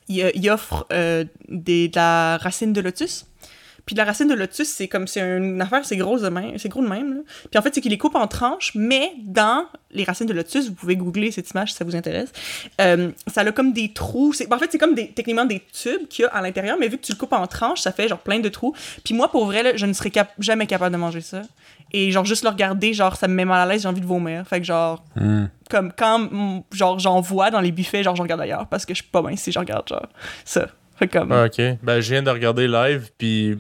ils, 0.09 0.31
ils 0.35 0.51
offrent 0.51 0.87
euh, 0.93 1.25
de 1.49 1.91
la 1.95 2.37
racine 2.39 2.73
de 2.73 2.81
lotus. 2.81 3.27
Puis 3.85 3.97
la 3.97 4.05
racine 4.05 4.29
de 4.29 4.35
lotus, 4.35 4.69
c'est 4.69 4.87
comme 4.87 5.07
c'est 5.07 5.21
une 5.21 5.61
affaire, 5.61 5.85
c'est 5.85 5.97
gros 5.97 6.19
de 6.19 6.29
même, 6.29 6.57
c'est 6.59 6.69
gros 6.69 6.83
de 6.83 6.89
même. 6.89 7.15
là. 7.15 7.21
Puis 7.51 7.59
en 7.59 7.63
fait, 7.63 7.75
c'est 7.75 7.81
qu'ils 7.81 7.91
les 7.91 7.99
coupent 7.99 8.15
en 8.15 8.29
tranches, 8.29 8.73
mais 8.75 9.13
dans 9.25 9.67
les 9.91 10.05
racines 10.05 10.27
de 10.27 10.33
lotus, 10.33 10.69
vous 10.69 10.75
pouvez 10.75 10.97
googler 10.97 11.33
cette 11.33 11.51
image 11.51 11.73
si 11.73 11.79
ça 11.79 11.85
vous 11.85 11.97
intéresse. 11.97 12.33
euh, 12.81 13.11
ça 13.27 13.41
a 13.41 13.53
comme 13.53 13.73
des 13.73 13.93
trous. 13.93 14.33
En 14.51 14.59
fait, 14.59 14.69
c'est 14.71 14.79
comme 14.79 14.95
des, 14.95 15.09
techniquement 15.09 15.45
des 15.45 15.61
tubes 15.73 16.07
qu'il 16.09 16.23
y 16.23 16.27
a 16.27 16.29
à 16.29 16.43
l'intérieur, 16.43 16.77
mais 16.79 16.89
vu 16.89 16.97
que 16.97 17.03
tu 17.03 17.13
le 17.13 17.19
coupes 17.19 17.33
en 17.33 17.47
tranches, 17.47 17.81
ça 17.81 17.93
fait 17.93 18.07
genre 18.07 18.21
plein 18.21 18.39
de 18.39 18.49
trous. 18.49 18.75
Puis 19.05 19.15
moi, 19.15 19.29
pour 19.31 19.47
vrai, 19.47 19.63
là, 19.63 19.77
je 19.77 19.87
ne 19.87 19.93
serais 19.93 20.13
jamais 20.39 20.67
capable 20.67 20.93
de 20.93 21.01
manger 21.01 21.21
ça. 21.21 21.43
Et 21.95 22.11
genre 22.11 22.25
juste 22.25 22.43
le 22.45 22.51
regarder, 22.51 22.95
genre 22.95 23.17
ça 23.17 23.29
me 23.29 23.35
met 23.35 23.45
mal 23.45 23.61
à 23.69 23.71
l'aise, 23.73 23.83
j'ai 23.83 23.89
envie 23.89 24.01
de 24.01 24.07
vomir. 24.07 24.47
Fait 24.47 24.61
que 24.61 24.67
genre 24.67 25.05
Hmm. 25.15 25.47
comme 25.71 25.93
quand 25.93 26.63
genre 26.73 26.99
j'en 26.99 27.21
vois 27.21 27.51
dans 27.51 27.61
les 27.61 27.73
buffets, 27.73 28.03
genre 28.03 28.17
je 28.17 28.23
regarde 28.23 28.41
ailleurs 28.41 28.67
parce 28.69 28.87
que 28.87 28.95
je 28.95 29.03
suis 29.03 29.11
pas 29.11 29.21
bien 29.23 29.37
si 29.37 29.53
je 29.53 29.59
regarde 29.59 29.89
genre 29.89 30.07
ça. 30.45 30.69
Fait 30.97 31.09
que, 31.09 31.19
comme 31.19 31.33
Ah, 31.33 31.45
ok. 31.47 31.61
Ben, 31.83 32.01
je 32.01 32.11
viens 32.13 32.23
de 32.23 32.31
regarder 32.31 32.69
live, 32.69 33.11
puis. 33.19 33.59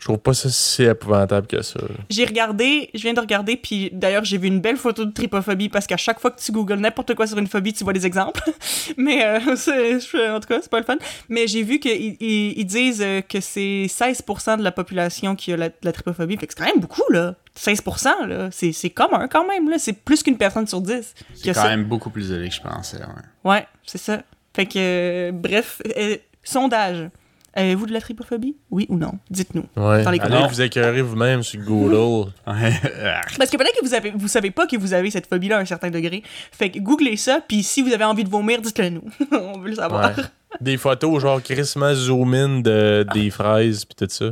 je 0.00 0.06
trouve 0.06 0.18
pas 0.18 0.32
ça 0.34 0.48
si 0.48 0.82
épouvantable 0.82 1.46
que 1.46 1.60
ça. 1.60 1.78
J'ai 2.08 2.24
regardé, 2.24 2.88
je 2.94 3.02
viens 3.02 3.12
de 3.12 3.20
regarder, 3.20 3.56
puis 3.56 3.90
d'ailleurs, 3.92 4.24
j'ai 4.24 4.38
vu 4.38 4.48
une 4.48 4.60
belle 4.60 4.78
photo 4.78 5.04
de 5.04 5.12
tripophobie 5.12 5.68
parce 5.68 5.86
qu'à 5.86 5.98
chaque 5.98 6.18
fois 6.18 6.30
que 6.30 6.40
tu 6.40 6.50
googles 6.52 6.76
n'importe 6.80 7.14
quoi 7.14 7.26
sur 7.26 7.36
une 7.38 7.46
phobie, 7.46 7.74
tu 7.74 7.84
vois 7.84 7.92
des 7.92 8.06
exemples. 8.06 8.40
Mais 8.96 9.24
euh, 9.24 9.56
c'est- 9.56 10.30
en 10.30 10.40
tout 10.40 10.48
cas, 10.48 10.58
c'est 10.62 10.70
pas 10.70 10.78
le 10.80 10.86
fun. 10.86 10.96
Mais 11.28 11.46
j'ai 11.46 11.62
vu 11.62 11.78
qu'ils 11.78 12.16
ils- 12.18 12.58
ils 12.58 12.64
disent 12.64 13.02
euh, 13.02 13.20
que 13.20 13.40
c'est 13.40 13.86
16% 13.88 14.56
de 14.56 14.62
la 14.64 14.72
population 14.72 15.36
qui 15.36 15.52
a 15.52 15.56
la, 15.58 15.68
la 15.82 15.92
tripophobie. 15.92 16.36
Fait 16.38 16.46
que 16.46 16.54
c'est 16.56 16.64
quand 16.64 16.70
même 16.72 16.80
beaucoup, 16.80 17.02
là. 17.12 17.34
16%, 17.58 18.26
là. 18.26 18.48
C'est 18.50 18.72
c'est 18.72 18.90
commun 18.90 19.28
quand 19.28 19.46
même, 19.46 19.68
là. 19.68 19.76
C'est 19.78 19.92
plus 19.92 20.22
qu'une 20.22 20.38
personne 20.38 20.66
sur 20.66 20.80
10 20.80 21.14
qui 21.34 21.42
C'est 21.42 21.50
a 21.50 21.54
quand 21.54 21.62
ça. 21.62 21.68
même 21.68 21.84
beaucoup 21.84 22.08
plus 22.08 22.32
élevé 22.32 22.48
que 22.48 22.54
je 22.54 22.60
pensais. 22.62 22.96
Ouais. 23.44 23.50
Ouais, 23.52 23.66
c'est 23.86 23.98
ça. 23.98 24.22
Fait 24.54 24.64
que, 24.64 24.72
euh, 24.78 25.30
bref, 25.32 25.82
euh, 25.98 26.16
sondage. 26.42 27.10
Avez-vous 27.54 27.86
de 27.86 27.92
la 27.92 28.00
tripophobie? 28.00 28.56
Oui 28.70 28.86
ou 28.88 28.96
non? 28.96 29.12
Dites-nous. 29.28 29.64
Ouais. 29.76 30.04
Dans 30.04 30.10
les 30.12 30.20
Allez 30.20 30.46
vous 30.48 30.60
écœurer 30.60 31.02
vous-même 31.02 31.42
sur 31.42 31.60
Google. 31.60 32.30
Parce 32.46 33.50
que 33.50 33.56
peut-être 33.56 33.78
que 33.80 33.84
vous 33.84 33.94
avez, 33.94 34.12
vous 34.14 34.28
savez 34.28 34.50
pas 34.52 34.66
que 34.68 34.76
vous 34.76 34.94
avez 34.94 35.10
cette 35.10 35.26
phobie-là 35.26 35.56
à 35.58 35.60
un 35.60 35.64
certain 35.64 35.90
degré. 35.90 36.22
Fait 36.52 36.70
que 36.70 36.78
googlez 36.78 37.16
ça, 37.16 37.40
puis 37.46 37.62
si 37.64 37.82
vous 37.82 37.92
avez 37.92 38.04
envie 38.04 38.22
de 38.24 38.28
vomir, 38.30 38.60
dites-le 38.60 38.90
nous. 38.90 39.02
On 39.32 39.58
veut 39.58 39.70
le 39.70 39.74
savoir. 39.74 40.16
Ouais. 40.16 40.24
Des 40.60 40.76
photos 40.76 41.20
genre 41.22 41.42
crissement 41.42 41.94
zoom 41.94 42.34
in 42.34 42.60
de, 42.60 43.04
des 43.14 43.30
fraises 43.30 43.84
puis 43.84 43.94
tout 43.96 44.06
ça. 44.12 44.30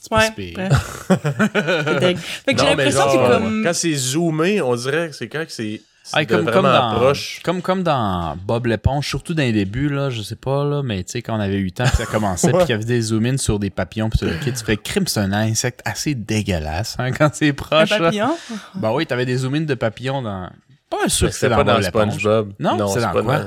C'est 0.00 0.10
pas 0.10 0.28
Ouais. 0.28 0.30
deg. 2.00 2.16
fait 2.18 2.54
que 2.54 2.60
j'ai 2.60 2.66
l'impression 2.66 3.02
que 3.04 3.28
comme. 3.32 3.62
quand 3.64 3.74
c'est 3.74 3.94
zoomé, 3.94 4.60
on 4.62 4.74
dirait 4.76 5.08
que 5.08 5.14
c'est 5.14 5.28
quand 5.28 5.44
c'est 5.48 5.82
Hey, 6.14 6.26
comme, 6.26 6.46
comme, 6.46 6.62
dans, 6.64 6.94
proche. 6.94 7.40
comme, 7.44 7.60
comme 7.60 7.82
dans 7.82 8.34
Bob 8.46 8.64
l'éponge, 8.66 9.06
surtout 9.06 9.34
dans 9.34 9.42
les 9.42 9.52
débuts, 9.52 9.90
là, 9.90 10.08
je 10.08 10.22
sais 10.22 10.36
pas, 10.36 10.64
là, 10.64 10.82
mais 10.82 11.04
tu 11.04 11.12
sais, 11.12 11.22
quand 11.22 11.36
on 11.36 11.40
avait 11.40 11.58
8 11.58 11.80
ans, 11.82 11.84
puis 11.86 11.96
ça 11.96 12.06
commençait, 12.06 12.48
puis 12.52 12.60
qu'il 12.60 12.70
y 12.70 12.72
avait 12.72 12.84
des 12.84 13.00
zoom 13.02 13.36
sur 13.36 13.58
des 13.58 13.68
papillons, 13.68 14.08
puis 14.08 14.18
tout 14.20 14.24
le 14.24 14.32
kit, 14.42 14.50
tu 14.52 14.64
fais 14.64 14.78
crime, 14.78 15.06
c'est 15.06 15.20
un 15.20 15.32
insecte 15.34 15.82
assez 15.84 16.14
dégueulasse, 16.14 16.96
hein, 16.98 17.12
quand 17.12 17.28
c'est 17.34 17.50
Un 17.50 17.52
proche. 17.52 17.90
là. 17.90 17.98
papillon? 17.98 18.30
Ben 18.76 18.90
oui, 18.92 19.06
t'avais 19.06 19.26
des 19.26 19.36
zoom 19.36 19.66
de 19.66 19.74
papillons 19.74 20.22
dans. 20.22 20.48
Pas 20.88 20.96
un 21.04 21.08
sûr 21.08 21.28
que 21.28 21.34
C'était 21.34 21.48
c'est 21.48 21.54
pas 21.54 21.56
dans, 21.64 21.64
dans 21.64 21.74
Bob 21.74 21.82
l'éponge. 21.82 22.12
SpongeBob. 22.12 22.52
Non, 22.58 22.88
c'est 22.88 23.00
dans 23.02 23.12
pas 23.12 23.22
quoi? 23.22 23.40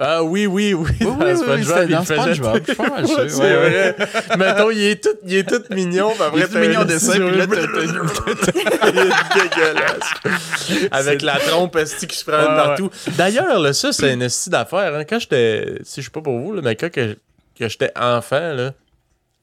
Ah 0.00 0.24
oui, 0.24 0.46
oui, 0.46 0.74
oui. 0.74 0.90
Oui, 1.00 1.06
dans 1.06 1.16
oui, 1.18 1.24
oui, 1.30 1.36
SpongeBob, 1.36 1.64
c'était 1.64 1.92
il 1.92 2.04
SpongeBob, 2.04 2.58
je 2.58 2.64
suis 2.64 2.74
pas 2.74 2.88
mal 2.90 3.06
sûr, 3.28 3.40
Ouais. 3.40 3.94
Mettons, 4.36 4.70
il 4.70 4.82
est 4.82 5.02
tout, 5.02 5.10
il 5.24 5.34
est 5.36 5.48
tout 5.48 5.62
mignon. 5.72 6.10
après, 6.10 6.30
Il 6.34 6.42
est 6.42 6.46
tout 6.48 6.52
t'as 6.54 6.60
mignon 6.60 6.84
dessin, 6.84 7.12
puis 7.12 7.36
là, 7.36 7.46
zoom- 7.46 8.10
Il 8.92 8.98
est 8.98 9.40
dégueulasse. 9.40 10.88
Avec 10.90 11.22
la 11.22 11.38
trompe 11.38 11.76
esti 11.76 12.08
qui 12.08 12.18
se 12.18 12.24
prend 12.24 12.44
partout. 12.44 12.90
D'ailleurs, 13.16 13.60
là, 13.60 13.72
ça, 13.72 13.92
c'est 13.92 14.12
une 14.12 14.22
esti 14.22 14.50
d'affaire. 14.50 14.94
hein. 14.96 15.04
Quand 15.08 15.20
j'étais... 15.20 15.76
Si 15.84 16.00
je 16.00 16.06
sais 16.06 16.10
pas 16.10 16.20
pour 16.22 16.40
vous, 16.40 16.54
là, 16.54 16.60
mais 16.64 16.74
quand 16.74 16.90
que, 16.90 17.14
que 17.58 17.68
j'étais 17.68 17.92
enfant, 17.96 18.52
là, 18.52 18.72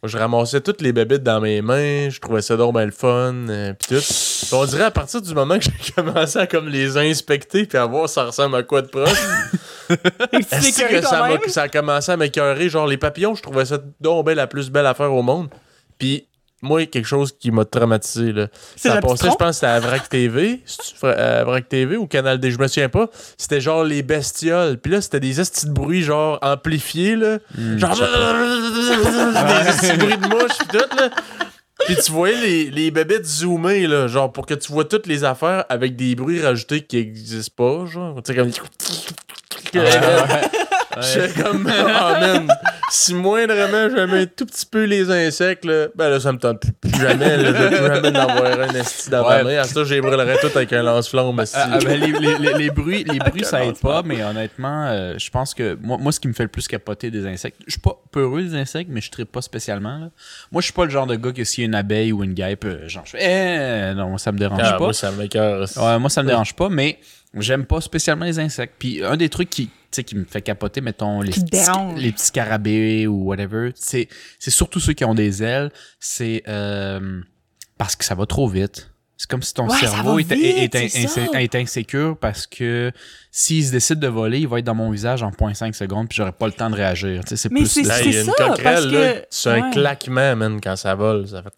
je 0.03 0.17
ramassais 0.17 0.59
toutes 0.61 0.81
les 0.81 0.91
bébites 0.91 1.23
dans 1.23 1.39
mes 1.39 1.61
mains, 1.61 2.09
je 2.09 2.19
trouvais 2.19 2.41
ça 2.41 2.57
donc 2.57 2.73
bien 2.75 2.85
le 2.85 2.91
fun, 2.91 3.35
euh, 3.49 3.71
pis 3.73 3.87
tout. 3.87 4.55
On 4.55 4.65
dirait 4.65 4.83
à 4.85 4.91
partir 4.91 5.21
du 5.21 5.33
moment 5.33 5.57
que 5.59 5.65
j'ai 5.65 5.93
commencé 5.95 6.39
à 6.39 6.47
comme 6.47 6.67
les 6.67 6.97
inspecter 6.97 7.65
puis 7.65 7.77
à 7.77 7.85
voir 7.85 8.09
ça 8.09 8.23
ressemble 8.25 8.55
à 8.57 8.63
quoi 8.63 8.81
de 8.81 8.87
proche, 8.87 9.11
Est-ce 10.31 10.87
que 10.87 11.51
ça, 11.51 11.61
a 11.63 11.69
commencé 11.69 12.11
à 12.11 12.17
m'écœurer? 12.17 12.69
Genre, 12.69 12.87
les 12.87 12.97
papillons, 12.97 13.35
je 13.35 13.41
trouvais 13.41 13.65
ça 13.65 13.79
donc 13.99 14.25
ben 14.25 14.35
la 14.35 14.47
plus 14.47 14.69
belle 14.69 14.85
affaire 14.85 15.13
au 15.13 15.21
monde. 15.21 15.49
Puis, 15.97 16.27
moi, 16.61 16.85
quelque 16.85 17.07
chose 17.07 17.31
qui 17.37 17.51
m'a 17.51 17.65
traumatisé, 17.65 18.31
là. 18.31 18.47
C'est 18.75 18.89
Ça 18.89 18.95
la 18.95 19.01
petite 19.01 19.17
passait, 19.17 19.31
je 19.31 19.35
pense, 19.35 19.47
que 19.47 19.53
c'était 19.53 19.67
à 19.67 19.79
Vrac 19.79 20.09
TV. 20.09 20.61
À 21.01 21.43
Vrac 21.43 21.67
TV 21.67 21.97
ou 21.97 22.05
Canal 22.05 22.39
D, 22.39 22.51
je 22.51 22.59
me 22.59 22.67
souviens 22.67 22.89
pas. 22.89 23.09
C'était 23.37 23.61
genre 23.61 23.83
les 23.83 24.03
bestioles. 24.03 24.77
Puis 24.77 24.91
là, 24.91 25.01
c'était 25.01 25.19
des 25.19 25.41
estis 25.41 25.65
de 25.65 25.71
bruit, 25.71 26.03
genre 26.03 26.37
amplifiés, 26.41 27.15
là. 27.15 27.39
genre. 27.77 27.95
des 27.95 29.69
estis 29.69 29.91
de 29.91 29.97
bruit 29.97 30.17
de 30.17 30.27
mouche, 30.27 30.57
pis 30.59 30.67
tout, 30.67 30.97
là. 30.97 31.09
Puis 31.85 31.95
tu 31.95 32.11
voyais 32.11 32.39
les, 32.39 32.69
les 32.69 32.91
bébites 32.91 33.25
zoomées, 33.25 33.87
là, 33.87 34.07
genre 34.07 34.31
pour 34.31 34.45
que 34.45 34.53
tu 34.53 34.71
vois 34.71 34.85
toutes 34.85 35.07
les 35.07 35.23
affaires 35.23 35.65
avec 35.69 35.95
des 35.95 36.15
bruits 36.15 36.41
rajoutés 36.41 36.81
qui 36.81 36.97
existent 36.97 37.53
pas, 37.55 37.85
genre. 37.85 38.21
Tu 38.21 38.33
sais, 38.33 38.39
comme. 38.39 38.51
J'étais 41.01 41.41
comme, 41.41 41.65
oh 41.71 42.19
man, 42.19 42.47
si 42.89 43.13
moindrement 43.13 43.89
j'aimais 43.95 44.21
un 44.23 44.25
tout 44.25 44.45
petit 44.45 44.65
peu 44.65 44.83
les 44.83 45.09
insectes, 45.09 45.63
là, 45.63 45.87
ben 45.95 46.09
là, 46.09 46.19
ça 46.19 46.33
me 46.33 46.37
tente 46.37 46.59
plus, 46.59 46.73
plus 46.73 46.99
jamais, 46.99 47.37
là, 47.37 47.51
de 47.53 47.67
plus 47.67 47.77
jamais 47.77 48.11
d'avoir 48.11 48.59
un 48.59 48.73
esti 48.75 49.09
dans 49.09 49.27
ma 49.27 49.41
main. 49.43 49.57
À 49.59 49.63
ça, 49.63 49.83
j'ai 49.85 50.01
brûlerais 50.01 50.37
tout 50.41 50.49
avec 50.53 50.73
un 50.73 50.83
lance-flamme. 50.83 51.39
Ah, 51.53 51.69
ah, 51.73 51.77
ben, 51.83 51.97
les, 51.99 52.11
les- 52.11 52.37
les- 52.39 52.53
les 52.55 52.69
bruits, 52.71 53.05
les 53.09 53.19
bruits 53.29 53.45
ça 53.45 53.63
aide 53.63 53.79
pas, 53.79 54.01
mais 54.03 54.21
honnêtement, 54.21 54.87
euh, 54.89 55.15
je 55.17 55.29
pense 55.29 55.53
que 55.53 55.77
moi, 55.81 55.97
moi, 55.97 56.11
ce 56.11 56.19
qui 56.19 56.27
me 56.27 56.33
fait 56.33 56.43
le 56.43 56.49
plus 56.49 56.67
capoter 56.67 57.09
des 57.09 57.25
insectes, 57.25 57.61
je 57.67 57.71
suis 57.71 57.81
pas 57.81 57.95
peureux 58.11 58.41
des 58.43 58.55
insectes, 58.55 58.89
mais 58.91 58.99
je 59.01 59.09
tripe 59.11 59.31
pas 59.31 59.41
spécialement. 59.41 59.97
Là. 59.97 60.09
Moi, 60.51 60.59
je 60.61 60.65
suis 60.65 60.73
pas 60.73 60.83
le 60.85 60.91
genre 60.91 61.07
de 61.07 61.15
gars 61.15 61.31
que 61.31 61.43
s'il 61.45 61.61
y 61.63 61.65
a 61.65 61.67
une 61.67 61.75
abeille 61.75 62.11
ou 62.11 62.21
une 62.23 62.33
guêpe, 62.33 62.65
euh, 62.65 62.87
genre, 62.89 63.03
je 63.05 63.11
fais, 63.11 63.91
eh, 63.91 63.93
non, 63.95 64.17
ça 64.17 64.33
me 64.33 64.37
dérange 64.37 64.59
Ah, 64.61 64.73
pas. 64.73 64.79
moi, 64.79 64.93
ça 64.93 65.09
esti. 65.11 65.79
Ouais, 65.79 65.99
moi, 65.99 66.09
ça 66.09 66.21
me 66.21 66.27
dérange 66.27 66.53
pas, 66.53 66.67
mais 66.69 66.99
j'aime 67.35 67.65
pas 67.65 67.81
spécialement 67.81 68.25
les 68.25 68.39
insectes. 68.39 68.75
Puis 68.77 69.03
un 69.03 69.17
des 69.17 69.29
trucs 69.29 69.49
qui, 69.49 69.67
tu 69.67 69.73
sais, 69.91 70.03
qui 70.03 70.15
me 70.15 70.25
fait 70.25 70.41
capoter, 70.41 70.81
mettons, 70.81 71.21
les 71.21 71.31
petits, 71.31 71.45
les 71.97 72.11
petits 72.11 72.25
scarabées 72.25 73.07
ou 73.07 73.23
whatever, 73.25 73.71
c'est, 73.75 74.07
c'est 74.39 74.51
surtout 74.51 74.79
ceux 74.79 74.93
qui 74.93 75.05
ont 75.05 75.15
des 75.15 75.43
ailes, 75.43 75.71
c'est 75.99 76.43
euh, 76.47 77.21
parce 77.77 77.95
que 77.95 78.05
ça 78.05 78.15
va 78.15 78.25
trop 78.25 78.47
vite. 78.47 78.90
C'est 79.21 79.29
comme 79.29 79.43
si 79.43 79.53
ton 79.53 79.69
Ouais, 79.69 79.77
cerveau 79.77 80.17
est, 80.17 80.23
vite, 80.23 80.43
est- 80.43 80.73
est- 80.75 80.89
c'est 80.89 81.05
ça. 81.05 81.21
est- 81.21 81.43
est 81.43 81.53
insécure 81.55 82.17
parce 82.19 82.47
que 82.47 82.91
s'il 83.29 83.63
se 83.63 83.71
décide 83.71 83.99
de 83.99 84.07
voler, 84.07 84.39
il 84.39 84.47
va 84.47 84.57
être 84.57 84.65
dans 84.65 84.73
mon 84.73 84.89
visage 84.89 85.21
en 85.21 85.29
0.5 85.29 85.75
secondes 85.75 86.07
puis 86.09 86.15
j'aurai 86.15 86.31
pas 86.31 86.47
le 86.47 86.53
temps 86.53 86.71
de 86.71 86.75
réagir. 86.75 87.21
Tu 87.23 87.29
sais, 87.29 87.37
c'est 87.37 87.49
plus 87.49 87.67
c'est- 87.67 87.81
il 87.81 88.13
y 88.13 88.17
a 88.17 88.21
une 88.21 88.25
ça, 88.25 88.33
parce 88.35 88.49
coquerelle, 88.57 88.83
que- 88.89 88.95
là, 88.95 89.13
c'est 89.29 89.49
un 89.51 89.69
claquement, 89.69 90.35
man, 90.35 90.59
quand 90.59 90.75
ça 90.75 90.95
vole. 90.95 91.27
Ça 91.27 91.43
fait. 91.43 91.53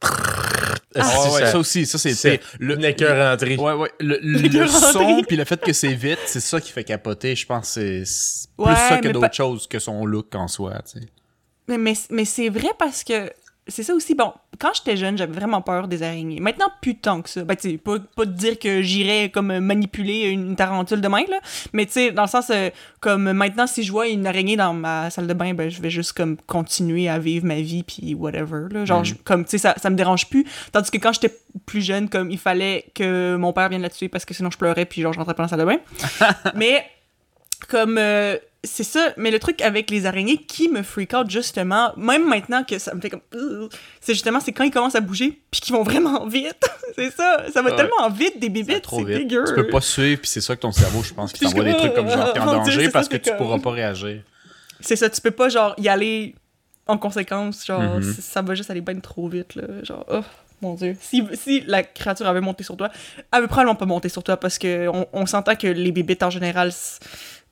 Ah, 0.95 1.31
ouais, 1.31 1.39
ça- 1.39 1.51
ça 1.53 1.57
aussi, 1.57 1.85
ça 1.85 1.97
c'est 1.97 2.13
c'est 2.13 2.41
le, 2.59 2.83
écœuranterie. 2.83 3.55
Ouais, 3.55 3.71
ouais. 3.71 3.91
Le, 4.01 4.19
son 4.67 5.21
puis 5.25 5.37
le 5.37 5.45
fait 5.45 5.61
que 5.61 5.71
c'est 5.71 5.93
vite, 5.93 6.19
c'est 6.25 6.41
ça 6.41 6.59
qui 6.59 6.69
fait 6.73 6.83
capoter. 6.83 7.33
Je 7.33 7.45
pense 7.45 7.75
que 7.75 8.03
c'est 8.03 8.49
plus 8.57 8.65
Ouais, 8.65 8.75
ça 8.75 8.97
que 8.97 9.07
d'autres 9.07 9.33
choses 9.33 9.67
que 9.67 9.79
son 9.79 10.05
look 10.05 10.35
en 10.35 10.49
soi, 10.49 10.81
tu 10.91 10.99
sais. 10.99 11.05
Mais, 11.69 11.77
mais, 11.77 11.93
mais 12.09 12.25
c'est 12.25 12.49
vrai 12.49 12.67
parce 12.77 13.05
que 13.05 13.31
c'est 13.67 13.83
ça 13.83 13.93
aussi. 13.93 14.13
Bon, 14.15 14.33
quand 14.59 14.71
j'étais 14.73 14.97
jeune, 14.97 15.17
j'avais 15.17 15.31
vraiment 15.33 15.61
peur 15.61 15.87
des 15.87 16.03
araignées. 16.03 16.39
Maintenant, 16.39 16.67
plus 16.81 16.95
tant 16.97 17.21
que 17.21 17.29
ça. 17.29 17.43
Ben, 17.43 17.55
tu 17.55 17.71
sais, 17.71 17.77
pas, 17.77 17.97
pas 18.15 18.25
de 18.25 18.31
dire 18.33 18.59
que 18.59 18.81
j'irais 18.81 19.29
comme 19.29 19.57
manipuler 19.59 20.27
une 20.29 20.55
tarentule 20.55 20.99
de 21.01 21.07
main, 21.07 21.23
là. 21.29 21.39
Mais 21.71 21.85
tu 21.85 21.93
sais, 21.93 22.11
dans 22.11 22.23
le 22.23 22.27
sens, 22.27 22.49
euh, 22.49 22.69
comme 22.99 23.31
maintenant, 23.31 23.65
si 23.67 23.83
je 23.83 23.91
vois 23.91 24.07
une 24.07 24.27
araignée 24.27 24.57
dans 24.57 24.73
ma 24.73 25.09
salle 25.09 25.27
de 25.27 25.33
bain, 25.33 25.53
ben, 25.53 25.69
je 25.69 25.81
vais 25.81 25.89
juste 25.89 26.13
comme 26.13 26.35
continuer 26.45 27.07
à 27.07 27.19
vivre 27.19 27.45
ma 27.45 27.55
vie, 27.61 27.83
puis 27.83 28.13
whatever, 28.15 28.67
là. 28.71 28.83
Genre, 28.85 29.03
je- 29.03 29.15
comme, 29.23 29.43
tu 29.45 29.51
sais, 29.51 29.57
ça, 29.59 29.75
ça 29.77 29.89
me 29.89 29.95
dérange 29.95 30.29
plus. 30.29 30.45
Tandis 30.71 30.91
que 30.91 30.97
quand 30.97 31.13
j'étais 31.13 31.33
plus 31.65 31.81
jeune, 31.81 32.09
comme, 32.09 32.29
il 32.31 32.39
fallait 32.39 32.85
que 32.93 33.35
mon 33.37 33.53
père 33.53 33.69
vienne 33.69 33.81
la 33.81 33.89
tuer 33.89 34.09
parce 34.09 34.25
que 34.25 34.33
sinon 34.33 34.51
je 34.51 34.57
pleurais, 34.57 34.85
puis 34.85 35.01
genre, 35.01 35.13
je 35.13 35.19
rentrais 35.19 35.35
pas 35.35 35.43
dans 35.47 35.57
la 35.57 35.57
salle 35.57 35.59
de 35.59 35.65
bain. 35.65 36.51
mais, 36.55 36.85
comme. 37.69 37.97
euh, 37.97 38.37
c'est 38.63 38.83
ça. 38.83 39.13
Mais 39.17 39.29
le 39.31 39.39
truc 39.39 39.61
avec 39.61 39.89
les 39.89 40.05
araignées 40.05 40.37
qui 40.37 40.69
me 40.69 40.83
freak 40.83 41.13
out, 41.13 41.29
justement, 41.29 41.91
même 41.97 42.27
maintenant 42.27 42.63
que 42.63 42.79
ça 42.79 42.93
me 42.95 43.01
fait 43.01 43.09
comme. 43.09 43.21
C'est 44.01 44.13
justement, 44.13 44.39
c'est 44.39 44.51
quand 44.53 44.63
ils 44.63 44.71
commencent 44.71 44.95
à 44.95 45.01
bouger, 45.01 45.41
puis 45.51 45.61
qu'ils 45.61 45.75
vont 45.75 45.83
vraiment 45.83 46.25
vite. 46.27 46.63
c'est 46.95 47.11
ça. 47.11 47.45
Ça 47.53 47.61
va 47.61 47.71
Ouais. 47.71 47.75
tellement 47.75 48.09
vite, 48.09 48.39
des 48.39 48.81
trop 48.81 48.99
C'est 48.99 49.05
dégueu. 49.17 49.43
Tu 49.47 49.53
peux 49.53 49.67
pas 49.67 49.81
suivre, 49.81 50.21
puis 50.21 50.29
c'est 50.29 50.41
ça 50.41 50.55
que 50.55 50.61
ton 50.61 50.71
cerveau, 50.71 51.03
je 51.03 51.13
pense, 51.13 51.33
qui 51.33 51.43
t'envoie 51.43 51.63
des 51.63 51.75
trucs 51.75 51.93
comme 51.93 52.09
genre, 52.09 52.31
t'es 52.33 52.39
en 52.39 52.45
Dieu, 52.63 52.73
danger 52.73 52.89
parce 52.89 53.07
ça, 53.07 53.17
que 53.17 53.23
tu 53.23 53.29
comme- 53.29 53.37
pourras 53.37 53.59
pas 53.59 53.71
réagir. 53.71 54.21
C'est 54.79 54.95
ça, 54.95 55.09
tu 55.09 55.19
peux 55.21 55.31
pas, 55.31 55.49
genre, 55.49 55.73
y 55.77 55.87
aller 55.89 56.35
en 56.87 56.97
conséquence. 56.97 57.65
Genre, 57.65 57.81
Mhm. 57.81 58.01
c- 58.03 58.21
ça 58.21 58.41
va 58.41 58.55
juste 58.55 58.69
aller 58.69 58.81
bien 58.81 58.99
trop 58.99 59.27
vite, 59.29 59.55
là. 59.55 59.63
Genre, 59.83 60.05
oh, 60.11 60.21
mon 60.61 60.73
Dieu. 60.75 60.95
Si, 61.01 61.25
si 61.33 61.61
la 61.67 61.83
créature 61.83 62.27
avait 62.27 62.41
monté 62.41 62.63
sur 62.63 62.75
toi, 62.77 62.89
elle 63.33 63.41
veut 63.41 63.47
probablement 63.47 63.75
pas 63.75 63.85
monter 63.85 64.09
sur 64.09 64.23
toi 64.23 64.35
parce 64.37 64.57
que 64.57 64.87
on, 64.89 65.07
on 65.13 65.25
s'entend 65.25 65.55
que 65.55 65.67
les 65.67 65.91
bébites, 65.93 66.23
en 66.23 66.29
général, 66.29 66.71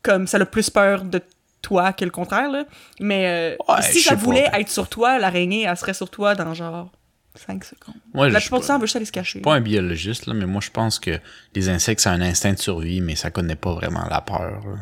comme 0.04 0.28
ça 0.28 0.38
a 0.38 0.46
plus 0.46 0.70
peur 0.70 1.04
de 1.04 1.22
toi 1.62 1.94
que 1.94 2.04
le 2.06 2.12
contraire, 2.12 2.50
là. 2.50 2.66
Mais 3.00 3.28
euh, 3.28 3.56
Ouais, 3.70 3.82
si 3.84 4.02
ça 4.02 4.16
pas. 4.16 4.22
voulait 4.22 4.50
être 4.54 4.70
sur 4.70 4.90
toi, 4.90 5.20
l'araignée, 5.20 5.64
elle 5.64 5.78
serait 5.78 5.94
sur 5.94 6.10
toi 6.10 6.34
dans 6.36 6.54
genre 6.54 6.92
5 7.36 7.64
secondes. 7.64 7.96
Moi, 8.14 8.30
la 8.30 8.40
plupart 8.40 8.60
du 8.60 8.64
pas, 8.64 8.68
temps, 8.68 8.76
elle 8.76 8.82
veut 8.82 8.88
juste 8.88 8.96
aller 8.98 9.06
se 9.06 9.12
cacher. 9.12 9.40
pas 9.42 9.54
un 9.56 9.62
biologiste, 9.62 10.26
là, 10.26 10.34
mais 10.34 10.46
moi, 10.46 10.60
je 10.62 10.70
pense 10.72 11.00
que 11.00 11.20
les 11.56 11.70
insectes, 11.70 12.02
c'est 12.02 12.10
un 12.10 12.22
instinct 12.22 12.54
de 12.54 12.60
survie, 12.60 13.00
mais 13.02 13.16
ça 13.16 13.32
connaît 13.32 13.56
pas 13.56 13.74
vraiment 13.74 14.06
la 14.10 14.22
peur. 14.22 14.62
là. 14.66 14.76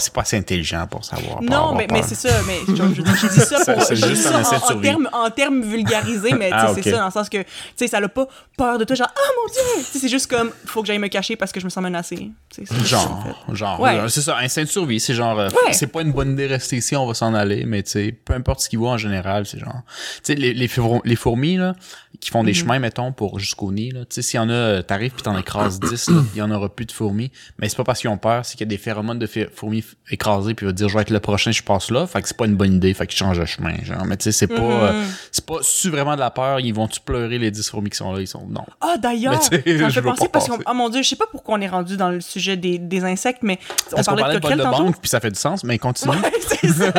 C'est 0.00 0.12
pas 0.12 0.22
assez 0.22 0.36
intelligent 0.36 0.86
pour 0.88 1.04
savoir. 1.04 1.42
Non, 1.42 1.74
mais, 1.74 1.86
mais 1.92 2.02
c'est 2.02 2.14
ça, 2.14 2.28
mais 2.46 2.58
je, 2.68 2.74
je, 2.74 2.94
je 2.94 3.26
dis 3.28 3.40
ça 3.40 3.62
Ça, 3.64 3.74
pour 3.74 3.82
je 3.94 4.06
dis 4.06 4.28
en, 4.28 4.80
termes 4.80 5.08
en 5.12 5.30
termes 5.30 5.62
vulgarisés, 5.62 6.32
mais 6.32 6.50
Ah, 6.52 6.72
c'est 6.74 6.82
ça 6.82 6.98
dans 6.98 7.04
le 7.06 7.10
sens 7.12 7.28
que 7.28 7.38
tu 7.38 7.46
sais 7.76 7.86
ça 7.86 8.00
n'a 8.00 8.08
pas 8.08 8.26
peur 8.56 8.78
de 8.78 8.84
toi 8.84 8.96
genre 8.96 9.10
ah 9.14 9.28
mon 9.40 9.52
dieu, 9.52 9.62
Tu 9.78 9.84
sais, 9.92 9.98
c'est 10.00 10.08
juste 10.08 10.26
comme 10.28 10.50
faut 10.66 10.80
que 10.82 10.86
j'aille 10.88 10.98
me 10.98 11.08
cacher 11.08 11.36
parce 11.36 11.52
que 11.52 11.60
je 11.60 11.64
me 11.66 11.70
sens 11.70 11.82
menacée. 11.82 12.30
Tu 12.50 12.64
sais, 12.64 12.64
c'est 12.66 12.74
ça, 12.86 12.98
en 12.98 13.22
Genre, 13.22 13.36
genre, 13.54 13.80
Ouais. 13.80 13.98
euh, 13.98 14.08
c'est 14.08 14.22
ça, 14.22 14.36
instinct 14.38 14.62
de 14.62 14.68
survie, 14.68 14.98
c'est 15.00 15.14
genre, 15.14 15.38
euh, 15.38 15.48
Ouais. 15.48 15.72
c'est 15.72 15.86
pas 15.86 16.02
une 16.02 16.12
bonne 16.12 16.32
idée 16.32 16.48
de 16.48 16.54
rester 16.54 16.76
ici, 16.76 16.96
on 16.96 17.06
va 17.06 17.14
s'en 17.14 17.32
aller, 17.34 17.64
mais 17.64 17.82
tu 17.82 17.90
sais, 17.92 18.12
peu 18.12 18.34
importe 18.34 18.60
ce 18.60 18.68
qu'ils 18.68 18.78
voient 18.78 18.90
en 18.92 18.98
général, 18.98 19.46
c'est 19.46 19.58
genre, 19.60 19.82
tu 19.86 20.20
sais, 20.24 20.34
les, 20.34 20.52
les, 20.52 20.68
four- 20.68 21.02
les 21.04 21.16
fourmis, 21.16 21.56
là, 21.58 21.74
qui 22.20 22.30
font 22.30 22.44
des 22.44 22.50
Mhm. 22.52 22.54
chemins, 22.56 22.78
mettons, 22.78 23.12
pour 23.12 23.38
jusqu'au 23.38 23.72
nid, 23.72 23.90
tu 23.92 23.98
sais, 24.10 24.22
s'il 24.22 24.36
y 24.38 24.40
en 24.42 24.50
a, 24.50 24.52
euh, 24.52 24.82
t'arrives 24.82 25.12
pis 25.12 25.22
t'en 25.22 25.36
écrases 25.38 25.80
10, 25.82 26.10
là, 26.10 26.20
il 26.34 26.38
y 26.38 26.42
en 26.42 26.50
aura 26.50 26.68
plus 26.68 26.84
de 26.86 26.92
fourmis, 26.92 27.30
mais 27.58 27.68
c'est 27.68 27.76
pas 27.76 27.84
parce 27.84 28.00
qu'ils 28.00 28.10
ont 28.10 28.18
peur, 28.18 28.44
c'est 28.44 28.52
qu'il 28.52 28.66
y 28.66 28.68
a 28.68 28.70
des 28.70 28.76
phéromones 28.78 29.18
de 29.18 29.28
fourmis 29.54 29.84
écrasées, 30.10 30.54
puis 30.54 30.66
il 30.66 30.68
va 30.68 30.72
dire, 30.72 30.88
je 30.88 30.94
vais 30.94 31.00
être 31.02 31.10
le 31.10 31.20
prochain, 31.20 31.50
je 31.50 31.62
passe 31.62 31.90
là, 31.90 32.06
fait 32.06 32.20
que 32.22 32.28
c'est 32.28 32.36
pas 32.36 32.44
une 32.46 32.56
bonne 32.56 32.74
idée, 32.74 32.92
fait 32.94 33.06
qu'ils 33.06 33.16
changent 33.18 33.38
de 33.38 33.44
chemin, 33.46 33.74
genre, 33.84 34.04
mais 34.04 34.16
tu 34.18 34.24
sais, 34.24 34.32
c'est 34.32 34.46
pas, 34.48 34.60
euh, 34.60 34.92
Mhm. 34.92 35.08
c'est 35.32 35.46
pas, 35.46 35.56
su 35.62 35.88
vraiment 35.90 36.14
de 36.14 36.20
la 36.20 36.30
peur, 36.30 36.60
ils 36.60 36.72
vont-tu 36.74 37.00
pleurer 37.00 37.38
les 37.38 37.50
10 37.50 37.68
fourmis 37.70 37.90
qui 37.90 37.96
sont 37.96 38.12
là, 38.12 38.20
ils 38.20 38.26
sont, 38.28 38.46
non. 38.46 38.64
Ah 38.82 38.96
d'ailleurs, 38.98 39.42
ça 39.42 39.50
me 39.56 39.60
fait 39.90 40.02
penser 40.02 40.28
parce 40.30 40.46
que 40.46 40.50
passer. 40.52 40.64
oh 40.68 40.74
mon 40.74 40.88
dieu, 40.90 41.02
je 41.02 41.08
sais 41.08 41.16
pas 41.16 41.26
pourquoi 41.30 41.56
on 41.56 41.60
est 41.62 41.68
rendu 41.68 41.96
dans 41.96 42.10
le 42.10 42.20
sujet 42.20 42.56
des, 42.58 42.78
des 42.78 43.02
insectes, 43.04 43.42
mais 43.42 43.58
on 43.92 43.96
qu'on 43.96 44.02
parlait 44.02 44.16
de 44.16 44.20
parlait 44.22 44.34
de 44.34 44.40
coquerelles 44.40 44.62
tantôt. 44.62 44.82
banque, 44.84 45.00
puis 45.00 45.08
ça 45.08 45.20
fait 45.20 45.30
du 45.30 45.38
sens, 45.40 45.64
mais 45.64 45.78
continue. 45.78 46.12
Ouais, 46.14 46.68
ça. 46.70 46.92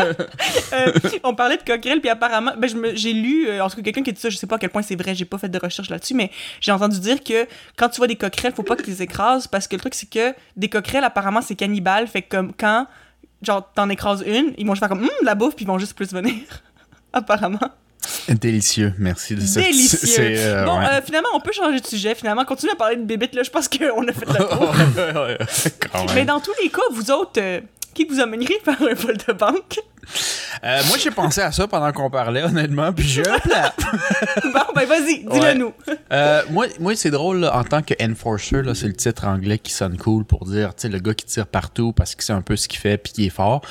Euh, 0.74 0.92
on 1.24 1.36
parlait 1.36 1.58
de 1.58 1.64
coquerelles, 1.64 2.00
puis 2.02 2.10
apparemment, 2.10 2.54
ben, 2.58 2.68
je 2.68 2.76
me- 2.76 2.96
j'ai 2.96 3.14
lu, 3.14 3.48
euh, 3.48 3.64
en 3.64 3.70
tout 3.70 3.78
cas, 3.78 3.82
quelqu'un 3.84 4.04
qui 4.04 4.14
dit 4.14 4.20
ça, 4.20 4.30
je 4.30 4.38
sais 4.38 4.48
pas 4.48 4.56
à 4.56 4.60
quel 4.60 4.70
point 4.70 4.82
c'est 4.82 4.96
vrai, 4.96 5.11
j'ai 5.14 5.26
pas 5.26 5.38
fait 5.38 5.50
de 5.50 5.60
recherche 5.60 5.90
là-dessus, 5.90 6.14
mais 6.14 6.32
j'ai 6.60 6.72
entendu 6.72 7.00
dire 7.00 7.24
que 7.24 7.48
quand 7.78 7.90
tu 7.90 7.98
vois 7.98 8.08
des 8.08 8.16
coquerelles, 8.16 8.54
faut 8.54 8.64
pas 8.64 8.76
que 8.76 8.84
tu 8.84 8.90
les 8.90 9.02
écrases, 9.02 9.48
parce 9.48 9.68
que 9.68 9.76
le 9.76 9.82
truc, 9.82 9.94
c'est 9.94 10.10
que 10.10 10.34
des 10.56 10.70
coquerelles, 10.70 11.04
apparemment, 11.04 11.42
c'est 11.42 11.56
cannibale, 11.56 12.08
fait 12.08 12.22
que 12.22 12.30
comme 12.30 12.54
quand, 12.54 12.88
genre, 13.42 13.72
t'en 13.74 13.90
écrases 13.90 14.24
une, 14.26 14.54
ils 14.58 14.66
vont 14.66 14.74
juste 14.74 14.80
faire 14.80 14.90
comme, 14.90 15.02
de 15.02 15.26
la 15.26 15.36
bouffe, 15.36 15.56
puis 15.56 15.66
ils 15.66 15.68
vont 15.68 15.80
juste 15.80 15.94
plus 15.94 16.12
venir. 16.12 16.36
apparemment. 17.14 17.60
Délicieux, 18.28 18.94
merci 18.98 19.36
de 19.36 19.42
ça. 19.42 19.62
Délicieux. 19.62 20.34
Euh, 20.38 20.66
bon, 20.66 20.80
ouais. 20.80 20.86
euh, 20.86 21.02
finalement, 21.04 21.30
on 21.36 21.40
peut 21.40 21.52
changer 21.52 21.80
de 21.80 21.86
sujet, 21.86 22.16
finalement, 22.16 22.46
continuer 22.46 22.74
à 22.74 22.76
parler 22.76 22.96
de 22.96 23.04
bébites, 23.04 23.36
là, 23.36 23.44
je 23.44 23.50
pense 23.50 23.68
qu'on 23.68 24.08
a 24.08 24.12
fait 24.12 24.26
le 24.26 24.34
tour. 25.94 26.16
Mais 26.16 26.26
dans 26.26 26.40
tous 26.40 26.54
les 26.64 26.70
cas, 26.70 26.82
vous 26.92 27.12
autres, 27.12 27.40
euh, 27.40 27.62
qui 27.94 28.06
vous 28.06 28.20
amènerait 28.20 28.60
faire 28.64 28.82
un 28.82 28.94
vol 28.94 29.18
de 29.18 29.34
banque? 29.34 29.80
Euh, 30.64 30.82
moi, 30.88 30.98
j'ai 30.98 31.12
pensé 31.12 31.42
à 31.42 31.52
ça 31.52 31.68
pendant 31.68 31.92
qu'on 31.92 32.10
parlait, 32.10 32.44
honnêtement, 32.44 32.92
puis 32.92 33.08
j'ai 33.08 33.28
un 33.28 33.40
plan. 33.40 33.62
bon, 34.44 34.60
ben 34.76 34.86
vas-y, 34.86 35.20
dis-le 35.20 35.40
Ouais. 35.40 35.56
nous. 35.56 35.74
Euh, 36.12 36.42
moi, 36.50 36.66
moi 36.80 36.96
c'est 36.96 37.12
drôle, 37.12 37.40
là, 37.42 37.56
en 37.58 37.64
tant 37.64 37.82
que 37.82 37.94
enforcer, 38.04 38.62
là, 38.62 38.74
c'est 38.76 38.88
le 38.88 38.94
titre 38.96 39.26
anglais 39.28 39.58
qui 39.60 39.72
sonne 39.74 39.98
cool 39.98 40.26
pour 40.26 40.46
dire, 40.46 40.76
tu 40.76 40.84
sais, 40.84 40.90
le 40.90 41.00
gars 41.00 41.14
qui 41.14 41.26
tire 41.26 41.48
partout 41.48 41.94
parce 41.94 42.16
qu'il 42.16 42.24
sait 42.24 42.34
un 42.34 42.42
peu 42.42 42.56
ce 42.56 42.68
qu'il 42.68 42.80
fait 42.80 42.98
puis 42.98 43.14
qui 43.14 43.26
est 43.28 43.30
fort. 43.30 43.62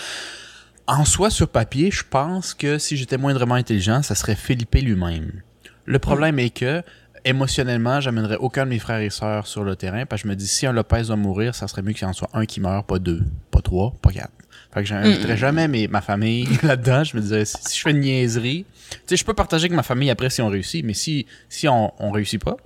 En 0.87 1.05
soi, 1.05 1.31
sur 1.31 1.49
papier, 1.49 1.91
je 1.91 2.03
pense 2.09 2.55
que 2.55 2.79
si 2.79 2.97
j'étais 2.97 3.17
moindrement 3.19 3.55
intelligent, 3.55 4.03
ça 4.03 4.15
serait 4.15 4.35
Philippe 4.37 4.75
lui-même. 4.75 5.43
Le 5.85 5.99
problème 5.99 6.39
est 6.39 6.51
que, 6.51 6.83
émotionnellement, 7.25 8.01
j'amènerais 8.01 8.37
aucun 8.37 8.65
de 8.65 8.71
mes 8.71 8.79
frères 8.79 9.01
et 9.01 9.11
sœurs 9.11 9.47
sur 9.47 9.65
le 9.65 9.77
terrain 9.77 10.07
parce 10.07 10.23
que 10.23 10.29
je 10.29 10.33
me 10.33 10.37
dis, 10.37 10.47
si 10.47 10.67
un 10.67 10.73
Lopez 10.73 11.03
doit 11.05 11.17
mourir, 11.17 11.55
ça 11.55 11.69
serait 11.69 11.83
mieux 11.83 11.93
qu'il 11.93 12.03
y 12.03 12.11
en 12.11 12.13
soit 12.13 12.31
un 12.35 12.47
qui 12.47 12.61
meurt, 12.61 12.87
pas 12.87 12.99
deux, 12.99 13.23
pas 13.51 13.61
trois, 13.61 13.95
pas 14.03 14.11
quatre. 14.11 14.33
Fait 14.73 14.81
que 14.83 14.87
j'inviterais 14.87 15.37
jamais 15.37 15.67
mes, 15.67 15.89
ma 15.89 16.01
famille 16.01 16.49
là-dedans. 16.63 17.03
Je 17.03 17.17
me 17.17 17.23
disais, 17.23 17.45
si, 17.45 17.57
si 17.61 17.79
je 17.79 17.83
fais 17.83 17.91
une 17.91 18.01
niaiserie, 18.01 18.65
tu 18.91 18.99
sais, 19.07 19.17
je 19.17 19.25
peux 19.25 19.35
partager 19.35 19.65
avec 19.65 19.73
ma 19.73 19.83
famille 19.83 20.11
après 20.11 20.31
si 20.31 20.43
on 20.43 20.49
réussit, 20.49 20.85
mais 20.85 20.95
si, 20.95 21.27
si 21.49 21.67
on, 21.69 21.93
on 21.99 22.11
réussit 22.13 22.43
pas, 22.43 22.57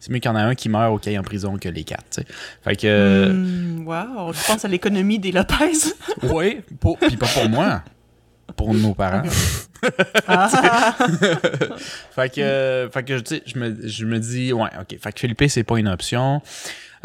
c'est 0.00 0.10
mieux 0.10 0.18
qu'il 0.18 0.28
y 0.28 0.34
en 0.34 0.36
a 0.36 0.42
un 0.42 0.56
qui 0.56 0.68
meurt 0.68 0.92
ou 0.92 0.98
qui 0.98 1.10
aille 1.10 1.18
en 1.18 1.22
prison 1.22 1.56
que 1.58 1.68
les 1.68 1.84
quatre, 1.84 2.04
tu 2.10 2.22
sais. 2.22 2.26
Fait 2.64 2.74
que, 2.74 3.28
Hmm, 3.32 3.86
wow, 3.86 4.32
je 4.32 4.44
pense 4.44 4.64
à 4.64 4.68
l'économie 4.68 5.20
des 5.20 5.30
Lopez. 5.30 5.54
oui, 6.24 6.60
puis 7.06 7.16
pas 7.16 7.28
pour 7.28 7.48
moi, 7.48 7.84
pour 8.64 8.74
nos 8.74 8.94
parents. 8.94 9.22
Ah, 10.26 10.96
Fait 12.14 12.32
que, 12.32 12.40
euh, 12.40 12.90
fait 12.90 13.06
je 13.46 13.58
me, 13.58 13.88
je 13.88 14.04
me 14.04 14.18
dis, 14.18 14.52
ouais, 14.52 14.70
ok. 14.80 14.98
Fait 15.00 15.12
que 15.12 15.20
Philippe, 15.20 15.42
c'est 15.48 15.64
pas 15.64 15.78
une 15.78 15.88
option. 15.88 16.40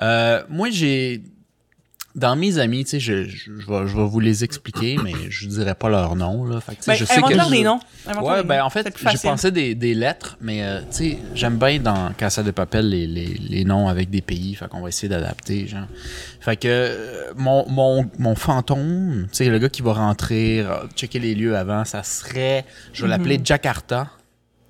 Euh, 0.01 0.43
moi, 0.49 0.69
j'ai. 0.69 1.21
Dans 2.15 2.35
mes 2.35 2.57
amis, 2.57 2.83
tu 2.83 2.91
sais, 2.91 2.99
je, 2.99 3.25
je, 3.25 3.51
je 3.59 3.67
vais, 3.71 3.87
je 3.87 3.95
vais 3.95 4.05
vous 4.07 4.19
les 4.19 4.43
expliquer, 4.43 4.97
mais 5.03 5.11
je 5.29 5.47
dirais 5.47 5.75
pas 5.75 5.87
leur 5.87 6.15
nom, 6.15 6.45
là. 6.45 6.59
Fait 6.61 6.75
que, 6.75 6.83
ben, 6.87 6.95
je 6.95 7.05
sais 7.05 7.21
que. 7.21 7.27
je- 7.45 7.49
des 7.51 7.63
noms. 7.63 7.79
Invente-leur 8.07 8.23
Ouais, 8.37 8.41
des 8.41 8.47
ben 8.47 8.57
noms. 8.57 8.63
en 8.65 8.69
fait, 8.71 8.91
j'ai 9.11 9.17
pensé 9.19 9.51
des, 9.51 9.75
des 9.75 9.93
lettres, 9.93 10.35
mais 10.41 10.63
euh, 10.63 10.79
tu 10.81 10.87
sais, 11.11 11.17
j'aime 11.35 11.57
bien 11.59 11.77
dans 11.79 12.11
Casa 12.13 12.41
de 12.41 12.49
Papel 12.49 12.89
les, 12.89 13.05
les, 13.05 13.25
les 13.47 13.63
noms 13.65 13.87
avec 13.87 14.09
des 14.09 14.21
pays, 14.21 14.55
fait 14.55 14.67
qu'on 14.67 14.81
va 14.81 14.89
essayer 14.89 15.09
d'adapter, 15.09 15.67
genre. 15.67 15.85
Fait 16.39 16.55
que 16.57 16.67
euh, 16.67 17.33
mon, 17.35 17.69
mon, 17.69 18.09
mon 18.17 18.33
fantôme, 18.33 19.27
tu 19.31 19.37
sais, 19.37 19.49
le 19.49 19.59
gars 19.59 19.69
qui 19.69 19.83
va 19.83 19.93
rentrer, 19.93 20.61
euh, 20.61 20.87
checker 20.95 21.19
les 21.19 21.35
lieux 21.35 21.55
avant, 21.55 21.85
ça 21.85 22.01
serait, 22.01 22.65
je 22.93 23.03
vais 23.03 23.09
l'appeler 23.09 23.39
Jakarta. 23.43 24.09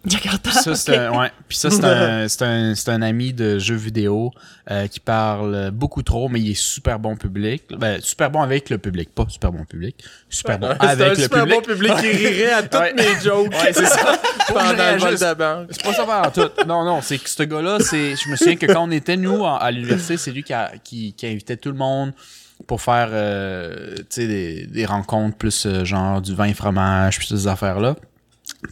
Jakarta. 0.06 0.52
Ça, 0.52 0.74
c'est 0.76 0.92
ok. 0.94 0.98
un, 1.16 1.20
ouais. 1.20 1.32
Puis 1.50 1.58
ça, 1.58 1.70
c'est 1.70 1.84
un, 1.84 2.28
c'est 2.30 2.42
un, 2.44 2.76
c'est 2.76 2.90
un 2.92 3.02
ami 3.02 3.34
de 3.34 3.60
jeux 3.60 3.76
vidéo 3.76 4.32
euh, 4.72 4.88
qui 4.88 5.00
parle 5.02 5.72
beaucoup 5.72 6.02
trop, 6.02 6.30
mais 6.30 6.40
il 6.40 6.52
est 6.52 6.60
super 6.62 6.98
bon 7.00 7.18
public. 7.18 7.64
Ben, 7.78 8.00
super 8.02 8.30
bon 8.32 8.42
avec 8.42 8.70
le 8.70 8.78
public, 8.78 9.10
pas 9.14 9.26
super 9.28 9.52
bon 9.52 9.66
public. 9.66 9.96
Super 10.30 10.60
bon 10.60 10.70
C'est 10.80 10.86
un 10.86 10.90
avec 10.90 11.10
le 11.18 11.24
super 11.24 11.44
public. 11.44 11.56
bon 11.56 11.74
public 11.74 11.94
qui 11.98 12.08
rirait 12.08 12.52
à 12.54 12.64
toutes 12.64 12.80
Ouais. 12.80 12.94
mes 12.94 13.20
jokes. 13.22 13.52
Ouais, 13.52 13.74
c'est 13.74 13.86
ça. 13.86 14.18
Pendant 14.48 14.70
le 14.72 14.76
vol 14.76 15.00
réagisse. 15.10 15.20
de 15.20 15.34
banque. 15.34 15.68
C'est 15.72 15.84
pas 15.84 15.94
ça 15.94 16.06
par 16.06 16.32
tout. 16.32 16.50
Non, 16.66 16.86
non, 16.86 17.02
c'est 17.02 17.18
que 17.18 17.30
ce 17.30 17.44
gars-là, 17.44 17.80
c'est. 17.82 18.16
Je 18.16 18.30
me 18.30 18.36
souviens 18.38 18.56
que 18.56 18.66
quand 18.68 18.88
on 18.88 18.92
était, 18.92 19.18
nous, 19.18 19.46
à 19.46 19.70
l'université, 19.72 20.16
c'est 20.18 20.32
lui 20.32 20.44
qui, 20.44 20.54
a, 20.54 20.72
qui, 20.84 21.14
qui 21.14 21.28
invitait 21.28 21.58
tout 21.58 21.70
le 21.72 21.78
monde 21.78 22.14
pour 22.66 22.82
faire 22.82 23.10
euh, 23.12 23.96
tu 23.98 24.04
sais, 24.10 24.28
des, 24.28 24.68
des 24.68 24.86
rencontres 24.86 25.38
plus 25.38 25.66
euh, 25.66 25.84
genre 25.86 26.22
du 26.22 26.34
vin 26.34 26.46
et 26.46 26.54
fromage, 26.54 27.18
puis 27.20 27.28
ces 27.28 27.48
affaires-là. 27.48 27.96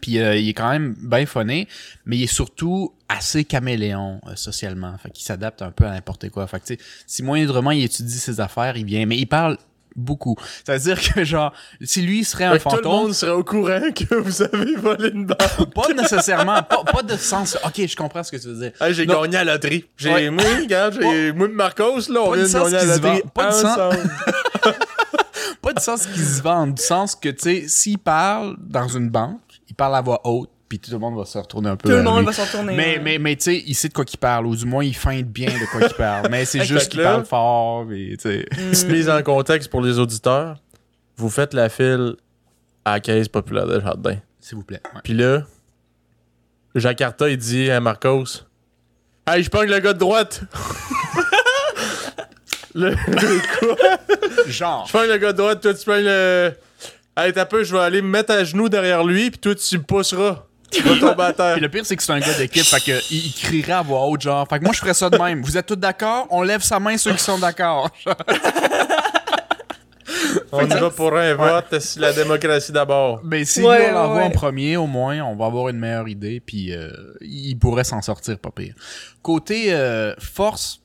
Puis 0.02 0.20
euh, 0.20 0.36
il 0.36 0.50
est 0.50 0.54
quand 0.54 0.70
même 0.72 0.96
bien 1.00 1.26
phoné, 1.26 1.68
mais 2.06 2.18
il 2.18 2.24
est 2.24 2.28
surtout 2.34 2.94
assez 3.08 3.44
caméléon 3.44 4.20
euh, 4.28 4.36
socialement. 4.36 4.96
Fait 4.98 5.12
qu'il 5.12 5.24
s'adapte 5.26 5.62
un 5.62 5.72
peu 5.72 5.86
à 5.86 5.92
n'importe 5.92 6.30
quoi. 6.30 6.48
Fait 6.48 6.60
que 6.60 6.82
si 7.06 7.24
moindrement 7.24 7.72
il 7.72 7.84
étudie 7.84 8.18
ses 8.18 8.40
affaires, 8.40 8.78
il 8.78 8.86
vient. 8.86 9.06
Mais 9.06 9.18
il 9.18 9.28
parle 9.28 9.58
beaucoup. 9.96 10.36
C'est-à-dire 10.66 11.00
que 11.02 11.24
genre, 11.24 11.54
si 11.82 12.02
lui 12.02 12.24
serait 12.26 12.44
un 12.46 12.54
Fait 12.54 12.58
que 12.60 12.64
tout 12.64 12.70
le 12.72 12.76
fantôme, 12.84 13.02
monde 13.04 13.14
serait 13.14 13.32
au 13.32 13.44
courant 13.46 13.80
que 13.96 14.16
vous 14.16 14.42
avez 14.42 14.76
volé 14.76 15.10
une 15.14 15.26
banque. 15.28 15.74
pas 15.74 15.94
nécessairement, 15.94 16.64
pas, 16.64 16.84
pas 16.84 17.02
de 17.04 17.16
sens. 17.16 17.58
Ok, 17.64 17.86
je 17.88 17.96
comprends 17.96 18.24
ce 18.24 18.32
que 18.32 18.38
tu 18.38 18.48
veux 18.48 18.60
dire. 18.60 18.72
J'ai 18.92 19.06
gagné 19.06 19.38
à 19.38 19.44
la 19.44 19.54
loterie. 19.54 19.86
J'ai, 19.98 20.12
Ouais. 20.12 20.30
moi, 20.30 20.44
regarde, 20.60 20.98
j'ai, 21.00 21.32
moi 21.32 21.48
Marcos, 21.48 22.10
là, 22.10 22.22
on 22.24 22.32
Pas 22.32 22.36
vient 22.44 22.46
de 22.48 22.52
gagner 22.54 22.76
à 22.78 22.86
la 22.86 22.96
loterie. 22.98 23.22
Pas 23.34 23.48
de 23.48 23.54
sens. 23.54 23.80
Pas 25.62 25.74
du 25.74 25.82
sens 25.82 26.06
qu'ils 26.06 26.24
se 26.24 26.42
vendent, 26.44 26.76
du 26.76 26.84
sens 26.84 27.16
que, 27.16 27.30
tu 27.30 27.40
sais, 27.42 27.68
s'il 27.68 27.98
parle 27.98 28.56
dans 28.60 28.88
une 28.88 29.10
banque, 29.10 29.40
il 29.76 29.78
parle 29.78 29.98
à 29.98 30.02
voix 30.02 30.22
haute, 30.24 30.50
puis 30.70 30.80
tout 30.80 30.90
le 30.92 31.00
monde 31.00 31.18
va 31.18 31.26
se 31.26 31.38
retourner 31.38 31.68
un 31.68 31.76
peu 31.76 31.90
Tout 31.90 31.96
le 31.98 32.02
monde 32.02 32.20
lui. 32.20 32.26
va 32.28 32.32
s'en 32.32 32.46
tourner. 32.46 32.78
Mais, 32.78 32.98
mais, 33.04 33.18
mais 33.18 33.36
tu 33.36 33.44
sais, 33.44 33.62
il 33.68 33.74
sait 33.76 33.90
de 33.90 33.94
quoi 33.94 34.06
qu'il 34.06 34.20
parle, 34.20 34.46
ou 34.46 34.56
du 34.56 34.66
moins, 34.66 34.86
il 34.86 34.96
feinte 34.96 35.26
bien 35.26 35.50
de 35.50 35.70
quoi 35.70 35.82
qu'il 35.86 35.98
parle. 35.98 36.30
Mais 36.32 36.46
c'est 36.46 36.64
juste 36.64 36.90
qu'il 36.90 37.02
parle 37.02 37.26
fort, 37.26 37.86
et 37.92 38.16
tu 38.18 38.30
sais. 38.30 38.46
Petite 38.50 38.88
mise 38.88 39.10
en 39.10 39.22
contexte 39.22 39.70
pour 39.70 39.82
les 39.82 40.00
auditeurs. 40.00 40.56
Vous 41.18 41.30
faites 41.30 41.54
la 41.54 41.68
file 41.68 42.16
à 42.86 42.94
la 42.94 43.00
caisse 43.02 43.28
populaire 43.28 43.68
de 43.68 43.82
jardin. 43.82 44.16
S'il 44.40 44.56
vous 44.58 44.64
plaît. 44.64 44.82
Puis 45.04 45.14
là, 45.14 45.42
Jakarta, 46.74 47.30
il 47.30 47.38
dit 47.38 47.70
à 47.70 47.82
Marcos 47.82 48.24
Hey, 49.28 49.44
je 49.44 49.50
pogne 49.50 49.70
le 49.70 49.80
gars 49.80 49.92
de 49.92 50.00
droite. 50.00 50.40
le, 52.76 52.96
quoi? 53.60 53.76
Genre. 54.48 54.86
Je 54.88 54.92
pogne 54.94 55.10
le 55.10 55.18
gars 55.18 55.34
de 55.34 55.38
droite, 55.38 55.62
toi 55.62 55.74
tu 55.74 55.84
pognes 55.84 56.06
le. 56.06 56.54
Hey, 57.18 57.32
t'as 57.32 57.45
peu, 57.45 57.63
je 57.63 57.74
vais 57.74 57.82
aller 57.82 58.01
me 58.01 58.09
mettre 58.09 58.34
à 58.34 58.43
genoux 58.43 58.68
derrière 58.70 59.03
lui, 59.03 59.32
puis 59.32 59.39
toi 59.39 59.55
tu 59.55 59.78
me 59.78 59.84
pousseras. 59.84 60.43
Tu 60.72 60.82
vas 60.82 60.97
tomber 60.99 61.24
à 61.24 61.32
terre. 61.34 61.53
Puis 61.53 61.61
le 61.61 61.70
pire, 61.70 61.86
c'est 61.86 61.95
que 61.95 62.03
c'est 62.03 62.11
un 62.11 62.20
gars 62.20 62.34
d'équipe, 62.34 62.63
fait 62.66 62.80
que 62.84 62.99
il, 63.13 63.28
il 63.28 63.34
crierait 63.34 63.72
à 63.74 63.82
voix 63.84 64.05
haute, 64.07 64.22
genre. 64.22 64.45
Fait 64.49 64.57
que 64.59 64.63
moi, 64.66 64.74
je 64.74 64.80
ferais 64.80 64.93
ça 64.95 65.09
de 65.09 65.18
même. 65.18 65.41
Vous 65.41 65.55
êtes 65.57 65.68
tous 65.68 65.76
d'accord? 65.78 66.28
On 66.32 66.41
lève 66.41 66.61
sa 66.61 66.80
main 66.80 66.97
ceux 66.97 67.13
qui 67.13 67.24
sont 67.24 67.38
d'accord. 67.38 67.89
On 70.51 70.68
ira 70.68 70.89
pour 70.91 71.16
un 71.18 71.34
vote 71.36 71.80
si 71.80 71.99
la 71.99 72.13
démocratie 72.13 72.72
d'abord. 72.72 73.22
Mais 73.24 73.45
si 73.45 73.61
Ouais, 73.61 73.80
lui, 73.80 73.86
on 73.91 73.93
l'envoie 73.93 74.18
ouais. 74.18 74.24
en 74.24 74.32
premier, 74.32 74.78
au 74.78 74.88
moins, 74.88 75.20
on 75.22 75.36
va 75.36 75.45
avoir 75.45 75.70
une 75.70 75.78
meilleure 75.80 76.07
idée, 76.07 76.39
puis 76.45 76.74
euh, 76.74 76.89
il 77.22 77.55
pourrait 77.57 77.84
s'en 77.84 78.01
sortir 78.01 78.38
pas 78.38 78.51
pire. 78.51 78.74
Côté 79.22 79.74
euh, 79.74 80.13
force, 80.20 80.82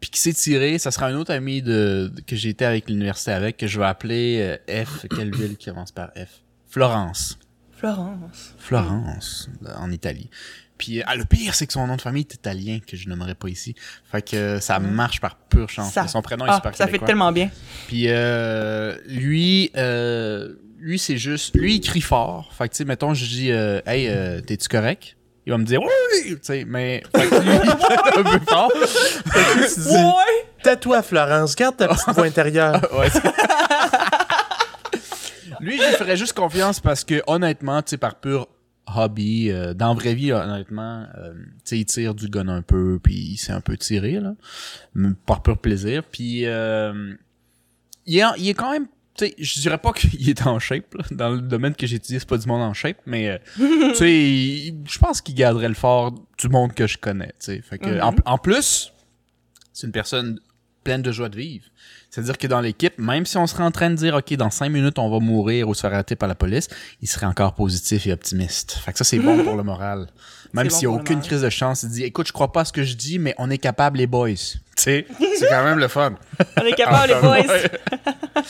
puis 0.00 0.10
qui 0.10 0.20
s'est 0.20 0.32
tiré, 0.32 0.78
ça 0.78 0.90
sera 0.90 1.06
un 1.06 1.14
autre 1.14 1.32
ami 1.32 1.60
de, 1.62 2.10
de- 2.14 2.20
que 2.20 2.36
j'ai 2.36 2.50
été 2.50 2.64
avec 2.64 2.88
l'université 2.88 3.32
avec, 3.32 3.56
que 3.56 3.66
je 3.66 3.78
vais 3.78 3.86
appeler 3.86 4.58
euh, 4.68 4.84
F. 4.84 5.06
Quelle 5.14 5.34
ville 5.34 5.56
qui 5.56 5.70
commence 5.70 5.90
par 5.92 6.10
F? 6.16 6.42
Florence. 6.68 7.38
Florence. 7.72 8.54
Florence, 8.58 9.48
en 9.76 9.90
Italie. 9.90 10.30
Puis 10.76 11.02
ah, 11.06 11.16
le 11.16 11.24
pire, 11.24 11.54
c'est 11.54 11.66
que 11.66 11.72
son 11.72 11.86
nom 11.88 11.96
de 11.96 12.00
famille 12.00 12.22
est 12.28 12.34
italien, 12.34 12.78
que 12.86 12.96
je 12.96 13.08
nommerai 13.08 13.34
pas 13.34 13.48
ici. 13.48 13.74
Fait 14.10 14.22
que 14.22 14.36
euh, 14.36 14.60
ça 14.60 14.78
marche 14.78 15.20
par 15.20 15.36
pure 15.36 15.68
chance. 15.68 15.92
Ça- 15.92 16.06
Son 16.06 16.22
prénom 16.22 16.46
est 16.46 16.50
Ah, 16.50 16.56
super 16.56 16.76
ça 16.76 16.86
fait 16.86 16.98
tellement 17.00 17.32
bien. 17.32 17.50
Puis 17.88 18.04
euh, 18.08 18.96
lui, 19.06 19.70
euh, 19.76 20.54
lui 20.78 20.98
c'est 21.00 21.18
juste, 21.18 21.56
lui 21.56 21.76
il 21.76 21.80
crie 21.80 22.00
fort. 22.00 22.52
Fait 22.54 22.68
que 22.68 22.74
tu 22.74 22.78
sais, 22.78 22.84
mettons, 22.84 23.12
je 23.14 23.24
dis, 23.26 23.50
euh, 23.50 23.80
hey, 23.86 24.06
euh, 24.08 24.40
t'es-tu 24.40 24.68
correct? 24.68 25.16
Il 25.48 25.52
va 25.52 25.56
me 25.56 25.64
dire 25.64 25.80
oui, 25.80 25.88
tu 26.32 26.38
sais, 26.42 26.64
mais 26.68 27.02
fait 27.16 27.26
que 27.26 27.34
lui, 27.36 27.48
il 27.48 27.70
est 27.70 28.18
un 28.18 28.38
peu 28.38 28.44
fort. 28.46 28.70
tu 28.74 29.80
dis, 29.80 29.88
Ouais! 29.96 30.46
tais-toi, 30.62 31.00
Florence, 31.02 31.56
garde 31.56 31.74
ta 31.78 31.88
petite 31.88 32.10
voix 32.10 32.24
intérieure. 32.26 32.82
Ouais, 32.92 33.08
c'est- 33.08 33.22
lui, 35.60 35.78
je 35.78 35.88
lui 35.88 35.94
ferais 35.94 36.16
juste 36.18 36.34
confiance 36.34 36.80
parce 36.80 37.02
que 37.02 37.22
honnêtement, 37.26 37.80
tu 37.82 37.90
sais, 37.90 37.96
par 37.96 38.16
pur 38.20 38.46
hobby, 38.94 39.50
euh, 39.50 39.72
dans 39.74 39.88
la 39.88 39.94
vraie 39.94 40.14
vie, 40.14 40.32
honnêtement, 40.32 41.06
euh, 41.18 41.32
tu 41.32 41.40
sais, 41.64 41.78
il 41.78 41.84
tire 41.86 42.14
du 42.14 42.28
gun 42.28 42.48
un 42.48 42.60
peu, 42.62 42.98
puis 43.02 43.14
il 43.14 43.36
s'est 43.38 43.52
un 43.52 43.60
peu 43.62 43.76
tiré 43.78 44.12
là, 44.20 44.34
mais 44.94 45.08
par 45.26 45.42
pur 45.42 45.56
plaisir. 45.58 46.02
Puis 46.10 46.42
euh, 46.44 47.14
il, 48.06 48.18
est, 48.18 48.24
il 48.36 48.48
est 48.50 48.54
quand 48.54 48.70
même, 48.72 48.86
tu 49.18 49.26
sais, 49.26 49.34
je 49.38 49.60
dirais 49.60 49.78
pas 49.78 49.92
qu'il 49.94 50.28
est 50.28 50.46
en 50.46 50.58
shape 50.58 50.94
là. 50.94 51.04
dans 51.10 51.30
le 51.30 51.40
domaine 51.40 51.74
que 51.74 51.86
j'étudie, 51.86 52.18
c'est 52.18 52.28
pas 52.28 52.38
du 52.38 52.46
monde 52.46 52.62
en 52.62 52.72
shape, 52.72 52.98
mais 53.06 53.28
euh, 53.28 53.38
tu 53.56 53.94
sais, 53.96 54.74
je 54.86 54.98
pense 54.98 55.20
qu'il 55.20 55.34
garderait 55.34 55.68
le 55.68 55.74
fort 55.74 56.12
du 56.38 56.48
monde 56.48 56.72
que 56.74 56.86
je 56.86 56.98
connais, 56.98 57.34
tu 57.40 57.46
sais. 57.46 57.60
Fait 57.62 57.78
que 57.78 58.00
en, 58.00 58.14
en 58.24 58.38
plus, 58.38 58.92
c'est 59.72 59.86
une 59.86 59.92
personne 59.92 60.40
pleine 60.84 61.02
de 61.02 61.12
joie 61.12 61.28
de 61.28 61.36
vivre. 61.36 61.64
C'est-à-dire 62.10 62.38
que 62.38 62.46
dans 62.46 62.60
l'équipe, 62.60 62.98
même 62.98 63.26
si 63.26 63.36
on 63.36 63.46
serait 63.46 63.64
en 63.64 63.70
train 63.70 63.90
de 63.90 63.94
dire, 63.96 64.14
OK, 64.14 64.32
dans 64.34 64.50
cinq 64.50 64.70
minutes, 64.70 64.98
on 64.98 65.10
va 65.10 65.18
mourir 65.18 65.68
ou 65.68 65.74
se 65.74 65.82
faire 65.82 65.92
arrêter 65.92 66.16
par 66.16 66.28
la 66.28 66.34
police, 66.34 66.68
il 67.02 67.08
serait 67.08 67.26
encore 67.26 67.54
positif 67.54 68.06
et 68.06 68.12
optimiste. 68.12 68.72
Fait 68.72 68.92
que 68.92 68.98
ça, 68.98 69.04
c'est 69.04 69.18
bon 69.18 69.44
pour 69.44 69.56
le 69.56 69.62
moral. 69.62 70.08
Même 70.54 70.70
s'il 70.70 70.88
n'y 70.88 70.94
a 70.94 70.96
aucune 70.96 71.20
crise 71.20 71.42
de 71.42 71.50
chance, 71.50 71.82
il 71.82 71.90
dit, 71.90 72.04
écoute, 72.04 72.26
je 72.26 72.32
crois 72.32 72.50
pas 72.52 72.62
à 72.62 72.64
ce 72.64 72.72
que 72.72 72.82
je 72.82 72.94
dis, 72.94 73.18
mais 73.18 73.34
on 73.38 73.50
est 73.50 73.58
capable, 73.58 73.98
les 73.98 74.06
boys. 74.06 74.28
Tu 74.30 74.56
sais, 74.76 75.06
c'est 75.38 75.48
quand 75.48 75.64
même 75.64 75.78
le 75.78 75.88
fun. 75.88 76.14
On 76.60 76.64
est 76.64 76.72
capable, 76.72 77.08
les 77.08 77.14
Enfin, 77.14 77.42
boys. 77.46 78.42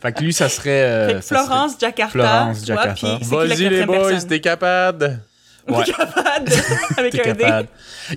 fait 0.00 0.12
que 0.12 0.20
lui, 0.22 0.32
ça 0.32 0.48
serait... 0.48 0.70
euh, 0.82 1.08
Fait 1.08 1.14
que 1.14 1.20
ça 1.22 1.36
serait- 1.36 1.46
Florence, 1.46 1.72
Jakarta. 1.80 2.10
Florence, 2.12 2.62
tu 2.62 2.72
vois, 2.72 2.82
Jakarta. 2.82 3.18
Vas-y, 3.22 3.68
les 3.68 3.86
boys, 3.86 4.20
t'es 4.28 4.40
capable. 4.40 5.20
Ouais. 5.68 5.84
capable 5.84 6.52
avec 6.96 7.12
dé. 7.14 7.46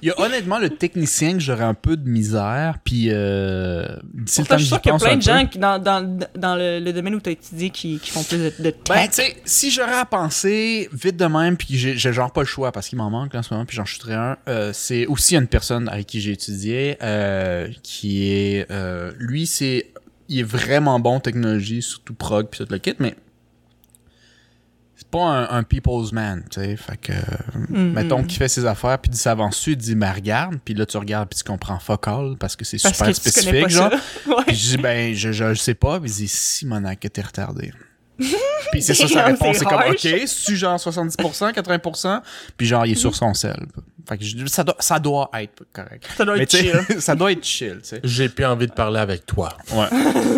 Il 0.02 0.08
y 0.08 0.12
a 0.12 0.20
honnêtement 0.20 0.60
le 0.60 0.70
technicien 0.70 1.34
que 1.34 1.40
j'aurais 1.40 1.64
un 1.64 1.74
peu 1.74 1.98
de 1.98 2.08
misère, 2.08 2.78
puis 2.84 3.08
euh, 3.10 3.88
d'ici 4.14 4.42
le 4.42 4.48
temps 4.48 4.56
Pourtant, 4.56 4.56
que 4.56 4.62
je 4.62 4.66
suis 4.68 4.80
qu'il 4.82 4.92
y 4.92 4.96
a 4.96 4.98
plein 5.00 5.16
de 5.18 5.22
gens 5.22 5.46
qui, 5.48 5.58
dans, 5.58 5.80
dans, 5.80 6.20
dans 6.36 6.56
le, 6.56 6.80
le 6.80 6.94
domaine 6.94 7.16
où 7.16 7.20
tu 7.22 7.30
as 7.30 7.34
étudié 7.34 7.70
qui, 7.72 7.98
qui 8.00 8.12
font 8.12 8.24
plus 8.24 8.38
de, 8.38 8.54
de 8.60 8.74
Ben, 8.88 9.08
tech. 9.08 9.10
tu 9.10 9.14
sais, 9.16 9.36
si 9.46 9.72
j'aurais 9.72 9.98
à 9.98 10.06
penser 10.06 10.90
vite 10.94 11.18
de 11.18 11.26
même, 11.26 11.58
puis 11.58 11.68
j'ai 11.78 11.98
j'ai 11.98 12.14
genre 12.14 12.32
pas 12.32 12.42
le 12.42 12.48
choix 12.48 12.72
parce 12.72 12.88
qu'il 12.88 12.98
m'en 12.98 13.10
manque 13.10 13.34
en 13.34 13.42
ce 13.42 13.54
moment, 13.54 13.66
puis 13.66 13.76
j'en 13.76 13.86
chuterais 13.86 14.14
un, 14.16 14.38
euh, 14.48 14.72
c'est 14.74 15.06
aussi 15.08 15.36
une 15.36 15.48
personne 15.48 15.90
avec 15.90 16.06
qui 16.08 16.22
j'ai 16.22 16.34
étudié, 16.34 16.98
euh, 17.02 17.68
qui 17.82 18.32
est, 18.32 18.68
euh, 18.72 19.12
lui, 19.18 19.48
c'est, 19.48 19.88
il 20.28 20.40
est 20.40 20.44
vraiment 20.44 21.00
bon 21.00 21.16
en 21.16 21.20
technologie, 21.20 21.82
surtout 21.82 22.14
prog, 22.14 22.48
puis 22.52 22.64
tout 22.64 22.72
le 22.72 22.78
kit, 22.78 22.94
mais 23.00 23.16
pas 25.12 25.24
un, 25.24 25.58
un 25.58 25.64
people's 25.64 26.12
man, 26.12 26.44
tu 26.50 26.60
sais, 26.62 26.76
fait 26.78 26.98
que, 26.98 27.14
Mm-hmm. 27.72 27.92
mettons 27.94 28.24
qu'il 28.24 28.38
fait 28.38 28.48
ses 28.48 28.66
affaires, 28.66 28.98
puis 29.00 29.12
il 29.12 29.18
s'avance 29.18 29.56
dessus, 29.58 29.72
il 29.72 29.78
dit, 29.78 29.96
mais 29.96 30.10
regarde, 30.12 30.58
puis 30.64 30.74
là, 30.74 30.86
tu 30.86 30.98
regardes, 30.98 31.30
puis 31.30 31.38
tu 31.38 31.44
comprends 31.44 31.78
fuck 31.80 32.08
all, 32.08 32.36
parce 32.40 32.56
que 32.56 32.66
c'est 32.66 32.78
super 32.78 33.08
que 33.08 33.14
spécifique, 33.14 33.70
genre. 33.70 33.92
Ouais. 34.28 34.44
Puis 34.48 34.56
je 34.56 34.70
dis, 34.70 34.78
ben, 34.78 35.14
je, 35.14 35.32
je, 35.32 35.54
je 35.54 35.60
sais 35.60 35.74
pas. 35.76 36.00
Puis 36.00 36.10
il 36.12 36.16
dit, 36.16 36.28
Simonac, 36.28 37.00
que 37.00 37.08
t'es 37.08 37.22
retardé. 37.22 37.72
Puis 38.72 38.82
c'est 38.82 38.94
ça 38.94 39.08
sa 39.08 39.24
réponse. 39.26 39.58
c'est 39.58 39.66
comme. 39.66 39.82
OK, 39.90 39.98
c'est 40.28 40.56
genre 40.56 40.78
70%, 40.78 41.54
80%. 41.54 42.22
Puis 42.58 42.68
genre, 42.68 42.86
il 42.86 42.92
est 42.92 42.96
sur 42.96 43.16
son 43.16 43.34
sel. 43.34 43.66
Fait 44.08 44.18
que 44.18 44.24
je 44.24 44.36
dis, 44.36 44.50
ça 44.50 44.64
doit, 44.64 44.76
ça 44.80 44.98
doit 44.98 45.30
être 45.36 45.64
correct. 45.72 46.08
Ça 46.18 46.26
doit 46.26 46.36
Mais 46.36 46.44
être 46.44 46.56
chill. 46.56 46.82
ça 47.00 47.14
doit 47.14 47.32
être 47.32 47.46
chill, 47.46 47.78
tu 47.84 47.90
sais. 47.90 48.02
J'ai 48.04 48.28
plus 48.28 48.46
envie 48.46 48.66
de 48.66 48.72
parler 48.72 49.00
avec 49.00 49.26
toi. 49.28 49.56
Ouais. 49.72 49.86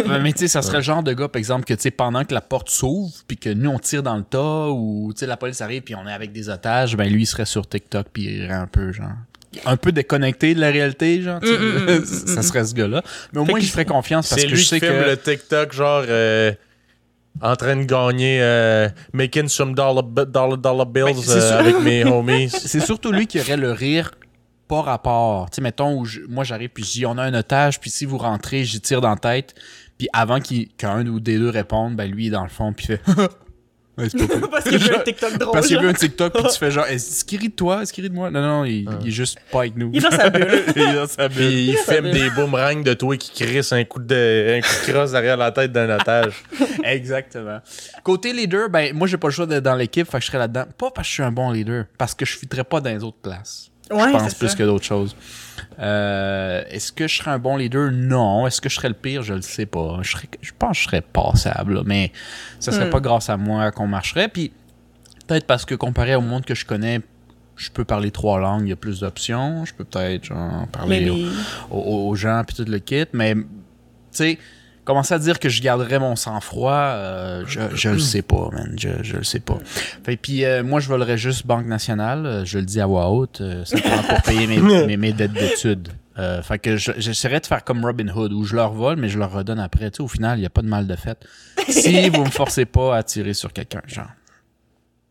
mais 0.21 0.33
tu 0.33 0.39
sais, 0.39 0.47
ça 0.49 0.61
serait 0.61 0.77
le 0.77 0.83
genre 0.83 1.03
de 1.03 1.13
gars, 1.13 1.29
par 1.29 1.39
exemple, 1.39 1.63
que 1.63 1.73
tu 1.73 1.83
sais, 1.83 1.91
pendant 1.91 2.25
que 2.25 2.33
la 2.33 2.41
porte 2.41 2.69
s'ouvre, 2.69 3.13
puis 3.27 3.37
que 3.37 3.49
nous, 3.49 3.69
on 3.69 3.79
tire 3.79 4.03
dans 4.03 4.17
le 4.17 4.23
tas, 4.23 4.67
ou 4.67 5.11
tu 5.13 5.19
sais, 5.19 5.25
la 5.25 5.37
police 5.37 5.61
arrive, 5.61 5.83
puis 5.83 5.95
on 5.95 6.05
est 6.05 6.11
avec 6.11 6.33
des 6.33 6.49
otages, 6.49 6.97
ben 6.97 7.09
lui, 7.09 7.23
il 7.23 7.25
serait 7.25 7.45
sur 7.45 7.65
TikTok, 7.65 8.07
puis 8.11 8.23
il 8.23 8.43
irait 8.43 8.53
un 8.55 8.67
peu, 8.67 8.91
genre. 8.91 9.07
Un 9.65 9.77
peu 9.77 9.93
déconnecté 9.93 10.53
de 10.53 10.59
la 10.59 10.69
réalité, 10.69 11.21
genre. 11.21 11.39
tu 11.39 11.47
sais. 11.47 11.57
Mm, 11.57 12.05
ça 12.05 12.41
serait 12.41 12.65
ce 12.65 12.73
gars-là. 12.73 13.03
Mais 13.31 13.39
au 13.39 13.45
moins, 13.45 13.59
j'y 13.59 13.69
ferais 13.69 13.85
confiance 13.85 14.29
parce 14.29 14.43
que 14.43 14.49
lui 14.49 14.57
je 14.57 14.63
qui 14.63 14.67
sais 14.67 14.79
filme 14.79 15.01
que. 15.01 15.09
le 15.09 15.17
TikTok, 15.17 15.71
genre, 15.71 16.03
euh, 16.07 16.51
en 17.41 17.55
train 17.55 17.75
de 17.75 17.83
gagner, 17.83 18.39
euh, 18.41 18.89
making 19.13 19.47
some 19.47 19.73
dollar, 19.73 20.03
dollar, 20.03 20.57
dollar 20.57 20.85
bills 20.85 21.05
Ben, 21.05 21.15
c'est 21.15 21.31
euh, 21.31 21.47
sûr. 21.49 21.57
avec 21.57 21.79
mes 21.81 22.03
homies. 22.11 22.49
c'est 22.49 22.79
surtout 22.81 23.11
lui 23.11 23.27
qui 23.27 23.39
aurait 23.39 23.57
le 23.57 23.71
rire 23.71 24.11
pas 24.67 24.81
rapport. 24.81 25.49
Tu 25.49 25.55
sais, 25.55 25.61
mettons, 25.61 25.97
où 25.99 26.05
je- 26.05 26.21
moi 26.29 26.43
j'arrive 26.43 26.69
puis 26.69 26.83
je 26.83 26.91
dis 26.91 27.05
on 27.05 27.17
a 27.17 27.23
un 27.23 27.33
otage, 27.33 27.79
puis 27.79 27.89
si 27.89 28.05
vous 28.05 28.17
rentrez, 28.17 28.63
j'y 28.63 28.79
tire 28.81 29.01
dans 29.01 29.09
la 29.09 29.15
tête, 29.17 29.53
puis 29.97 30.07
avant 30.13 30.39
qu'il- 30.39 30.69
qu'un 30.77 31.05
ou 31.07 31.19
des 31.19 31.37
deux 31.37 31.49
réponde, 31.49 31.95
ben 31.95 32.09
lui 32.09 32.29
dans 32.29 32.43
le 32.43 32.49
fond, 32.49 32.73
puis 32.73 32.85
fait. 32.87 33.01
Ouais. 34.01 34.09
Parce 34.51 34.63
qu'il 34.65 34.79
veut 34.79 34.95
un 34.95 34.99
TikTok 34.99 35.37
drôle. 35.37 35.53
Parce 35.53 35.67
qu'il 35.67 35.79
genre. 35.79 35.89
un 35.89 35.93
TikTok, 35.93 36.33
puis 36.33 36.43
tu 36.51 36.57
fais 36.57 36.71
genre, 36.71 36.85
est-ce 36.85 37.23
qu'il 37.23 37.39
rit 37.39 37.49
de 37.49 37.53
toi? 37.55 37.81
Est-ce 37.81 37.93
qu'il 37.93 38.03
rit 38.03 38.09
de 38.09 38.15
moi? 38.15 38.29
Non, 38.31 38.41
non, 38.41 38.65
il, 38.65 38.87
il 39.01 39.07
est 39.07 39.11
juste 39.11 39.37
pas 39.51 39.59
avec 39.59 39.75
nous. 39.75 39.91
Il 39.93 39.97
est 40.05 40.09
dans 40.09 40.15
sa 40.15 40.29
bulle. 40.29 40.63
il 40.75 40.81
est 40.81 40.93
dans 40.93 41.07
sa 41.07 41.27
bulle. 41.27 41.37
Puis 41.47 41.67
il 41.69 41.77
filme 41.77 42.11
des 42.11 42.29
boomerangs 42.31 42.81
de 42.81 42.93
toi 42.93 43.17
qui 43.17 43.31
crissent 43.31 43.73
un 43.73 43.83
coup 43.83 43.99
de, 43.99 44.57
un 44.57 44.61
coup 44.61 44.87
de 44.87 44.91
crosse 44.91 45.11
derrière 45.11 45.37
la 45.37 45.51
tête 45.51 45.71
d'un 45.71 45.95
otage. 45.95 46.43
Exactement. 46.83 47.59
Côté 48.03 48.33
leader, 48.33 48.69
ben 48.69 48.95
moi 48.95 49.07
j'ai 49.07 49.17
pas 49.17 49.27
le 49.27 49.33
choix 49.33 49.45
d'être 49.45 49.63
dans 49.63 49.75
l'équipe, 49.75 50.09
fait 50.09 50.17
que 50.17 50.23
je 50.23 50.27
serais 50.27 50.39
là-dedans. 50.39 50.65
Pas 50.77 50.91
parce 50.91 51.07
que 51.07 51.09
je 51.09 51.13
suis 51.13 51.23
un 51.23 51.31
bon 51.31 51.51
leader, 51.51 51.85
parce 51.97 52.13
que 52.13 52.25
je 52.25 52.37
filtrerais 52.37 52.63
pas 52.63 52.81
dans 52.81 52.89
les 52.89 53.03
autres 53.03 53.19
places. 53.21 53.70
Ouais, 53.91 54.07
je 54.07 54.17
pense 54.17 54.33
plus 54.35 54.49
ça. 54.49 54.55
que 54.55 54.63
d'autres 54.63 54.85
choses. 54.85 55.15
Euh, 55.79 56.63
Est-ce 56.69 56.91
que 56.91 57.07
je 57.07 57.17
serais 57.17 57.31
un 57.31 57.39
bon 57.39 57.57
leader? 57.57 57.91
Non. 57.91 58.45
Est-ce 58.47 58.61
que 58.61 58.69
je 58.69 58.75
serais 58.75 58.89
le 58.89 58.93
pire? 58.95 59.23
Je 59.23 59.33
le 59.33 59.41
sais 59.41 59.65
pas. 59.65 59.99
Je, 60.01 60.11
serais- 60.11 60.29
je 60.41 60.51
pense 60.57 60.77
que 60.77 60.83
je 60.83 60.87
serais 60.89 61.01
passable, 61.01 61.75
là, 61.75 61.81
mais 61.85 62.11
ça 62.59 62.71
serait 62.71 62.87
Hmm. 62.87 62.91
pas 62.91 62.99
grâce 62.99 63.29
à 63.29 63.37
moi 63.37 63.71
qu'on 63.71 63.87
marcherait. 63.87 64.27
Puis 64.27 64.51
peut-être 65.27 65.45
parce 65.47 65.65
que 65.65 65.75
comparé 65.75 66.15
au 66.15 66.21
monde 66.21 66.45
que 66.45 66.55
je 66.55 66.65
connais, 66.65 67.01
je 67.55 67.69
peux 67.69 67.85
parler 67.85 68.11
trois 68.11 68.39
langues, 68.39 68.63
il 68.65 68.69
y 68.69 68.73
a 68.73 68.75
plus 68.75 68.99
d'options. 69.01 69.65
Je 69.65 69.73
peux 69.73 69.83
peut-être 69.83 70.29
parler 70.71 71.11
aux- 71.69 72.07
aux 72.09 72.15
gens 72.15 72.43
puis 72.45 72.55
tout 72.55 72.69
le 72.69 72.79
kit. 72.79 73.05
Mais 73.13 73.35
tu 73.35 73.41
sais, 74.11 74.39
commencer 74.91 75.13
à 75.13 75.19
dire 75.19 75.39
que 75.39 75.49
je 75.49 75.61
garderais 75.61 75.99
mon 75.99 76.15
sang-froid, 76.15 76.71
euh, 76.71 77.43
je, 77.47 77.59
je 77.73 77.89
le 77.89 77.99
sais 77.99 78.21
pas, 78.21 78.49
man. 78.51 78.75
Je, 78.79 78.89
je 79.01 79.17
le 79.17 79.23
sais 79.23 79.39
pas. 79.39 79.57
Fait 80.03 80.17
puis 80.17 80.45
euh, 80.45 80.63
moi, 80.63 80.79
je 80.79 80.87
volerais 80.87 81.17
juste 81.17 81.47
Banque 81.47 81.65
Nationale. 81.65 82.25
euh, 82.25 82.45
Je 82.45 82.59
le 82.59 82.65
dis 82.65 82.79
à 82.81 82.85
voix 82.85 83.09
haute, 83.09 83.41
euh, 83.41 83.63
simplement 83.65 84.03
pour 84.03 84.21
payer 84.21 84.47
mes, 84.47 84.57
mes, 84.87 84.97
mes 84.97 85.13
dettes 85.13 85.33
d'études. 85.33 85.89
Euh, 86.19 86.41
fait 86.41 86.59
que 86.59 86.75
je- 86.75 86.91
j'essaierais 86.97 87.39
de 87.39 87.45
faire 87.47 87.63
comme 87.63 87.83
Robin 87.85 88.09
Hood, 88.09 88.33
où 88.33 88.43
je 88.43 88.55
leur 88.55 88.73
vole, 88.73 88.97
mais 88.97 89.07
je 89.09 89.17
leur 89.17 89.31
redonne 89.31 89.59
après. 89.59 89.89
Tu 89.91 89.97
sais, 89.97 90.03
au 90.03 90.07
final, 90.09 90.37
il 90.37 90.41
n'y 90.41 90.45
a 90.45 90.49
pas 90.51 90.61
de 90.61 90.67
mal 90.67 90.85
de 90.85 90.95
fait. 90.95 91.17
Si 91.69 92.09
vous 92.11 92.25
me 92.25 92.29
forcez 92.29 92.65
pas 92.65 92.97
à 92.97 93.01
tirer 93.03 93.33
sur 93.33 93.53
quelqu'un, 93.53 93.81
genre. 93.87 94.11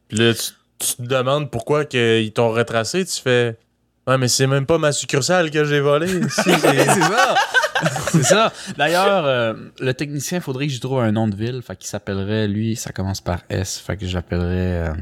Puis 0.08 0.18
là, 0.18 0.34
tu, 0.34 0.52
tu 0.78 0.96
te 0.96 1.02
demandes 1.02 1.50
pourquoi 1.50 1.84
que 1.86 2.20
ils 2.20 2.32
t'ont 2.32 2.50
retracé. 2.50 3.04
Tu 3.06 3.20
fais. 3.20 3.56
Ouais, 4.06 4.18
mais 4.18 4.28
c'est 4.28 4.46
même 4.46 4.66
pas 4.66 4.76
ma 4.78 4.92
succursale 4.92 5.50
que 5.50 5.64
j'ai 5.64 5.80
volée. 5.80 6.20
Si, 6.28 6.42
c'est- 6.42 6.58
c'est 6.60 7.00
ça. 7.00 7.34
c'est 8.12 8.22
ça. 8.22 8.52
D'ailleurs, 8.76 9.24
euh, 9.24 9.54
le 9.80 9.94
technicien, 9.94 10.38
il 10.38 10.40
faudrait 10.42 10.66
que 10.66 10.72
j'y 10.72 10.80
trouve 10.80 11.00
un 11.00 11.12
nom 11.12 11.28
de 11.28 11.36
ville. 11.36 11.62
Fait 11.62 11.76
qu'il 11.76 11.86
s'appellerait, 11.88 12.48
lui, 12.48 12.76
ça 12.76 12.92
commence 12.92 13.20
par 13.20 13.40
S. 13.48 13.78
Fait 13.78 13.96
que 13.96 14.06
j'appellerais. 14.06 14.88
Euh... 14.88 14.92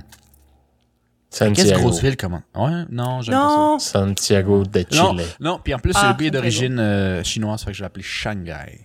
Quelle 1.30 1.54
Santiago. 1.54 1.80
grosse 1.80 2.00
ville 2.02 2.16
comment 2.16 2.42
Ouais, 2.54 2.84
non, 2.90 3.20
j'aime 3.20 3.34
pas 3.34 3.46
Non! 3.46 3.78
Santiago 3.78 4.64
de 4.64 4.84
ça. 4.90 5.02
Non, 5.02 5.16
Chile. 5.18 5.26
non, 5.40 5.60
puis 5.62 5.74
en 5.74 5.78
plus, 5.78 5.92
Ah, 5.94 6.16
le 6.18 6.24
est 6.24 6.30
très 6.30 6.30
d'origine 6.30 6.78
euh, 6.78 7.22
chinoise, 7.22 7.62
fait 7.62 7.70
que 7.70 7.76
je 7.76 7.80
vais 7.80 7.84
l'appeler 7.84 8.02
Shanghai. 8.02 8.80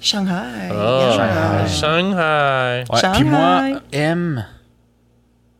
Shanghai. 0.00 0.68
Yeah. 0.70 1.66
Shanghai. 1.66 2.84
Ouais, 2.88 3.00
Shanghai. 3.00 3.18
puis 3.18 3.24
moi, 3.24 3.80
M. 3.92 4.46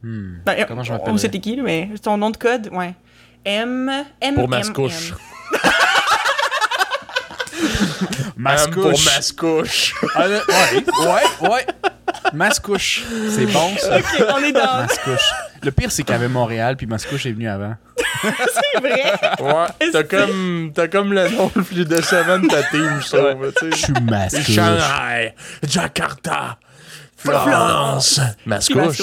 Hmm. 0.02 0.36
Ben, 0.46 0.64
Comment 0.68 0.82
je 0.84 0.92
m'appellerais? 0.92 1.12
On 1.12 1.18
sait 1.18 1.28
qui, 1.30 1.60
mais 1.60 1.90
ton 2.00 2.16
nom 2.16 2.30
de 2.30 2.36
code, 2.36 2.68
ouais. 2.72 2.94
M. 3.44 3.90
M. 4.20 4.34
Pour 4.34 4.44
M, 4.44 4.50
Mascouche. 4.50 5.14
Mascouche. 8.36 8.74
Pour 8.74 9.04
Mascouche. 9.04 9.94
Ah, 10.14 10.28
là, 10.28 10.40
ouais, 10.48 10.84
ouais, 11.06 11.48
ouais. 11.50 11.66
Mascouche. 12.32 13.02
C'est 13.30 13.46
bon, 13.46 13.76
ça. 13.76 13.98
Ok, 13.98 14.24
on 14.34 14.38
est 14.44 14.52
dans. 14.52 14.82
Mascouche. 14.82 15.32
Le 15.62 15.70
pire, 15.70 15.92
c'est 15.92 16.02
qu'il 16.02 16.12
y 16.12 16.16
avait 16.16 16.28
Montréal, 16.28 16.76
puis 16.76 16.86
Mascouche 16.86 17.26
est 17.26 17.32
venu 17.32 17.48
avant. 17.48 17.74
c'est 18.22 18.80
vrai. 18.80 19.12
Ouais, 19.40 19.90
t'as 19.92 20.02
comme, 20.04 20.72
t'as 20.74 20.88
comme 20.88 21.12
le 21.12 21.28
nom 21.28 21.50
le 21.54 21.62
plus 21.62 21.84
décevant 21.84 22.38
de 22.38 22.48
ta 22.48 22.62
team, 22.64 23.00
je 23.00 23.08
trouve. 23.08 23.52
tu 23.58 23.70
Je 23.70 23.76
suis 23.76 23.92
masqué. 23.92 24.52
Shanghai, 24.52 25.34
Jakarta, 25.62 26.58
Florence, 27.16 28.20
Mascouche. 28.46 29.00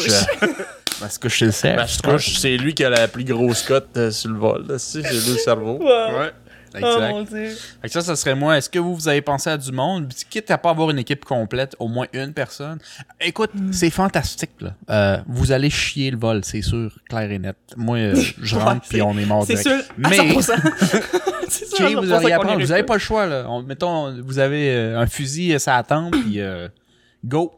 Mascouche. 1.01 1.39
Je 1.39 1.45
le. 1.45 1.75
Mascouche, 1.75 2.38
c'est 2.39 2.57
lui 2.57 2.73
qui 2.73 2.84
a 2.84 2.89
la 2.89 3.07
plus 3.07 3.23
grosse 3.23 3.61
cote 3.63 3.89
euh, 3.97 4.09
sur 4.09 4.31
le 4.31 4.39
vol. 4.39 4.65
là, 4.67 4.79
si, 4.79 5.03
C'est 5.03 5.09
lui 5.09 5.34
le 5.34 5.38
cerveau. 5.38 5.77
Ouais. 5.79 6.31
Oh 6.73 6.77
Exact. 6.77 7.10
mon 7.11 7.22
dieu. 7.23 7.49
Fait 7.81 7.88
que 7.88 7.89
ça, 7.89 8.02
ça 8.02 8.15
serait 8.15 8.35
moi. 8.35 8.57
Est-ce 8.57 8.69
que 8.69 8.80
vous, 8.80 8.94
vous 8.95 9.07
avez 9.07 9.22
pensé 9.22 9.49
à 9.49 9.57
du 9.57 9.72
monde? 9.72 10.11
Quitte 10.30 10.52
à 10.52 10.57
pas 10.57 10.69
avoir 10.72 10.89
une 10.91 10.99
équipe 10.99 11.23
complète, 11.26 11.76
au 11.80 11.88
moins 11.88 12.07
une 12.14 12.34
personne. 12.34 12.80
Écoute, 13.22 13.52
Hmm. 13.53 13.72
c'est 13.72 13.89
fantastique, 13.89 14.52
là. 14.61 14.76
Euh, 14.89 15.18
vous 15.27 15.52
allez 15.52 15.69
chier 15.69 16.11
le 16.11 16.18
vol, 16.18 16.41
c'est 16.44 16.61
sûr, 16.61 16.91
clair 17.10 17.31
et 17.31 17.39
net. 17.39 17.56
Moi, 17.76 17.98
euh, 17.98 18.15
je 18.41 18.56
rentre 18.56 18.88
puis 18.89 19.02
on 19.02 19.18
est 19.18 19.26
mort 19.26 19.45
C'est 19.45 19.56
sûr, 19.57 19.81
Mais, 19.98 20.18
100%. 20.18 20.53
c'est 21.49 21.65
sûr, 21.68 21.85
à 21.85 21.89
Jay, 21.89 21.95
vous 21.95 22.02
100% 22.06 22.14
auriez 22.14 22.34
à 22.34 22.39
prendre. 22.39 22.60
Vous 22.61 22.72
avez 22.72 22.84
pas. 22.84 22.94
le 22.95 22.99
choix, 22.99 23.26
là. 23.26 23.45
On- 23.49 23.64
mettons, 23.64 24.14
vous 24.22 24.39
avez 24.39 24.69
euh, 24.76 24.99
un 24.99 25.07
fusil 25.07 25.60
sa 25.60 25.81
tempe, 25.84 26.11
puis 26.11 26.39
go. 27.26 27.53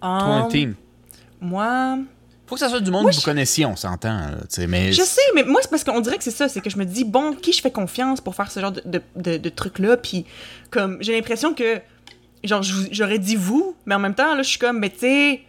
Toi, 0.00 0.08
un 0.08 0.42
Um, 0.44 0.48
team. 0.48 0.74
Moi, 1.40 1.98
Faut 2.46 2.54
que 2.54 2.60
ça 2.60 2.68
soit 2.68 2.80
du 2.80 2.90
monde 2.90 3.02
Moi, 3.02 3.10
que 3.10 3.16
vous 3.16 3.20
je- 3.20 3.24
connaissiez, 3.26 3.66
on 3.66 3.74
s'entend, 3.76 4.08
là, 4.20 4.66
mais... 4.68 4.92
je 4.92 5.02
sais, 5.02 5.20
mais 5.34 5.42
moi, 5.42 5.60
c'est 5.62 5.68
parce 5.70 5.82
qu'on 5.82 6.00
dirait 6.00 6.16
que 6.16 6.22
c'est 6.24 6.30
ça. 6.30 6.48
C'est 6.48 6.60
que 6.60 6.70
je 6.70 6.76
me 6.78 6.84
dis, 6.84 7.04
bon, 7.04 7.32
qui 7.34 7.52
je 7.52 7.60
fais 7.60 7.70
confiance 7.72 8.20
pour 8.20 8.34
faire 8.36 8.50
ce 8.50 8.60
genre 8.60 8.70
de, 8.72 8.82
de, 8.84 9.00
de, 9.16 9.36
de 9.38 9.48
truc-là? 9.48 9.96
Puis, 9.96 10.24
comme, 10.70 10.98
j'ai 11.00 11.12
l'impression 11.14 11.54
que, 11.54 11.80
genre, 12.44 12.62
je 12.62 12.72
vous- 12.72 12.86
j'aurais 12.92 13.18
dit 13.18 13.34
vous, 13.36 13.74
mais 13.84 13.96
en 13.96 13.98
même 13.98 14.14
temps, 14.14 14.34
là, 14.36 14.42
je 14.42 14.48
suis 14.48 14.58
comme, 14.60 14.78
mais 14.78 14.90
tu 14.90 15.00
sais, 15.00 15.40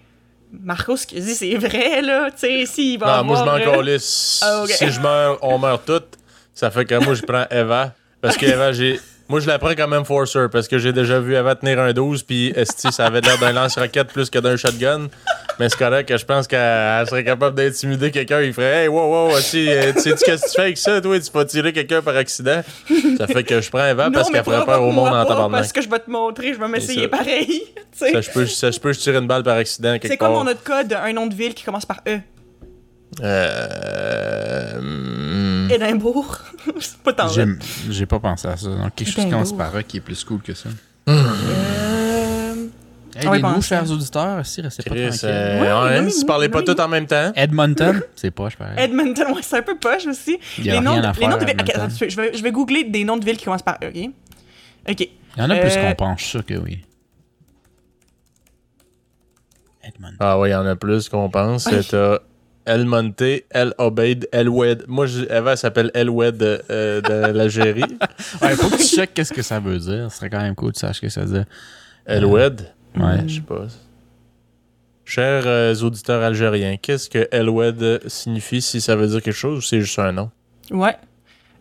Marco, 0.52 0.96
ce 0.98 1.06
qu'il 1.06 1.24
dit, 1.24 1.36
c'est 1.36 1.56
vrai, 1.56 2.02
là. 2.02 2.32
Tu 2.32 2.38
sais, 2.40 2.66
s'il 2.66 2.98
va 3.00 3.18
Non, 3.18 3.24
moi, 3.26 3.38
je 3.40 3.44
m'en 3.44 3.56
euh, 3.58 3.76
calisse. 3.78 4.40
Ah. 4.44 4.64
Si 4.68 4.90
je 4.90 5.00
meurs, 5.02 5.38
on 5.44 5.60
meurt 5.60 5.86
toutes. 5.86 6.18
Ça 6.54 6.72
fait 6.72 6.86
que 6.86 6.96
moi, 6.96 7.14
je 7.14 7.22
prends 7.22 7.46
Eva. 7.52 7.94
Parce 8.22 8.38
que 8.38 8.46
Eva, 8.46 8.72
j'ai. 8.72 9.00
Moi, 9.30 9.42
je 9.42 9.48
la 9.48 9.60
prends 9.60 9.76
comme 9.76 9.92
enforcer 9.92 10.46
parce 10.50 10.70
que 10.70 10.78
j'ai 10.80 10.94
déjà 10.94 11.20
vu 11.20 11.36
Eva 11.36 11.54
tenir 11.54 11.80
un 11.82 11.92
12, 11.92 12.24
puis 12.24 12.54
esti, 12.56 12.92
ça 12.94 13.08
avait 13.08 13.20
l'air 13.20 13.38
d'un 13.38 13.52
lance-roquette 13.52 14.08
plus 14.08 14.30
que 14.30 14.40
d'un 14.40 14.56
shotgun. 14.56 15.10
Mais 15.60 15.70
c'est 15.70 15.78
correct 15.78 16.08
que 16.08 16.18
je 16.18 16.26
pense 16.26 16.48
qu'elle 16.48 17.08
serait 17.08 17.24
capable 17.24 17.56
d'intimider 17.56 18.12
quelqu'un. 18.12 18.42
Il 18.42 18.54
ferait 18.54 18.84
Hey, 18.84 18.88
wow, 18.88 19.30
wow, 19.30 19.38
esti, 19.38 19.68
euh, 19.70 19.92
tu 19.94 20.02
sais-tu 20.02 20.24
qu'est-ce 20.24 20.44
que 20.44 20.50
tu 20.50 20.56
fais 20.56 20.62
avec 20.62 20.78
ça, 20.78 21.02
toi? 21.02 21.20
Tu 21.20 21.32
vas 21.32 21.46
tirer 21.46 21.74
quelqu'un 21.74 22.02
par 22.02 22.16
accident? 22.16 22.62
Ça 23.18 23.28
fait 23.28 23.44
que 23.44 23.60
je 23.60 23.70
prends 23.70 23.86
Eva 23.86 24.06
Non, 24.06 24.12
parce 24.12 24.30
qu'elle 24.30 24.44
ferait 24.44 24.66
peur 24.66 24.84
au 24.84 24.92
monde 24.92 25.08
en 25.08 25.24
pas, 25.24 25.26
tabarnak. 25.26 25.62
Parce 25.62 25.72
que 25.72 25.82
je 25.82 25.90
vais 25.90 26.00
te 26.00 26.12
montrer, 26.12 26.54
je 26.54 26.60
vais 26.60 26.68
m'essayer 26.68 27.08
pareil. 27.08 27.64
tu. 27.98 28.12
Ça, 28.12 28.22
je 28.22 28.30
peux, 28.30 28.46
ça, 28.46 28.72
je 28.72 28.80
peux, 28.80 28.94
je 28.94 29.00
tire 29.00 29.18
une 29.18 29.28
balle 29.28 29.44
par 29.44 29.58
accident 29.58 29.94
quelque 29.94 30.08
C'est 30.08 30.18
comme 30.18 30.36
autre 30.36 30.64
code, 30.64 30.94
un 30.94 31.14
nom 31.14 31.26
de 31.26 31.34
ville 31.34 31.54
qui 31.54 31.64
commence 31.64 31.86
par 31.86 32.02
E. 32.08 32.20
Euh. 33.24 34.80
hmm. 34.80 35.72
Édimbourg. 35.72 36.38
c'est 36.80 36.98
pas 36.98 37.14
tant 37.14 37.30
J'ai 37.90 38.06
pas 38.06 38.20
pensé 38.20 38.48
à 38.48 38.58
ça. 38.58 38.68
Donc, 38.68 38.94
quelque 38.96 39.12
chose 39.12 39.24
qui 39.24 39.32
commence 39.32 39.54
par 39.54 39.76
A 39.76 39.84
qui 39.84 39.98
est 39.98 40.02
plus 40.02 40.24
cool 40.24 40.42
que 40.42 40.54
ça. 40.54 40.70
Euh... 41.10 41.97
Hey, 43.20 43.30
les 43.30 43.42
nous, 43.42 43.62
chers 43.62 43.90
auditeurs, 43.92 44.46
si, 44.46 44.62
restez 44.62 44.84
pas 44.84 44.96
Chris, 44.96 45.08
tranquilles. 45.08 45.30
euh, 45.30 46.02
Ouais, 46.04 46.10
si 46.10 46.26
parlez 46.26 46.50
pas 46.50 46.62
tout 46.64 46.80
en 46.80 46.88
même 46.88 47.06
temps. 47.08 47.32
Edmonton, 47.36 48.02
c'est 48.16 48.32
pas, 48.32 48.50
je 48.50 48.58
pareil. 48.58 48.76
Edmonton, 48.78 49.34
ouais, 49.34 49.42
c'est 49.42 49.58
un 49.58 49.62
peu 49.62 49.78
poche 49.78 50.06
aussi. 50.06 50.38
Il 50.58 50.66
y 50.66 50.70
a 50.72 50.76
les 50.76 50.80
noms, 50.82 50.92
rien 50.92 51.02
de, 51.02 51.06
à 51.08 51.12
les 51.12 51.18
faire 51.20 51.30
noms 51.30 51.38
de 51.38 51.42
à 51.44 51.46
villes. 51.46 51.56
Attends, 51.74 51.90
je 52.10 52.16
vais, 52.16 52.34
je 52.38 52.44
vais 52.44 52.52
googler 52.52 52.84
des 52.84 53.04
noms 53.04 53.18
de 53.18 53.26
villes 53.26 53.38
qui 53.38 53.46
commencent 53.46 53.62
par 53.64 53.78
E, 53.84 53.88
ok? 53.88 54.10
Ok. 54.90 55.00
Il 55.02 55.10
y 55.40 55.42
en 55.42 55.50
a 55.50 55.56
plus 55.58 55.76
Euh, 55.78 55.90
qu'on 55.90 55.96
pense, 55.96 56.22
sûr 56.22 56.46
que 56.46 56.54
oui. 56.56 56.84
Edmonton. 59.84 60.18
Ah 60.20 60.40
oui, 60.40 60.50
il 60.50 60.52
y 60.52 60.56
en 60.56 60.66
a 60.66 60.76
plus 60.76 61.10
qu'on 61.10 61.30
pense. 61.30 61.66
Ouais. 61.68 61.82
T'as 61.84 62.20
El 62.66 62.86
Monte, 62.86 63.22
El 63.50 63.74
Obeid, 63.78 64.28
El 64.34 64.50
Wed. 64.50 64.84
Moi, 64.88 65.06
je- 65.06 65.24
Eva 65.30 65.52
elle 65.52 65.58
s'appelle 65.58 65.90
El 65.94 66.10
Wed 66.10 66.42
euh, 66.44 67.02
de 67.02 67.32
l'Algérie. 67.38 67.84
Ouais, 68.42 68.56
faut 68.56 68.70
que 68.70 68.76
tu 68.78 68.84
checkes 68.84 69.14
qu'est-ce 69.14 69.32
que 69.34 69.42
ça 69.42 69.60
veut 69.60 69.78
dire. 69.80 70.12
Ce 70.12 70.18
serait 70.18 70.30
quand 70.30 70.42
même 70.42 70.56
cool 70.56 70.72
que 70.74 70.76
tu 70.76 70.82
saches 70.82 70.98
ce 70.98 71.02
que 71.02 71.10
ça 71.10 71.22
veut 71.24 71.32
dire. 71.34 71.46
El 72.06 72.26
Wed? 72.26 72.68
Ouais. 73.00 73.28
Je 73.28 73.36
sais 73.36 73.42
pas. 73.42 73.68
Chers 75.06 75.44
euh, 75.46 75.74
auditeurs 75.76 76.22
algériens, 76.22 76.76
qu'est-ce 76.76 77.10
que 77.10 77.30
El 77.32 77.50
Wed 77.50 78.02
signifie 78.10 78.62
si 78.62 78.82
ça 78.82 78.96
veut 78.96 79.08
dire 79.08 79.22
quelque 79.22 79.34
chose 79.34 79.60
ou 79.60 79.62
c'est 79.62 79.80
juste 79.80 79.98
un 80.00 80.12
nom? 80.12 80.32
Ouais. 80.70 80.98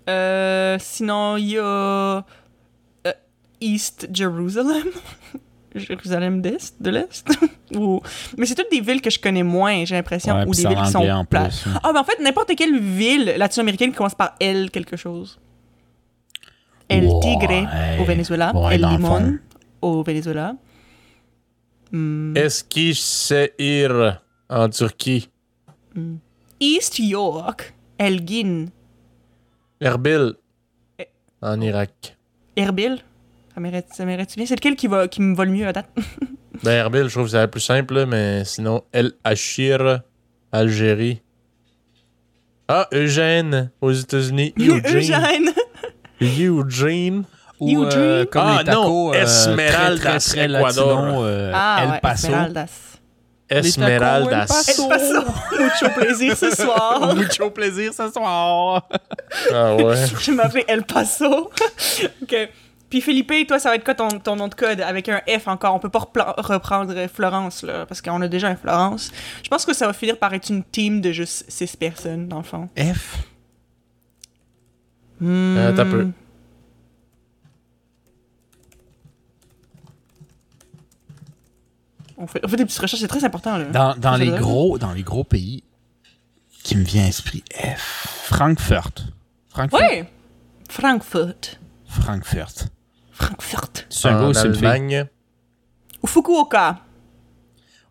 Euh, 0.08 0.76
sinon, 0.80 1.36
il 1.36 1.50
y 1.50 1.58
a 1.58 1.62
euh, 1.64 3.12
East 3.60 4.08
Jerusalem. 4.12 4.88
Jérusalem 5.76 6.40
d'Est, 6.40 6.74
de 6.80 6.90
l'Est. 6.90 7.28
Ou... 7.76 8.00
Mais 8.38 8.46
c'est 8.46 8.54
toutes 8.54 8.70
des 8.70 8.80
villes 8.80 9.02
que 9.02 9.10
je 9.10 9.18
connais 9.18 9.42
moins, 9.42 9.84
j'ai 9.84 9.94
l'impression, 9.94 10.34
Ouais, 10.34 10.44
ou 10.46 10.52
des 10.52 10.66
villes 10.66 10.82
qui 10.84 10.90
sont 10.90 11.06
en 11.06 11.24
plus. 11.24 11.66
Ah, 11.82 11.92
ben 11.92 12.00
en 12.00 12.04
fait, 12.04 12.18
n'importe 12.22 12.56
quelle 12.56 12.80
ville 12.80 13.34
latino-américaine 13.36 13.90
qui 13.90 13.96
commence 13.96 14.14
par 14.14 14.36
L 14.40 14.70
quelque 14.70 14.96
chose. 14.96 15.38
El 16.88 17.04
Ouais, 17.04 17.20
Tigre 17.20 18.00
au 18.00 18.04
Venezuela. 18.04 18.52
El 18.70 18.80
Limon 18.80 19.38
au 19.82 20.02
Venezuela. 20.02 20.54
Hmm. 21.96 22.36
Eskişehir 22.36 23.90
en 24.50 24.70
Turquie? 24.70 25.22
East 26.60 26.98
York. 27.00 27.74
Elgin. 27.98 28.70
Erbil 29.80 30.34
Eh. 30.98 31.04
en 31.42 31.60
Irak. 31.60 31.90
Erbil? 32.56 32.98
Ça 33.54 33.60
m'irait-tu 34.04 34.36
bien? 34.36 34.46
C'est 34.46 34.56
lequel 34.56 34.76
qui, 34.76 34.86
va, 34.86 35.08
qui 35.08 35.22
me 35.22 35.34
va 35.34 35.44
le 35.46 35.50
mieux 35.52 35.66
à 35.66 35.72
date? 35.72 35.88
Ben, 36.64 36.72
Erbil, 36.72 37.04
je 37.08 37.12
trouve 37.12 37.24
que 37.24 37.30
c'est 37.32 37.36
la 37.38 37.48
plus 37.48 37.60
simple, 37.60 38.06
mais 38.06 38.44
sinon, 38.46 38.82
El 38.92 39.12
Ashir, 39.24 40.00
Algérie. 40.52 41.20
Ah, 42.68 42.88
Eugène, 42.92 43.70
aux 43.82 43.92
États-Unis. 43.92 44.54
Eugene. 44.58 44.82
Eugène. 44.94 45.52
Eugene. 46.20 47.24
Ou 47.60 47.84
euh, 47.84 48.26
comme 48.26 48.42
Ah, 48.44 48.56
les 48.58 48.64
tacos 48.64 48.82
non, 48.82 49.14
euh, 49.14 49.22
Esmeraldas, 49.22 49.96
très, 49.96 50.18
très, 50.18 50.48
très 50.48 50.58
Ecuador. 50.58 51.02
latino, 51.02 51.24
euh, 51.24 51.52
Ah, 51.54 51.80
El 51.82 51.90
ouais, 51.90 52.00
Paso. 52.00 52.26
Esmeraldas. 52.26 52.70
Esmeraldas. 53.48 54.68
El 54.68 54.88
Paso. 54.88 55.24
Mucho 55.58 55.94
plaisir 55.94 56.36
ce 56.36 56.50
soir. 56.50 57.14
Mucho 57.16 57.50
plaisir 57.50 57.92
ce 57.94 58.10
soir. 58.10 58.86
Ah 59.52 59.74
ouais. 59.76 59.94
Je 60.20 60.32
m'appelle 60.32 60.64
El 60.68 60.82
Paso. 60.84 61.50
ok. 62.22 62.48
Puis 62.88 63.00
Philippe, 63.00 63.48
toi, 63.48 63.58
ça 63.58 63.70
va 63.70 63.74
être 63.74 63.84
quoi 63.84 63.94
ton, 63.94 64.06
ton 64.08 64.36
nom 64.36 64.46
de 64.46 64.54
code 64.54 64.80
avec 64.80 65.08
un 65.08 65.20
F 65.26 65.48
encore? 65.48 65.74
On 65.74 65.80
peut 65.80 65.88
pas 65.88 66.06
reprendre 66.38 66.94
Florence, 67.12 67.62
là, 67.64 67.84
parce 67.84 68.00
qu'on 68.00 68.20
a 68.22 68.28
déjà 68.28 68.46
un 68.46 68.54
Florence. 68.56 69.10
Je 69.42 69.48
pense 69.48 69.64
que 69.64 69.72
ça 69.72 69.86
va 69.88 69.92
finir 69.92 70.18
par 70.18 70.32
être 70.34 70.48
une 70.50 70.62
team 70.62 71.00
de 71.00 71.10
juste 71.10 71.46
six 71.48 71.74
personnes, 71.74 72.28
dans 72.28 72.36
le 72.38 72.42
fond. 72.44 72.68
F? 72.78 73.18
Hmm. 75.20 75.56
Euh, 75.56 75.70
Attends 75.70 75.82
un 75.82 75.90
peu. 75.90 76.06
On 82.18 82.26
fait, 82.26 82.40
on 82.44 82.48
fait 82.48 82.56
des 82.56 82.64
petites 82.64 82.80
recherches, 82.80 83.00
c'est 83.00 83.08
très 83.08 83.24
important, 83.24 83.58
là. 83.58 83.94
Dans, 83.98 84.16
les 84.16 84.30
gros, 84.30 84.78
dans 84.78 84.92
les 84.92 85.02
gros 85.02 85.24
pays 85.24 85.64
qui 86.62 86.76
me 86.76 86.84
vient 86.84 87.02
à 87.02 87.06
l'esprit, 87.06 87.44
F. 87.52 88.24
Frankfurt. 88.28 89.06
Frankfurt. 89.48 89.80
Ouais! 89.80 90.10
Frankfurt. 90.68 91.60
Frankfurt. 91.86 92.68
Frankfurt. 93.12 93.86
C'est 93.88 94.08
un 94.08 94.20
gars 94.20 94.34
c'est 94.34 94.48
une 94.48 94.54
fille? 94.54 94.66
Allemagne. 94.66 95.06
Ou 96.02 96.06
Fukuoka. 96.06 96.80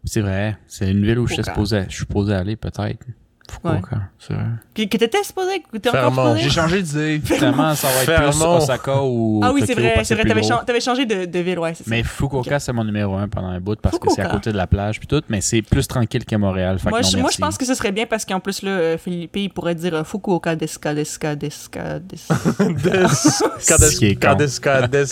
C'est 0.03 0.22
vrai. 0.22 0.57
C'est 0.68 0.91
une 0.91 1.06
ville 1.06 1.19
où 1.19 1.27
je 1.27 1.34
suis 1.34 1.43
supposé, 1.43 1.84
je 1.85 1.89
suis 1.89 1.99
supposé 1.99 2.34
aller, 2.34 2.56
peut-être. 2.56 3.06
Fukuoka, 3.52 3.98
c'est 4.20 4.34
vrai. 4.34 4.44
Que, 4.74 4.84
que 4.84 4.98
t'étais 4.98 5.24
supposé, 5.24 5.62
que 5.62 6.06
encore. 6.06 6.36
J'ai 6.38 6.50
changé 6.50 6.82
d'idée. 6.82 7.22
Finalement, 7.24 7.76
ça 7.76 7.88
va 7.88 7.94
être 7.94 8.06
plus 8.06 8.38
Fermont. 8.40 8.58
Osaka 8.58 9.02
ou 9.04 9.42
Ah 9.44 9.52
oui, 9.54 9.64
c'est 9.66 9.74
vrai, 9.74 10.04
c'est 10.04 10.16
vrai, 10.16 10.24
t'avais, 10.66 10.82
changé 10.82 11.06
de, 11.06 11.26
de 11.26 11.40
ville, 11.40 11.60
ouais, 11.60 11.74
c'est. 11.74 11.88
Mais 11.88 12.04
Fukuoka, 12.04 12.56
Ok. 12.56 12.62
c'est 12.62 12.74
mon 12.74 12.84
numéro 12.84 13.16
un 13.16 13.28
pendant 13.28 13.50
un 13.50 13.60
bout 13.60 13.80
parce 13.80 14.00
que 14.00 14.10
c'est 14.12 14.22
à 14.22 14.30
côté 14.30 14.52
de 14.52 14.58
la 14.58 14.68
plage 14.68 15.00
puis 15.00 15.08
tout, 15.08 15.22
mais 15.30 15.42
c'est 15.42 15.62
plus 15.62 15.88
tranquille 15.88 16.26
que 16.26 16.36
Montréal. 16.36 16.80
Fait 16.80 16.90
moi, 16.90 17.00
que 17.00 17.06
non, 17.06 17.12
je, 17.12 17.18
moi, 17.18 17.24
merci. 17.24 17.38
je 17.38 17.42
pense 17.42 17.58
que 17.58 17.66
ce 17.66 17.74
serait 17.76 17.92
bien 17.92 18.06
parce 18.06 18.26
qu'en 18.26 18.40
plus, 18.40 18.62
là, 18.62 18.72
euh, 18.72 18.98
Philippe, 18.98 19.36
il 19.36 19.50
pourrait 19.50 19.76
dire 19.76 19.94
euh, 19.94 20.04
Fukuoka 20.04 20.56
deska 20.56 20.94
deska 20.94 21.36
deska 21.36 22.00
deska. 22.00 22.36
Des. 22.60 23.08
Ce 23.08 23.98
qui 23.98 24.06
est 24.08 24.16
con. 24.16 24.22
Cades, 24.36 24.60
cades, 24.62 24.92
cades, 24.92 25.08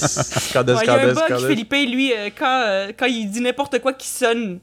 cades, 0.54 0.70
Ouais, 0.70 0.80
il 0.84 0.88
y 0.88 0.90
a 0.90 0.94
un 0.94 0.98
cades, 0.98 1.16
bug, 1.16 1.28
cades. 1.28 1.48
Philippe, 1.48 1.74
lui, 1.74 2.12
euh, 2.14 2.30
quand, 2.38 2.64
euh, 2.66 2.92
quand 2.98 3.06
il 3.06 3.30
dit 3.30 3.42
n'importe 3.42 3.80
quoi 3.80 3.94
qui 3.94 4.08
sonne 4.08 4.60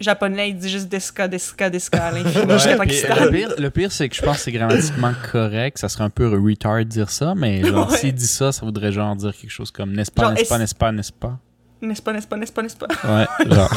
japonais, 0.00 0.50
il 0.50 0.56
dit 0.58 0.68
juste 0.68 0.88
deska 0.88 1.28
deska 1.28 1.70
deska 1.70 2.06
à 2.08 2.12
Ouais, 2.12 2.20
euh, 2.24 3.24
le 3.24 3.30
pire, 3.30 3.54
le 3.58 3.70
pire, 3.70 3.92
c'est 3.92 4.08
que 4.08 4.14
je 4.16 4.22
pense 4.22 4.36
que 4.38 4.42
c'est 4.44 4.52
grammatiquement 4.52 5.12
correct. 5.32 5.78
Ça 5.78 5.88
serait 5.88 6.04
un 6.04 6.10
peu 6.10 6.28
retard 6.28 6.78
de 6.78 6.82
dire 6.84 7.10
ça, 7.10 7.34
mais 7.36 7.62
genre, 7.64 7.90
Ouais. 7.90 7.96
s'il 7.96 8.14
dit 8.14 8.26
ça, 8.26 8.52
ça 8.52 8.64
voudrait 8.64 8.92
genre 8.92 9.14
dire 9.16 9.34
quelque 9.36 9.50
chose 9.50 9.70
comme 9.70 9.92
n'est-ce 9.92 10.10
pas, 10.10 10.30
n'est-ce 10.32 10.48
pas, 10.48 10.54
est-ce- 10.54 10.60
n'est-ce 10.60 10.74
pas, 10.74 10.92
n'est-ce 10.92 11.12
pas. 11.12 11.38
N'est-ce 11.80 12.02
pas, 12.02 12.12
n'est-ce 12.12 12.26
pas, 12.26 12.36
n'est-ce 12.36 12.52
pas, 12.52 12.62
n'est-ce 12.62 12.76
pas? 12.76 12.88
Ouais, 13.04 13.26
genre. 13.54 13.72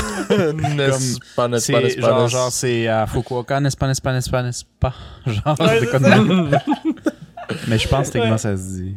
N'est-ce 0.75 1.19
pas, 1.35 1.47
n'est-ce 1.47 1.65
C'est 1.67 1.73
pas, 1.73 1.81
n'est-ce 1.81 1.95
pas, 1.97 2.07
genre, 2.09 2.21
n'est-ce- 2.23 2.31
genre 2.31 2.51
c'est 2.51 2.87
à 2.87 3.05
Fukuoka, 3.05 3.59
n'est-ce 3.59 3.77
pas, 3.77 3.87
n'est-ce 3.87 4.01
pas, 4.01 4.13
n'est-ce 4.13 4.29
pas, 4.29 4.41
n'est-ce 4.43 4.63
pas. 4.79 4.93
Genre, 5.27 5.55
Ouais, 5.59 5.67
c'est 5.69 5.79
c'est 5.81 5.91
comme 5.91 6.03
ça. 6.03 6.17
Mais 7.67 7.77
je 7.77 7.87
pense 7.87 8.09
que 8.09 8.17
comment 8.17 8.37
ça 8.39 8.55
se 8.57 8.61
dit. 8.77 8.95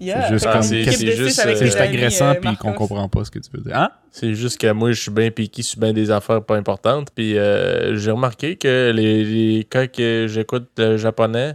Yeah, 0.00 0.28
juste 0.32 0.44
comme- 0.46 0.54
qu'on 0.54 0.62
c'est- 0.62 0.84
c'est 0.92 1.12
juste, 1.16 1.38
euh, 1.46 1.54
C'est 1.56 1.64
juste 1.66 1.80
agressant 1.80 2.34
puis 2.40 2.56
qu'on 2.56 2.72
comprend 2.72 3.08
pas 3.08 3.24
ce 3.24 3.30
que 3.30 3.38
tu 3.38 3.50
veux 3.52 3.60
dire. 3.62 3.76
Hein? 3.76 3.90
C'est 4.10 4.34
juste 4.34 4.58
que 4.58 4.72
moi, 4.72 4.92
je 4.92 5.00
suis 5.00 5.10
bien 5.10 5.30
piqué 5.30 5.62
sur 5.62 5.78
bien 5.78 5.92
des 5.92 6.10
affaires 6.10 6.42
pas 6.42 6.56
importantes. 6.56 7.08
Puis 7.14 7.36
euh, 7.38 7.96
j'ai 7.96 8.10
remarqué 8.10 8.56
que 8.56 8.92
les, 8.94 9.22
les- 9.24 9.64
quand 9.70 9.86
que 9.92 10.26
j'écoute 10.28 10.68
le 10.78 10.96
japonais, 10.96 11.54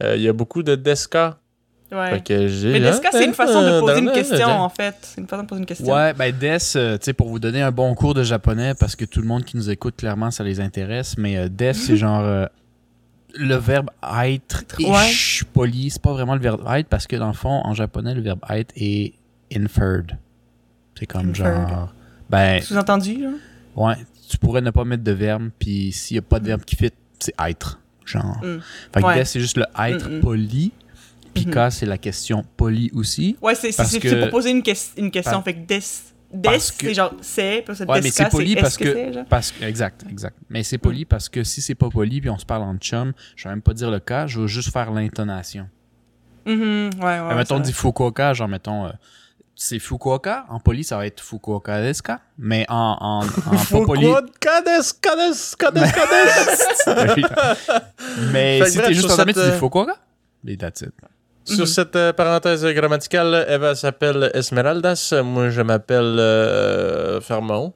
Euh, 0.00 0.14
Il 0.14 0.22
y 0.22 0.28
a 0.28 0.32
beaucoup 0.32 0.62
de 0.62 0.76
Desca. 0.76 1.38
Ouais. 1.90 2.10
Fait 2.10 2.20
que 2.22 2.46
j'ai. 2.46 2.70
Mais 2.72 2.78
Desca, 2.80 3.08
c'est 3.10 3.24
une 3.24 3.34
façon 3.34 3.62
de 3.62 3.80
poser 3.80 3.98
une 3.98 4.12
question, 4.12 4.48
en 4.48 4.68
fait. 4.68 4.94
C'est 5.02 5.20
une 5.20 5.26
façon 5.26 5.42
de 5.42 5.48
poser 5.48 5.58
une 5.60 5.66
question. 5.66 5.92
Ouais, 5.92 6.12
ben 6.12 6.32
Des, 6.38 6.56
euh, 6.76 6.98
tu 6.98 7.04
sais, 7.06 7.12
pour 7.12 7.28
vous 7.28 7.40
donner 7.40 7.62
un 7.62 7.72
bon 7.72 7.92
cours 7.96 8.14
de 8.14 8.22
japonais, 8.22 8.74
parce 8.78 8.94
que 8.94 9.04
tout 9.04 9.20
le 9.20 9.26
monde 9.26 9.44
qui 9.44 9.56
nous 9.56 9.70
écoute, 9.70 9.96
clairement, 9.96 10.30
ça 10.30 10.44
les 10.44 10.60
intéresse, 10.60 11.16
mais 11.18 11.36
euh, 11.36 11.48
Des, 11.48 11.72
c'est 11.72 11.96
genre 12.04 12.20
euh, 12.24 12.46
le 13.34 13.54
verbe 13.56 13.90
être 14.24 14.64
ish 14.78 15.44
poli. 15.52 15.90
C'est 15.90 16.02
pas 16.02 16.12
vraiment 16.12 16.34
le 16.34 16.40
verbe 16.40 16.62
être, 16.74 16.88
parce 16.88 17.06
que 17.06 17.16
dans 17.16 17.26
le 17.28 17.32
fond, 17.34 17.60
en 17.64 17.74
japonais, 17.74 18.14
le 18.14 18.22
verbe 18.22 18.40
être 18.50 18.72
est 18.76 19.14
inferred. 19.54 20.18
C'est 20.98 21.06
comme 21.06 21.30
Inferred. 21.30 21.68
genre. 21.68 21.94
Ben, 22.28 22.60
Sous-entendu, 22.60 23.22
là? 23.22 23.30
ouais, 23.76 23.94
tu 24.28 24.36
pourrais 24.38 24.60
ne 24.60 24.70
pas 24.70 24.84
mettre 24.84 25.04
de 25.04 25.12
verbe, 25.12 25.50
puis 25.58 25.92
s'il 25.92 26.16
y 26.16 26.18
a 26.18 26.22
pas 26.22 26.40
de 26.40 26.46
verbe 26.46 26.62
qui 26.64 26.76
fit, 26.76 26.90
c'est 27.18 27.34
être. 27.38 27.80
Genre. 28.04 28.38
Mm. 28.42 28.58
Fait 28.92 29.00
que 29.02 29.06
Ouais. 29.06 29.14
Des, 29.16 29.24
c'est 29.24 29.40
juste 29.40 29.56
le 29.58 29.66
être 29.78 30.08
Mm, 30.08 30.16
mm. 30.16 30.20
poli. 30.20 30.72
Mhm. 31.36 31.50
K, 31.54 31.70
c'est 31.70 31.86
la 31.86 31.98
question 31.98 32.44
poli 32.56 32.90
aussi. 32.94 33.36
Ouais, 33.40 33.54
c'est 33.54 33.70
que- 34.00 34.22
pour 34.22 34.30
poser 34.30 34.50
une, 34.50 34.62
ques- 34.62 34.92
une 34.96 35.10
question. 35.10 35.34
Par- 35.34 35.44
Fait 35.44 35.54
que 35.54 35.66
des, 35.66 35.80
des 36.32 36.58
c'est 36.58 36.92
genre 36.94 37.14
c'est, 37.22 37.64
puis 37.66 37.84
Ouais, 37.86 38.00
mais 38.02 38.10
c'est 38.10 38.28
poli 38.28 38.54
parce 38.56 38.76
que, 38.76 38.92
c'est, 38.92 39.12
genre? 39.12 39.24
parce 39.28 39.50
que 39.52 39.64
exact, 39.64 40.04
exact. 40.10 40.36
Mais 40.50 40.62
c'est 40.62 40.78
poli 40.78 41.04
parce 41.04 41.28
que 41.28 41.42
si 41.44 41.62
c'est 41.62 41.74
pas 41.74 41.88
poli 41.88 42.20
puis 42.20 42.28
on 42.30 42.38
se 42.38 42.44
parle 42.46 42.62
en 42.62 42.76
chum, 42.76 43.12
je 43.36 43.44
vais 43.44 43.50
même 43.50 43.62
pas 43.62 43.72
dire 43.74 43.90
le 43.90 43.98
cas, 44.00 44.26
je 44.26 44.40
vais 44.40 44.48
juste 44.48 44.70
faire 44.72 44.90
l'intonation. 44.90 45.68
Mhm, 46.46 46.90
ouais, 46.98 47.02
ouais. 47.02 47.08
Euh, 47.08 47.34
mettons 47.34 47.60
dit 47.60 47.72
Fukuoka, 47.72 48.34
genre 48.34 48.48
mettons 48.48 48.86
euh, 48.86 48.90
c'est 49.54 49.78
Fukuoka, 49.78 50.46
en 50.50 50.60
poli 50.60 50.84
ça 50.84 50.96
va 50.98 51.06
être 51.06 51.20
Fukuoka 51.22 51.82
deska, 51.82 52.20
mais 52.38 52.64
en 52.68 52.96
en, 53.00 53.26
en 53.26 53.26
pas 53.26 53.84
poli. 53.86 54.02
Fukuoka 54.06 54.62
Desca, 54.62 55.16
Desca, 55.16 55.70
Desca, 55.70 56.00
Desca. 56.06 57.56
mais 58.32 58.64
si 58.66 58.78
t'es 58.78 58.94
juste 58.94 59.10
en 59.10 59.24
tu 59.24 59.32
dis 59.32 59.58
Fukuoka. 59.58 59.96
Et 60.46 60.56
that's 60.56 60.82
it. 60.82 60.92
Sur 61.54 61.68
cette 61.68 61.96
euh, 61.96 62.12
parenthèse 62.12 62.64
grammaticale, 62.64 63.46
Eva 63.48 63.74
s'appelle 63.74 64.30
Esmeraldas. 64.34 65.14
Moi, 65.24 65.50
je 65.50 65.62
m'appelle 65.62 66.16
euh, 66.18 67.20
Fermon. 67.20 67.72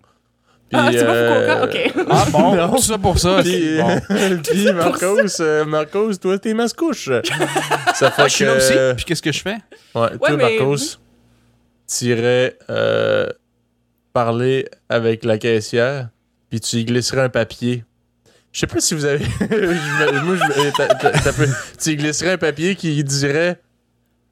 Puis, 0.68 0.80
Ah, 0.80 0.88
c'est 0.90 1.04
pas 1.04 1.12
euh, 1.12 1.60
Fukuoka? 1.60 1.64
Ok. 1.98 2.06
Ah 2.10 2.24
bon, 2.30 2.54
Non. 2.56 2.68
tout 2.76 2.82
ça 2.82 2.96
pour 2.98 3.18
ça. 3.18 3.38
Puis, 3.42 3.78
Bon. 3.78 4.00
puis 4.42 4.72
Marcos, 4.72 5.40
euh, 5.40 5.64
Marcos, 5.66 6.14
toi, 6.16 6.38
t'es 6.38 6.54
mascouche. 6.54 7.10
Ça 7.94 8.10
fait 8.10 8.22
Ah, 8.22 8.28
je 8.28 8.32
suis 8.34 8.44
là 8.46 8.52
que- 8.52 8.56
aussi? 8.58 8.94
Puis 8.96 9.04
qu'est-ce 9.04 9.22
que 9.22 9.32
je 9.32 9.42
fais? 9.42 9.58
Ouais, 9.94 10.16
toi, 10.16 10.30
mais- 10.36 10.56
Marcos, 10.58 10.76
t'irais 11.86 12.56
euh, 12.70 13.26
parler 14.14 14.66
avec 14.88 15.24
la 15.24 15.36
caissière, 15.38 16.08
puis 16.48 16.60
tu 16.60 16.76
y 16.76 16.84
glisserais 16.84 17.22
un 17.22 17.28
papier. 17.28 17.84
Je 18.52 18.60
sais 18.60 18.66
pas 18.66 18.80
si 18.80 18.94
vous 18.94 19.04
avez. 19.04 19.24
moi, 20.24 20.36
Tu 21.80 21.96
glisserais 21.96 22.32
un 22.32 22.38
papier 22.38 22.76
qui 22.76 23.02
dirait 23.02 23.60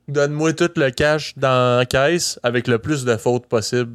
Donne-moi 0.09 0.52
tout 0.52 0.70
le 0.76 0.90
cash 0.90 1.34
dans 1.36 1.78
la 1.78 1.86
caisse 1.86 2.38
avec 2.42 2.66
le 2.68 2.78
plus 2.78 3.05
de 3.05 3.16
fautes 3.16 3.47
possible 3.47 3.94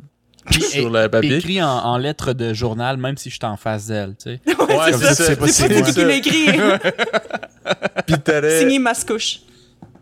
Puis 0.49 0.61
sur 0.61 0.89
le 0.89 1.07
papier. 1.09 1.37
écrit 1.37 1.61
en, 1.61 1.67
en 1.69 1.97
lettres 1.97 2.33
de 2.33 2.53
journal, 2.53 2.97
même 2.97 3.17
si 3.17 3.29
je 3.29 3.35
suis 3.35 3.45
en 3.45 3.57
face 3.57 3.87
d'elle, 3.87 4.15
tu 4.15 4.35
sais. 4.35 4.39
Ouais, 4.47 4.91
Comme 4.91 5.01
c'est 5.01 5.13
ça, 5.13 5.23
c'est 5.25 5.35
pas 5.35 5.47
C'est 5.47 5.67
qui 5.93 6.03
l'a 6.05 6.15
écrit. 6.15 6.47
Puis 8.07 8.19
t'aurais 8.23 8.59
Signé 8.59 8.79
Mascouche. 8.79 9.39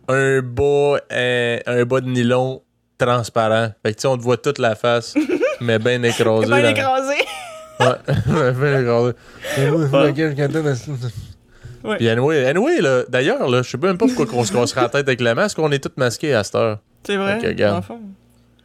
un 0.08 0.42
bas, 0.42 0.98
un, 1.10 1.58
un 1.66 1.84
bas 1.86 2.02
de 2.02 2.10
nylon 2.10 2.62
transparent. 2.98 3.70
Fait 3.84 3.92
que 3.94 3.98
tu 3.98 4.02
sais, 4.02 4.08
on 4.08 4.18
te 4.18 4.22
voit 4.24 4.38
toute 4.38 4.60
la 4.60 4.76
face, 4.76 5.16
mais 5.62 5.80
bien 5.80 6.02
écrasée. 6.04 6.46
Bien 6.48 6.70
écrasé. 6.70 7.16
Ouais. 11.84 11.98
Puis 11.98 12.08
anyway, 12.10 12.46
anyway 12.46 12.80
là, 12.82 13.04
d'ailleurs, 13.10 13.50
là, 13.50 13.62
je 13.62 13.70
sais 13.70 13.78
même 13.78 13.98
pas 13.98 14.06
pourquoi 14.08 14.40
on 14.40 14.46
se 14.46 14.54
casserait 14.54 14.82
la 14.84 14.90
tête 14.90 15.08
avec 15.08 15.20
le 15.20 15.36
masque, 15.36 15.60
on 15.60 15.70
est 15.72 15.80
tous 15.84 15.92
masqués 15.98 16.34
à 16.34 16.44
cette 16.44 16.56
heure. 16.56 16.80
C'est 17.06 17.18
vrai. 17.18 17.38
Ok, 17.38 17.44
regarde. 17.46 17.72
dans 17.74 17.78
le 17.96 18.00
fond. 18.00 18.00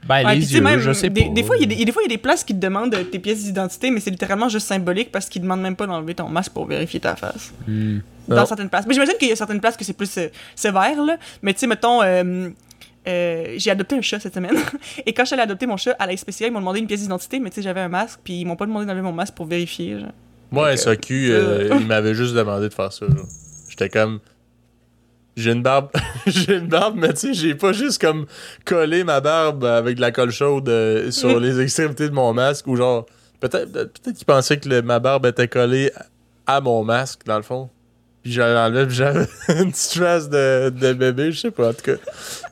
Ben 0.07 0.24
Ouais, 0.24 0.36
les 0.36 0.55
yeux, 0.55 0.61
même, 0.61 0.78
je 0.78 0.93
sais 0.93 1.11
des, 1.11 1.24
pas. 1.24 1.28
Des 1.31 1.43
fois, 1.43 1.57
il 1.57 1.62
y, 1.62 1.65
a 1.65 1.66
des- 1.66 1.74
il 1.74 1.81
y 1.81 1.82
a 1.82 1.85
des 1.86 1.90
fois, 1.93 2.03
il 2.05 2.09
y 2.09 2.12
a 2.15 2.16
des 2.16 2.23
places 2.23 2.45
qui 2.45 2.55
te 2.55 2.61
demandent 2.61 2.95
euh, 2.95 3.03
tes 3.03 3.19
pièces 3.19 3.43
d'identité, 3.43 3.90
mais 3.90 3.99
c'est 3.99 4.11
littéralement 4.11 4.49
juste 4.49 4.69
symbolique 4.69 5.11
parce 5.11 5.28
qu'ils 5.28 5.43
demandent 5.43 5.61
même 5.62 5.74
pas 5.74 5.89
d'enlever 5.89 6.15
ton 6.15 6.28
masque 6.28 6.53
pour 6.53 6.66
vérifier 6.66 7.01
ta 7.01 7.16
face. 7.16 7.53
Hmm. 7.66 7.99
Dans 8.28 8.36
Non. 8.36 8.47
certaines 8.47 8.69
places. 8.69 8.86
Mais 8.86 8.95
j'imagine 8.95 9.15
qu'il 9.19 9.28
y 9.28 9.32
a 9.32 9.36
certaines 9.36 9.61
places 9.61 9.77
que 9.77 9.85
c'est 9.85 9.95
plus 9.95 10.16
euh, 10.19 10.28
sévère, 10.55 11.03
là. 11.05 11.16
Mais 11.43 11.53
tu 11.53 11.59
sais, 11.61 11.66
mettons, 11.66 12.01
euh, 12.03 12.51
euh, 13.09 13.55
j'ai 13.56 13.70
adopté 13.70 13.97
un 13.97 14.02
chat 14.02 14.20
cette 14.20 14.35
semaine. 14.35 14.56
Et 15.06 15.12
quand 15.14 15.24
j'allais 15.24 15.43
adopter 15.43 15.66
mon 15.66 15.76
chat 15.76 15.97
à 15.98 16.06
la 16.06 16.16
SPCA, 16.16 16.47
ils 16.47 16.52
m'ont 16.52 16.60
demandé 16.60 16.80
une 16.80 16.86
pièce 16.86 17.01
d'identité, 17.01 17.40
mais 17.40 17.48
tu 17.51 17.56
sais, 17.56 17.62
j'avais 17.62 17.80
un 17.80 17.89
masque, 17.89 18.20
puis 18.22 18.40
ils 18.40 18.44
m'ont 18.44 18.56
pas 18.56 18.66
demandé 18.66 18.86
d'enlever 18.86 19.02
mon 19.02 19.12
masque 19.12 19.35
pour 19.35 19.47
vérifier. 19.47 19.98
Genre. 19.98 20.10
Moi, 20.51 20.70
que- 20.70 20.76
SAQ, 20.76 21.28
euh, 21.32 21.76
il 21.80 21.86
m'avait 21.86 22.14
juste 22.14 22.35
demandé 22.35 22.68
de 22.68 22.74
faire 22.74 22.93
ça. 22.93 23.06
J'étais 23.68 23.89
comme. 23.89 24.20
J'ai 25.36 25.52
une 25.52 25.62
barbe. 25.62 25.90
j'ai 26.26 26.56
une 26.56 26.66
barbe, 26.66 26.97
mais 26.98 27.12
tu 27.12 27.18
sais, 27.28 27.35
j'ai 27.35 27.55
pas 27.55 27.72
juste 27.72 28.01
comme 28.01 28.26
collé 28.64 29.05
ma 29.05 29.20
barbe 29.20 29.64
avec 29.64 29.97
de 29.97 30.01
la 30.01 30.10
colle 30.10 30.30
chaude 30.32 30.68
euh, 30.68 31.10
sur 31.12 31.39
les 31.40 31.60
extrémités 31.60 32.09
de 32.09 32.14
mon 32.14 32.32
masque 32.35 32.66
ou 32.66 32.76
genre. 32.76 33.06
Peut-être 33.40 33.70
peut 34.02 34.12
qu'ils 34.12 34.24
pensaient 34.26 34.59
que 34.59 34.68
le- 34.68 34.82
ma 34.82 34.98
barbe 34.98 35.24
était 35.26 35.47
collée 35.47 35.93
à 36.48 36.60
mon 36.60 36.82
masque, 36.82 37.20
dans 37.24 37.36
le 37.36 37.44
fond. 37.44 37.70
Puis 38.23 38.32
j'avais 38.32 38.59
enlevé, 38.59 38.86
puis 38.86 38.95
j'avais 38.97 39.27
une 39.49 39.70
petite 39.73 40.01
trace 40.01 40.28
de, 40.28 40.70
de 40.70 40.93
bébé, 40.93 41.32
je 41.32 41.40
sais 41.40 41.51
pas, 41.51 41.70
en 41.70 41.73
tout 41.73 41.82
cas. 41.82 41.97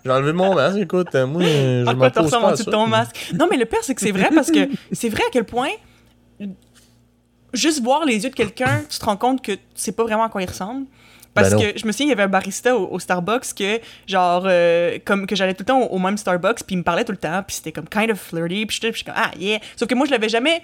J'ai 0.04 0.10
enlevé 0.10 0.32
mon 0.32 0.54
masque, 0.54 0.78
écoute, 0.78 1.14
euh, 1.14 1.26
moi, 1.26 1.42
je 1.42 1.82
À 1.82 1.94
quoi 1.94 2.10
tu 2.10 2.18
m'oppose 2.18 2.24
ressembles 2.24 2.46
pas 2.46 2.52
à 2.52 2.56
ça. 2.56 2.70
ton 2.70 2.86
masque? 2.86 3.32
Non, 3.34 3.46
mais 3.50 3.56
le 3.56 3.64
pire, 3.64 3.80
c'est 3.82 3.94
que 3.94 4.00
c'est 4.00 4.12
vrai 4.12 4.28
parce 4.34 4.50
que 4.50 4.68
c'est 4.92 5.08
vrai 5.08 5.22
à 5.26 5.30
quel 5.32 5.44
point 5.44 5.70
juste 7.52 7.82
voir 7.82 8.04
les 8.04 8.22
yeux 8.22 8.30
de 8.30 8.34
quelqu'un, 8.34 8.82
tu 8.88 8.98
te 8.98 9.04
rends 9.04 9.16
compte 9.16 9.42
que 9.42 9.52
tu 9.52 9.60
sais 9.74 9.92
pas 9.92 10.04
vraiment 10.04 10.24
à 10.24 10.28
quoi 10.28 10.42
il 10.42 10.48
ressemble. 10.48 10.86
Parce 11.34 11.50
Ben 11.50 11.72
que 11.72 11.78
je 11.78 11.86
me 11.86 11.92
souviens, 11.92 12.06
il 12.06 12.10
y 12.10 12.12
avait 12.12 12.22
un 12.22 12.28
barista 12.28 12.74
au, 12.76 12.88
au 12.92 12.98
Starbucks 12.98 13.52
que, 13.54 13.78
genre, 14.06 14.44
euh, 14.46 14.98
comme 15.04 15.26
que 15.26 15.36
j'allais 15.36 15.52
tout 15.52 15.62
le 15.62 15.66
temps 15.66 15.80
au, 15.82 15.96
au 15.96 15.98
même 15.98 16.16
Starbucks, 16.16 16.64
puis 16.64 16.76
il 16.76 16.78
me 16.78 16.82
parlait 16.82 17.04
tout 17.04 17.12
le 17.12 17.18
temps, 17.18 17.42
puis 17.46 17.56
c'était 17.56 17.72
comme 17.72 17.88
kind 17.88 18.10
of 18.10 18.18
flirty, 18.18 18.64
puis 18.64 18.78
puis 18.78 18.92
j'étais 18.94 19.04
comme, 19.04 19.14
ah 19.16 19.30
yeah. 19.38 19.58
Sauf 19.76 19.86
que 19.86 19.94
moi, 19.94 20.06
je 20.06 20.12
l'avais 20.12 20.30
jamais, 20.30 20.62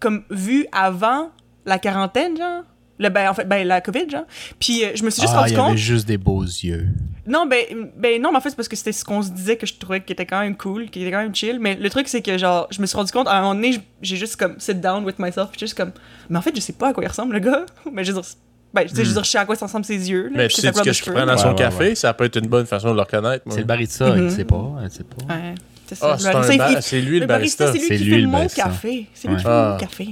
comme, 0.00 0.24
vu 0.30 0.66
avant 0.72 1.30
la 1.66 1.78
quarantaine, 1.78 2.36
genre. 2.36 2.62
Le, 3.00 3.08
ben, 3.10 3.28
en 3.28 3.34
fait, 3.34 3.44
ben, 3.44 3.66
la 3.66 3.80
COVID, 3.80 4.10
genre. 4.10 4.24
Puis 4.58 4.84
euh, 4.84 4.88
je 4.94 5.04
me 5.04 5.10
suis 5.10 5.22
juste 5.22 5.34
ah, 5.36 5.40
rendu 5.40 5.52
il 5.52 5.56
compte. 5.56 5.68
avait 5.68 5.76
juste 5.76 6.06
des 6.08 6.18
beaux 6.18 6.42
yeux. 6.42 6.88
Non, 7.26 7.46
ben, 7.46 7.64
ben 7.96 8.20
non, 8.20 8.30
mais 8.32 8.38
en 8.38 8.40
fait, 8.40 8.50
c'est 8.50 8.56
parce 8.56 8.68
que 8.68 8.74
c'était 8.76 8.92
ce 8.92 9.04
qu'on 9.04 9.22
se 9.22 9.30
disait 9.30 9.56
que 9.56 9.66
je 9.66 9.74
trouvais 9.74 10.00
qui 10.00 10.12
était 10.12 10.26
quand 10.26 10.40
même 10.40 10.56
cool, 10.56 10.90
qui 10.90 11.02
était 11.02 11.10
quand 11.12 11.22
même 11.22 11.34
chill. 11.34 11.58
Mais 11.60 11.76
le 11.76 11.90
truc, 11.90 12.08
c'est 12.08 12.22
que, 12.22 12.36
genre, 12.38 12.66
je 12.70 12.80
me 12.80 12.86
suis 12.86 12.96
rendu 12.96 13.12
compte, 13.12 13.28
à 13.28 13.36
un 13.36 13.40
moment 13.42 13.54
donné, 13.54 13.78
j'ai 14.02 14.16
juste 14.16 14.36
comme 14.36 14.58
sit 14.58 14.80
down 14.80 15.04
with 15.04 15.18
myself, 15.18 15.50
puis 15.50 15.60
juste 15.60 15.74
comme, 15.76 15.92
mais 16.28 16.38
en 16.38 16.42
fait, 16.42 16.54
je 16.56 16.60
sais 16.60 16.72
pas 16.72 16.88
à 16.88 16.92
quoi 16.92 17.04
il 17.04 17.08
ressemble, 17.08 17.34
le 17.34 17.40
gars. 17.40 17.64
Mais 17.92 18.02
je 18.02 18.12
veux 18.12 18.20
dire, 18.20 18.30
ben, 18.74 18.88
sais, 18.88 18.94
je 19.04 19.08
veux 19.08 19.12
dire, 19.14 19.24
je 19.24 19.30
sais 19.30 19.38
à 19.38 19.44
quoi 19.44 19.54
ressemblent 19.60 19.84
ses 19.84 20.10
yeux. 20.10 20.24
là, 20.24 20.30
Mais 20.34 20.48
tu 20.48 20.56
sa 20.56 20.62
sais 20.62 20.70
couleur 20.70 20.84
que 20.86 20.92
je 20.92 21.02
prends 21.04 21.24
dans 21.26 21.32
Ouais, 21.34 21.38
son 21.38 21.48
ouais, 21.50 21.54
café, 21.54 21.78
ouais. 21.90 21.94
ça 21.94 22.12
peut 22.14 22.24
être 22.24 22.36
une 22.36 22.48
bonne 22.48 22.66
façon 22.66 22.90
de 22.90 22.94
le 22.94 23.00
reconnaître. 23.02 23.44
moi. 23.46 23.54
C'est 23.54 23.60
le 23.60 23.66
barista, 23.66 24.08
il 24.16 24.22
Mhm. 24.24 24.30
sait 24.30 24.44
pas, 24.44 24.74
il 24.82 24.90
sait 24.90 25.04
pas. 25.04 25.34
Ouais, 25.34 25.54
c'est 25.86 25.94
ça. 25.94 26.06
Ah, 26.10 26.12
le 26.16 26.18
c'est 26.42 26.56
barista, 26.58 26.96
lui 26.98 27.20
le 27.20 27.26
barista, 27.26 27.72
c'est 27.72 27.78
lui 27.78 27.86
qui 27.98 28.04
lui, 28.04 28.10
fait 28.14 28.20
le 28.22 28.26
mon 28.26 28.46
café. 28.48 29.06
C'est 29.14 29.28
lui 29.28 29.36
qui 29.36 29.42
fait 29.42 29.48
Ah. 29.48 29.70
mon 29.72 29.78
café. 29.86 30.08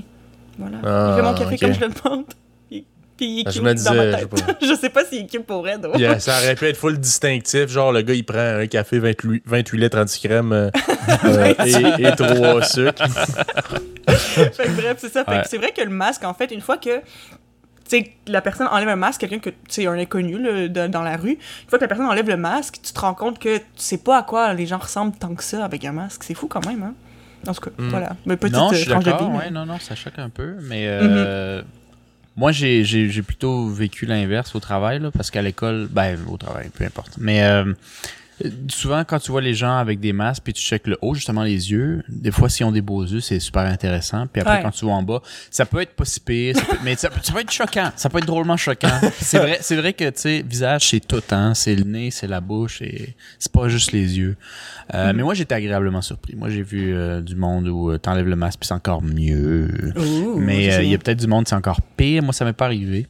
Voilà. 0.58 0.76
Ah, 0.84 1.08
il 1.10 1.16
fait 1.16 1.22
mon 1.22 1.34
café 1.34 1.58
comme 1.58 1.72
je 1.74 1.80
le 1.80 1.88
demande. 1.88 2.24
Puis 3.16 3.26
il 3.26 3.40
est 3.40 3.44
Ah, 3.46 3.50
je 3.50 3.54
cute 3.54 3.62
me 3.62 3.68
dans 3.70 3.74
disais, 3.74 3.90
ma 3.94 4.04
je 4.04 4.10
tête. 4.24 4.38
sais 4.38 4.44
pas. 4.44 4.58
je 4.66 4.74
sais 4.74 4.90
pas 4.90 5.04
s'il 5.04 5.18
est 5.24 5.26
cute 5.26 5.46
pour 5.46 5.66
elle. 5.68 5.80
donc. 5.80 5.98
Yeah, 5.98 6.18
ça 6.20 6.38
aurait 6.38 6.54
pu 6.54 6.66
être 6.66 6.76
full 6.76 6.98
distinctif. 6.98 7.68
Genre, 7.68 7.92
le 7.92 8.02
gars, 8.02 8.14
il 8.14 8.24
prend 8.24 8.38
un 8.38 8.66
café 8.66 8.98
28, 8.98 9.42
28 9.46 9.78
litres 9.78 9.98
anti-crème 9.98 10.52
euh, 10.52 10.70
euh, 11.24 11.54
et, 11.64 12.02
et 12.04 12.10
3 12.14 12.62
sucres. 12.62 13.02
Fait 14.08 14.64
que 14.64 14.70
bref, 14.80 14.96
c'est 14.98 15.12
ça. 15.12 15.24
Fait 15.24 15.30
que 15.30 15.36
Ouais. 15.36 15.42
c'est 15.48 15.58
vrai 15.58 15.72
que 15.72 15.82
le 15.82 15.90
masque, 15.90 16.24
en 16.24 16.34
fait, 16.34 16.50
une 16.52 16.60
fois 16.60 16.76
que 16.76 16.98
tu 17.88 17.98
sais, 17.98 18.12
la 18.26 18.40
personne 18.40 18.66
enlève 18.70 18.88
un 18.88 18.96
masque, 18.96 19.20
quelqu'un 19.20 19.38
que 19.38 19.50
tu 19.50 19.56
sais, 19.68 19.86
un 19.86 19.92
inconnu 19.98 20.38
là, 20.42 20.66
de- 20.68 20.86
dans 20.88 21.02
la 21.02 21.16
rue, 21.16 21.32
une 21.34 21.68
fois 21.68 21.78
que 21.78 21.84
la 21.84 21.88
personne 21.88 22.06
enlève 22.06 22.28
le 22.28 22.36
masque, 22.36 22.78
tu 22.82 22.92
te 22.92 22.98
rends 23.00 23.14
compte 23.14 23.38
que 23.38 23.58
tu 23.58 23.64
sais 23.76 23.98
pas 23.98 24.18
à 24.18 24.22
quoi 24.24 24.52
les 24.54 24.66
gens 24.66 24.78
ressemblent 24.78 25.16
tant 25.16 25.34
que 25.34 25.42
ça 25.44 25.64
avec 25.64 25.84
un 25.84 25.92
masque. 25.92 26.22
C'est 26.24 26.34
fou 26.34 26.48
quand 26.48 26.66
même, 26.66 26.82
hein? 26.82 26.94
En 27.46 27.54
tout 27.54 27.60
cas, 27.60 27.70
Mm. 27.78 27.88
voilà. 27.90 28.16
Mais 28.26 28.36
petite 28.36 28.56
non, 28.56 28.68
euh, 28.70 28.72
je 28.72 28.78
suis 28.78 28.90
tranche 28.90 29.04
de 29.04 29.10
Ouais, 29.12 29.44
mais- 29.44 29.50
non, 29.50 29.66
non, 29.66 29.78
ça 29.78 29.94
choque 29.94 30.18
un 30.18 30.28
peu. 30.30 30.54
Mais 30.62 30.86
euh, 30.88 31.62
moi, 32.36 32.52
j'ai, 32.52 33.22
plutôt 33.22 33.68
vécu 33.68 34.04
l'inverse 34.04 34.54
au 34.54 34.60
travail, 34.60 35.00
là, 35.00 35.10
parce 35.10 35.30
qu'à 35.30 35.42
l'école, 35.42 35.88
ben, 35.90 36.18
au 36.28 36.36
travail, 36.36 36.70
peu 36.74 36.84
importe. 36.84 37.14
Mais 37.18 37.42
euh, 37.42 37.72
souvent, 38.68 39.02
quand 39.04 39.18
tu 39.18 39.30
vois 39.30 39.40
les 39.40 39.54
gens 39.54 39.76
avec 39.78 39.98
des 40.00 40.12
masques, 40.12 40.42
puis 40.44 40.52
tu 40.52 40.62
checkes 40.62 40.86
le 40.86 40.98
haut, 41.00 41.14
justement 41.14 41.42
les 41.42 41.70
yeux, 41.70 42.02
des 42.08 42.30
fois, 42.30 42.48
s'ils 42.48 42.66
ont 42.66 42.72
des 42.72 42.82
beaux 42.82 43.02
yeux, 43.04 43.20
c'est 43.20 43.40
super 43.40 43.62
intéressant. 43.62 44.26
Puis 44.26 44.42
après, 44.42 44.56
Ouais. 44.58 44.62
quand 44.62 44.70
tu 44.70 44.84
vois 44.84 44.94
en 44.94 45.02
bas, 45.02 45.22
ça 45.50 45.64
peut 45.64 45.80
être 45.80 45.94
pas 45.94 46.04
si 46.04 46.20
pire, 46.20 46.54
ça 46.56 46.64
peut- 46.64 46.76
mais 46.84 46.96
ça, 46.96 47.08
peut- 47.10 47.20
ça 47.22 47.32
peut 47.32 47.40
être 47.40 47.50
choquant. 47.50 47.90
Ça 47.96 48.08
peut 48.10 48.18
être 48.18 48.26
drôlement 48.26 48.56
choquant. 48.56 49.00
C'est 49.20 49.38
vrai, 49.38 49.58
c'est 49.62 49.76
vrai 49.76 49.92
que, 49.94 50.04
tu 50.10 50.20
sais, 50.20 50.44
visage, 50.48 50.88
c'est 50.90 51.06
tout, 51.06 51.22
hein. 51.30 51.54
C'est 51.54 51.74
le 51.74 51.84
nez, 51.84 52.10
c'est 52.10 52.26
la 52.26 52.40
bouche, 52.40 52.82
et 52.82 53.14
c'est 53.38 53.52
pas 53.52 53.68
juste 53.68 53.92
les 53.92 54.18
yeux. 54.18 54.36
Euh, 54.94 55.12
Mais 55.14 55.22
moi, 55.22 55.34
j'étais 55.34 55.54
agréablement 55.54 56.02
surpris. 56.02 56.36
Moi, 56.36 56.48
j'ai 56.50 56.62
vu 56.62 56.94
euh, 56.94 57.20
du 57.20 57.34
monde 57.36 57.68
où 57.68 57.90
euh, 57.90 57.98
t'enlèves 57.98 58.28
le 58.28 58.36
masque, 58.36 58.60
puis 58.60 58.68
c'est 58.68 58.74
encore 58.74 59.02
mieux. 59.02 59.68
Mais 60.36 60.82
il 60.84 60.90
y 60.90 60.94
a 60.94 60.98
peut-être 60.98 61.18
du 61.20 61.26
monde, 61.26 61.48
c'est 61.48 61.54
encore 61.56 61.80
pire. 61.96 62.22
Moi, 62.22 62.32
ça 62.32 62.44
m'est 62.44 62.52
pas 62.52 62.66
arrivé. 62.66 63.06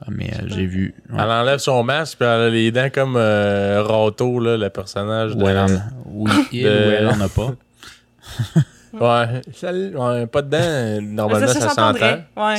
Ah, 0.00 0.06
Mais 0.10 0.30
euh, 0.34 0.44
j'ai 0.48 0.66
vu. 0.66 0.94
ouais. 1.10 1.16
Elle 1.22 1.30
enlève 1.30 1.58
son 1.58 1.82
masque, 1.82 2.18
puis 2.18 2.26
elle 2.28 2.40
a 2.40 2.48
les 2.50 2.70
dents 2.72 2.90
comme 2.92 3.16
euh, 3.16 3.82
Rato, 3.82 4.38
là, 4.40 4.56
le 4.56 4.68
personnage. 4.70 5.32
Elle 5.32 5.38
de... 5.66 5.78
oui, 6.06 6.30
il 6.52 6.64
de- 6.64 6.68
ou 6.68 6.90
elle 6.90 7.08
en 7.08 7.20
a 7.20 7.28
pas. 7.28 7.52
Ouais, 8.94 9.40
ça- 9.52 9.72
ouais, 9.72 10.26
pas 10.28 10.40
de 10.42 10.50
dents, 10.50 11.02
normalement, 11.02 11.48
ça 11.48 11.60
ça, 11.62 11.68
s'entend. 11.70 11.98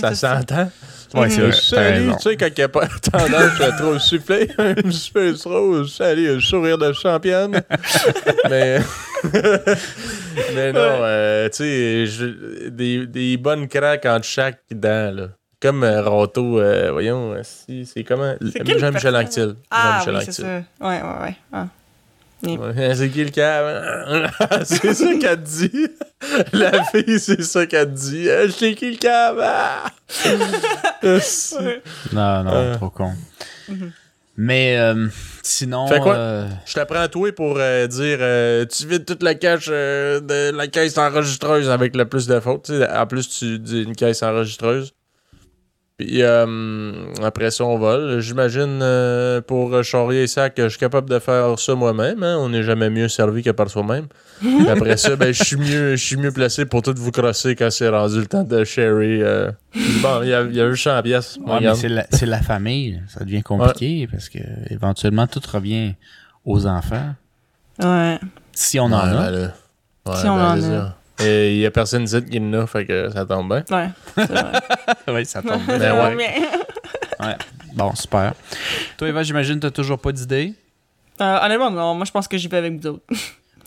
ça 0.01 0.09
c'est 0.09 0.15
s'entend. 0.15 0.69
Ouais, 1.13 1.29
c'est 1.29 1.39
vrai. 1.39 1.51
t'as 1.51 1.55
Salut, 1.61 2.11
tu 2.17 2.21
sais, 2.23 2.35
quand 2.35 2.47
il 2.47 2.53
n'y 2.57 2.63
a 2.63 2.67
pas 2.67 2.87
tendance 2.87 3.61
à 3.61 3.71
trop 3.71 3.97
souffler, 3.99 4.49
un 4.57 4.91
Space 4.91 5.45
Rose, 5.45 5.95
salut, 5.95 6.35
un 6.35 6.39
sourire 6.41 6.77
de 6.77 6.91
championne. 6.91 7.61
mais. 8.49 8.79
mais 10.53 10.73
non, 10.73 10.79
euh, 10.81 11.47
tu 11.47 11.63
sais, 11.63 12.69
des, 12.69 13.07
des 13.07 13.37
bonnes 13.37 13.69
craques 13.69 14.05
entre 14.05 14.25
chaque 14.25 14.59
dent, 14.71 15.15
là. 15.15 15.27
Comme 15.65 15.83
euh, 15.83 16.03
Ronto, 16.03 16.59
euh, 16.59 16.91
voyons, 16.91 17.33
euh, 17.33 17.41
si, 17.43 17.87
c'est 17.87 18.03
comment 18.03 18.35
Jean-Michel? 18.41 19.15
Anctil. 19.15 19.55
Ah 19.71 20.01
Jean-Michel 20.05 20.15
oui, 20.15 20.23
c'est 20.25 20.41
ça. 20.43 20.47
Ouais, 20.79 21.01
ouais, 21.01 21.21
ouais. 21.23 21.37
Ah. 21.51 21.67
Ouais, 22.43 22.93
c'est 22.95 23.09
qui 23.09 23.23
le 23.23 23.31
cave? 23.31 24.29
c'est 24.63 24.93
ça 24.93 25.15
qu'elle 25.19 25.41
te 25.41 25.47
dit. 25.49 25.87
La 26.53 26.83
fille, 26.83 27.19
c'est 27.19 27.41
ça 27.41 27.65
qu'elle 27.65 27.87
te 27.87 27.97
dit. 27.97 28.27
C'est 28.55 28.75
qui 28.75 28.91
le 28.91 28.97
cave? 28.97 29.39
Ah! 29.41 29.85
Ouais. 31.03 31.81
Non, 32.13 32.43
non, 32.43 32.51
Euh. 32.53 32.75
trop 32.75 32.89
con. 32.91 33.13
Mhm. 33.67 33.91
Mais 34.37 34.77
euh, 34.77 35.07
sinon. 35.41 35.87
Fait 35.87 35.99
quoi? 35.99 36.15
euh, 36.15 36.47
Je 36.65 36.73
t'apprends 36.73 36.99
à 36.99 37.07
toi 37.07 37.31
pour 37.31 37.55
euh, 37.57 37.87
dire 37.87 38.17
euh, 38.21 38.65
tu 38.65 38.85
vides 38.85 39.05
toute 39.05 39.23
la 39.23 39.33
cache 39.33 39.69
euh, 39.71 40.19
de 40.19 40.55
la 40.55 40.67
caisse 40.67 40.97
enregistreuse 40.97 41.69
avec 41.69 41.95
le 41.95 42.05
plus 42.05 42.27
de 42.27 42.39
fautes. 42.39 42.65
Tu 42.65 42.77
sais, 42.77 42.89
en 42.91 43.07
plus, 43.07 43.29
tu 43.29 43.57
dis 43.59 43.81
une 43.83 43.95
caisse 43.95 44.21
enregistreuse. 44.23 44.93
Puis 45.97 46.22
euh, 46.23 46.91
après 47.23 47.51
ça, 47.51 47.63
on 47.63 47.77
vole. 47.77 48.19
J'imagine 48.19 48.80
euh, 48.81 49.39
pour 49.39 49.81
charrier 49.81 50.23
et 50.23 50.27
sac, 50.27 50.53
je 50.57 50.67
suis 50.67 50.77
capable 50.77 51.09
de 51.09 51.19
faire 51.19 51.57
ça 51.57 51.73
moi-même. 51.73 52.22
hein. 52.22 52.35
On 52.38 52.49
n'est 52.49 52.63
jamais 52.63 52.89
mieux 52.89 53.07
servi 53.07 53.43
que 53.43 53.51
par 53.51 53.69
soi-même. 53.69 54.07
Puis 54.41 54.67
après 54.69 54.97
ça, 54.97 55.15
ben, 55.15 55.34
je 55.34 55.41
suis 55.41 55.55
mieux, 55.55 55.95
je 55.95 56.03
suis 56.03 56.17
mieux 56.17 56.34
placé 56.34 56.65
pour 56.65 56.81
tout 56.81 56.93
vous 56.97 57.11
crosser 57.11 57.55
quand 57.55 57.72
c'est 57.72 57.88
rendu 57.88 58.19
le 58.19 58.26
temps 58.27 58.43
de 58.43 58.65
sherry. 58.65 59.22
euh. 59.23 59.49
Bon, 60.01 60.22
il 60.22 60.27
y 60.27 60.34
a, 60.34 60.41
y 60.43 60.59
a 60.59 60.65
eu 60.67 60.76
champ 60.76 60.95
à 60.97 61.01
pièce. 61.01 61.38
ouais, 61.45 61.61
mais 61.61 61.73
c'est 62.11 62.26
la, 62.26 62.41
famille. 62.41 63.01
Ça 63.07 63.23
devient 63.23 63.41
compliqué 63.41 64.07
parce 64.11 64.27
que 64.27 64.39
éventuellement 64.69 65.27
tout 65.27 65.41
revient 65.49 65.93
aux 66.43 66.65
enfants. 66.67 67.15
Ouais. 67.81 68.19
Si 68.51 68.80
on 68.81 68.85
en 68.85 68.93
a. 68.95 69.31
Ouais, 69.31 69.47
Si 70.17 70.27
on 70.27 70.34
en 70.34 70.59
c'est 70.59 70.73
a. 70.76 70.97
Et 71.19 71.55
il 71.55 71.59
y 71.59 71.65
a 71.65 71.71
personne 71.71 72.03
ici 72.03 72.23
qui 72.25 72.39
en 72.39 72.53
a, 72.53 72.67
fait 72.67 72.85
que 72.85 73.09
ça 73.09 73.25
tombe 73.25 73.47
bien. 73.47 73.63
Ouais. 73.77 73.89
oui, 75.13 75.25
ça 75.25 75.41
tombe. 75.41 75.61
Ben 75.65 75.79
Ça 75.79 75.93
va 75.93 76.09
ouais. 76.09 76.15
bien. 76.15 76.29
Ouais. 77.17 77.37
Bon, 77.73 77.95
super. 77.95 78.33
Toi, 78.97 79.07
Eva, 79.07 79.23
j'imagine 79.23 79.57
que 79.57 79.67
tu 79.67 79.73
toujours 79.73 79.97
pas 79.97 80.11
d'idée. 80.11 80.53
Euh, 81.21 81.39
honnêtement, 81.41 81.71
non. 81.71 81.95
Moi, 81.95 82.03
je 82.05 82.11
pense 82.11 82.27
que 82.27 82.37
j'y 82.37 82.49
vais 82.49 82.57
avec 82.57 82.73
vous 82.73 82.87
autres. 82.87 83.03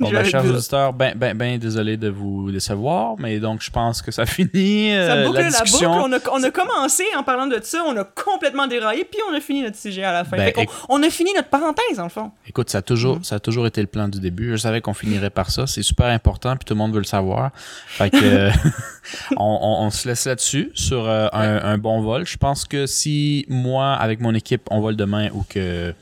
Bon, 0.00 0.10
ben, 0.10 0.24
chers 0.24 0.44
auditeurs, 0.44 0.92
ben, 0.92 1.12
ben, 1.16 1.36
ben, 1.36 1.58
désolé 1.58 1.96
de 1.96 2.08
vous 2.08 2.52
décevoir, 2.52 3.16
mais 3.18 3.40
donc 3.40 3.62
je 3.62 3.70
pense 3.70 4.00
que 4.00 4.12
ça 4.12 4.26
finit 4.26 4.92
euh, 4.92 5.08
Ça 5.08 5.26
boucle 5.26 5.38
la 5.40 5.50
la, 5.50 5.58
boucle. 5.64 5.86
On 5.86 6.12
a, 6.12 6.18
on 6.32 6.42
a 6.44 6.50
commencé 6.50 7.02
en 7.16 7.22
parlant 7.24 7.46
de 7.48 7.58
ça, 7.62 7.82
on 7.86 7.96
a 7.96 8.04
complètement 8.04 8.66
déraillé, 8.68 9.04
puis 9.04 9.20
on 9.30 9.34
a 9.34 9.40
fini 9.40 9.62
notre 9.62 9.76
sujet 9.76 10.04
à 10.04 10.12
la 10.12 10.24
fin. 10.24 10.36
Ben, 10.36 10.50
éc- 10.50 10.68
on 10.88 11.02
a 11.02 11.10
fini 11.10 11.32
notre 11.34 11.48
parenthèse, 11.48 11.98
en 11.98 12.04
le 12.04 12.08
fond. 12.10 12.30
Écoute, 12.46 12.70
ça 12.70 12.78
a, 12.78 12.82
toujours, 12.82 13.18
ça 13.22 13.36
a 13.36 13.40
toujours 13.40 13.66
été 13.66 13.80
le 13.80 13.86
plan 13.88 14.06
du 14.08 14.20
début. 14.20 14.50
Je 14.52 14.56
savais 14.56 14.80
qu'on 14.80 14.94
finirait 14.94 15.30
par 15.30 15.50
ça. 15.50 15.66
C'est 15.66 15.82
super 15.82 16.06
important, 16.06 16.56
puis 16.56 16.64
tout 16.64 16.74
le 16.74 16.78
monde 16.78 16.92
veut 16.92 16.98
le 16.98 17.04
savoir. 17.04 17.50
Fait 17.88 18.10
que 18.10 18.50
on, 19.36 19.58
on- 19.62 19.86
on 19.86 19.90
se 19.90 20.06
laisse 20.08 20.26
là-dessus, 20.26 20.70
sur 20.74 21.08
euh, 21.08 21.26
un, 21.32 21.56
un 21.64 21.78
bon 21.78 22.00
vol. 22.02 22.24
Je 22.26 22.36
pense 22.36 22.64
que 22.66 22.86
si 22.86 23.46
moi, 23.48 23.94
avec 23.94 24.20
mon 24.20 24.34
équipe, 24.34 24.62
on 24.70 24.80
vole 24.80 24.96
demain 24.96 25.28
ou 25.32 25.44
que 25.48 25.92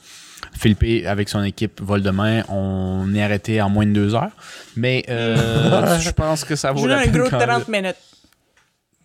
Philippe, 0.56 1.06
avec 1.06 1.28
son 1.28 1.42
équipe, 1.42 1.80
vole 1.80 2.02
demain, 2.02 2.42
on 2.48 3.14
est 3.14 3.22
arrêté 3.22 3.60
en 3.60 3.68
moins 3.68 3.86
de 3.86 3.92
deux 3.92 4.14
heures. 4.14 4.30
Mais 4.76 5.04
euh, 5.08 5.98
je 6.00 6.10
pense 6.10 6.44
que 6.44 6.56
ça 6.56 6.68
Je 6.68 6.74
vaut 6.74 6.80
vous 6.80 6.86
la 6.86 6.96
donne 6.96 7.08
un 7.08 7.12
peine 7.12 7.20
gros 7.22 7.30
quand 7.30 7.46
30 7.46 7.68
minutes. 7.68 7.96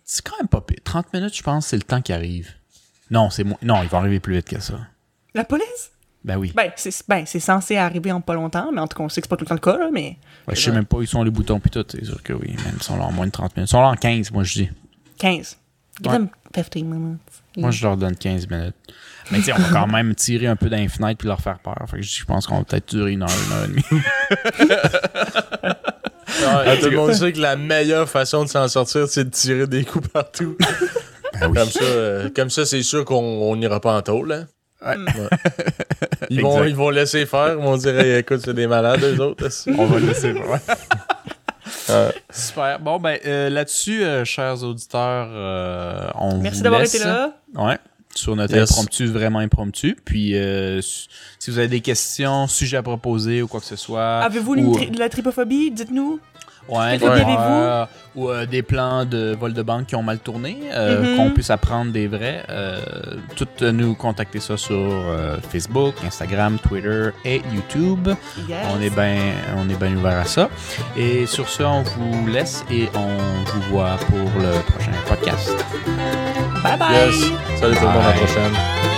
C'est 0.04 0.22
quand 0.22 0.36
même 0.38 0.48
pas 0.48 0.60
pire. 0.60 0.78
30 0.84 1.12
minutes, 1.14 1.36
je 1.36 1.42
pense, 1.42 1.68
c'est 1.68 1.76
le 1.76 1.82
temps 1.82 2.00
qui 2.02 2.12
arrive. 2.12 2.50
Non, 3.10 3.30
c'est. 3.30 3.44
Non, 3.62 3.82
il 3.82 3.88
va 3.88 3.98
arriver 3.98 4.20
plus 4.20 4.34
vite 4.34 4.48
que 4.48 4.60
ça. 4.60 4.74
La 5.34 5.44
police? 5.44 5.90
Ben 6.24 6.36
oui. 6.36 6.52
Ben, 6.54 6.70
c'est 6.76 6.94
ben, 7.08 7.24
c'est 7.26 7.40
censé 7.40 7.76
arriver 7.76 8.12
en 8.12 8.20
pas 8.20 8.34
longtemps, 8.34 8.70
mais 8.72 8.80
en 8.80 8.86
tout 8.86 8.96
cas, 8.96 9.02
on 9.04 9.08
sait 9.08 9.20
que 9.20 9.26
c'est 9.26 9.30
pas 9.30 9.36
tout 9.36 9.44
le 9.44 9.48
temps 9.48 9.54
le 9.54 9.60
cas, 9.60 9.76
là, 9.76 9.90
mais 9.92 10.18
Ouais, 10.46 10.54
je 10.54 10.60
sais 10.60 10.70
même 10.70 10.84
pas 10.84 10.96
où 10.96 11.04
sont 11.04 11.22
les 11.22 11.30
boutons 11.30 11.58
puis 11.60 11.70
tout. 11.70 11.84
C'est 11.88 12.04
sûr 12.04 12.22
que 12.22 12.32
oui, 12.32 12.54
ils 12.74 12.82
sont 12.82 12.96
là 12.96 13.04
en 13.04 13.12
moins 13.12 13.26
de 13.26 13.32
30 13.32 13.56
minutes. 13.56 13.68
Ils 13.68 13.72
sont 13.72 13.80
là 13.80 13.88
en 13.88 13.96
15, 13.96 14.30
moi 14.30 14.44
je 14.44 14.52
dis. 14.54 14.70
15. 15.18 15.56
Give 16.00 16.10
Ouais. 16.12 16.18
them 16.18 16.28
15 16.52 16.82
minutes. 16.84 17.20
Moi 17.56 17.70
je 17.70 17.82
leur 17.84 17.96
donne 17.96 18.16
15 18.16 18.48
minutes. 18.48 18.74
Mais 19.30 19.38
tu 19.38 19.44
sais, 19.44 19.52
on 19.52 19.58
va 19.58 19.68
quand 19.80 19.86
même 19.86 20.14
tirer 20.14 20.46
un 20.46 20.56
peu 20.56 20.68
dans 20.68 20.76
les 20.78 20.88
fenêtres 20.88 21.18
puis 21.18 21.28
leur 21.28 21.40
faire 21.40 21.58
peur. 21.58 21.76
Fait 21.90 21.98
que 21.98 22.02
je 22.02 22.24
pense 22.24 22.46
qu'on 22.46 22.58
va 22.58 22.64
peut-être 22.64 22.88
durer 22.94 23.12
une 23.12 23.22
heure, 23.22 23.28
une 23.46 23.52
heure 23.52 23.64
et 23.64 23.68
demie. 23.68 23.84
Ouais, 26.44 26.78
tout 26.80 26.88
le 26.90 26.96
monde 26.96 27.12
sait 27.12 27.32
que 27.32 27.38
la 27.40 27.56
meilleure 27.56 28.08
façon 28.08 28.44
de 28.44 28.48
s'en 28.48 28.66
sortir, 28.66 29.06
c'est 29.06 29.24
de 29.24 29.30
tirer 29.30 29.66
des 29.66 29.84
coups 29.84 30.08
partout. 30.08 30.56
Ben 31.40 31.48
oui. 31.48 31.54
Comme 31.56 31.68
ça, 31.70 31.82
euh, 31.84 32.28
comme 32.36 32.50
ça 32.50 32.66
c'est 32.66 32.82
sûr 32.82 33.04
qu'on 33.06 33.16
on 33.22 33.56
n'ira 33.56 33.80
pas 33.80 33.96
en 33.96 34.02
tôle. 34.02 34.32
Hein? 34.32 34.46
Ouais. 34.84 34.96
Ils, 36.28 36.42
vont, 36.42 36.62
ils 36.64 36.74
vont 36.76 36.90
laisser 36.90 37.24
faire. 37.24 37.54
Ils 37.58 37.62
vont 37.64 37.76
dire 37.78 37.98
Hey, 37.98 38.18
écoute, 38.18 38.42
c'est 38.44 38.52
des 38.52 38.66
malades, 38.66 39.02
eux 39.02 39.18
autres. 39.20 39.48
On 39.76 39.86
va 39.86 39.98
laisser. 39.98 40.32
ouais. 40.32 40.40
Super. 42.32 42.78
Bon, 42.80 42.98
ben 42.98 43.18
euh, 43.26 43.50
là-dessus, 43.50 44.02
euh, 44.04 44.24
chers 44.24 44.62
auditeurs, 44.62 45.28
euh, 45.32 46.08
on 46.14 46.38
Merci 46.38 46.58
vous 46.58 46.62
d'avoir 46.64 46.80
laisse. 46.82 46.94
été 46.94 47.04
là. 47.04 47.32
Ouais. 47.54 47.78
Sur 48.14 48.36
notre 48.36 48.54
Yes. 48.54 48.70
impromptu, 48.72 49.06
vraiment 49.06 49.38
impromptu. 49.38 49.96
Puis, 50.04 50.36
euh, 50.36 50.82
si 50.82 51.50
vous 51.50 51.56
avez 51.58 51.68
des 51.68 51.80
questions, 51.80 52.46
sujets 52.46 52.76
à 52.76 52.82
proposer 52.82 53.40
ou 53.40 53.48
quoi 53.48 53.58
que 53.60 53.64
ce 53.66 53.76
soit. 53.76 54.18
Avez-vous 54.20 54.52
ou- 54.52 54.56
une 54.56 54.72
tri- 54.72 54.90
de 54.90 54.98
la 54.98 55.08
tripophobie? 55.08 55.70
Dites-nous. 55.70 56.20
Ouais, 56.68 56.96
des 56.98 57.04
erreurs 57.04 57.88
ou 58.14 58.28
euh, 58.28 58.46
des 58.46 58.62
plans 58.62 59.04
de 59.04 59.34
vol 59.38 59.52
de 59.52 59.62
banque 59.62 59.86
qui 59.86 59.96
ont 59.96 60.02
mal 60.02 60.18
tourné, 60.18 60.58
euh, 60.74 61.02
Mhm. 61.02 61.16
qu'on 61.16 61.30
puisse 61.30 61.50
apprendre 61.50 61.92
des 61.92 62.06
vrais. 62.06 62.44
Euh, 62.50 62.78
tout 63.36 63.48
euh, 63.62 63.72
nous 63.72 63.94
contacter 63.94 64.38
ça 64.40 64.56
sur 64.56 64.76
euh, 64.76 65.36
Facebook, 65.50 65.94
Instagram, 66.06 66.58
Twitter 66.58 67.10
et 67.24 67.42
YouTube. 67.52 68.08
Yes. 68.48 68.58
On 68.76 68.80
est 68.80 68.90
bien 68.90 69.16
on 69.56 69.68
est 69.68 69.78
bien 69.78 69.96
ouvert 69.96 70.18
à 70.20 70.24
ça. 70.24 70.48
Et 70.96 71.26
sur 71.26 71.48
ce, 71.48 71.62
on 71.62 71.82
vous 71.82 72.26
laisse 72.28 72.64
et 72.70 72.88
on 72.94 73.44
vous 73.50 73.62
voit 73.70 73.96
pour 74.08 74.40
le 74.40 74.60
prochain 74.72 74.92
podcast. 75.08 75.52
Bye 76.62 76.78
bye. 76.78 76.92
Yes. 76.92 77.24
Salut 77.58 77.74
tout 77.76 77.80
le 77.82 77.88
monde, 77.88 78.02
à 78.02 78.06
la 78.08 78.12
prochaine. 78.12 78.91